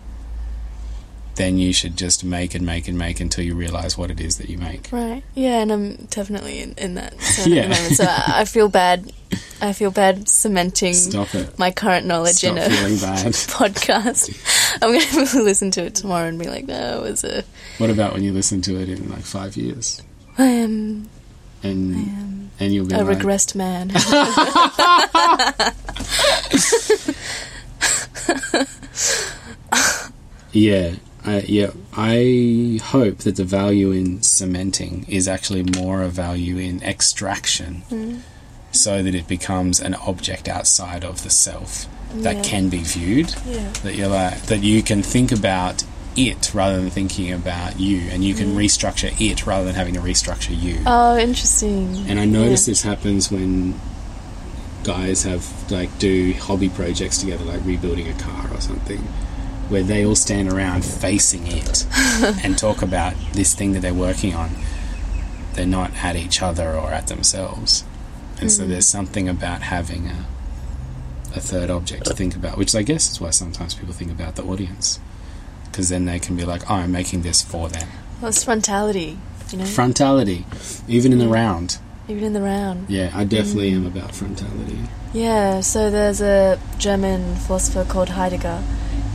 then 1.35 1.57
you 1.57 1.73
should 1.73 1.97
just 1.97 2.23
make 2.23 2.55
and 2.55 2.65
make 2.65 2.87
and 2.87 2.97
make 2.97 3.19
until 3.19 3.43
you 3.43 3.55
realize 3.55 3.97
what 3.97 4.09
it 4.11 4.19
is 4.21 4.37
that 4.37 4.49
you 4.49 4.57
make. 4.57 4.89
Right. 4.91 5.23
Yeah, 5.33 5.61
and 5.61 5.71
I'm 5.71 5.95
definitely 6.09 6.61
in, 6.61 6.73
in 6.77 6.95
that 6.95 7.19
zone 7.21 7.51
Yeah. 7.53 7.61
at 7.63 7.69
the 7.69 7.75
moment. 7.75 7.95
So 7.97 8.03
I, 8.05 8.23
I 8.41 8.45
feel 8.45 8.69
bad. 8.69 9.11
I 9.61 9.73
feel 9.73 9.91
bad 9.91 10.29
cementing 10.29 10.95
my 11.57 11.71
current 11.71 12.05
knowledge 12.05 12.35
Stop 12.37 12.51
in 12.51 12.57
a 12.57 12.61
podcast. 12.69 14.29
I'm 14.81 14.91
going 14.91 15.01
to 15.27 15.41
listen 15.43 15.71
to 15.71 15.83
it 15.85 15.95
tomorrow 15.95 16.27
and 16.27 16.37
be 16.39 16.47
like, 16.47 16.65
no, 16.65 16.99
it 16.99 17.09
was 17.09 17.23
a. 17.23 17.43
What 17.79 17.89
about 17.89 18.13
when 18.13 18.23
you 18.23 18.31
listen 18.33 18.61
to 18.63 18.79
it 18.79 18.87
in 18.89 19.09
like 19.09 19.23
five 19.23 19.57
years 19.57 20.01
I 20.37 20.45
am. 20.45 21.09
and 21.63 21.95
I 21.95 21.99
am 21.99 22.51
and 22.59 22.73
you'll 22.73 22.85
be 22.85 22.95
a 22.95 23.03
like, 23.03 23.17
regressed 23.17 23.55
man. 23.55 23.89
yeah, 30.51 30.95
I, 31.25 31.39
yeah. 31.47 31.71
I 31.95 32.79
hope 32.83 33.19
that 33.19 33.35
the 33.35 33.43
value 33.43 33.91
in 33.91 34.21
cementing 34.21 35.05
is 35.07 35.27
actually 35.27 35.63
more 35.63 36.01
a 36.03 36.07
value 36.09 36.57
in 36.57 36.83
extraction, 36.83 37.83
Mm. 37.91 38.19
so 38.71 39.01
that 39.01 39.15
it 39.15 39.27
becomes 39.27 39.79
an 39.79 39.95
object 39.95 40.47
outside 40.47 41.03
of 41.03 41.23
the 41.23 41.29
self 41.29 41.87
that 42.13 42.35
Yeah. 42.37 42.41
can 42.43 42.69
be 42.69 42.77
viewed. 42.79 43.33
yeah. 43.49 43.69
that 43.83 43.95
you're 43.95 44.07
like 44.07 44.43
that 44.47 44.63
you 44.63 44.81
can 44.83 45.01
think 45.01 45.31
about 45.31 45.83
it 46.15 46.53
rather 46.53 46.79
than 46.79 46.89
thinking 46.89 47.31
about 47.33 47.77
you 47.79 47.99
and 48.11 48.23
you 48.23 48.33
can 48.33 48.55
restructure 48.55 49.11
it 49.19 49.45
rather 49.45 49.65
than 49.65 49.75
having 49.75 49.93
to 49.95 49.99
restructure 49.99 50.57
you 50.57 50.77
Oh, 50.85 51.17
interesting. 51.17 52.05
and 52.07 52.17
i 52.19 52.25
notice 52.25 52.65
Yeah. 52.67 52.71
this 52.71 52.83
happens 52.83 53.29
when 53.29 53.73
guys 54.83 55.23
have 55.23 55.45
like 55.71 55.97
do 55.99 56.33
hobby 56.39 56.69
projects 56.69 57.17
together 57.17 57.43
like 57.43 57.59
rebuilding 57.65 58.07
a 58.07 58.13
car 58.13 58.49
or 58.53 58.61
something 58.61 59.01
where 59.69 59.83
they 59.83 60.05
all 60.05 60.15
stand 60.15 60.51
around 60.51 60.83
facing 60.83 61.47
it 61.47 61.85
and 62.43 62.57
talk 62.57 62.81
about 62.81 63.13
this 63.33 63.53
thing 63.53 63.73
that 63.73 63.81
they're 63.81 63.93
working 63.93 64.33
on 64.33 64.49
they're 65.53 65.65
not 65.65 65.91
at 66.03 66.15
each 66.15 66.41
other 66.41 66.73
or 66.73 66.91
at 66.91 67.07
themselves 67.07 67.83
and 68.39 68.51
so 68.51 68.63
hmm. 68.63 68.71
there's 68.71 68.87
something 68.87 69.29
about 69.29 69.61
having 69.61 70.07
a 70.07 70.25
a 71.35 71.39
third 71.39 71.69
object 71.69 72.05
to 72.05 72.13
think 72.13 72.35
about, 72.35 72.57
which 72.57 72.73
I 72.75 72.81
guess 72.81 73.11
is 73.11 73.21
why 73.21 73.29
sometimes 73.29 73.73
people 73.73 73.93
think 73.93 74.11
about 74.11 74.35
the 74.35 74.43
audience, 74.43 74.99
because 75.65 75.89
then 75.89 76.05
they 76.05 76.19
can 76.19 76.35
be 76.35 76.45
like, 76.45 76.69
"Oh, 76.69 76.75
I'm 76.75 76.91
making 76.91 77.21
this 77.21 77.41
for 77.41 77.69
them." 77.69 77.87
Well, 78.21 78.29
it's 78.29 78.43
frontality, 78.43 79.17
you 79.51 79.57
know, 79.57 79.65
Frontality, 79.65 80.45
even 80.87 81.11
in 81.11 81.19
the 81.19 81.27
round. 81.27 81.77
even 82.07 82.23
in 82.23 82.33
the 82.33 82.41
round. 82.41 82.89
Yeah, 82.89 83.11
I 83.13 83.23
definitely 83.23 83.71
hmm. 83.71 83.85
am 83.85 83.87
about 83.87 84.11
frontality. 84.11 84.87
Yeah, 85.13 85.61
so 85.61 85.89
there's 85.89 86.21
a 86.21 86.59
German 86.77 87.35
philosopher 87.35 87.83
called 87.85 88.09
Heidegger. 88.09 88.63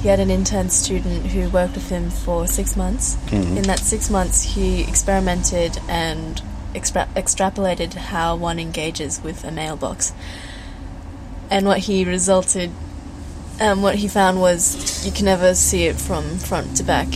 He 0.02 0.08
had 0.08 0.18
an 0.20 0.30
intern 0.30 0.70
student 0.70 1.26
who 1.26 1.48
worked 1.50 1.74
with 1.74 1.90
him 1.90 2.10
for 2.10 2.46
six 2.46 2.74
months. 2.76 3.16
Mhm. 3.26 3.56
In 3.58 3.62
that 3.64 3.80
six 3.80 4.08
months, 4.08 4.42
he 4.42 4.80
experimented 4.82 5.78
and 5.88 6.40
extra- 6.74 7.08
extrapolated 7.14 7.92
how 7.94 8.34
one 8.36 8.58
engages 8.58 9.20
with 9.22 9.44
a 9.44 9.50
mailbox. 9.50 10.12
And 11.50 11.66
what 11.66 11.78
he 11.80 12.04
resulted, 12.04 12.70
um, 13.60 13.82
what 13.82 13.96
he 13.96 14.08
found 14.08 14.40
was 14.40 15.04
you 15.04 15.12
can 15.12 15.26
never 15.26 15.54
see 15.54 15.84
it 15.84 15.96
from 15.96 16.38
front 16.38 16.76
to 16.78 16.82
back, 16.82 17.08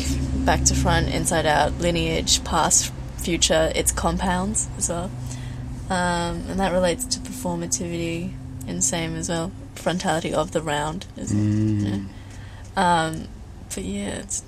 back 0.45 0.65
to 0.65 0.75
front, 0.75 1.09
inside 1.09 1.47
out, 1.47 1.81
lineage, 1.81 2.45
past, 2.45 2.91
future. 3.17 3.73
It's 3.75 3.93
compounds 3.93 4.67
as 4.77 4.91
well. 4.91 5.11
Um, 5.89 6.45
and 6.51 6.59
that 6.61 6.73
relates 6.73 7.05
to 7.07 7.19
performativity 7.21 8.31
and 8.67 8.83
same 8.85 9.17
as 9.17 9.29
well 9.29 9.53
frontality 9.77 10.33
of 10.33 10.53
the 10.53 10.63
round 10.63 11.05
is 11.17 11.31
Mm. 11.33 12.07
Um 12.77 13.29
but 13.75 13.85
yeah 13.85 14.19
it's 14.19 14.43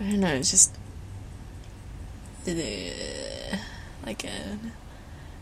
I 0.00 0.04
don't 0.04 0.20
know 0.20 0.34
it's 0.34 0.50
just 0.50 0.74
uh, 2.48 3.56
like 4.04 4.24
a 4.24 4.58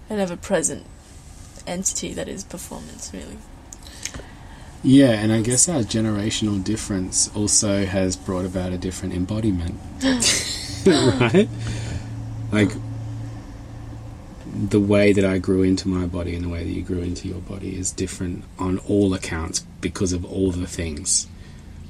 an 0.09 0.21
ever 0.21 0.37
present 0.37 0.87
entity 1.67 2.13
that 2.15 2.29
is 2.29 2.45
performance, 2.45 3.11
really. 3.13 3.39
Yeah, 4.83 5.13
and 5.13 5.33
I 5.33 5.41
guess 5.41 5.69
our 5.69 5.81
generational 5.81 6.63
difference 6.63 7.35
also 7.35 7.87
has 7.87 8.17
brought 8.17 8.45
about 8.45 8.73
a 8.73 8.79
different 8.79 9.15
embodiment. 9.15 9.81
right? 10.87 11.49
Like 12.53 12.71
the 14.55 14.81
way 14.81 15.13
that 15.13 15.25
I 15.25 15.39
grew 15.39 15.63
into 15.63 15.89
my 15.89 16.07
body 16.07 16.35
and 16.35 16.45
the 16.45 16.49
way 16.49 16.63
that 16.65 16.71
you 16.71 16.83
grew 16.83 17.01
into 17.01 17.29
your 17.29 17.41
body 17.41 17.77
is 17.77 17.91
different 17.91 18.45
on 18.59 18.79
all 18.89 19.13
accounts 19.15 19.61
because 19.81 20.13
of 20.13 20.25
all 20.25 20.51
the 20.53 20.67
things. 20.67 21.27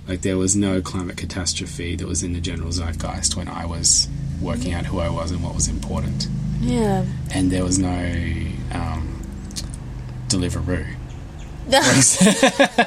Like 0.09 0.23
there 0.23 0.36
was 0.39 0.55
no 0.57 0.81
climate 0.81 1.16
catastrophe 1.16 1.95
that 1.97 2.07
was 2.07 2.23
in 2.23 2.32
the 2.32 2.41
general 2.41 2.70
zeitgeist 2.70 3.36
when 3.36 3.49
I 3.49 3.66
was 3.66 4.09
working 4.41 4.73
out 4.73 4.86
who 4.86 4.99
I 4.99 5.09
was 5.09 5.31
and 5.31 5.43
what 5.43 5.55
was 5.55 5.69
important. 5.69 6.27
Yeah. 6.61 7.05
And 7.32 7.51
there 7.51 7.65
was 7.65 7.78
no 7.78 7.89
um, 8.73 9.20
Deliveroo. 10.28 10.86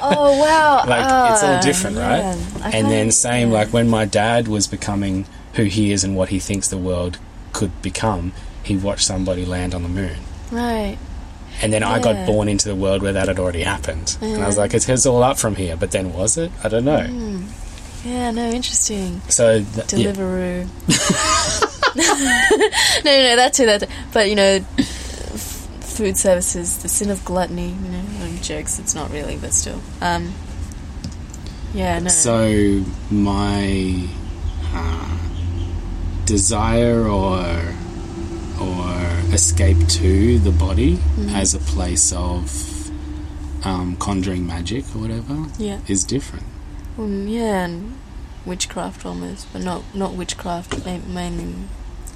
oh 0.00 0.38
wow! 0.40 0.84
like 0.86 1.32
it's 1.32 1.42
all 1.42 1.54
Ah, 1.56 1.60
different, 1.60 1.96
right? 1.96 2.72
And 2.72 2.88
then 2.88 3.10
same 3.10 3.48
yeah. 3.48 3.54
like 3.54 3.72
when 3.72 3.88
my 3.88 4.04
dad 4.04 4.46
was 4.46 4.68
becoming 4.68 5.26
who 5.54 5.64
he 5.64 5.90
is 5.90 6.04
and 6.04 6.14
what 6.16 6.28
he 6.28 6.38
thinks 6.38 6.68
the 6.68 6.78
world 6.78 7.18
could 7.52 7.82
become, 7.82 8.32
he 8.68 8.76
watched 8.76 9.04
somebody 9.06 9.44
land 9.44 9.74
on 9.74 9.82
the 9.82 9.88
moon. 9.88 10.16
right. 10.52 10.96
And 11.60 11.72
then 11.72 11.82
I 11.82 11.98
got 12.00 12.24
born 12.24 12.48
into 12.48 12.68
the 12.68 12.76
world 12.76 13.02
where 13.02 13.14
that 13.14 13.26
had 13.26 13.40
already 13.40 13.62
happened. 13.62 14.16
And 14.20 14.40
I 14.40 14.46
was 14.46 14.56
like, 14.56 14.74
it's, 14.74 14.88
it's 14.88 15.06
all 15.06 15.24
up 15.24 15.38
from 15.38 15.56
here. 15.56 15.76
But 15.76 15.90
then 15.90 16.12
was 16.12 16.36
it? 16.38 16.52
I 16.62 16.68
don't 16.68 16.84
know. 16.84 17.00
Mm. 17.00 17.46
Yeah, 18.04 18.30
no, 18.30 18.48
interesting. 18.48 19.20
So, 19.28 19.64
th- 19.64 19.92
yeah. 19.92 20.12
Deliveroo. 20.12 20.68
no, 21.96 22.04
no, 23.04 23.36
that 23.36 23.54
too, 23.54 23.66
that 23.66 23.80
too. 23.80 23.86
But, 24.12 24.28
you 24.30 24.36
know, 24.36 24.64
f- 24.78 25.68
food 25.80 26.16
services, 26.16 26.78
the 26.82 26.88
sin 26.88 27.10
of 27.10 27.24
gluttony, 27.24 27.70
you 27.70 27.88
know, 27.90 28.02
I'm 28.22 28.38
jokes, 28.38 28.78
it's 28.78 28.94
not 28.94 29.10
really, 29.10 29.36
but 29.36 29.52
still. 29.52 29.80
Um, 30.00 30.32
yeah, 31.74 31.98
no. 31.98 32.08
So 32.08 32.84
my 33.10 34.08
uh, 34.72 35.18
desire 36.24 37.02
or 37.08 37.74
or 38.60 39.34
escape 39.34 39.78
to 39.88 40.38
the 40.40 40.50
body 40.52 40.96
Mm-hmm. 40.96 41.34
as 41.34 41.54
a 41.54 41.58
place 41.58 42.12
of 42.12 42.90
um, 43.66 43.96
conjuring 43.96 44.46
magic 44.46 44.84
or 44.94 45.00
whatever 45.00 45.46
yeah. 45.58 45.80
is 45.88 46.04
different. 46.04 46.46
Um, 46.96 47.26
yeah, 47.28 47.64
and 47.64 47.98
witchcraft 48.46 49.04
almost, 49.04 49.52
but 49.52 49.62
not 49.62 49.82
not 49.94 50.14
witchcraft, 50.14 50.84
mainly. 50.86 51.54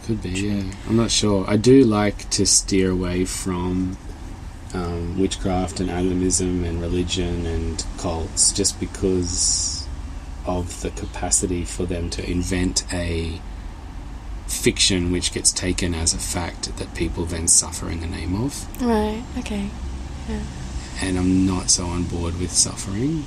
Could 0.07 0.23
be, 0.23 0.31
yeah. 0.31 0.63
I'm 0.89 0.97
not 0.97 1.11
sure. 1.11 1.45
I 1.49 1.57
do 1.57 1.85
like 1.85 2.29
to 2.31 2.45
steer 2.47 2.91
away 2.91 3.25
from 3.25 3.97
um, 4.75 5.19
witchcraft 5.21 5.79
and 5.81 5.91
animism 5.91 6.65
and 6.65 6.81
religion 6.81 7.47
and 7.47 7.85
cults 7.99 8.53
just 8.53 8.81
because 8.81 9.87
of 10.45 10.81
the 10.81 10.91
capacity 10.91 11.65
for 11.65 11.87
them 11.87 12.11
to 12.11 12.29
invent 12.29 12.85
a 12.93 13.41
fiction 14.53 15.11
which 15.13 15.33
gets 15.33 15.51
taken 15.53 15.95
as 15.95 16.15
a 16.15 16.19
fact 16.19 16.77
that 16.79 16.95
people 16.95 17.25
then 17.25 17.49
suffer 17.49 17.89
in 17.91 18.01
the 18.01 18.07
name 18.07 18.35
of. 18.45 18.67
Right, 18.83 19.23
okay. 19.39 19.71
Yeah. 20.29 20.41
And 21.01 21.19
I'm 21.19 21.47
not 21.47 21.71
so 21.71 21.87
on 21.87 22.05
board 22.05 22.39
with 22.39 22.53
suffering. 22.53 23.25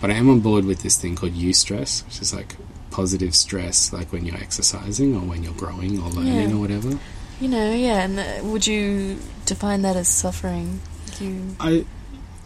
But 0.00 0.10
I 0.10 0.14
am 0.14 0.28
on 0.30 0.40
board 0.40 0.64
with 0.64 0.82
this 0.82 0.96
thing 0.96 1.16
called 1.16 1.32
eustress, 1.32 2.04
which 2.04 2.20
is 2.20 2.32
like 2.34 2.56
positive 2.90 3.34
stress, 3.34 3.92
like 3.92 4.12
when 4.12 4.24
you're 4.24 4.36
exercising 4.36 5.14
or 5.14 5.20
when 5.20 5.42
you're 5.42 5.54
growing 5.54 5.98
or 6.00 6.08
learning 6.10 6.50
Yeah. 6.50 6.56
or 6.56 6.60
whatever. 6.60 6.98
You 7.40 7.48
know, 7.48 7.72
yeah, 7.72 8.02
and 8.04 8.18
uh, 8.18 8.44
would 8.48 8.66
you 8.66 9.18
define 9.46 9.82
that 9.82 9.96
as 9.96 10.08
suffering? 10.08 10.80
You, 11.20 11.56
I 11.60 11.84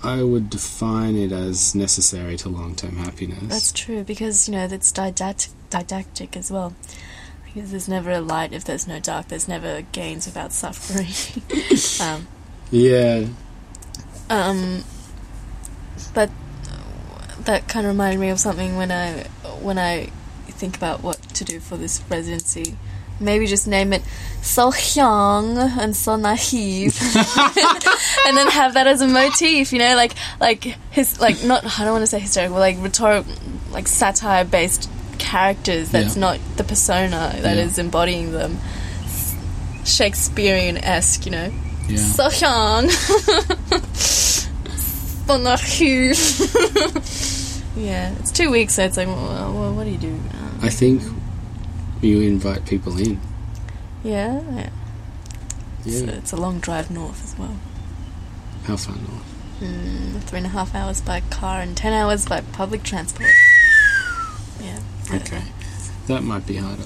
I 0.02 0.22
would 0.22 0.50
define 0.50 1.14
it 1.16 1.30
as 1.32 1.74
necessary 1.74 2.36
to 2.38 2.48
long 2.48 2.74
term 2.74 2.96
happiness. 2.96 3.44
that's 3.48 3.72
true 3.72 4.02
because 4.04 4.48
you 4.48 4.54
know 4.54 4.66
that's 4.66 4.90
didactic, 4.92 5.50
didactic 5.72 6.36
as 6.36 6.50
well. 6.50 6.74
Because 7.44 7.70
there's 7.70 7.88
never 7.88 8.10
a 8.10 8.20
light 8.20 8.52
if 8.52 8.64
there's 8.64 8.86
no 8.86 9.00
dark. 9.00 9.28
There's 9.28 9.48
never 9.48 9.82
gains 9.92 10.26
without 10.26 10.52
suffering. 10.52 11.08
um, 12.00 12.28
yeah. 12.70 13.26
um, 14.30 14.84
but 16.14 16.30
that 17.44 17.68
kind 17.68 17.86
of 17.86 17.92
reminded 17.92 18.20
me 18.20 18.30
of 18.30 18.38
something 18.38 18.76
when 18.76 18.90
I 18.90 19.24
when 19.60 19.78
I 19.78 20.06
think 20.48 20.76
about 20.76 21.02
what 21.02 21.20
to 21.34 21.44
do 21.44 21.60
for 21.60 21.76
this 21.76 22.02
residency. 22.08 22.76
Maybe 23.20 23.46
just 23.46 23.68
name 23.68 23.92
it 23.92 24.02
so 24.40 24.72
young 24.94 25.56
and 25.58 25.94
so 25.94 26.16
naive, 26.16 26.98
and 28.26 28.36
then 28.36 28.48
have 28.48 28.74
that 28.74 28.86
as 28.86 29.00
a 29.00 29.06
motif. 29.06 29.72
You 29.72 29.78
know, 29.78 29.94
like 29.94 30.14
like 30.40 30.64
his 30.90 31.20
like 31.20 31.44
not 31.44 31.64
I 31.78 31.84
don't 31.84 31.92
want 31.92 32.02
to 32.02 32.06
say 32.06 32.18
hysterical, 32.18 32.58
like 32.58 32.76
rhetorical, 32.80 33.30
like 33.70 33.86
satire 33.86 34.44
based 34.44 34.88
characters. 35.22 35.90
That's 35.90 36.16
Yeah. 36.16 36.20
not 36.20 36.38
the 36.56 36.64
persona 36.64 37.36
that 37.42 37.58
is 37.58 37.78
Yeah. 37.78 37.84
embodying 37.84 38.32
them. 38.32 38.58
Shakespearean 39.84 40.78
esque, 40.78 41.26
you 41.26 41.32
know. 41.32 41.52
Yeah. 41.88 41.96
So 41.98 42.28
so 42.28 42.88
yeah, 47.76 48.12
it's 48.18 48.30
two 48.32 48.50
weeks, 48.50 48.74
so 48.74 48.84
it's 48.84 48.96
like, 48.96 49.06
well, 49.08 49.52
well, 49.54 49.72
what 49.74 49.84
do 49.84 49.90
you 49.90 49.98
do? 49.98 50.12
Um, 50.12 50.58
I 50.62 50.68
think 50.68 51.02
you 52.00 52.20
invite 52.22 52.66
people 52.66 52.96
in. 52.98 53.20
yeah, 54.04 54.40
yeah. 54.54 54.70
It's, 55.84 56.00
Yeah. 56.02 56.10
it's 56.12 56.32
a 56.32 56.36
long 56.36 56.60
drive 56.60 56.90
north 56.90 57.22
as 57.24 57.38
well. 57.38 57.56
How 58.64 58.76
far 58.76 58.94
north? 58.96 59.24
Mm, 59.60 60.20
three 60.22 60.38
and 60.38 60.46
a 60.46 60.50
half 60.50 60.74
hours 60.74 61.00
by 61.00 61.20
car 61.30 61.60
and 61.60 61.76
ten 61.76 61.92
hours 61.92 62.26
by 62.26 62.40
public 62.52 62.82
transport. 62.82 63.30
Okay. 65.14 65.42
That 66.06 66.22
might 66.22 66.46
be 66.46 66.56
harder. 66.56 66.84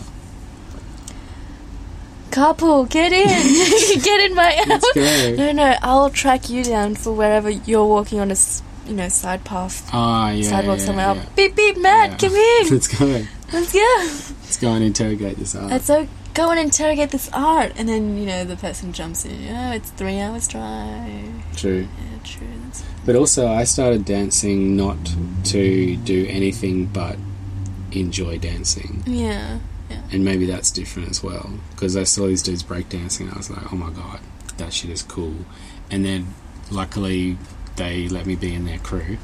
Carpool, 2.31 2.89
get 2.90 3.12
in! 3.12 3.27
get 4.03 4.20
in 4.31 4.35
my 4.35 4.62
Let's. 4.66 5.36
No, 5.39 5.53
no, 5.53 5.77
I'll 5.82 6.11
track 6.11 6.51
you 6.51 6.62
down 6.65 6.94
for 6.94 7.12
wherever 7.12 7.48
you're 7.48 7.86
walking 7.86 8.20
on 8.20 8.31
a, 8.31 8.36
you 8.86 8.94
know, 8.94 9.09
side 9.09 9.44
path, 9.44 9.89
Ah, 9.93 10.31
yeah. 10.31 10.48
sidewalk 10.51 10.78
yeah, 10.81 10.85
somewhere. 10.85 11.15
yeah. 11.15 11.24
Beep 11.35 11.57
beep, 11.57 11.78
Matt, 11.78 12.11
Yeah. 12.23 12.28
come 12.28 12.36
in. 12.66 12.69
Let's 12.70 12.89
go. 12.89 13.27
Let's 13.53 13.73
go. 13.73 13.97
Let's 14.43 14.57
go 14.59 14.73
and 14.73 14.85
interrogate 14.85 15.39
this 15.39 15.55
art. 15.55 15.70
Let's 15.70 15.86
so 15.86 16.07
go 16.35 16.51
and 16.51 16.61
interrogate 16.61 17.11
this 17.11 17.31
art, 17.32 17.73
and 17.77 17.89
then 17.89 18.19
you 18.19 18.27
know 18.27 18.44
the 18.44 18.57
person 18.57 18.93
jumps 18.93 19.24
in. 19.24 19.48
Oh, 19.48 19.73
it's 19.73 19.90
three 19.90 20.19
hours 20.20 20.47
drive. 20.48 21.32
True. 21.57 21.86
Yeah, 21.98 22.19
true. 22.24 22.47
That's, 22.66 22.82
But 23.07 23.16
also, 23.16 23.47
I 23.48 23.65
started 23.65 24.05
dancing 24.05 24.77
not 24.77 24.98
to 25.44 25.97
do 25.97 26.27
anything 26.28 26.86
but 26.86 27.16
enjoy 28.01 28.39
dancing. 28.39 29.02
yeah, 29.06 29.60
Yeah. 29.90 30.02
And 30.12 30.24
maybe 30.24 30.47
that's 30.47 30.70
different 30.70 31.10
as 31.10 31.23
well. 31.23 31.51
Because 31.70 31.97
I 31.97 32.05
saw 32.05 32.27
these 32.27 32.43
dudes 32.43 32.62
breakdancing, 32.62 33.23
and 33.23 33.32
I 33.32 33.36
was 33.36 33.51
like, 33.51 33.73
oh 33.73 33.77
my 33.77 33.90
god, 33.90 34.20
that 34.56 34.73
shit 34.73 34.90
is 34.90 35.02
cool. 35.02 35.35
And 35.90 36.05
then, 36.05 36.35
luckily, 36.70 37.36
they 37.77 38.09
let 38.09 38.27
me 38.27 38.35
be 38.36 38.55
in 38.55 38.64
their 38.64 38.78
crew. 38.78 39.18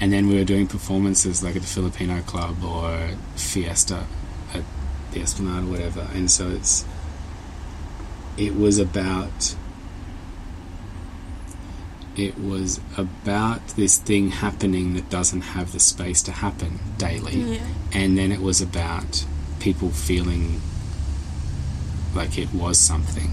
And 0.00 0.12
then 0.12 0.28
we 0.28 0.34
were 0.36 0.44
doing 0.44 0.66
performances 0.66 1.42
like 1.42 1.56
at 1.56 1.62
the 1.62 1.68
Filipino 1.68 2.20
Club 2.22 2.62
or 2.64 3.10
Fiesta 3.36 4.04
at 4.52 4.62
the 5.12 5.20
Esplanade 5.20 5.64
or 5.64 5.70
whatever. 5.70 6.08
And 6.12 6.30
so 6.30 6.50
it's. 6.50 6.84
It 8.36 8.56
was 8.56 8.78
about. 8.78 9.54
It 12.16 12.38
was 12.38 12.80
about 12.96 13.66
this 13.68 13.98
thing 13.98 14.30
happening 14.30 14.94
that 14.94 15.10
doesn't 15.10 15.40
have 15.40 15.72
the 15.72 15.80
space 15.80 16.22
to 16.22 16.32
happen 16.32 16.78
daily. 16.96 17.36
Yeah, 17.36 17.66
and 17.92 18.16
then 18.16 18.30
it 18.30 18.40
was 18.40 18.60
about 18.60 19.24
people 19.60 19.90
feeling 19.90 20.60
like 22.14 22.38
it 22.38 22.52
was 22.54 22.78
something. 22.78 23.32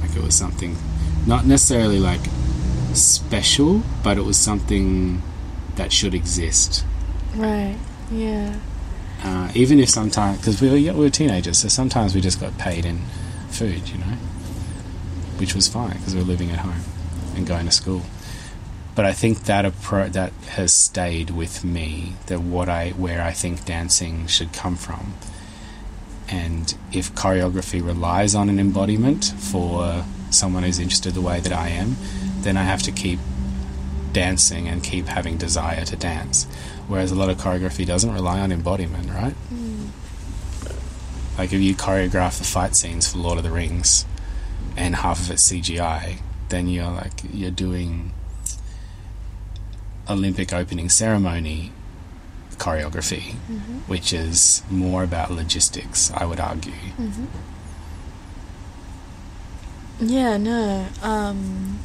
Like 0.00 0.14
it 0.16 0.22
was 0.22 0.34
something 0.34 0.76
not 1.26 1.46
necessarily 1.46 1.98
like 1.98 2.20
special 2.94 3.82
but 4.02 4.18
it 4.18 4.22
was 4.22 4.36
something 4.36 5.22
that 5.76 5.92
should 5.92 6.14
exist. 6.14 6.84
Right. 7.36 7.78
Yeah, 8.10 8.56
uh, 9.22 9.50
even 9.54 9.78
if 9.78 9.88
sometimes 9.88 10.38
because 10.38 10.60
we 10.60 10.68
were, 10.68 10.92
we 10.94 11.04
were 11.04 11.10
teenagers 11.10 11.58
so 11.58 11.68
sometimes 11.68 12.14
we 12.14 12.20
just 12.20 12.40
got 12.40 12.56
paid 12.58 12.84
in 12.84 12.98
food 13.50 13.88
you 13.88 13.98
know 13.98 14.16
which 15.38 15.54
was 15.54 15.68
fine 15.68 15.92
because 15.92 16.14
we 16.14 16.20
were 16.20 16.26
living 16.26 16.50
at 16.50 16.58
home 16.58 16.80
and 17.34 17.46
going 17.46 17.66
to 17.66 17.72
school 17.72 18.02
but 18.94 19.04
I 19.04 19.12
think 19.12 19.44
that 19.44 19.64
appro- 19.64 20.12
that 20.12 20.32
has 20.50 20.72
stayed 20.72 21.30
with 21.30 21.64
me. 21.64 22.14
That 22.26 22.40
what 22.40 22.68
I 22.68 22.90
where 22.90 23.22
I 23.22 23.32
think 23.32 23.64
dancing 23.64 24.26
should 24.26 24.52
come 24.52 24.76
from, 24.76 25.14
and 26.28 26.74
if 26.92 27.14
choreography 27.14 27.84
relies 27.84 28.34
on 28.34 28.48
an 28.48 28.58
embodiment 28.58 29.24
for 29.38 30.04
someone 30.30 30.62
who's 30.62 30.78
interested 30.78 31.14
the 31.14 31.20
way 31.22 31.40
that 31.40 31.52
I 31.52 31.68
am, 31.68 31.96
then 32.40 32.56
I 32.56 32.64
have 32.64 32.82
to 32.82 32.92
keep 32.92 33.18
dancing 34.12 34.68
and 34.68 34.84
keep 34.84 35.06
having 35.06 35.38
desire 35.38 35.84
to 35.86 35.96
dance. 35.96 36.44
Whereas 36.86 37.10
a 37.10 37.14
lot 37.14 37.30
of 37.30 37.38
choreography 37.38 37.86
doesn't 37.86 38.12
rely 38.12 38.40
on 38.40 38.52
embodiment, 38.52 39.08
right? 39.08 39.32
Hmm. 39.32 39.86
Like 41.38 41.54
if 41.54 41.60
you 41.62 41.74
choreograph 41.74 42.36
the 42.36 42.44
fight 42.44 42.76
scenes 42.76 43.10
for 43.10 43.18
Lord 43.18 43.38
of 43.38 43.44
the 43.44 43.50
Rings, 43.50 44.04
and 44.76 44.96
half 44.96 45.20
of 45.20 45.30
it's 45.30 45.50
CGI, 45.50 46.18
then 46.52 46.68
you're 46.68 46.90
like 46.90 47.22
you're 47.32 47.50
doing 47.50 48.12
Olympic 50.08 50.52
opening 50.52 50.88
ceremony 50.88 51.72
choreography, 52.58 53.34
which 53.88 54.12
is 54.12 54.62
more 54.70 55.02
about 55.02 55.30
logistics. 55.30 56.12
I 56.12 56.24
would 56.26 56.38
argue. 56.38 56.72
Yeah, 59.98 60.36
no. 60.36 60.86
Um, 61.02 61.78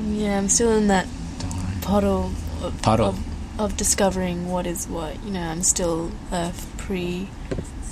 yeah, 0.00 0.38
I'm 0.38 0.48
still 0.48 0.72
in 0.72 0.88
that 0.88 1.06
puddle 1.80 2.32
of, 2.62 2.80
Puddle. 2.82 3.08
Of, 3.08 3.60
of 3.60 3.76
discovering 3.76 4.50
what 4.50 4.66
is 4.66 4.86
what. 4.86 5.22
You 5.24 5.30
know, 5.32 5.42
I'm 5.42 5.62
still 5.62 6.12
a 6.30 6.52
pre 6.76 7.28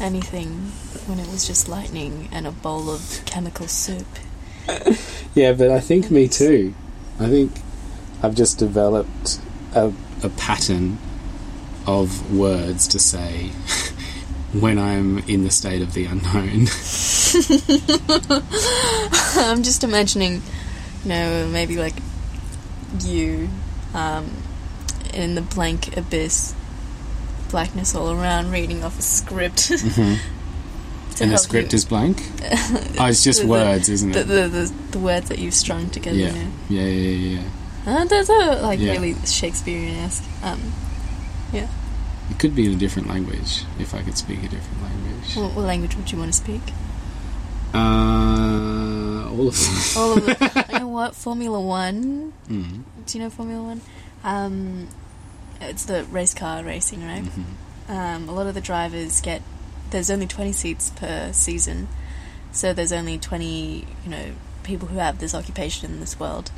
anything 0.00 0.72
when 1.06 1.18
it 1.18 1.28
was 1.28 1.46
just 1.46 1.68
lightning 1.68 2.28
and 2.32 2.46
a 2.46 2.52
bowl 2.52 2.90
of 2.90 3.22
chemical 3.26 3.68
soup. 3.68 4.06
Yeah, 5.34 5.52
but 5.52 5.70
I 5.70 5.80
think 5.80 6.10
me 6.10 6.28
too. 6.28 6.74
I 7.18 7.28
think 7.28 7.52
I've 8.22 8.34
just 8.34 8.58
developed 8.58 9.40
a, 9.74 9.92
a 10.22 10.28
pattern 10.30 10.98
of 11.86 12.36
words 12.36 12.86
to 12.88 12.98
say 12.98 13.48
when 14.52 14.78
I'm 14.78 15.18
in 15.20 15.44
the 15.44 15.50
state 15.50 15.82
of 15.82 15.94
the 15.94 16.06
unknown. 16.06 16.66
I'm 19.36 19.62
just 19.62 19.84
imagining, 19.84 20.42
you 21.04 21.08
know, 21.08 21.48
maybe 21.48 21.76
like 21.76 21.94
you 23.00 23.48
um, 23.94 24.30
in 25.14 25.34
the 25.34 25.42
blank 25.42 25.96
abyss, 25.96 26.54
blackness 27.50 27.94
all 27.94 28.10
around, 28.10 28.50
reading 28.52 28.84
off 28.84 28.98
a 28.98 29.02
script. 29.02 29.70
Mm-hmm. 31.10 31.22
and 31.22 31.32
the 31.32 31.36
script 31.38 31.72
you- 31.72 31.76
is 31.76 31.84
blank. 31.84 32.22
oh, 32.98 33.06
it's 33.06 33.22
just 33.24 33.42
the- 33.42 33.46
words, 33.48 33.88
isn't 33.88 34.12
the, 34.12 34.20
it? 34.20 34.24
the, 34.28 34.48
the, 34.48 34.72
the 34.92 34.98
words 34.98 35.28
that 35.28 35.38
you've 35.38 35.52
strung 35.54 35.90
together. 35.90 36.16
yeah. 36.16 36.28
You 36.32 36.42
know. 36.44 36.50
yeah, 36.68 36.82
yeah, 36.82 37.10
yeah, 37.10 37.40
yeah. 37.86 38.00
Uh, 38.00 38.04
those 38.06 38.30
are 38.30 38.56
like 38.62 38.78
Yeah. 38.80 38.92
really 38.92 39.14
Shakespearean-esque. 39.26 40.22
Um, 40.42 40.72
yeah. 41.52 41.68
It 42.30 42.38
could 42.38 42.54
be 42.54 42.66
in 42.66 42.72
a 42.72 42.76
different 42.76 43.08
language 43.08 43.64
if 43.78 43.92
I 43.94 44.02
could 44.02 44.16
speak 44.16 44.38
a 44.44 44.48
different 44.48 44.82
language. 44.82 45.34
What, 45.36 45.52
what 45.56 45.64
language 45.66 45.96
would 45.96 46.10
you 46.12 46.18
want 46.18 46.32
to 46.32 46.38
speak? 46.38 46.62
Uh, 47.74 49.28
all 49.30 49.48
of 49.48 49.56
them. 49.58 50.02
All 50.02 50.12
of 50.18 50.26
them. 50.26 50.64
you 50.72 50.78
know 50.80 50.88
what? 50.88 51.14
Formula 51.14 51.60
One. 51.60 52.32
Mm. 52.48 52.82
Do 53.06 53.18
you 53.18 53.24
know 53.24 53.30
Formula 53.30 53.62
One? 53.62 53.80
Um, 54.24 54.88
it's 55.60 55.84
the 55.84 56.04
race 56.04 56.34
car 56.34 56.62
racing, 56.64 57.04
right? 57.06 57.24
Mm-hmm. 57.24 57.92
Um, 57.92 58.28
a 58.28 58.32
lot 58.32 58.46
of 58.46 58.54
the 58.54 58.60
drivers 58.60 59.20
get. 59.20 59.42
There's 59.90 60.10
only 60.10 60.26
20 60.28 60.52
seats 60.52 60.90
per 60.90 61.32
season, 61.32 61.88
so 62.52 62.72
there's 62.72 62.92
only 62.92 63.18
20, 63.18 63.86
you 64.04 64.10
know, 64.10 64.32
people 64.62 64.88
who 64.88 64.98
have 64.98 65.18
this 65.18 65.34
occupation 65.34 65.90
in 65.90 65.98
this 66.00 66.18
world 66.20 66.50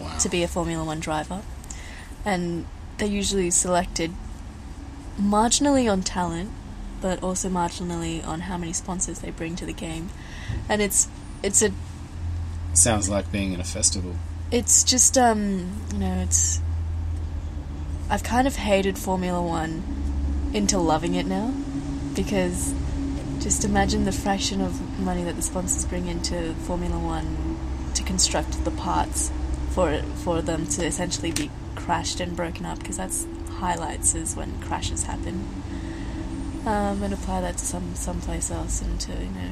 Wow. 0.00 0.18
to 0.18 0.28
be 0.28 0.42
a 0.42 0.48
Formula 0.48 0.84
One 0.84 0.98
driver, 1.00 1.42
and 2.24 2.66
they're 2.98 3.08
usually 3.08 3.50
selected 3.50 4.12
marginally 5.20 5.90
on 5.90 6.02
talent, 6.02 6.50
but 7.00 7.22
also 7.22 7.48
marginally 7.48 8.24
on 8.26 8.40
how 8.42 8.56
many 8.58 8.72
sponsors 8.72 9.20
they 9.20 9.30
bring 9.30 9.56
to 9.56 9.66
the 9.66 9.72
game, 9.72 10.10
and 10.68 10.80
it's 10.82 11.08
it's 11.42 11.62
a 11.62 11.70
Sounds 12.72 13.08
like 13.08 13.30
being 13.32 13.52
in 13.52 13.60
a 13.60 13.64
festival. 13.64 14.14
it's 14.52 14.84
just 14.84 15.16
um 15.18 15.80
you 15.92 15.98
know 15.98 16.20
it's 16.22 16.60
I've 18.10 18.22
kind 18.24 18.46
of 18.46 18.56
hated 18.56 18.98
Formula 18.98 19.40
One 19.40 20.50
into 20.52 20.78
loving 20.78 21.14
it 21.14 21.26
now 21.26 21.54
because 22.14 22.74
just 23.38 23.64
imagine 23.64 24.04
the 24.04 24.12
fraction 24.12 24.60
of 24.60 24.98
money 24.98 25.22
that 25.24 25.36
the 25.36 25.42
sponsors 25.42 25.84
bring 25.86 26.08
into 26.08 26.54
Formula 26.54 26.98
One 26.98 27.56
to 27.94 28.02
construct 28.02 28.64
the 28.64 28.70
parts 28.72 29.30
for 29.70 29.90
it, 29.92 30.04
for 30.04 30.42
them 30.42 30.66
to 30.66 30.84
essentially 30.84 31.30
be 31.30 31.50
crashed 31.76 32.20
and 32.20 32.34
broken 32.36 32.66
up 32.66 32.78
because 32.80 32.96
that's 32.96 33.26
highlights 33.52 34.14
is 34.14 34.34
when 34.34 34.60
crashes 34.60 35.04
happen. 35.04 35.46
Um, 36.66 37.02
and 37.02 37.14
apply 37.14 37.40
that 37.40 37.56
to 37.56 37.64
some 37.64 37.94
someplace 37.94 38.50
else 38.50 38.82
and 38.82 39.00
to 39.00 39.12
you 39.12 39.30
know 39.30 39.50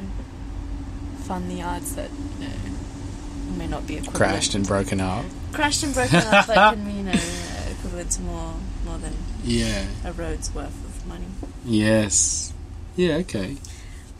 fund 1.20 1.50
the 1.50 1.62
arts 1.62 1.92
that 1.92 2.10
you 2.38 2.46
know 2.46 3.56
may 3.56 3.66
not 3.66 3.86
be 3.86 3.98
Crashed 4.12 4.54
and 4.54 4.66
broken 4.66 5.00
up. 5.00 5.24
crashed 5.52 5.82
and 5.84 5.94
broken 5.94 6.16
up 6.18 6.46
that 6.46 6.74
can 6.74 6.94
you 6.96 7.02
know, 7.04 7.12
uh, 7.98 8.02
equivalent 8.02 8.10
to 8.12 8.22
more 8.22 8.54
more 8.84 8.98
than 8.98 9.14
Yeah. 9.44 9.86
a 10.04 10.12
road's 10.12 10.54
worth 10.54 10.84
of 10.84 11.06
money. 11.06 11.26
Yes. 11.64 12.52
Yeah, 12.96 13.14
okay. 13.16 13.56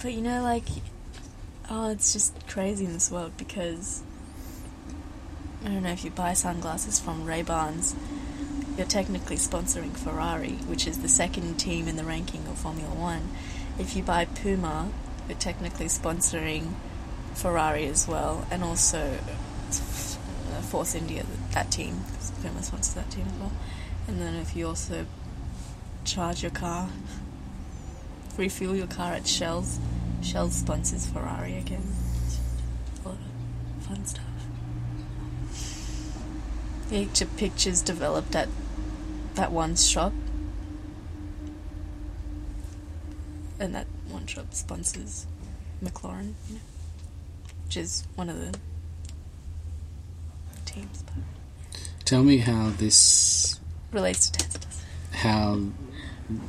But 0.03 0.13
you 0.13 0.21
know, 0.21 0.43
like, 0.43 0.65
oh, 1.71 1.91
it's 1.91 2.13
just 2.13 2.33
crazy 2.49 2.85
in 2.85 2.93
this 2.93 3.11
world 3.11 3.33
because 3.37 4.03
I 5.65 5.69
don't 5.69 5.83
know 5.83 5.91
if 5.93 6.05
you 6.05 6.11
buy 6.11 6.35
sunglasses 6.35 7.01
from 7.01 7.25
Ray 7.25 7.43
Bans, 7.43 7.95
you're 8.77 8.87
technically 8.87 9.37
sponsoring 9.37 9.97
Ferrari, 9.97 10.53
which 10.69 10.87
is 10.87 10.99
the 11.01 11.09
second 11.09 11.57
team 11.59 11.89
in 11.89 11.97
the 11.97 12.05
ranking 12.05 12.47
of 12.47 12.57
Formula 12.59 12.95
One. 12.95 13.31
If 13.79 13.97
you 13.97 14.03
buy 14.05 14.25
Puma, 14.27 14.91
you're 15.29 15.37
technically 15.39 15.87
sponsoring 15.87 16.75
Ferrari 17.35 17.87
as 17.87 18.07
well, 18.07 18.47
and 18.53 18.63
also 18.63 19.19
uh, 19.19 20.61
Force 20.63 20.95
India, 20.95 21.25
that 21.55 21.71
team, 21.73 22.05
Puma 22.43 22.62
sponsors 22.62 22.94
that 22.94 23.10
team 23.10 23.27
as 23.27 23.40
well. 23.40 23.52
And 24.06 24.20
then 24.20 24.35
if 24.35 24.56
you 24.56 24.66
also 24.66 25.06
charge 26.05 26.43
your 26.43 26.51
car, 26.51 26.89
refuel 28.36 28.74
your 28.77 28.86
car 28.86 29.12
at 29.12 29.27
Shell's, 29.27 29.78
Shell 30.23 30.51
sponsors 30.51 31.06
Ferrari 31.06 31.56
again. 31.59 31.82
A 33.05 33.09
lot 33.09 33.16
of 33.16 33.86
fun 33.86 34.05
stuff. 34.06 34.24
Each 36.90 37.20
of 37.20 37.36
pictures 37.36 37.82
developed 37.82 38.35
at 38.35 38.48
that 39.35 39.52
one 39.52 39.77
shop, 39.77 40.12
and 43.60 43.74
that 43.74 43.86
one 44.09 44.27
shop 44.27 44.55
sponsors 44.55 45.27
McLaren, 45.85 46.35
you 46.48 46.55
know, 46.55 46.60
which 47.66 47.77
is 47.77 48.06
one 48.15 48.28
of 48.31 48.39
the 48.40 48.59
teams, 50.65 51.02
but 51.02 51.15
Tell 52.09 52.22
me 52.24 52.39
how 52.39 52.70
this 52.78 53.60
relates 53.93 54.30
to 54.30 54.39
Teslas. 54.48 54.82
how 55.12 55.60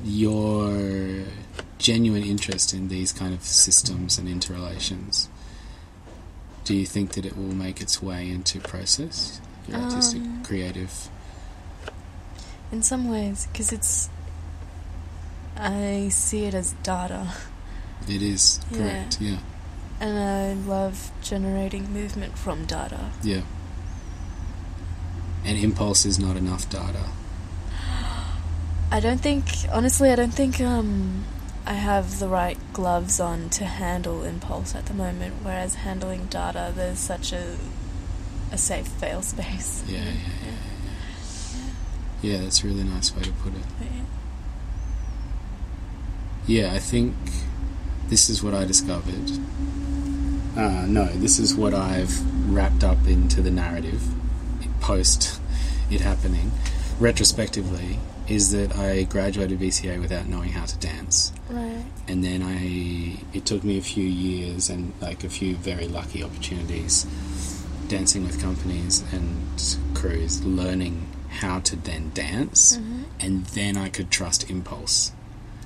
your 0.05 1.25
genuine 1.77 2.23
interest 2.23 2.73
in 2.73 2.87
these 2.87 3.11
kind 3.11 3.33
of 3.33 3.43
systems 3.43 4.17
and 4.17 4.27
interrelations 4.29 5.27
do 6.63 6.73
you 6.73 6.85
think 6.85 7.11
that 7.13 7.25
it 7.25 7.35
will 7.35 7.53
make 7.65 7.81
its 7.81 8.01
way 8.01 8.29
into 8.29 8.59
process 8.61 9.41
your 9.67 9.77
artistic 9.81 10.21
Um, 10.21 10.43
creative 10.43 11.09
In 12.71 12.81
some 12.83 13.09
ways, 13.09 13.47
because 13.51 13.71
it's. 13.73 14.09
I 15.57 16.07
see 16.09 16.45
it 16.45 16.53
as 16.53 16.73
data. 16.83 17.33
it 18.07 18.21
is 18.21 18.59
Yeah. 18.71 18.77
correct 18.77 19.17
yeah 19.19 19.39
And 19.99 20.17
I 20.17 20.53
love 20.53 21.11
generating 21.21 21.91
movement 21.91 22.37
from 22.37 22.65
data. 22.65 23.11
yeah 23.23 23.41
and 25.45 25.57
impulse 25.57 26.05
is 26.05 26.19
not 26.19 26.35
enough 26.37 26.69
data 26.69 27.05
I 28.91 28.99
don't 28.99 29.21
think, 29.21 29.45
honestly, 29.71 30.09
I 30.09 30.15
don't 30.15 30.33
think 30.33 30.59
um, 30.59 31.23
I 31.63 31.73
have 31.73 32.17
the 32.17 32.27
right 32.27 32.57
gloves 32.73 33.19
on 33.19 33.49
to 33.51 33.65
handle 33.65 34.23
impulse 34.23 34.73
at 34.73 34.87
the 34.87 34.95
moment. 34.95 35.35
Whereas 35.43 35.75
handling 35.75 36.25
data, 36.25 36.73
there's 36.75 36.97
such 36.97 37.31
a 37.31 37.57
a 38.51 38.57
safe 38.57 38.87
fail 38.87 39.21
space. 39.21 39.83
yeah 39.87 39.99
yeah 39.99 40.05
yeah 40.05 40.51
yeah, 42.23 42.31
yeah 42.31 42.41
that's 42.41 42.63
a 42.63 42.67
really 42.67 42.83
nice 42.83 43.15
way 43.15 43.21
to 43.21 43.31
put 43.31 43.53
it 43.53 43.61
But 43.77 43.87
yeah. 43.95 44.01
Yeah, 46.47 46.73
I 46.73 46.79
think 46.79 47.13
this 48.07 48.27
is 48.27 48.41
what 48.41 48.55
I 48.55 48.65
discovered. 48.65 49.29
Uh, 50.57 50.87
no, 50.87 51.05
this 51.05 51.37
is 51.37 51.53
what 51.53 51.75
I've 51.75 52.51
wrapped 52.51 52.83
up 52.83 53.05
into 53.05 53.43
the 53.43 53.51
narrative 53.51 54.01
post 54.81 55.39
it 55.89 56.01
happening. 56.01 56.51
Retrospectively, 56.99 57.97
is 58.27 58.51
that 58.51 58.75
I 58.75 59.03
graduated 59.03 59.59
VCA 59.59 59.99
without 59.99 60.27
knowing 60.27 60.49
how 60.51 60.65
to 60.65 60.77
dance, 60.77 61.31
Right. 61.49 61.83
and 62.07 62.23
then 62.23 62.43
I 62.43 63.19
it 63.35 63.45
took 63.45 63.63
me 63.63 63.77
a 63.77 63.81
few 63.81 64.03
years 64.03 64.69
and 64.69 64.93
like 65.01 65.23
a 65.23 65.29
few 65.29 65.55
very 65.55 65.87
lucky 65.87 66.23
opportunities 66.23 67.05
dancing 67.87 68.23
with 68.23 68.39
companies 68.39 69.03
and 69.11 69.95
crews, 69.95 70.43
learning 70.45 71.07
how 71.29 71.59
to 71.61 71.75
then 71.75 72.11
dance, 72.13 72.77
Mm-hmm. 72.77 73.03
and 73.19 73.45
then 73.47 73.77
I 73.77 73.89
could 73.89 74.11
trust 74.11 74.49
impulse 74.49 75.11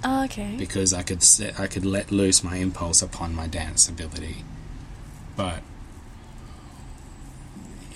Oh, 0.06 0.24
okay. 0.26 0.56
because 0.58 0.94
I 0.94 1.04
could 1.04 1.22
set, 1.24 1.60
I 1.60 1.68
could 1.68 1.86
let 1.86 2.12
loose 2.12 2.44
my 2.44 2.58
impulse 2.58 3.02
upon 3.02 3.34
my 3.36 3.48
dance 3.48 3.90
ability, 3.90 4.38
but 5.36 5.60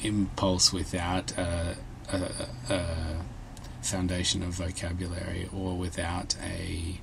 impulse 0.03 0.71
without 0.71 1.31
a, 1.37 1.75
a, 2.11 2.73
a 2.73 2.85
foundation 3.81 4.43
of 4.43 4.49
vocabulary 4.49 5.49
or 5.53 5.77
without 5.77 6.35
a 6.43 6.99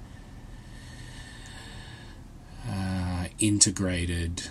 uh, 2.68 3.26
integrated 3.38 4.48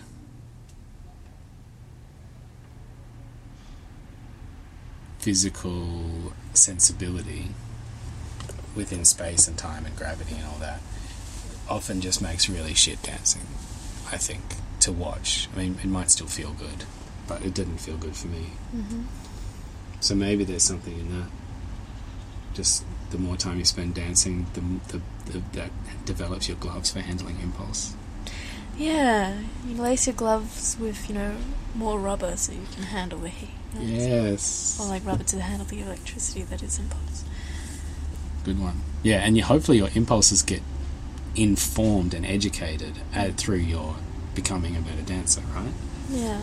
physical 5.20 6.34
sensibility 6.54 7.50
within 8.76 9.06
space 9.06 9.48
and 9.48 9.58
time 9.58 9.86
and 9.86 9.96
gravity 9.96 10.36
and 10.36 10.46
all 10.46 10.58
that 10.60 10.82
often 11.70 12.02
just 12.02 12.22
makes 12.22 12.50
really 12.50 12.74
shit 12.74 13.02
dancing 13.04 13.42
I 14.12 14.18
think 14.18 14.42
to 14.82 14.92
watch. 14.92 15.48
I 15.54 15.60
mean 15.60 15.80
it 15.82 15.88
might 15.88 16.12
still 16.12 16.28
feel 16.28 16.52
good 16.52 16.86
but 17.28 17.42
it 17.46 17.54
didn't 17.54 17.78
feel 17.78 17.98
good 17.98 18.16
for 18.16 18.28
me 18.28 18.48
so 20.00 20.14
maybe 20.16 20.44
there's 20.44 20.64
something 20.64 20.98
in 21.00 21.10
that 21.20 21.30
just 22.54 22.84
the 23.12 23.18
more 23.18 23.36
time 23.38 23.58
you 23.60 23.66
spend 23.66 23.94
dancing 23.96 24.46
the, 24.54 24.62
the, 24.98 25.02
the 25.32 25.40
that 25.54 25.72
develops 26.06 26.48
your 26.48 26.58
gloves 26.58 26.92
for 26.92 27.00
handling 27.00 27.40
impulse 27.42 27.96
Yeah, 28.78 29.40
you 29.68 29.76
lace 29.76 30.08
your 30.08 30.16
gloves 30.16 30.76
with, 30.80 31.08
you 31.08 31.14
know, 31.16 31.36
more 31.76 32.00
rubber 32.00 32.36
so 32.38 32.52
you 32.54 32.66
can 32.74 32.84
handle 32.86 33.20
the 33.20 33.30
heat. 33.30 33.50
so- 33.74 33.82
yes 33.82 34.78
Or 34.82 34.88
like 34.88 35.06
rubber 35.06 35.24
to 35.26 35.40
handle 35.42 35.68
the 35.68 35.80
electricity 35.82 36.42
that 36.44 36.64
is 36.64 36.80
impulse. 36.80 37.24
Good 38.44 38.60
one. 38.60 38.82
Yeah, 39.04 39.20
and 39.26 39.38
you, 39.38 39.44
hopefully 39.44 39.78
your 39.78 39.90
impulses 39.94 40.42
get 40.42 40.62
informed 41.36 42.14
and 42.16 42.26
educated 42.26 42.94
uh, 43.16 43.30
through 43.38 43.58
your 43.62 43.96
becoming 44.36 44.76
a 44.76 44.82
better 44.82 45.04
dancer, 45.04 45.42
right? 45.56 45.72
Yeah. 46.10 46.42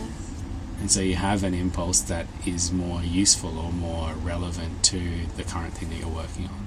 And 0.81 0.91
so 0.91 1.01
you 1.03 1.15
have 1.17 1.45
an 1.45 1.53
impulse 1.55 2.01
that 2.03 2.27
is 2.47 2.73
more 2.73 3.03
useful 3.03 3.59
or 3.59 3.71
more 3.71 4.15
relevant 4.15 4.83
to 4.85 5.27
the 5.37 5.45
current 5.45 5.75
thing 5.75 5.91
that 5.91 5.99
you're 5.99 6.09
working 6.09 6.47
on. 6.47 6.67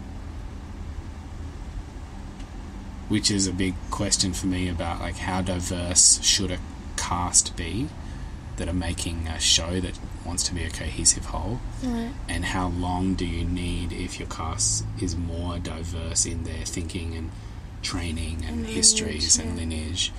Which 3.10 3.30
is 3.30 3.48
a 3.48 3.53
big 3.53 3.76
question 3.91 4.34
for 4.34 4.48
me 4.48 4.69
about 4.69 4.99
like 5.02 5.18
how 5.18 5.41
diverse 5.41 6.22
should 6.23 6.52
a 6.52 6.60
cast 6.95 7.56
be 7.57 7.90
that 8.57 8.68
are 8.69 8.73
making 8.73 9.27
a 9.27 9.40
show 9.40 9.80
that 9.80 9.98
wants 10.26 10.44
to 10.44 10.53
be 10.53 10.64
a 10.64 10.69
cohesive 10.69 11.26
whole 11.26 11.60
Right. 11.84 12.11
and 12.30 12.45
how 12.45 12.68
long 12.69 13.15
do 13.15 13.26
you 13.26 13.44
need 13.44 13.91
if 13.91 14.19
your 14.19 14.27
cast 14.30 14.85
is 15.02 15.15
more 15.18 15.57
diverse 15.60 16.26
in 16.26 16.44
their 16.44 16.64
thinking 16.65 17.15
and 17.15 17.31
training 17.81 18.35
and 18.38 18.45
And 18.45 18.57
lineage, 18.61 18.76
histories 18.76 19.38
and 19.40 19.57
lineage 19.57 20.11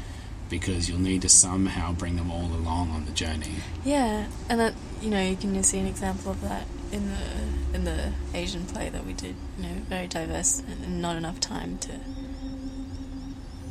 because 0.59 0.89
you'll 0.89 1.01
need 1.01 1.23
to 1.23 1.29
somehow 1.29 1.93
bring 1.93 2.15
them 2.17 2.31
all 2.31 2.47
along 2.61 2.91
on 2.91 3.05
the 3.07 3.13
journey 3.13 3.57
Yeah, 3.85 4.27
and 4.49 4.61
that 4.61 4.75
you 5.03 5.11
know 5.11 5.21
you 5.21 5.37
can 5.37 5.63
see 5.63 5.79
an 5.81 5.87
example 5.87 6.31
of 6.31 6.41
that 6.43 6.67
in 6.93 7.09
the 7.09 7.75
in 7.77 7.85
the 7.85 8.13
Asian 8.33 8.65
play 8.67 8.89
that 8.89 9.05
we 9.05 9.13
did. 9.15 9.35
You 9.59 9.65
know, 9.65 9.75
very 9.89 10.07
diverse 10.07 10.61
and, 10.61 11.03
not 11.03 11.17
enough 11.17 11.41
time 11.41 11.79
to 11.79 11.93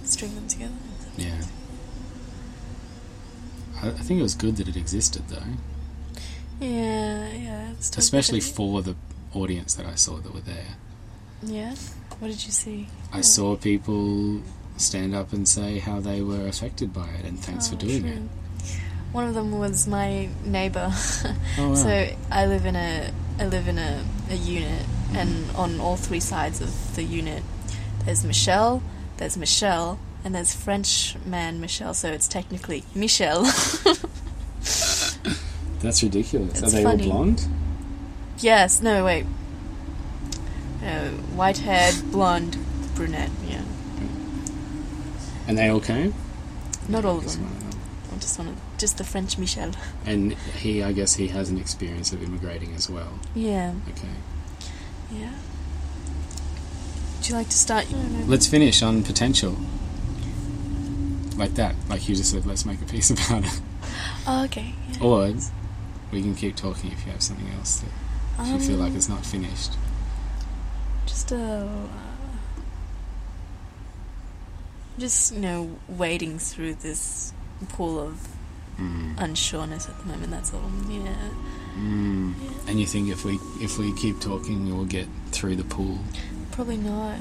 string 0.03 0.35
them 0.35 0.47
together. 0.47 0.73
yeah 1.17 1.41
I, 3.81 3.87
I 3.87 3.91
think 4.05 4.19
it 4.19 4.23
was 4.23 4.35
good 4.35 4.57
that 4.57 4.67
it 4.67 4.75
existed 4.75 5.23
though 5.29 5.53
Yeah, 6.59 7.31
yeah. 7.31 7.71
it's 7.71 7.89
totally 7.89 8.03
especially 8.03 8.39
for 8.41 8.81
the 8.81 8.95
audience 9.33 9.73
that 9.75 9.85
I 9.85 9.95
saw 9.95 10.17
that 10.17 10.33
were 10.33 10.41
there 10.41 10.75
yeah. 11.45 11.75
What 12.19 12.29
did 12.29 12.45
you 12.45 12.51
see? 12.51 12.87
I 13.11 13.19
saw 13.19 13.57
people 13.57 14.41
stand 14.77 15.13
up 15.15 15.31
and 15.33 15.47
say 15.47 15.79
how 15.79 15.99
they 15.99 16.21
were 16.21 16.47
affected 16.47 16.93
by 16.93 17.07
it 17.19 17.25
and 17.25 17.39
thanks 17.39 17.67
for 17.67 17.75
Oh, 17.75 17.79
doing 17.79 18.01
true. 18.01 18.11
it 18.11 18.21
One 19.11 19.27
of 19.27 19.35
them 19.35 19.51
was 19.59 19.87
my 19.87 20.29
neighbor. 20.43 20.91
Oh, 21.57 21.69
wow. 21.69 21.75
So 21.75 22.09
I 22.31 22.45
live 22.47 22.65
in 22.65 22.75
a 22.75 23.11
I 23.39 23.45
live 23.45 23.67
in 23.67 23.77
a, 23.77 24.03
a 24.31 24.35
unit, 24.35 24.85
and 25.13 25.49
on 25.55 25.79
all 25.79 25.95
three 25.97 26.19
sides 26.19 26.61
of 26.61 26.95
the 26.95 27.03
unit, 27.03 27.43
there's 28.05 28.23
Michelle, 28.23 28.81
there's 29.17 29.37
Michelle, 29.37 29.99
and 30.23 30.33
there's 30.35 30.53
French 30.55 31.15
man 31.25 31.59
Michelle. 31.61 31.93
So 31.93 32.11
it's 32.11 32.27
technically 32.27 32.83
Michelle. 32.95 33.43
that's 35.81 36.01
ridiculous 36.01 36.61
It's 36.61 36.63
are 36.63 36.69
they 36.77 36.83
funny. 36.83 37.03
all 37.05 37.09
blonde 37.23 37.45
yes. 38.39 38.81
No. 38.81 39.05
Wait. 39.05 39.25
Uh, 40.83 41.09
white 41.35 41.59
haired, 41.59 41.95
blonde, 42.11 42.57
brunette. 42.95 43.29
Yeah. 43.47 43.62
And 45.47 45.57
they 45.57 45.67
all 45.69 45.79
came 45.81 46.13
Not 46.87 47.05
all 47.05 47.17
of 47.17 47.31
them. 47.31 47.43
one 47.43 47.51
of 47.53 47.71
them. 47.71 47.79
I 48.13 48.17
just 48.19 48.37
wanted 48.39 48.55
just 48.77 48.97
the 48.97 49.03
French 49.03 49.37
Michel. 49.37 49.71
And 50.05 50.33
he, 50.33 50.83
I 50.83 50.91
guess, 50.91 51.15
he 51.15 51.27
has 51.29 51.49
an 51.49 51.57
experience 51.57 52.11
of 52.13 52.21
immigrating 52.23 52.73
as 52.75 52.89
well. 52.89 53.19
Yeah. 53.35 53.73
Okay. 53.89 54.07
Yeah. 55.11 55.31
Would 57.17 57.29
you 57.29 57.35
like 57.35 57.49
to 57.49 57.57
start? 57.57 57.89
No, 57.91 57.97
no. 58.01 58.25
Let's 58.25 58.47
finish 58.47 58.81
on 58.83 59.03
potential. 59.03 59.57
Like 61.37 61.55
that. 61.55 61.75
Like 61.89 62.07
you 62.07 62.15
just 62.15 62.31
said, 62.31 62.45
let's 62.45 62.65
make 62.65 62.81
a 62.81 62.85
piece 62.85 63.09
about 63.15 63.45
it. 63.45 63.61
Oh, 64.27 64.43
okay. 64.45 64.75
Yeah. 64.91 65.03
Or 65.03 65.33
we 66.11 66.21
can 66.21 66.35
keep 66.35 66.55
talking 66.55 66.91
if 66.91 67.05
you 67.05 67.11
have 67.11 67.21
something 67.23 67.49
else 67.57 67.79
that 67.79 67.89
if 68.45 68.61
you 68.61 68.67
feel 68.67 68.77
like 68.77 68.91
Um, 68.91 68.97
it's 68.97 69.09
not 69.09 69.25
finished. 69.25 69.71
Just 71.07 71.31
uh, 71.33 71.65
just 74.99 75.33
you 75.33 75.39
know, 75.41 75.69
wading 75.87 76.39
through 76.39 76.75
this 76.75 77.33
pool 77.69 77.99
of 77.99 78.27
Mm. 78.79 79.15
unsureness 79.17 79.87
at 79.87 79.95
the 79.99 80.05
moment. 80.07 80.31
That's 80.31 80.51
all. 80.51 80.61
Yeah, 80.89 81.13
Mm. 81.77 82.33
And 82.67 82.79
you 82.79 82.87
think 82.87 83.09
if 83.09 83.23
we 83.23 83.37
if 83.61 83.77
we 83.77 83.93
keep 83.93 84.19
talking, 84.19 84.65
we'll 84.75 84.85
get 84.85 85.07
through 85.31 85.55
the 85.57 85.63
pool? 85.63 85.99
probably 86.51 86.77
not. 86.77 87.17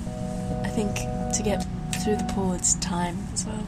I 0.64 0.68
think 0.68 0.94
to 1.36 1.42
get 1.42 1.64
through 2.02 2.16
the 2.16 2.24
pool, 2.34 2.52
it's 2.54 2.74
time 2.76 3.16
as 3.34 3.44
well. 3.46 3.64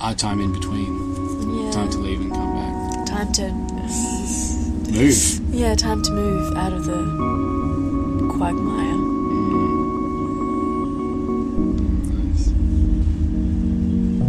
Our 0.00 0.14
time 0.14 0.40
in 0.40 0.52
between, 0.52 1.64
Yeah, 1.64 1.70
time 1.72 1.90
to 1.90 1.98
leave 1.98 2.20
and 2.20 2.32
come 2.32 2.52
back. 2.54 3.06
time 3.06 3.32
to 3.34 3.52
Move. 4.92 5.54
yeah, 5.54 5.74
time 5.74 6.02
to 6.02 6.10
move 6.12 6.56
out 6.56 6.72
of 6.72 6.84
the 6.86 6.98
quagmire. 8.36 8.95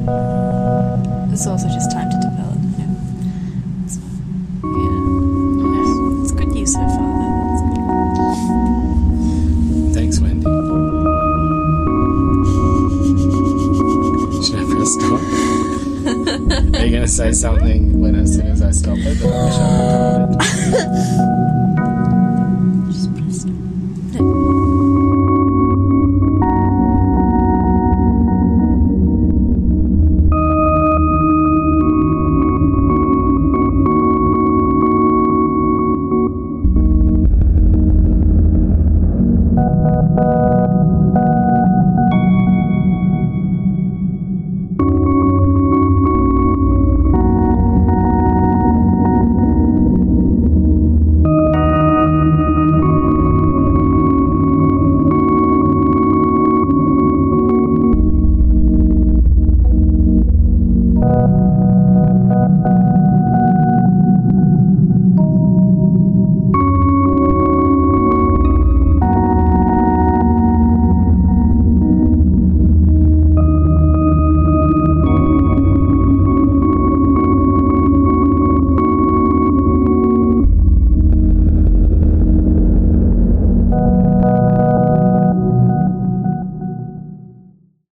It's 0.08 1.46
also 1.46 1.68
just 1.68 1.92
time 1.92 2.10
to 2.10 2.18
develop. 2.22 2.58
You 2.80 2.86
know. 2.88 2.96
So, 3.88 4.00
yeah, 4.64 4.96
yeah, 5.76 6.22
it's 6.24 6.32
good 6.32 6.48
news 6.48 6.72
so 6.74 6.80
far. 6.80 6.88
Though. 6.88 8.34
Thanks, 9.94 10.20
Wendy. 10.20 10.46
Should 14.46 14.60
I 14.60 14.64
press 14.72 14.92
stop? 14.94 15.22
Are 16.80 16.86
you 16.86 16.92
going 16.92 17.04
to 17.04 17.08
say 17.08 17.32
something 17.34 18.00
when 18.00 18.16
as 18.16 18.34
soon 18.36 18.48
as 18.48 18.62
I 18.62 18.72
stop 18.72 18.98
it 19.00 19.18